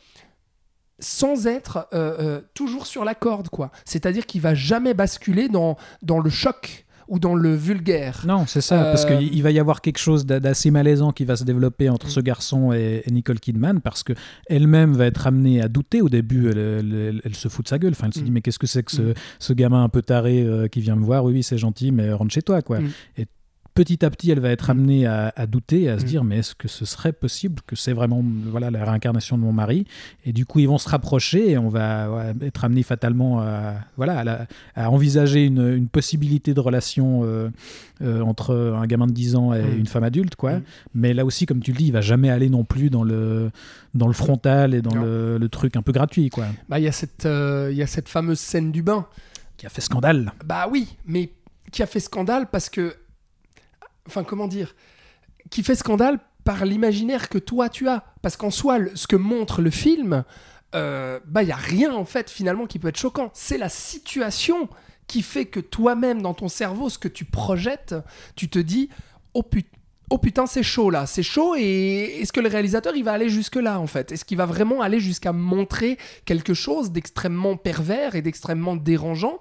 sans 0.99 1.45
être 1.47 1.87
euh, 1.93 2.15
euh, 2.19 2.41
toujours 2.53 2.87
sur 2.87 3.03
la 3.03 3.15
corde, 3.15 3.49
quoi. 3.49 3.71
C'est-à-dire 3.83 4.25
qu'il 4.25 4.41
va 4.41 4.53
jamais 4.55 4.93
basculer 4.93 5.49
dans, 5.49 5.77
dans 6.01 6.19
le 6.19 6.29
choc 6.29 6.85
ou 7.07 7.19
dans 7.19 7.35
le 7.35 7.53
vulgaire. 7.53 8.23
Non, 8.25 8.45
c'est 8.47 8.61
ça, 8.61 8.77
parce 8.85 9.05
qu'il 9.05 9.31
il 9.31 9.43
va 9.43 9.51
y 9.51 9.59
avoir 9.59 9.81
quelque 9.81 9.99
chose 9.99 10.25
d'a- 10.25 10.39
d'assez 10.39 10.71
malaisant 10.71 11.11
qui 11.11 11.23
va 11.23 11.35
se 11.35 11.43
développer 11.43 11.87
entre 11.89 12.09
ce 12.09 12.19
garçon 12.19 12.71
et, 12.73 13.03
et 13.05 13.11
Nicole 13.11 13.39
Kidman, 13.39 13.79
parce 13.81 14.01
que 14.01 14.13
elle-même 14.47 14.93
va 14.93 15.05
être 15.05 15.27
amenée 15.27 15.61
à 15.61 15.67
douter. 15.67 16.01
Au 16.01 16.09
début, 16.09 16.49
elle, 16.49 16.57
elle- 16.57 16.93
elle- 16.95 17.21
elle 17.25 17.35
se 17.35 17.47
fout 17.47 17.65
de 17.65 17.69
sa 17.69 17.77
gueule. 17.77 17.91
Enfin, 17.91 18.07
elle 18.07 18.13
se 18.13 18.21
dit 18.21 18.31
Mm. 18.31 18.33
mais 18.33 18.41
qu'est-ce 18.41 18.57
que 18.57 18.65
c'est 18.65 18.81
que 18.81 18.91
ce, 18.91 19.01
Mm. 19.01 19.13
ce 19.37 19.53
gamin 19.53 19.83
un 19.83 19.89
peu 19.89 20.01
taré 20.01 20.47
qui 20.71 20.79
vient 20.79 20.95
me 20.95 21.03
voir? 21.05 21.23
Oui, 21.25 21.33
oui, 21.33 21.43
c'est 21.43 21.59
gentil, 21.59 21.91
mais 21.91 22.11
rentre 22.11 22.33
chez 22.33 22.41
toi, 22.41 22.63
quoi. 22.63 22.79
Mm. 22.79 22.89
Et 23.17 23.27
petit 23.75 24.03
à 24.03 24.09
petit, 24.09 24.31
elle 24.31 24.39
va 24.39 24.49
être 24.49 24.69
amenée 24.71 25.05
à, 25.05 25.31
à 25.35 25.45
douter, 25.45 25.89
à 25.89 25.99
se 25.99 26.03
Mm. 26.03 26.07
dire 26.07 26.23
mais 26.23 26.37
est-ce 26.39 26.55
que 26.55 26.67
ce 26.67 26.85
serait 26.85 27.13
possible 27.13 27.61
que 27.67 27.75
c'est 27.75 27.93
vraiment 27.93 28.23
voilà 28.49 28.71
la 28.71 28.83
réincarnation 28.85 29.37
de 29.37 29.43
mon 29.43 29.51
mari? 29.53 29.85
Et 30.25 30.33
du 30.33 30.45
coup, 30.47 30.59
ils 30.59 30.67
vont 30.67 30.77
se 30.79 30.89
rapprocher 30.89 31.51
et 31.51 31.57
on 31.59 31.69
va 31.69 32.09
ouais, 32.11 32.33
être 32.47 32.63
amené 32.65 32.81
fatalement 32.83 33.41
à 33.41 33.75
voilà 33.97 34.19
à, 34.19 34.23
la- 34.23 34.47
à 34.75 34.89
envisager 34.89 35.45
une, 35.45 35.75
une 35.75 35.87
possibilité 35.89 36.53
de 36.55 36.59
relation 36.59 37.21
euh, 37.25 37.49
euh, 38.01 38.21
entre 38.21 38.55
un 38.55 38.87
gamin 38.87 39.05
de 39.07 39.11
10 39.13 39.35
ans 39.35 39.53
et 39.53 39.61
Mm. 39.61 39.79
une 39.79 39.87
femme 39.87 40.03
adulte, 40.03 40.35
quoi. 40.35 40.53
Mm. 40.53 40.63
Mais 40.95 41.13
là 41.13 41.25
aussi, 41.25 41.45
comme 41.45 41.59
tu 41.61 41.71
le 41.71 41.77
dis, 41.77 41.85
il 41.87 41.91
va 41.93 42.01
jamais 42.01 42.29
aller 42.29 42.49
non 42.49 42.63
plus 42.63 42.89
dans 42.89 43.03
le 43.03 43.51
dans 43.93 44.07
le 44.07 44.13
frontal 44.13 44.73
et 44.73 44.81
dans 44.81 44.95
le, 44.95 45.37
le 45.37 45.49
truc 45.49 45.75
un 45.75 45.81
peu 45.81 45.91
gratuit, 45.91 46.29
quoi, 46.29 46.47
Bah, 46.69 46.79
il 46.79 46.83
y, 46.83 46.87
a 46.87 46.91
cette, 46.91 47.25
euh, 47.25 47.69
il 47.71 47.77
y 47.77 47.81
a 47.83 47.87
cette 47.87 48.09
fameuse 48.09 48.39
scène 48.39 48.71
du 48.71 48.81
bain. 48.81 49.05
qui 49.57 49.65
a 49.65 49.69
fait 49.69 49.81
scandale. 49.81 50.33
Bah 50.45 50.67
oui, 50.71 50.97
mais 51.05 51.29
qui 51.71 51.81
a 51.83 51.85
fait 51.85 51.99
scandale 52.01 52.47
parce 52.51 52.69
que. 52.69 52.93
Enfin, 54.07 54.23
comment 54.23 54.47
dire 54.47 54.75
Qui 55.49 55.63
fait 55.63 55.75
scandale 55.75 56.19
par 56.43 56.63
l'imaginaire 56.65 57.29
que 57.29 57.37
toi 57.37 57.69
tu 57.69 57.89
as. 57.89 58.05
Parce 58.21 58.37
qu'en 58.37 58.51
soi, 58.51 58.77
ce 58.93 59.07
que 59.07 59.15
montre 59.15 59.61
le 59.61 59.71
film, 59.71 60.23
euh, 60.75 61.19
bah 61.25 61.43
il 61.43 61.49
y 61.49 61.51
a 61.51 61.57
rien 61.57 61.93
en 61.93 62.05
fait 62.05 62.29
finalement 62.29 62.67
qui 62.67 62.79
peut 62.79 62.87
être 62.89 62.97
choquant. 62.99 63.31
C'est 63.33 63.57
la 63.57 63.69
situation 63.69 64.69
qui 65.07 65.21
fait 65.21 65.45
que 65.45 65.59
toi-même 65.59 66.21
dans 66.21 66.33
ton 66.33 66.47
cerveau, 66.47 66.89
ce 66.89 66.97
que 66.97 67.07
tu 67.07 67.25
projettes, 67.25 67.95
tu 68.35 68.49
te 68.49 68.59
dis 68.59 68.89
oh 69.33 69.43
putain. 69.43 69.69
Oh 70.11 70.19
putain, 70.19 70.45
c'est 70.45 70.61
chaud 70.61 70.91
là, 70.91 71.07
c'est 71.07 71.23
chaud 71.23 71.55
et 71.57 72.19
est-ce 72.21 72.31
que 72.31 72.39
le 72.39 72.47
réalisateur 72.47 72.95
il 72.95 73.03
va 73.03 73.13
aller 73.13 73.27
jusque 73.27 73.55
là 73.55 73.79
en 73.79 73.87
fait? 73.87 74.11
Est-ce 74.11 74.23
qu'il 74.23 74.37
va 74.37 74.45
vraiment 74.45 74.81
aller 74.81 74.99
jusqu'à 74.99 75.31
montrer 75.31 75.97
quelque 76.25 76.53
chose 76.53 76.91
d'extrêmement 76.91 77.57
pervers 77.57 78.13
et 78.13 78.21
d'extrêmement 78.21 78.75
dérangeant? 78.75 79.39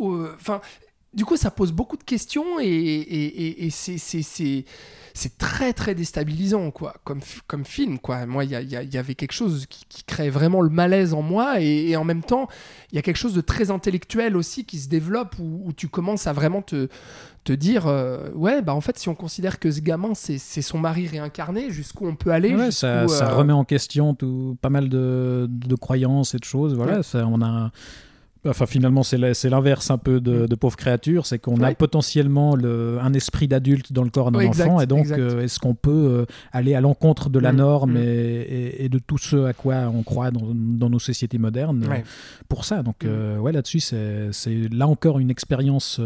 Euh, 0.00 0.34
Enfin, 0.36 0.62
du 1.12 1.24
coup, 1.24 1.36
ça 1.36 1.50
pose 1.50 1.72
beaucoup 1.72 1.96
de 1.96 2.04
questions 2.04 2.60
et, 2.60 2.66
et, 2.66 3.46
et- 3.46 3.66
et 3.66 3.70
c'est- 3.70 5.36
très 5.38 5.72
très 5.72 5.94
déstabilisant 5.94 6.70
quoi, 6.70 6.94
comme, 7.04 7.20
film. 7.64 7.98
quoi. 7.98 8.26
Moi, 8.26 8.44
il 8.44 8.50
y, 8.52 8.96
avait 8.96 9.14
quelque 9.16 9.32
chose 9.32 9.66
qui, 9.68 9.84
qui 9.88 10.04
crée 10.04 10.30
vraiment 10.30 10.60
le 10.60 10.70
malaise 10.70 11.12
en 11.12 11.22
moi 11.22 11.60
et, 11.60 11.96
en 11.96 12.04
même 12.04 12.22
temps, 12.22 12.46
il 12.92 12.96
y 12.96 12.98
a 12.98 13.02
quelque 13.02 13.16
chose 13.16 13.34
de 13.34 13.40
très 13.40 13.70
intellectuel 13.72 14.36
aussi 14.36 14.64
qui 14.64 14.78
se 14.78 14.88
développe 14.88 15.34
où, 15.40 15.62
où 15.64 15.72
tu 15.72 15.88
commences 15.88 16.26
à 16.28 16.32
vraiment 16.32 16.62
te, 16.62 16.88
te 17.42 17.52
dire 17.52 17.86
euh, 17.88 18.30
ouais, 18.34 18.62
bah 18.62 18.74
en 18.74 18.80
fait, 18.80 18.96
si 18.98 19.08
on 19.08 19.14
considère 19.16 19.58
que 19.58 19.70
ce 19.70 19.80
gamin 19.80 20.14
c'est 20.14 20.38
son 20.38 20.78
mari 20.78 21.08
réincarné, 21.08 21.70
jusqu'où 21.70 22.06
on 22.06 22.14
peut 22.14 22.30
aller 22.30 22.54
Ouais, 22.54 22.70
ça, 22.70 23.02
euh, 23.02 23.34
remet 23.34 23.52
en 23.52 23.64
question 23.64 24.14
tout, 24.14 24.56
pas 24.62 24.70
mal 24.70 24.88
de, 24.88 25.46
de 25.50 25.74
croyances 25.74 26.34
et 26.34 26.38
de 26.38 26.44
choses. 26.44 26.74
Voilà, 26.74 26.98
Ouais. 26.98 27.02
ça, 27.02 27.26
on 27.26 27.42
a. 27.42 27.72
Enfin, 28.46 28.64
finalement, 28.64 29.02
c'est 29.02 29.18
l'inverse 29.50 29.90
un 29.90 29.98
peu 29.98 30.18
de, 30.18 30.46
de 30.46 30.54
pauvre 30.54 30.76
créature, 30.76 31.26
c'est 31.26 31.38
qu'on 31.38 31.60
a 31.62 31.74
potentiellement 31.74 32.56
le, 32.56 32.98
un 33.02 33.12
esprit 33.12 33.48
d'adulte 33.48 33.92
dans 33.92 34.02
le 34.02 34.08
corps 34.08 34.30
d'un 34.32 34.38
Ouais, 34.38 34.46
enfant, 34.48 34.80
et 34.80 34.86
donc 34.86 35.10
euh, 35.10 35.42
est-ce 35.42 35.58
qu'on 35.58 35.74
peut 35.74 35.90
euh, 35.90 36.24
aller 36.50 36.74
à 36.74 36.80
l'encontre 36.80 37.28
de 37.28 37.38
la 37.38 37.52
Mm, 37.52 37.56
norme 37.56 37.92
mm. 37.94 37.96
et, 37.98 38.00
et- 38.02 38.84
et 38.84 38.88
de 38.88 38.98
tout 38.98 39.18
ce 39.18 39.44
à 39.44 39.52
quoi 39.52 39.74
on 39.94 40.02
croit 40.02 40.30
dans, 40.30 40.52
dans 40.54 40.88
nos 40.88 40.98
sociétés 40.98 41.36
modernes 41.36 41.84
euh, 41.90 41.96
pour 42.48 42.64
ça 42.64 42.82
Donc, 42.82 43.04
Mm. 43.04 43.40
ouais, 43.40 43.52
là-dessus, 43.52 43.80
c'est 43.80 44.30
là 44.72 44.86
encore 44.88 45.18
une 45.18 45.30
expérience 45.30 46.00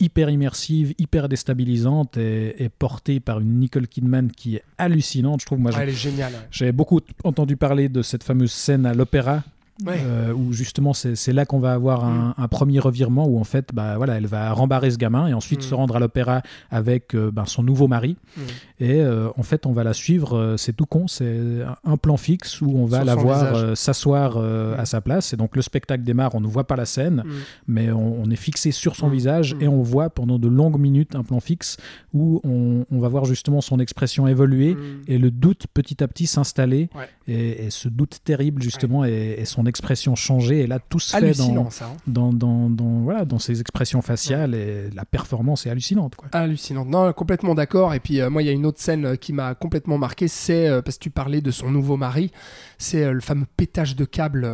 hyper 0.00 0.30
immersive, 0.30 0.94
hyper 0.98 1.28
déstabilisante 1.28 2.16
et, 2.16 2.62
et 2.64 2.68
portée 2.68 3.20
par 3.20 3.38
une 3.40 3.58
Nicole 3.60 3.86
Kidman 3.86 4.30
qui 4.32 4.56
est 4.56 4.62
hallucinante. 4.78 5.40
Je 5.42 5.46
trouve, 5.46 5.58
moi, 5.60 5.70
j'ai- 5.70 5.80
elle 5.82 5.88
est 5.90 5.92
géniale. 5.92 6.32
j'avais 6.50 6.72
beaucoup 6.72 7.00
entendu 7.24 7.56
parler 7.56 7.88
de 7.88 8.02
cette 8.02 8.24
fameuse 8.24 8.50
scène 8.52 8.84
à 8.86 8.94
l'opéra. 8.94 9.42
Ouais. 9.86 10.00
euh, 10.04 10.32
où 10.32 10.52
justement 10.52 10.92
c'est 10.92 11.32
là 11.32 11.46
qu'on 11.46 11.60
va 11.60 11.72
avoir 11.72 12.04
un, 12.04 12.34
un 12.36 12.48
premier 12.48 12.80
revirement 12.80 13.26
où 13.28 13.38
en 13.38 13.44
fait 13.44 13.70
bah 13.72 13.96
voilà 13.96 14.16
elle 14.16 14.26
va 14.26 14.52
rembarrer 14.52 14.90
ce 14.90 14.96
gamin 14.98 15.28
et 15.28 15.34
ensuite 15.34 15.60
Mm. 15.60 15.62
se 15.62 15.74
rendre 15.74 15.94
à 15.96 16.00
l'opéra 16.00 16.42
avec 16.70 17.14
euh, 17.14 17.30
ben, 17.30 17.44
son 17.46 17.62
nouveau 17.62 17.86
mari 17.86 18.16
Mm. 18.36 18.40
et 18.80 19.00
euh, 19.02 19.28
en 19.36 19.42
fait 19.44 19.66
on 19.66 19.72
va 19.72 19.84
la 19.84 19.92
suivre 19.92 20.54
c'est 20.58 20.72
tout 20.74 20.86
con 20.86 21.06
c'est 21.06 21.40
un 21.84 21.96
plan 21.96 22.16
fixe 22.16 22.60
où 22.60 22.72
on 22.76 22.86
va 22.86 22.98
Sur 22.98 23.06
la 23.06 23.14
voir 23.14 23.76
s'asseoir 23.76 24.38
Mm. 24.38 24.80
à 24.80 24.84
sa 24.84 25.00
place 25.00 25.32
et 25.32 25.36
donc 25.36 25.54
le 25.54 25.62
spectacle 25.62 26.02
démarre 26.02 26.34
on 26.34 26.40
ne 26.40 26.46
voit 26.48 26.66
pas 26.66 26.76
la 26.76 26.84
scène 26.86 27.22
Mm. 27.24 27.30
mais 27.68 27.90
on, 27.92 28.22
on 28.22 28.30
est 28.30 28.36
fixé 28.36 28.72
sur 28.72 28.96
son 28.96 29.08
Mm. 29.08 29.12
visage 29.12 29.54
Mm. 29.54 29.62
et 29.62 29.68
on 29.68 29.82
voit 29.82 30.10
pendant 30.10 30.38
de 30.38 30.48
longues 30.48 30.78
minutes 30.80 31.14
un 31.14 31.22
plan 31.22 31.38
fixe 31.40 31.76
où 32.12 32.40
on, 32.44 32.84
on 32.90 32.98
va 32.98 33.08
voir 33.08 33.24
justement 33.26 33.60
son 33.60 33.78
expression 33.78 34.26
évoluer 34.26 34.74
Mm. 34.74 34.78
et 35.06 35.18
le 35.18 35.30
doute 35.30 35.66
petit 35.72 36.02
à 36.02 36.08
petit 36.08 36.26
s'installer 36.26 36.88
Ouais. 36.96 37.08
Et, 37.28 37.66
et 37.66 37.70
ce 37.70 37.88
doute 37.88 38.18
terrible 38.24 38.62
justement 38.62 39.04
et, 39.04 39.36
et 39.38 39.44
son 39.44 39.66
expression 39.66 40.14
changer 40.16 40.60
et 40.60 40.66
là 40.66 40.78
tout 40.88 40.98
se 40.98 41.16
fait 41.16 41.36
dans, 41.38 41.70
ça. 41.70 41.86
hein. 41.86 41.96
dans, 42.06 42.32
dans, 42.32 42.70
dans- 42.70 43.00
voilà, 43.00 43.24
dans 43.24 43.38
ses 43.38 43.60
expressions 43.60 44.02
faciales 44.02 44.54
et 44.54 44.90
la 44.94 45.04
performance 45.04 45.66
est 45.66 45.70
hallucinante 45.70 46.16
quoi. 46.16 46.28
Hallucinant. 46.32 46.84
Non, 46.84 47.12
complètement 47.12 47.54
d'accord. 47.54 47.94
Et 47.94 48.00
puis, 48.00 48.20
euh, 48.20 48.30
moi, 48.30 48.42
il 48.42 48.46
y 48.46 48.48
a 48.48 48.52
une 48.52 48.66
autre 48.66 48.80
scène 48.80 49.04
euh, 49.04 49.16
qui 49.16 49.32
m'a 49.32 49.54
complètement 49.54 49.98
marqué. 49.98 50.28
C'est 50.28 50.68
euh, 50.68 50.82
parce 50.82 50.96
que 50.98 51.02
tu 51.02 51.10
parlais 51.10 51.40
de 51.40 51.50
son 51.50 51.70
nouveau 51.70 51.96
mari. 51.96 52.30
C'est 52.78 53.04
euh, 53.04 53.12
le 53.12 53.20
fameux 53.20 53.46
pétage 53.56 53.96
de 53.96 54.04
câble 54.04 54.50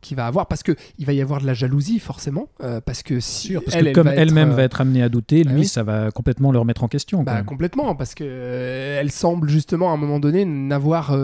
qu'il 0.00 0.16
va 0.16 0.26
avoir. 0.26 0.46
Parce 0.46 0.62
que 0.62 0.72
il 0.98 1.06
va 1.06 1.12
y 1.12 1.20
avoir 1.20 1.40
de 1.40 1.46
la 1.46 1.54
jalousie, 1.54 1.98
forcément. 1.98 2.48
parce 2.84 3.02
que 3.02 3.20
si. 3.20 3.48
Sûr, 3.48 3.62
parce 3.64 3.76
elle, 3.76 3.86
que 3.86 3.92
comme 3.92 4.08
elle-même 4.08 4.50
va 4.50 4.62
être 4.64 4.80
amenée 4.80 5.02
à 5.02 5.08
douter, 5.08 5.44
bah 5.44 5.52
lui 5.52 5.60
oui. 5.60 5.66
ça 5.66 5.82
va 5.82 6.10
complètement 6.10 6.52
le 6.52 6.58
remettre 6.58 6.84
en 6.84 6.88
question. 6.88 7.22
Bah, 7.22 7.42
complètement, 7.42 7.94
parce 7.94 8.14
que 8.14 8.24
elle 9.00 9.10
semble 9.10 9.48
justement 9.48 9.90
à 9.90 9.94
un 9.94 9.96
moment 9.96 10.18
donné 10.20 10.44
n'avoir, 10.44 11.16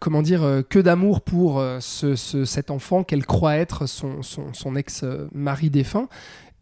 comment 0.00 0.22
dire, 0.22 0.42
euh, 0.42 0.62
que 0.62 0.78
d'amour 0.78 1.20
pour 1.20 1.58
euh, 1.60 1.78
ce, 1.80 2.16
ce- 2.16 2.44
cet 2.44 2.70
enfant 2.70 3.04
qu'elle 3.04 3.24
croit 3.26 3.56
être 3.56 3.86
son, 3.86 4.22
son, 4.22 4.52
son 4.52 4.76
ex-mari 4.76 5.70
défunt. 5.70 6.08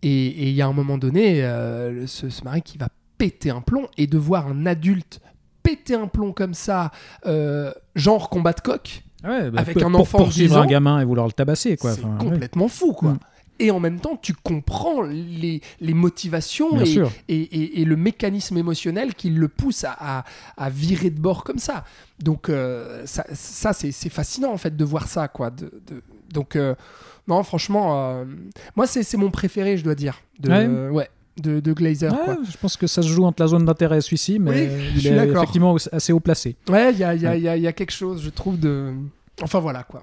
Et 0.03 0.49
il 0.49 0.55
y 0.55 0.63
a 0.63 0.67
un 0.67 0.73
moment 0.73 0.99
donné, 0.99 1.43
euh, 1.45 2.07
ce, 2.07 2.29
ce 2.29 2.45
mari 2.45 2.63
qui 2.63 2.79
va 2.79 2.89
péter 3.19 3.51
un 3.51 3.61
plomb 3.63 3.89
et 3.97 4.07
de 4.07 4.19
voir 4.19 4.47
un 4.47 4.67
adulte 4.67 5.21
péter 5.63 5.95
un 5.95 6.07
plomb 6.07 6.33
comme 6.33 6.55
ça, 6.55 6.93
euh, 7.27 7.73
genre 7.97 8.29
combat 8.29 8.53
de 8.53 8.61
coq, 8.61 9.03
Ouais, 9.25 9.51
bah, 9.51 9.61
avec 9.63 9.79
pour- 9.79 9.87
un 9.87 9.91
pour 9.91 10.01
enfant 10.03 10.19
poursuivre 10.19 10.53
10 10.55 10.59
ans, 10.59 10.63
un 10.63 10.67
gamin 10.67 11.01
et 11.01 11.05
vouloir 11.05 11.27
le 11.27 11.33
tabasser 11.33 11.77
quoi. 11.77 11.93
c'est 11.93 12.05
Enfin, 12.05 12.13
ouais. 12.13 12.31
complètement 12.31 12.69
fou, 12.69 12.93
quoi. 12.93 13.13
Mm. 13.13 13.19
Et 13.59 13.71
en 13.71 13.81
même 13.81 14.01
temps, 14.01 14.19
tu 14.21 14.35
comprends 14.35 15.01
les, 15.03 15.63
les 15.81 15.95
motivations 15.95 16.79
et, 16.83 16.99
et, 17.29 17.41
et- 17.41 17.81
et 17.81 17.85
le 17.87 17.97
mécanisme 17.97 18.57
émotionnel 18.59 19.15
qui 19.15 19.31
le 19.31 19.49
pousse 19.49 19.85
à, 19.85 19.97
à- 19.99 20.25
à 20.57 20.69
virer 20.71 21.11
de 21.11 21.19
bord 21.21 21.43
comme 21.45 21.59
ça. 21.59 21.85
Donc 22.19 22.49
euh, 22.49 23.03
ça, 23.07 23.25
ça, 23.33 23.73
c'est 23.73 23.93
fascinant 24.11 24.53
en 24.53 24.59
fait 24.59 24.77
de 24.77 24.85
voir 24.85 25.09
ça 25.09 25.29
quoi. 25.29 25.51
De, 25.51 25.65
de- 25.87 26.03
donc 26.33 26.55
euh, 26.57 26.75
non 27.29 27.43
franchement, 27.43 28.11
euh, 28.11 28.25
moi 28.77 28.87
c'est 28.87 29.17
mon 29.17 29.31
préféré 29.31 29.77
je 29.79 29.85
dois 29.85 29.95
dire. 29.95 30.21
De, 30.39 30.51
Ouais. 30.51 30.89
ouais, 30.91 31.09
de, 31.39 31.61
de 31.61 31.73
Glazer. 31.73 32.13
Ouais, 32.13 32.19
quoi. 32.25 32.39
je 32.51 32.57
pense 32.59 32.77
que 32.77 32.87
ça 32.87 33.01
se 33.03 33.09
joue 33.09 33.25
entre 33.25 33.43
la 33.43 33.49
zone 33.49 33.65
d'intérêt 33.65 34.01
celui-ci, 34.03 34.39
mais 34.39 34.51
Oui, 34.51 34.69
il 34.91 34.95
je 34.97 34.99
suis 35.01 35.09
est 35.09 35.29
effectivement 35.29 35.77
assez 35.93 36.13
haut 36.13 36.21
placé. 36.21 36.57
Ouais, 36.69 36.93
il 36.93 36.99
y 36.99 37.05
a, 37.05 37.15
il 37.15 37.23
y 37.23 37.27
a- 37.27 37.31
Ouais. 37.31 37.39
il 37.39 37.43
y 37.45 37.49
a- 37.49 37.57
il 37.57 37.63
y 37.63 37.67
a 37.67 37.73
quelque 37.73 37.93
chose 37.93 38.23
je 38.23 38.29
trouve 38.31 38.59
de... 38.61 38.93
Enfin 39.43 39.61
voilà 39.61 39.83
quoi. 39.83 40.03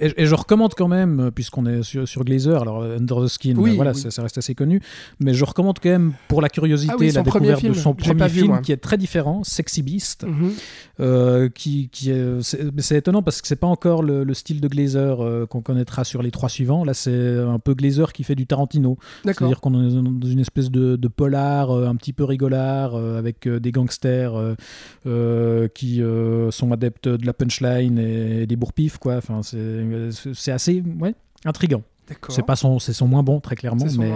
Et, 0.00 0.22
et 0.22 0.26
je 0.26 0.34
recommande 0.34 0.74
quand 0.74 0.88
même, 0.88 1.20
euh, 1.20 1.30
puisqu'on 1.30 1.66
est 1.66 1.82
sur, 1.82 2.06
sur 2.08 2.24
Glazer, 2.24 2.60
alors 2.62 2.82
euh, 2.82 2.96
Under 2.98 3.22
the 3.24 3.28
Skin, 3.28 3.54
Oui, 3.56 3.76
voilà, 3.76 3.92
oui. 3.92 3.98
Ça, 4.00 4.10
ça 4.10 4.22
reste 4.22 4.38
assez 4.38 4.54
connu, 4.54 4.80
mais 5.20 5.34
je 5.34 5.44
recommande 5.44 5.78
quand 5.82 5.88
même 5.90 6.12
pour 6.28 6.40
la 6.42 6.48
curiosité 6.48 6.92
Ah 6.94 6.96
oui, 6.98 7.10
la 7.10 7.22
découverte 7.22 7.60
film, 7.60 7.72
de 7.74 7.78
son 7.78 7.94
premier 7.94 8.26
vu, 8.28 8.40
film 8.40 8.60
qui 8.62 8.72
est 8.72 8.76
très 8.78 8.96
différent, 8.96 9.44
Sexy 9.44 9.82
Beast, 9.82 10.24
Mhm. 10.26 10.52
euh, 11.00 11.48
qui, 11.48 11.88
qui 11.90 12.10
est, 12.10 12.42
c'est, 12.42 12.96
étonnant 12.96 13.22
parce 13.22 13.42
que 13.42 13.48
c'est 13.48 13.56
pas 13.56 13.66
encore 13.66 14.02
le, 14.02 14.24
le 14.24 14.34
style 14.34 14.60
de 14.60 14.68
Glazer 14.68 15.20
euh, 15.22 15.46
qu'on 15.46 15.60
connaîtra 15.60 16.04
sur 16.04 16.22
les 16.22 16.30
trois 16.30 16.48
suivants. 16.48 16.84
Là, 16.84 16.94
c'est 16.94 17.38
un 17.38 17.58
peu 17.58 17.74
Glazer 17.74 18.12
qui 18.12 18.24
fait 18.24 18.34
du 18.34 18.46
Tarantino. 18.46 18.96
C'est-à-dire 19.24 19.60
qu'on 19.60 19.74
est 19.88 19.92
dans 19.94 20.28
une 20.28 20.40
espèce 20.40 20.70
de, 20.70 20.96
de 20.96 21.08
polar 21.08 21.70
euh, 21.70 21.86
un 21.88 21.96
petit 21.96 22.12
peu 22.12 22.24
rigolard 22.24 22.94
avec 22.96 23.48
des 23.48 23.72
gangsters 23.72 24.34
qui 25.74 26.00
sont 26.50 26.72
adeptes 26.72 27.08
de 27.08 27.26
la 27.26 27.32
punchline 27.32 27.98
et 27.98 28.46
des 28.46 28.56
bourpifs 28.56 28.98
quoi. 28.98 29.16
Enfin, 29.16 29.42
c'est 29.42 29.73
c'est 30.34 30.52
assez 30.52 30.82
ouais, 31.00 31.14
intrigant. 31.44 31.82
C'est 32.28 32.44
pas 32.44 32.54
son 32.56 32.78
c'est 32.78 32.92
son 32.92 33.06
moins 33.08 33.22
bon 33.22 33.40
très 33.40 33.56
clairement, 33.56 33.86
mais 33.98 34.12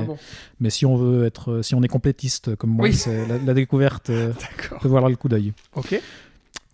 mais 0.60 0.68
si 0.70 0.84
on 0.84 0.96
veut 0.96 1.24
être 1.24 1.62
si 1.62 1.74
on 1.74 1.82
est 1.82 1.88
complétiste 1.88 2.54
comme 2.56 2.70
moi, 2.70 2.84
Oui. 2.84 2.92
c'est 2.94 3.26
la, 3.26 3.38
la 3.38 3.54
découverte 3.54 4.10
euh, 4.10 4.32
peut 4.82 4.88
voir 4.88 5.08
le 5.08 5.16
coup 5.16 5.28
d'œil. 5.28 5.54
Ok. 5.74 5.98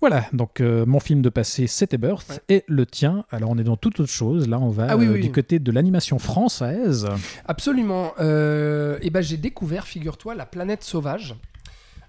Voilà, 0.01 0.27
donc 0.32 0.61
euh, 0.61 0.85
mon 0.85 0.98
film 1.01 1.23
de 1.23 1.28
passé, 1.31 1.66
c'était 1.66 1.97
Birth, 1.98 2.43
et 2.51 2.62
le 2.66 2.85
tien, 2.85 3.24
alors 3.31 3.51
on 3.51 3.59
est 3.59 3.65
dans 3.65 3.77
toute 3.77 4.01
autre 4.01 4.11
chose, 4.11 4.48
là 4.48 4.59
on 4.59 4.69
va 4.69 4.89
Ah 4.90 4.97
oui, 4.98 5.06
euh, 5.06 5.12
oui. 5.15 5.20
du 5.20 5.31
côté 5.32 5.59
de 5.61 5.70
l'animation 5.73 6.19
française. 6.19 7.09
Absolument. 7.47 8.12
et 8.19 9.11
ben 9.11 9.20
j'ai 9.23 9.36
découvert, 9.39 9.86
figure-toi, 9.86 10.35
La 10.35 10.47
planète 10.47 10.82
sauvage. 10.82 11.36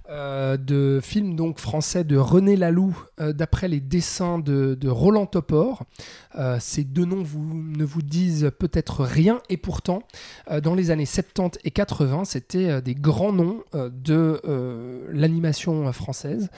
Euh, 0.10 0.56
de 0.56 1.00
film 1.02 1.36
donc 1.36 1.60
français 1.60 2.04
de 2.04 2.16
René 2.16 2.56
Laloux 2.56 2.96
euh, 3.20 3.34
d'après 3.34 3.68
les 3.68 3.80
dessins 3.80 4.38
de, 4.38 4.78
Roland 4.88 5.26
Topor. 5.26 5.84
Euh, 6.38 6.58
ces 6.60 6.84
deux 6.84 7.06
noms 7.06 7.24
ne 7.24 7.84
vous 7.84 8.02
disent 8.04 8.52
peut-être 8.60 9.04
rien 9.04 9.42
et 9.50 9.58
pourtant 9.58 10.04
dans 10.62 10.76
les 10.76 10.92
années 10.92 11.08
70 11.08 11.60
et 11.64 11.72
80 11.72 12.26
c'était 12.26 12.82
des 12.82 12.94
grands 12.94 13.34
noms 13.34 13.64
de 13.74 14.42
l'animation 15.12 15.92
française 15.92 16.50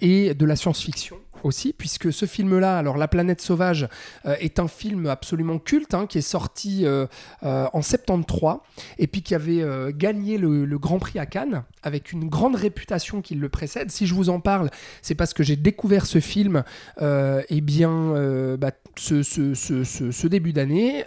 et 0.00 0.34
de 0.34 0.44
la 0.44 0.56
science-fiction. 0.56 1.16
Aussi, 1.44 1.72
puisque 1.72 2.12
ce 2.12 2.26
film-là, 2.26 2.78
alors 2.78 2.96
La 2.96 3.08
planète 3.08 3.40
sauvage, 3.40 3.88
euh, 4.26 4.34
est 4.40 4.58
un 4.58 4.68
film 4.68 5.06
absolument 5.06 5.58
culte, 5.58 5.94
hein, 5.94 6.06
qui 6.06 6.18
est 6.18 6.22
sorti 6.22 6.84
euh, 6.84 7.06
euh, 7.42 7.66
en 7.72 7.82
73, 7.82 8.58
et 8.98 9.06
puis 9.06 9.22
qui 9.22 9.34
avait 9.34 9.64
gagné 9.92 10.38
le, 10.38 10.78
Grand 10.78 10.98
Prix 10.98 11.18
à 11.18 11.26
Cannes, 11.26 11.64
avec 11.82 12.12
une 12.12 12.28
grande 12.28 12.54
réputation 12.54 13.20
qui 13.20 13.34
le 13.34 13.48
précède. 13.48 13.90
Si 13.90 14.06
je 14.06 14.14
vous 14.14 14.28
en 14.28 14.38
parle, 14.40 14.70
c'est 15.02 15.16
parce 15.16 15.34
que 15.34 15.42
j'ai 15.42 15.56
découvert 15.56 16.06
ce 16.06 16.20
film, 16.20 16.62
eh 17.00 17.60
bien, 17.60 18.56
bah, 18.58 18.70
ce, 18.96 19.22
ce- 19.22 20.26
début 20.28 20.52
d'année, 20.52 21.04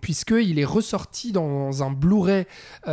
puisqu'il 0.00 0.58
est 0.58 0.64
ressorti 0.64 1.32
dans 1.32 1.82
un 1.82 1.90
Blu-ray 1.90 2.46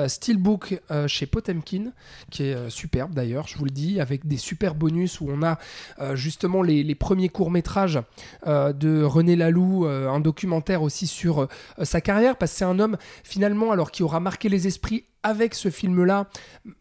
Steelbook 0.08 0.80
chez 1.08 1.26
Potemkin, 1.26 1.92
qui 2.30 2.44
est 2.44 2.70
superbe 2.70 3.14
d'ailleurs, 3.14 3.48
je 3.48 3.58
vous 3.58 3.66
le 3.66 3.72
dis, 3.72 4.00
avec 4.00 4.28
des 4.28 4.38
super 4.38 4.76
bonus 4.76 5.22
où 5.22 5.28
on 5.30 5.42
a 5.44 5.58
euh, 6.00 6.16
les, 6.62 6.96
premiers 6.96 7.30
courts-métrages 7.30 8.00
euh, 8.48 8.74
de 8.74 9.04
René 9.04 9.36
Laloux, 9.36 9.86
euh, 9.86 10.10
un 10.10 10.20
documentaire 10.20 10.82
aussi 10.82 11.08
sur 11.08 11.44
euh, 11.44 11.48
sa 11.84 12.02
carrière, 12.02 12.38
parce 12.38 12.52
que 12.52 12.58
c'est 12.60 12.66
un 12.66 12.80
homme 12.80 12.98
finalement 13.24 13.72
alors 13.72 13.92
qui 13.92 14.04
aura 14.04 14.20
marqué 14.20 14.50
les 14.50 14.68
esprits 14.68 15.06
avec 15.24 15.56
ce 15.56 15.70
film-là, 15.70 16.28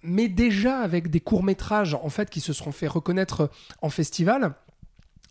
mais 0.02 0.28
déjà 0.28 0.78
avec 0.78 1.10
des 1.10 1.20
courts-métrages 1.20 1.94
en 1.94 2.10
fait 2.10 2.28
qui 2.30 2.40
se 2.40 2.52
seront 2.52 2.72
fait 2.72 2.86
reconnaître 2.86 3.50
en 3.80 3.88
festival. 3.88 4.54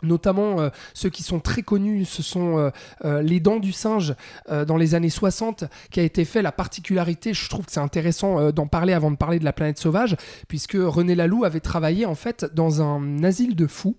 Notamment 0.02 0.70
ceux 0.94 1.10
qui 1.10 1.24
sont 1.24 1.40
très 1.40 1.62
connus, 1.62 2.04
ce 2.04 2.22
sont 2.22 2.72
Les 3.04 3.40
Dents 3.40 3.60
du 3.60 3.72
Singe 3.72 4.16
dans 4.50 4.76
les 4.76 4.96
années 4.96 5.10
60, 5.10 5.64
qui 5.92 6.02
a 6.02 6.04
été 6.04 6.26
fait. 6.26 6.42
La 6.42 6.52
particularité, 6.52 7.34
je 7.34 7.48
trouve 7.48 7.68
que 7.68 7.72
c'est 7.72 7.80
intéressant 7.80 8.52
d'en 8.52 8.68
parler 8.68 8.92
avant 8.92 9.12
de 9.12 9.16
parler 9.16 9.40
de 9.40 9.46
la 9.46 9.54
planète 9.54 9.78
sauvage, 9.78 10.18
puisque 10.50 10.76
René 10.78 11.16
Laloux 11.16 11.46
avait 11.46 11.62
travaillé 11.62 12.06
en 12.06 12.16
fait 12.16 12.46
dans 12.54 12.82
un 12.82 13.24
asile 13.24 13.56
de 13.56 13.66
fous. 13.66 13.96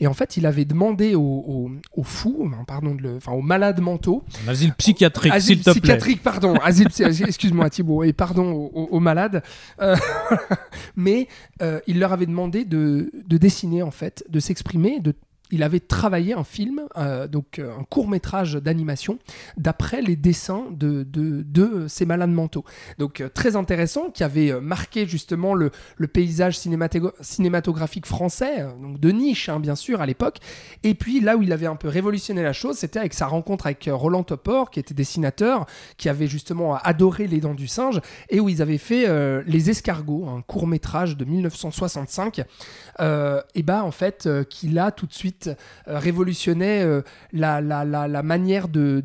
Et 0.00 0.06
en 0.06 0.14
fait, 0.14 0.36
il 0.36 0.46
avait 0.46 0.64
demandé 0.64 1.14
aux, 1.14 1.20
aux- 1.20 1.70
aux 1.94 2.02
fous, 2.04 2.50
pardon, 2.66 2.94
de 2.94 3.02
le- 3.02 3.16
enfin 3.16 3.32
aux 3.32 3.42
malades 3.42 3.80
mentaux, 3.80 4.22
Un 4.46 4.50
asile 4.50 4.72
psychiatrique, 4.74 5.32
asile 5.32 5.56
s'il 5.56 5.64
te 5.64 5.70
plaît. 5.70 5.80
psychiatrique, 5.80 6.22
pardon, 6.22 6.54
asile, 6.62 6.88
excuse-moi 7.26 7.70
Thibaut, 7.70 8.04
et 8.04 8.12
pardon 8.12 8.50
aux, 8.52 8.70
aux- 8.74 8.88
aux 8.96 9.00
malades. 9.00 9.42
Euh, 9.80 9.96
mais 10.96 11.28
euh, 11.62 11.80
il 11.86 11.98
leur 11.98 12.12
avait 12.12 12.26
demandé 12.26 12.64
de, 12.64 13.10
de 13.26 13.36
dessiner 13.38 13.82
en 13.82 13.90
fait, 13.90 14.24
de 14.28 14.40
s'exprimer, 14.40 15.00
de 15.00 15.14
il 15.50 15.62
avait 15.62 15.80
travaillé 15.80 16.34
un 16.34 16.44
film, 16.44 16.82
euh, 16.96 17.28
donc 17.28 17.58
euh, 17.58 17.76
un 17.78 17.84
court 17.84 18.08
métrage 18.08 18.54
d'animation, 18.54 19.18
d'après 19.56 20.02
les 20.02 20.16
dessins 20.16 20.64
de, 20.70 21.04
de, 21.04 21.42
de 21.42 21.86
ces 21.88 22.06
malades 22.06 22.30
mentaux. 22.30 22.64
Donc 22.98 23.20
euh, 23.20 23.28
très 23.28 23.56
intéressant, 23.56 24.10
qui 24.10 24.24
avait 24.24 24.50
euh, 24.50 24.60
marqué 24.60 25.06
justement 25.06 25.54
le, 25.54 25.70
le 25.96 26.06
paysage 26.08 26.58
cinématographique 26.58 28.06
français, 28.06 28.60
euh, 28.60 28.70
donc 28.80 28.98
de 28.98 29.10
niche 29.10 29.48
hein, 29.48 29.60
bien 29.60 29.76
sûr 29.76 30.00
à 30.00 30.06
l'époque. 30.06 30.38
Et 30.82 30.94
puis 30.94 31.20
là 31.20 31.36
où 31.36 31.42
il 31.42 31.52
avait 31.52 31.66
un 31.66 31.76
peu 31.76 31.88
révolutionné 31.88 32.42
la 32.42 32.52
chose, 32.52 32.76
c'était 32.76 32.98
avec 32.98 33.14
sa 33.14 33.26
rencontre 33.26 33.66
avec 33.66 33.86
euh, 33.88 33.94
Roland 33.94 34.24
Topor, 34.24 34.70
qui 34.70 34.80
était 34.80 34.94
dessinateur, 34.94 35.66
qui 35.96 36.08
avait 36.08 36.26
justement 36.26 36.76
adoré 36.76 37.26
Les 37.26 37.40
Dents 37.40 37.54
du 37.54 37.68
Singe, 37.68 38.00
et 38.30 38.40
où 38.40 38.48
ils 38.48 38.62
avaient 38.62 38.78
fait 38.78 39.08
euh, 39.08 39.42
Les 39.46 39.70
Escargots, 39.70 40.26
un 40.28 40.42
court 40.42 40.66
métrage 40.66 41.16
de 41.16 41.24
1965, 41.24 42.42
euh, 43.00 43.40
et 43.54 43.62
bah 43.62 43.84
en 43.84 43.90
fait 43.90 44.26
euh, 44.26 44.44
qui 44.44 44.68
là 44.68 44.90
tout 44.90 45.06
de 45.06 45.12
suite 45.12 45.35
euh, 45.46 45.54
révolutionnait 45.98 46.82
euh, 46.82 47.02
la, 47.32 48.22
manière 48.22 48.68
de, 48.68 49.02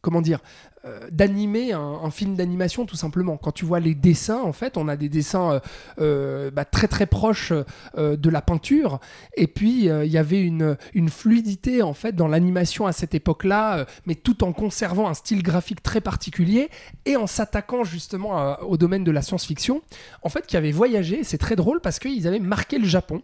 comment 0.00 0.20
dire 0.20 0.40
euh, 0.84 1.08
d'animer 1.10 1.72
un, 1.72 2.10
film 2.10 2.34
d'animation 2.36 2.84
tout 2.84 2.96
simplement. 2.96 3.36
Quand 3.36 3.52
tu 3.52 3.64
vois 3.64 3.80
les 3.80 3.94
dessins, 3.94 4.42
en 4.42 4.52
fait, 4.52 4.76
on 4.76 4.88
a 4.88 4.96
des 4.96 5.08
dessins 5.08 5.60
bah, 5.98 6.64
très 6.64 6.88
très 6.88 7.06
proches 7.06 7.52
de 7.96 8.30
la 8.30 8.42
peinture, 8.42 9.00
et 9.36 9.46
puis 9.46 9.86
il 9.86 10.10
y 10.12 10.18
avait 10.18 10.42
une, 10.42 10.76
fluidité 11.08 11.82
en 11.82 11.94
fait 11.94 12.14
dans 12.14 12.28
l'animation 12.28 12.86
à 12.86 12.92
cette 12.92 13.14
époque-là, 13.14 13.86
mais 14.06 14.14
tout 14.14 14.44
en 14.44 14.52
conservant 14.52 15.08
un 15.08 15.14
style 15.14 15.42
graphique 15.42 15.82
très 15.82 16.00
particulier 16.00 16.68
et 17.06 17.16
en 17.16 17.26
s'attaquant 17.26 17.84
justement 17.84 18.60
au 18.62 18.76
domaine 18.76 19.04
de 19.04 19.10
la 19.10 19.22
science-fiction, 19.22 19.80
en 20.22 20.28
fait, 20.28 20.46
qui 20.46 20.56
avait 20.56 20.72
voyagé. 20.72 21.24
C'est 21.24 21.38
très 21.38 21.56
drôle 21.56 21.80
parce 21.80 21.98
qu'ils 21.98 22.28
avaient 22.28 22.38
marqué 22.38 22.78
le 22.78 22.86
Japon. 22.86 23.22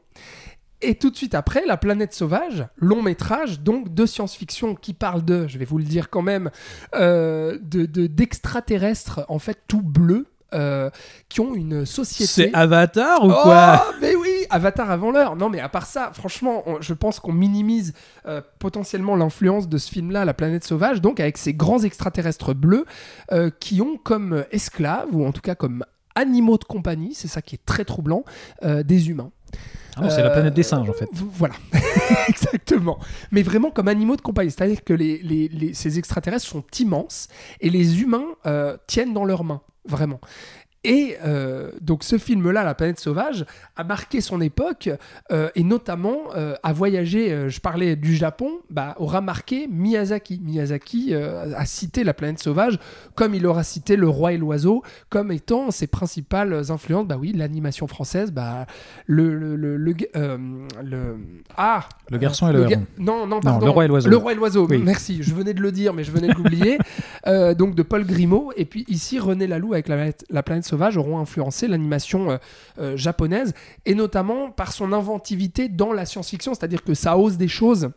Et 0.83 0.95
tout 0.95 1.11
de 1.11 1.17
suite 1.17 1.35
après, 1.35 1.65
La 1.67 1.77
planète 1.77 2.15
sauvage, 2.15 2.67
long 2.77 3.03
métrage, 3.03 3.61
donc 3.61 3.93
de 3.93 4.07
science-fiction 4.07 4.75
qui 4.75 4.95
parle 4.95 5.25
de, 5.25 5.47
je 5.47 5.59
vais 5.59 5.65
vous 5.67 5.79
le 5.79 5.85
dire 5.85 6.09
quand 6.11 6.23
même, 6.23 6.51
euh, 6.95 7.59
de 7.63 7.85
de- 7.87 8.07
d'extraterrestres, 8.07 9.21
en 9.29 9.39
fait 9.39 9.59
tout 9.69 9.83
bleus, 9.83 10.27
euh, 10.53 10.91
qui 11.29 11.41
ont 11.41 11.55
une 11.55 11.87
société. 11.87 12.27
C'est 12.27 12.55
Avatar 12.55 13.25
ou 13.25 13.31
Oh, 13.31 13.43
quoi? 13.43 13.87
mais 14.01 14.17
oui, 14.17 14.31
Avatar 14.51 14.91
avant 14.91 15.13
l'heure. 15.13 15.37
Non, 15.37 15.49
mais 15.49 15.61
à 15.61 15.69
part 15.69 15.87
ça, 15.87 16.11
franchement, 16.13 16.65
on- 16.67 16.81
je 16.81 16.93
pense 16.95 17.21
qu'on 17.21 17.33
minimise 17.33 17.93
euh, 18.27 18.41
potentiellement 18.59 19.15
l'influence 19.15 19.69
de 19.69 19.79
ce 19.79 19.89
film-là, 19.91 20.25
La 20.25 20.35
planète 20.35 20.65
sauvage, 20.65 21.01
donc 21.01 21.21
avec 21.21 21.37
ces 21.39 21.55
grands 21.55 21.81
extraterrestres 21.85 22.53
bleus 22.55 22.85
euh, 23.33 23.51
qui 23.61 23.81
ont 23.81 23.97
comme 23.97 24.45
esclaves, 24.51 25.09
ou 25.13 25.25
en 25.25 25.31
tout 25.33 25.41
cas 25.43 25.55
comme 25.55 25.85
animaux 26.17 26.59
de 26.59 26.65
compagnie, 26.65 27.15
c'est 27.15 27.29
ça 27.29 27.41
qui 27.41 27.55
est 27.55 27.65
très 27.65 27.85
troublant, 27.85 28.25
des 28.65 29.09
humains. 29.11 29.31
Ah 29.97 30.03
non, 30.03 30.11
c'est 30.11 30.23
la 30.23 30.31
Euh, 30.31 30.33
planète 30.35 30.55
des 30.55 30.63
singes 30.63 30.89
en 30.89 30.93
fait. 30.93 31.09
v- 31.13 31.25
Voilà, 31.33 31.55
exactement. 32.29 32.99
Mais 33.33 33.43
vraiment 33.43 33.71
comme 33.71 33.89
animaux 33.89 34.17
de 34.17 34.21
compagnie. 34.21 34.51
C'est-à-dire 34.51 34.85
que 34.85 34.97
ces 35.73 35.99
extraterrestres 35.99 36.47
sont 36.47 36.65
immenses 36.79 37.29
et 37.61 37.71
les 37.71 38.01
humains 38.01 38.27
euh, 38.47 38.77
tiennent 38.87 39.13
dans 39.13 39.25
leurs 39.25 39.45
mains, 39.45 39.61
vraiment. 39.87 40.21
Et 40.83 41.17
euh, 41.25 41.71
donc 41.83 42.05
ce 42.05 42.17
film-là, 42.17 42.65
La 42.65 42.75
planète 42.75 42.99
sauvage, 42.99 43.45
a 43.77 43.85
marqué 43.85 44.23
son 44.23 44.41
époque 44.41 44.89
euh, 45.31 45.51
et 45.55 45.63
notamment 45.63 46.17
euh, 46.37 46.55
a 46.63 46.73
voyagé, 46.73 47.49
je 47.49 47.61
parlais 47.61 47.97
du 47.97 48.15
Japon, 48.17 48.51
bah, 48.71 48.95
aura 48.99 49.21
marqué 49.21 49.67
Miyazaki. 49.69 50.41
Miyazaki 50.43 51.15
a 51.15 51.65
cité 51.67 52.03
La 52.03 52.15
planète 52.15 52.39
sauvage 52.39 52.79
comme 53.15 53.35
il 53.35 53.47
aura 53.47 53.63
cité 53.63 53.97
Le 53.97 54.09
roi 54.09 54.33
et 54.33 54.39
l'oiseau 54.39 54.83
comme 55.11 55.33
étant 55.33 55.71
ses 55.71 55.87
principales 55.87 56.71
influences. 56.71 57.07
Bah 57.07 57.17
oui, 57.21 57.33
l'animation 57.35 57.87
française, 57.87 58.33
bah, 58.33 58.67
le... 59.07 59.35
le, 59.35 59.57
le, 59.57 59.77
le, 59.77 59.95
le- 60.83 61.17
ah 61.57 61.87
Le 62.11 62.17
garçon 62.19 62.49
et 62.49 62.53
le 62.55 62.65
ga-. 62.65 62.81
Non, 62.99 63.27
non, 63.27 63.41
pardon. 63.41 63.67
Le 63.67 63.71
roi 63.71 63.85
et 63.85 63.89
l'oiseau. 63.89 64.09
Le 64.09 64.17
roi 64.17 64.33
et 64.33 64.35
l'oiseau, 64.35 64.67
Oui. 64.69 64.79
merci. 64.83 65.23
Je 65.23 65.35
venais 65.35 65.53
de 65.53 65.61
le 65.61 65.73
dire, 65.73 65.93
mais 65.93 66.05
je 66.05 66.11
venais 66.11 66.29
de 66.29 66.35
l'oublier. 66.35 66.79
Donc 67.57 67.75
de 67.75 67.83
Paul 67.83 68.05
Grimaud. 68.07 68.53
Et 68.57 68.65
puis 68.65 68.85
ici, 68.89 69.19
René 69.19 69.47
Laloux 69.47 69.75
avec 69.75 69.89
La 69.89 69.97
planète, 69.97 70.25
La 70.31 70.43
planète 70.43 70.65
sauvage 70.71 70.97
auront 70.97 71.19
influencé 71.19 71.69
l'animation 71.69 72.31
euh, 72.31 72.37
euh, 72.79 72.97
japonaise, 72.97 73.53
et 73.87 73.95
notamment 73.95 74.51
par 74.51 74.73
son 74.73 74.93
inventivité 74.93 75.69
dans 75.69 75.93
la 75.93 76.05
science-fiction, 76.07 76.55
c'est-à-dire 76.55 76.83
que 76.85 76.95
ça 76.95 77.17
ose 77.19 77.37
des 77.37 77.49
choses. 77.49 77.91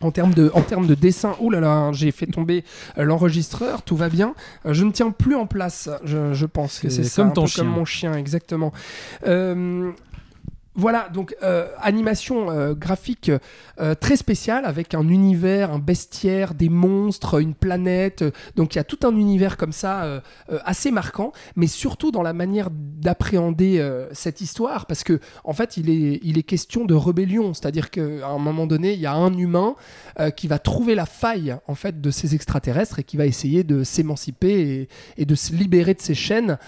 En 0.00 0.12
termes 0.12 0.32
de, 0.32 0.48
en 0.54 0.62
termes 0.62 0.86
de 0.86 0.94
dessin, 0.94 1.34
ouh 1.40 1.50
là 1.50 1.58
là, 1.58 1.90
j'ai 1.92 2.12
fait 2.12 2.26
tomber 2.26 2.62
euh, 2.98 3.02
l'enregistreur, 3.02 3.82
tout 3.82 3.96
va 3.96 4.08
bien. 4.08 4.34
Je 4.64 4.84
ne 4.84 4.92
tiens 4.92 5.10
plus 5.10 5.34
en 5.34 5.46
place, 5.46 5.90
je, 6.04 6.34
je 6.34 6.46
pense 6.46 6.78
que 6.78 6.88
C'est 6.88 7.02
ça, 7.02 7.22
comme 7.22 7.32
ton 7.32 7.46
chien. 7.46 7.64
comme 7.64 7.72
mon 7.72 7.84
chien, 7.84 8.14
exactement. 8.14 8.72
Euh, 9.26 9.90
voilà, 10.78 11.08
donc 11.12 11.34
euh, 11.42 11.66
animation 11.80 12.52
euh, 12.52 12.72
graphique 12.72 13.32
euh, 13.80 13.96
très 13.96 14.16
spéciale 14.16 14.64
avec 14.64 14.94
un 14.94 15.08
univers, 15.08 15.72
un 15.72 15.80
bestiaire, 15.80 16.54
des 16.54 16.68
monstres, 16.68 17.40
une 17.40 17.54
planète. 17.54 18.22
donc 18.54 18.76
il 18.76 18.78
y 18.78 18.80
a 18.80 18.84
tout 18.84 19.00
un 19.02 19.16
univers 19.16 19.56
comme 19.56 19.72
ça 19.72 20.22
assez 20.64 20.92
marquant, 20.92 21.32
mais 21.56 21.66
surtout 21.66 22.12
dans 22.12 22.22
la 22.22 22.32
manière 22.32 22.68
d'appréhender 22.70 23.84
cette 24.12 24.40
histoire, 24.40 24.86
parce 24.86 25.02
que 25.02 25.18
en 25.42 25.52
fait 25.52 25.76
il 25.76 25.90
est, 25.90 26.20
il 26.22 26.38
est 26.38 26.42
question 26.44 26.84
de 26.84 26.94
rébellion, 26.94 27.54
c'est-à-dire 27.54 27.90
qu'à 27.90 28.28
un 28.28 28.38
moment 28.38 28.66
donné 28.66 28.92
il 28.92 29.00
y 29.00 29.06
a 29.06 29.14
un 29.14 29.36
humain 29.36 29.74
qui 30.36 30.46
va 30.46 30.60
trouver 30.60 30.94
la 30.94 31.06
faille 31.06 31.56
en 31.66 31.74
fait 31.74 32.00
de 32.00 32.10
ces 32.10 32.36
extraterrestres 32.36 33.00
et 33.00 33.04
qui 33.04 33.16
va 33.16 33.26
essayer 33.26 33.64
de 33.64 33.82
s'émanciper 33.82 34.60
et, 34.60 34.88
et 35.16 35.24
de 35.24 35.34
se 35.34 35.52
libérer 35.52 35.94
de 35.94 36.00
ses 36.00 36.14
chaînes, 36.14 36.58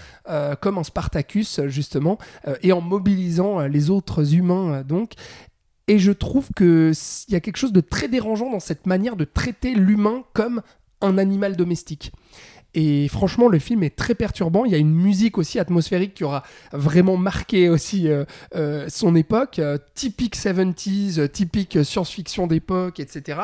comme 0.61 0.79
en 0.79 0.85
Spartacus 0.85 1.61
justement, 1.67 2.19
et 2.63 2.73
en 2.73 2.81
mobilisant 2.81 3.61
les 3.61 3.91
autres 3.91 4.00
humains 4.35 4.73
euh, 4.73 4.83
donc. 4.85 5.15
Et 5.89 5.99
je 5.99 6.13
trouve 6.13 6.49
que 6.55 6.91
s- 6.91 7.25
il 7.29 7.33
y 7.33 7.37
a 7.37 7.41
quelque 7.41 7.57
chose 7.57 7.73
de 7.73 7.81
très 7.81 8.09
dérangeant 8.09 8.51
dans 8.51 8.61
cette 8.61 8.87
manière 8.87 9.17
de 9.17 9.25
traiter 9.25 9.75
l'humain 9.75 10.23
comme 10.35 10.63
un 11.01 11.19
animal 11.19 11.57
domestique. 11.57 12.13
Et 12.75 13.09
franchement, 13.09 13.49
le 13.49 13.59
film 13.59 13.83
est 13.83 13.97
très 13.97 14.15
perturbant. 14.15 14.65
Il 14.65 14.73
y 14.73 14.75
a 14.75 14.79
une 14.79 14.95
musique 14.95 15.39
aussi 15.39 15.59
atmosphérique 15.59 16.15
qui 16.15 16.25
aura 16.25 16.43
vraiment 16.73 17.17
marqué 17.17 17.69
aussi 17.69 18.09
euh, 18.09 18.25
euh, 18.55 18.87
son 18.89 19.17
époque, 19.17 19.59
euh, 19.59 19.77
typique 19.95 20.37
70s, 20.37 21.19
euh, 21.19 21.27
typique 21.27 21.85
science-fiction 21.85 22.47
d'époque, 22.47 23.01
etc. 23.01 23.41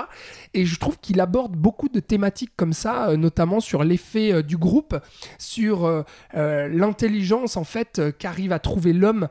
Et 0.54 0.64
je 0.64 0.78
trouve 0.78 0.98
qu'il 1.00 1.20
aborde 1.20 1.56
beaucoup 1.56 1.88
de 1.88 1.98
thématiques 2.00 2.52
comme 2.56 2.72
ça, 2.72 3.16
notamment 3.16 3.60
sur 3.60 3.82
l'effet 3.84 4.42
du 4.42 4.56
groupe, 4.56 4.96
sur 5.38 6.04
l'intelligence 6.34 7.56
en 7.56 7.64
fait 7.64 8.00
qu'arrive 8.18 8.52
à 8.52 8.58
trouver 8.58 8.92
l'homme 8.92 9.28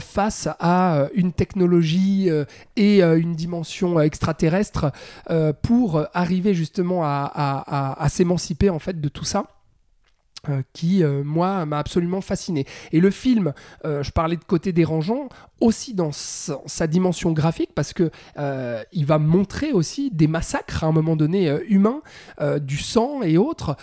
face 0.00 0.48
à 0.60 1.08
une 1.14 1.32
technologie 1.32 2.28
et 2.76 3.02
une 3.02 3.34
dimension 3.34 4.00
extraterrestre 4.00 4.92
pour 5.62 6.06
arriver 6.14 6.54
justement 6.54 7.04
à- 7.04 7.96
à 7.98 8.08
s'émanciper 8.08 8.70
en 8.70 8.78
fait 8.78 9.00
de 9.00 9.08
tout 9.08 9.24
ça. 9.24 9.44
Euh, 10.48 10.62
qui, 10.72 11.02
euh, 11.02 11.24
moi, 11.24 11.66
m'a 11.66 11.78
absolument 11.78 12.20
fasciné. 12.20 12.64
Et 12.92 13.00
le 13.00 13.10
film, 13.10 13.52
euh, 13.84 14.04
je 14.04 14.12
parlais 14.12 14.36
de 14.36 14.44
côté 14.44 14.72
dérangeant, 14.72 15.28
aussi 15.60 15.92
dans 15.94 16.12
sa, 16.12 16.60
sa 16.66 16.86
dimension 16.86 17.32
graphique, 17.32 17.70
parce 17.74 17.92
que 17.92 18.12
il 18.92 19.04
va 19.06 19.18
montrer 19.18 19.72
aussi 19.72 20.10
des 20.12 20.28
massacres 20.28 20.84
à 20.84 20.86
un 20.86 20.92
moment 20.92 21.16
donné 21.16 21.52
humains, 21.68 22.00
du 22.60 22.78
sang 22.78 23.22
et 23.22 23.36
autres, 23.36 23.76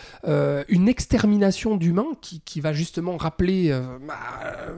une 0.70 0.88
extermination 0.88 1.76
d'humains 1.76 2.16
qui, 2.22 2.40
qui 2.40 2.62
va 2.62 2.72
justement 2.72 3.18
rappeler, 3.18 3.78
bah, 4.08 4.14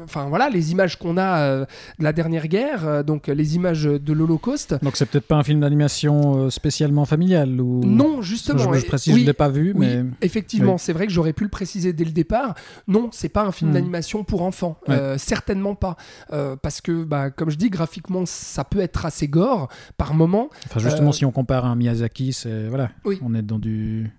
enfin 0.03 0.27
voilà, 0.29 0.49
les 0.49 0.71
images 0.71 0.97
qu'on 0.97 1.19
a 1.19 1.59
de 1.59 1.67
la 1.99 2.13
dernière 2.13 2.47
guerre, 2.47 3.03
donc 3.03 3.27
les 3.27 3.55
images 3.55 3.83
de 3.83 4.13
l'Holocauste. 4.13 4.75
Donc 4.81 4.97
c'est 4.97 5.05
peut-être 5.05 5.27
pas 5.27 5.35
un 5.35 5.43
film 5.43 5.59
d'animation 5.59 6.49
spécialement 6.49 7.05
familial 7.05 7.61
ou 7.61 7.81
Non, 7.85 8.23
justement. 8.23 8.73
Je, 8.73 8.79
je 8.79 8.85
précise, 8.87 9.13
oui, 9.13 9.21
je 9.21 9.25
l'ai 9.27 9.33
pas 9.33 9.49
vu, 9.49 9.73
Oui, 9.75 9.85
mais 9.85 10.03
effectivement, 10.23 10.73
oui. 10.73 10.79
c'est 10.79 10.93
vrai 10.93 11.05
que 11.05 11.13
j'aurais 11.13 11.33
pu 11.33 11.43
le 11.43 11.49
préciser 11.51 11.76
dès 11.79 12.03
le 12.05 12.11
départ. 12.11 12.55
Non, 12.87 13.09
c'est 13.11 13.29
pas 13.29 13.43
un 13.43 13.51
film 13.51 13.71
Hmm. 13.71 13.73
d'animation 13.73 14.23
pour 14.23 14.41
enfants, 14.41 14.77
Ouais. 14.87 14.95
Euh, 14.95 15.17
certainement 15.17 15.75
pas, 15.75 15.95
Euh, 16.33 16.55
parce 16.55 16.81
que, 16.81 17.03
bah, 17.03 17.29
comme 17.31 17.49
je 17.49 17.57
dis, 17.57 17.69
graphiquement, 17.69 18.23
ça 18.25 18.63
peut 18.63 18.79
être 18.79 19.05
assez 19.05 19.27
gore 19.27 19.67
par 19.97 20.13
moment. 20.13 20.49
enfin 20.65 20.79
justement 20.79 21.09
Euh, 21.09 21.13
si 21.13 21.25
on 21.25 21.31
compare 21.31 21.65
à 21.65 21.69
un 21.69 21.75
Miyazaki, 21.75 22.33
c'est 22.33 22.67
voilà, 22.67 22.89
Oui. 23.05 23.19
on 23.23 23.33
est 23.33 23.41
dans 23.41 23.59
du 23.59 24.11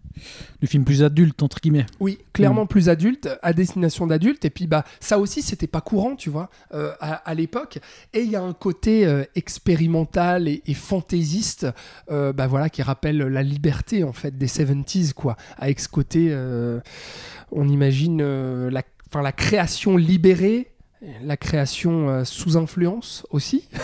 du 0.60 0.66
film 0.66 0.84
plus 0.84 1.02
adulte 1.02 1.42
entre 1.42 1.60
guillemets. 1.60 1.86
Oui, 2.00 2.18
clairement 2.32 2.64
Hmm. 2.64 2.68
plus 2.68 2.88
adulte, 2.88 3.28
à 3.42 3.52
destination 3.52 4.06
d'adultes. 4.06 4.44
Et 4.44 4.50
puis, 4.50 4.66
bah, 4.66 4.84
ça 5.00 5.18
aussi, 5.18 5.42
c'était 5.42 5.66
pas 5.66 5.80
courant, 5.80 6.16
tu 6.16 6.30
vois, 6.30 6.50
euh, 6.74 6.92
à, 7.00 7.14
à 7.14 7.34
l'époque. 7.34 7.78
Et 8.14 8.20
il 8.20 8.30
y 8.30 8.36
a 8.36 8.42
un 8.42 8.52
côté 8.52 9.06
euh, 9.06 9.24
expérimental 9.34 10.48
et, 10.48 10.62
et 10.66 10.74
fantaisiste, 10.74 11.66
euh, 12.10 12.32
bah, 12.32 12.46
voilà, 12.46 12.68
qui 12.68 12.82
rappelle 12.82 13.18
la 13.18 13.42
liberté, 13.42 14.04
en 14.04 14.12
fait, 14.12 14.36
des 14.36 14.48
70s, 14.48 15.12
quoi. 15.12 15.36
Avec 15.56 15.80
ce 15.80 15.88
côté, 15.88 16.34
on 17.52 17.68
imagine 17.68 18.68
la, 18.68 18.82
la 19.14 19.32
création 19.32 19.96
libérée. 19.96 20.68
La 21.22 21.36
création 21.36 22.08
euh, 22.08 22.24
sous 22.24 22.56
influence 22.56 23.26
aussi. 23.30 23.68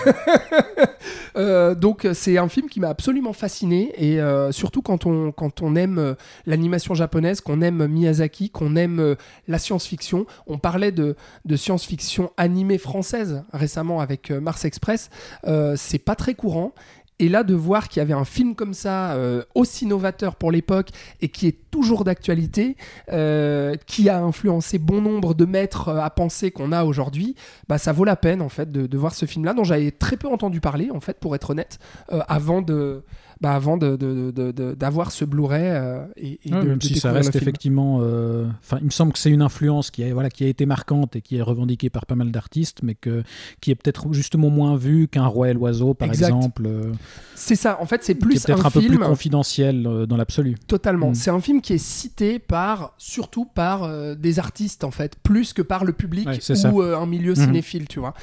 Euh, 1.36 1.74
donc 1.74 2.06
c'est 2.14 2.38
un 2.38 2.48
film 2.48 2.68
qui 2.68 2.78
m'a 2.78 2.88
absolument 2.88 3.32
fasciné 3.32 3.92
et 3.96 4.20
euh, 4.20 4.52
surtout 4.52 4.82
quand 4.82 5.04
on, 5.04 5.32
quand 5.32 5.62
on 5.62 5.74
aime 5.74 5.98
euh, 5.98 6.14
l'animation 6.46 6.94
japonaise, 6.94 7.40
qu'on 7.40 7.60
aime 7.60 7.88
Miyazaki, 7.88 8.50
qu'on 8.50 8.76
aime 8.76 9.00
euh, 9.00 9.14
la 9.48 9.58
science-fiction. 9.58 10.26
On 10.46 10.58
parlait 10.58 10.92
de, 10.92 11.16
de 11.44 11.56
science-fiction 11.56 12.30
animée 12.36 12.78
française 12.78 13.42
récemment 13.52 14.00
avec 14.00 14.30
euh, 14.30 14.40
Mars 14.40 14.64
Express. 14.64 15.10
Euh, 15.46 15.74
c'est 15.76 15.98
pas 15.98 16.14
très 16.14 16.34
courant. 16.34 16.72
Et 17.20 17.28
là, 17.28 17.44
de 17.44 17.54
voir 17.54 17.88
qu'il 17.88 18.00
y 18.00 18.02
avait 18.02 18.14
un 18.14 18.24
film 18.24 18.54
comme 18.54 18.74
ça, 18.74 19.12
euh, 19.12 19.44
aussi 19.54 19.86
novateur 19.86 20.34
pour 20.34 20.50
l'époque, 20.50 20.88
et 21.20 21.28
qui 21.28 21.46
est 21.46 21.70
toujours 21.70 22.02
d'actualité, 22.04 22.76
euh, 23.12 23.76
qui 23.86 24.08
a 24.08 24.20
influencé 24.20 24.78
bon 24.78 25.00
nombre 25.00 25.34
de 25.34 25.44
maîtres 25.44 25.88
euh, 25.88 26.00
à 26.00 26.10
penser 26.10 26.50
qu'on 26.50 26.72
a 26.72 26.84
aujourd'hui, 26.84 27.36
bah, 27.68 27.78
ça 27.78 27.92
vaut 27.92 28.04
la 28.04 28.16
peine, 28.16 28.42
en 28.42 28.48
fait, 28.48 28.72
de, 28.72 28.98
voir 28.98 29.14
ce 29.14 29.26
film-là, 29.26 29.54
dont 29.54 29.64
j'avais 29.64 29.92
très 29.92 30.16
peu 30.16 30.28
entendu 30.28 30.60
parler, 30.60 30.90
en 30.90 31.00
fait, 31.00 31.18
pour 31.20 31.34
être 31.34 31.50
honnête, 31.50 31.78
avant 32.08 32.62
de... 32.62 33.04
Bah 33.44 33.54
avant 33.54 33.76
de, 33.76 33.96
de- 33.96 34.30
de- 34.30 34.52
de- 34.52 34.72
d'avoir 34.74 35.12
ce 35.12 35.26
Blu-ray 35.26 35.62
euh, 35.66 36.06
et, 36.16 36.40
et 36.44 36.54
Ouais, 36.54 36.62
de, 36.62 36.66
même 36.68 36.80
si 36.80 36.98
ça 36.98 37.12
reste 37.12 37.36
effectivement. 37.36 37.98
euh, 38.00 38.46
Enfin, 38.62 38.78
il 38.80 38.86
me 38.86 38.90
semble 38.90 39.12
que 39.12 39.18
c'est 39.18 39.30
une 39.30 39.42
influence 39.42 39.90
qui 39.90 40.02
a, 40.02 40.14
voilà, 40.14 40.30
qui 40.30 40.44
a 40.44 40.48
été 40.48 40.64
marquante 40.64 41.14
et 41.16 41.20
qui 41.20 41.36
est 41.36 41.42
revendiquée 41.42 41.90
par 41.90 42.06
pas 42.06 42.14
mal 42.14 42.30
d'artistes, 42.30 42.80
mais 42.82 42.94
que, 42.94 43.22
qui 43.60 43.70
est 43.70 43.74
peut-être 43.74 44.10
justement 44.14 44.48
moins 44.48 44.76
vue 44.76 45.08
qu'un 45.08 45.26
Roi 45.26 45.50
et 45.50 45.52
l'Oiseau, 45.52 45.92
par 45.92 46.08
Exact. 46.08 46.28
exemple. 46.28 46.62
euh, 46.66 46.90
C'est 47.34 47.54
ça, 47.56 47.76
en 47.82 47.84
fait, 47.86 48.02
c'est 48.02 48.14
qui 48.14 48.18
est 48.18 48.26
plus 48.26 48.42
peut-être 48.46 48.64
un, 48.64 48.68
un, 48.68 48.70
peu 48.70 48.80
film... 48.80 48.96
plus 48.96 49.04
confidentiel 49.04 49.82
dans 50.08 50.16
l'absolu. 50.16 50.54
Totalement. 50.66 51.10
Mm. 51.10 51.14
C'est 51.14 51.30
un 51.30 51.40
film 51.40 51.60
qui 51.60 51.74
est 51.74 51.78
cité 51.78 52.38
par, 52.38 52.94
surtout 52.96 53.44
par 53.44 54.16
des 54.16 54.38
artistes, 54.38 54.84
en 54.84 54.90
fait, 54.90 55.16
plus 55.22 55.52
que 55.52 55.60
par 55.60 55.84
le 55.84 55.92
public 55.92 56.26
Ouais, 56.28 56.66
ou 56.72 56.80
un 56.80 57.04
milieu 57.06 57.32
Mhm. 57.34 57.44
cinéphile, 57.44 57.88
tu 57.88 58.00
vois. 58.00 58.14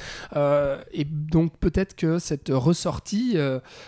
Et 0.92 1.04
donc, 1.04 1.56
peut-être 1.58 1.94
que 1.94 2.18
cette 2.18 2.48
ressortie, 2.52 3.36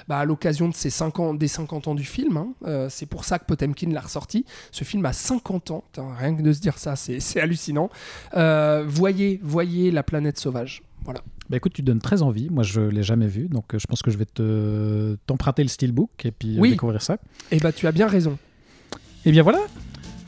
bah, 0.09 0.19
à 0.19 0.24
l'occasion 0.24 0.69
de 0.69 0.74
ces 0.74 0.90
50, 0.90 1.24
des 1.33 1.49
50 1.49 1.89
ans 1.89 1.95
du 1.95 2.05
film, 2.05 2.37
hein, 2.37 2.49
euh, 2.67 2.89
c'est 2.91 3.07
pour 3.07 3.25
ça 3.25 3.39
que 3.39 3.47
Potemkin 3.47 3.91
l'a 3.91 4.01
ressorti. 4.03 4.45
Ce 4.73 4.85
film 4.85 5.07
a 5.07 5.15
50 5.15 5.71
ans, 5.71 5.85
rien 6.19 6.35
que 6.35 6.43
de 6.43 6.53
se 6.53 6.61
dire 6.61 6.77
ça, 6.77 6.97
c'est 6.97 7.41
hallucinant. 7.41 7.89
Euh, 8.37 8.85
voyez, 8.87 9.41
voyez 9.43 9.91
La 9.91 10.03
planète 10.03 10.39
sauvage. 10.39 10.83
Voilà. 11.05 11.21
Bah 11.51 11.59
écoute, 11.59 11.73
tu 11.75 11.83
donnes 11.83 12.01
très 12.01 12.23
envie. 12.23 12.49
Moi, 12.51 12.63
je 12.65 12.81
l'ai 12.81 13.03
jamais 13.03 13.27
vu, 13.27 13.49
donc 13.49 13.75
euh, 13.75 13.79
je 13.79 13.87
pense 13.87 14.03
que 14.03 14.11
je 14.11 14.17
vais 14.19 14.25
te 14.25 15.17
t'emprunter 15.27 15.63
le 15.63 15.69
steelbook 15.69 16.11
et 16.25 16.31
puis 16.31 16.57
Oui. 16.59 16.71
découvrir 16.73 17.01
ça. 17.03 17.19
Et 17.51 17.59
bah, 17.61 17.73
tu 17.73 17.87
as 17.87 17.93
bien 17.93 18.07
raison. 18.09 18.39
Et 19.27 19.31
bien 19.31 19.43
voilà, 19.43 19.61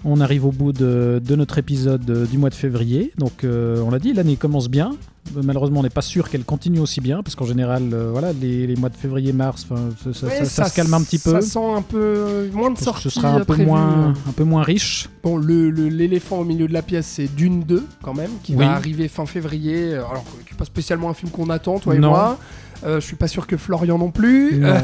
on 0.06 0.20
arrive 0.20 0.44
au 0.46 0.52
bout 0.52 0.72
de, 0.72 1.20
de 1.24 1.36
notre 1.36 1.58
épisode 1.58 2.08
euh, 2.10 2.26
du 2.26 2.38
mois 2.38 2.50
de 2.50 2.54
février. 2.54 3.12
Donc, 3.18 3.44
euh, 3.44 3.82
on 3.84 3.90
l'a 3.90 3.98
dit, 3.98 4.12
l'année 4.12 4.36
commence 4.36 4.68
bien. 4.68 4.92
Malheureusement, 5.34 5.80
on 5.80 5.82
n'est 5.82 5.90
pas 5.90 6.02
sûr 6.02 6.30
qu'elle 6.30 6.44
continue 6.44 6.78
aussi 6.78 7.00
bien, 7.00 7.20
parce 7.24 7.34
qu'en 7.34 7.46
général, 7.46 7.82
euh, 7.92 8.10
voilà, 8.12 8.32
les, 8.32 8.66
les 8.68 8.76
mois 8.76 8.88
de 8.90 8.94
février-mars, 8.96 9.64
'fin, 9.64 9.74
ça, 10.04 10.12
ça- 10.14 10.26
Ouais, 10.28 10.36
ça- 10.38 10.44
ça 10.44 10.64
se 10.66 10.76
calme 10.76 10.94
un 10.94 11.02
petit 11.02 11.18
peu. 11.18 11.32
Ça 11.32 11.40
sent 11.40 11.58
un 11.76 11.82
peu 11.82 12.48
moins 12.52 12.70
de 12.70 12.78
sorties 12.78 13.02
ce 13.02 13.10
sera 13.10 13.30
un 13.30 13.40
peu, 13.44 13.56
moins, 13.56 14.14
un 14.28 14.32
peu 14.36 14.44
moins 14.44 14.62
riche. 14.62 15.08
Bon, 15.24 15.36
le- 15.36 15.70
le- 15.70 15.88
l'éléphant 15.88 16.38
au 16.38 16.44
milieu 16.44 16.68
de 16.68 16.72
la 16.72 16.82
pièce, 16.82 17.06
c'est 17.06 17.26
Dune 17.34 17.64
2, 17.64 17.82
quand 18.02 18.14
même, 18.14 18.30
qui 18.44 18.52
Oui. 18.54 18.64
va 18.64 18.72
arriver 18.76 19.08
fin 19.08 19.26
février. 19.26 19.94
Alors, 19.94 20.24
qui 20.46 20.52
n'est 20.54 20.58
pas 20.58 20.64
spécialement 20.64 21.10
un 21.10 21.14
film 21.14 21.32
qu'on 21.32 21.50
attend, 21.50 21.80
toi 21.80 21.96
et 21.96 21.98
Non. 21.98 22.10
moi. 22.10 22.38
Euh, 22.84 23.00
je 23.00 23.06
suis 23.06 23.16
pas 23.16 23.28
sûr 23.28 23.46
que 23.46 23.56
Florian 23.56 23.98
non 23.98 24.10
plus. 24.10 24.58
Non. 24.58 24.68
Euh, 24.68 24.80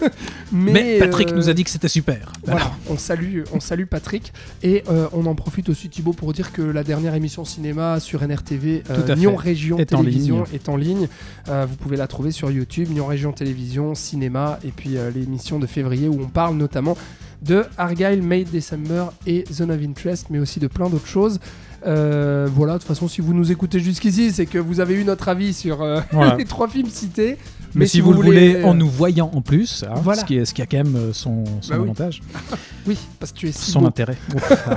mais, 0.52 0.72
Mais, 0.72 0.98
Patrick 0.98 1.30
euh, 1.30 1.36
nous 1.36 1.48
a 1.48 1.54
dit 1.54 1.64
que 1.64 1.70
c'était 1.70 1.88
super. 1.88 2.32
Voilà, 2.44 2.72
on 2.88 2.96
salue, 2.96 3.42
on 3.52 3.60
salue 3.60 3.84
Patrick. 3.84 4.32
Et 4.62 4.82
euh, 4.88 5.08
on 5.12 5.26
en 5.26 5.34
profite 5.34 5.68
aussi, 5.68 5.88
Thibaut, 5.88 6.12
pour 6.12 6.32
dire 6.32 6.52
que 6.52 6.62
la 6.62 6.84
dernière 6.84 7.14
émission 7.14 7.44
cinéma 7.44 8.00
sur 8.00 8.22
NRTV, 8.22 8.82
Nyon. 9.16 9.36
Région 9.36 9.78
Est 9.78 9.86
Télévision, 9.86 10.44
est 10.52 10.68
en 10.68 10.76
ligne. 10.76 11.08
Vous 11.46 11.76
pouvez 11.76 11.96
la 11.96 12.06
trouver 12.06 12.30
sur 12.30 12.50
YouTube, 12.50 12.90
Nyon 12.90 13.06
Région 13.06 13.32
Télévision, 13.32 13.94
cinéma, 13.94 14.58
et 14.64 14.70
puis 14.70 14.96
l'émission 15.14 15.58
de 15.58 15.66
février 15.66 16.08
où 16.08 16.20
on 16.20 16.28
parle 16.28 16.56
notamment 16.56 16.96
de 17.42 17.64
Argyle, 17.76 18.22
Made 18.22 18.50
December 18.50 19.06
et 19.26 19.44
Zone 19.52 19.70
of 19.70 19.80
Interest, 19.82 20.26
mais 20.30 20.38
aussi 20.38 20.58
de 20.60 20.66
plein 20.66 20.88
d'autres 20.88 21.06
choses. 21.06 21.38
Euh, 21.86 22.48
voilà, 22.52 22.74
de 22.74 22.78
toute 22.78 22.88
façon, 22.88 23.08
si 23.08 23.20
vous 23.20 23.32
nous 23.34 23.52
écoutez 23.52 23.78
jusqu'ici, 23.80 24.32
c'est 24.32 24.46
que 24.46 24.58
vous 24.58 24.80
avez 24.80 24.94
eu 24.94 25.04
notre 25.04 25.28
avis 25.28 25.52
sur 25.54 25.82
euh, 25.82 26.00
Voilà. 26.12 26.34
les 26.38 26.44
trois 26.44 26.68
films 26.68 26.88
cités. 26.88 27.38
Mais, 27.74 27.86
si, 27.86 28.00
vous, 28.00 28.12
le 28.12 28.20
voulez, 28.22 28.64
en 28.64 28.70
euh, 28.70 28.74
nous 28.74 28.88
voyant 28.88 29.30
en 29.34 29.42
plus, 29.42 29.84
hein, 29.86 29.94
Voilà. 30.02 30.20
ce, 30.22 30.24
qui 30.24 30.36
est, 30.38 30.44
ce 30.46 30.54
qui 30.54 30.62
a 30.62 30.66
quand 30.66 30.78
même 30.78 31.12
son, 31.12 31.44
son 31.60 31.70
Bah 31.70 31.76
oui. 31.78 31.84
avantage, 31.84 32.22
Oui, 32.86 32.96
parce 33.20 33.32
que 33.32 33.38
tu 33.38 33.48
es 33.48 33.52
si 33.52 33.70
son 33.70 33.80
beau. 33.82 33.86
intérêt. 33.88 34.16
Ouf, 34.34 34.68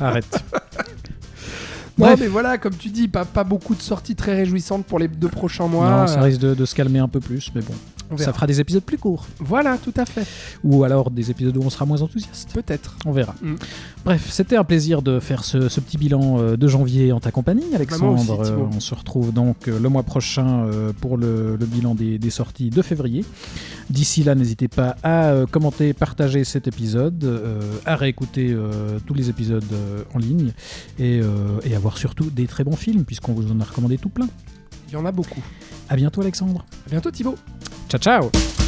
arrête. 0.00 0.44
Non, 1.98 2.06
Bref. 2.06 2.20
mais 2.20 2.26
voilà, 2.26 2.56
comme 2.56 2.74
tu 2.74 2.88
dis, 2.88 3.06
pas, 3.06 3.26
pas 3.26 3.44
beaucoup 3.44 3.74
de 3.74 3.82
sorties 3.82 4.16
très 4.16 4.34
réjouissantes 4.34 4.86
pour 4.86 4.98
les 4.98 5.08
deux 5.08 5.28
prochains 5.28 5.66
mois. 5.68 5.90
non, 6.00 6.06
ça 6.06 6.22
risque 6.22 6.40
de, 6.40 6.54
de 6.54 6.64
se 6.64 6.74
calmer 6.74 6.98
un 7.00 7.06
peu 7.06 7.20
plus, 7.20 7.50
mais 7.54 7.60
bon. 7.60 7.74
Ça 8.16 8.32
fera 8.32 8.46
des 8.46 8.60
épisodes 8.60 8.82
plus 8.82 8.98
courts. 8.98 9.26
Voilà, 9.38 9.78
tout 9.78 9.94
à 9.96 10.04
fait. 10.04 10.26
Ou 10.64 10.84
alors 10.84 11.10
des 11.10 11.30
épisodes 11.30 11.56
où 11.56 11.62
on 11.62 11.70
sera 11.70 11.84
moins 11.86 12.02
enthousiaste. 12.02 12.52
Peut-être. 12.52 12.96
On 13.06 13.12
verra. 13.12 13.34
Mm. 13.42 13.54
Bref, 14.04 14.28
c'était 14.30 14.56
un 14.56 14.64
plaisir 14.64 15.02
de 15.02 15.20
faire 15.20 15.44
ce, 15.44 15.68
ce 15.68 15.80
petit 15.80 15.98
bilan 15.98 16.38
euh, 16.38 16.56
de 16.56 16.68
janvier 16.68 17.12
en 17.12 17.20
ta 17.20 17.30
compagnie, 17.30 17.74
Alexandre. 17.74 18.24
Bah, 18.24 18.34
aussi, 18.34 18.50
Thibaut. 18.50 18.62
Euh, 18.62 18.76
on 18.76 18.80
se 18.80 18.94
retrouve 18.94 19.32
donc 19.32 19.68
euh, 19.68 19.78
le 19.78 19.88
mois 19.88 20.02
prochain 20.02 20.66
pour 21.00 21.16
le, 21.16 21.56
le 21.56 21.66
bilan 21.66 21.94
des, 21.94 22.18
des 22.18 22.30
sorties 22.30 22.70
de 22.70 22.82
février. 22.82 23.24
D'ici 23.90 24.22
là, 24.24 24.34
n'hésitez 24.34 24.68
pas 24.68 24.96
à 25.02 25.34
commenter, 25.50 25.92
partager 25.92 26.44
cet 26.44 26.66
épisode, 26.66 27.40
à 27.84 27.96
réécouter 27.96 28.56
tous 29.06 29.14
les 29.14 29.28
épisodes 29.28 29.64
en 30.14 30.18
ligne 30.18 30.52
et, 30.98 31.20
et 31.64 31.74
à 31.74 31.78
voir 31.78 31.98
surtout 31.98 32.30
des 32.30 32.46
très 32.46 32.64
bons 32.64 32.76
films, 32.76 33.04
puisqu'on 33.04 33.32
vous 33.32 33.50
en 33.52 33.60
a 33.60 33.64
recommandé 33.64 33.98
tout 33.98 34.08
plein. 34.08 34.28
Il 34.88 34.94
y 34.94 34.96
en 34.96 35.04
a 35.04 35.12
beaucoup. 35.12 35.42
À 35.88 35.96
bientôt, 35.96 36.20
Alexandre. 36.20 36.64
À 36.86 36.90
bientôt, 36.90 37.10
Thibaut. 37.10 37.36
Ciao, 37.92 38.00
ciao. 38.00 38.61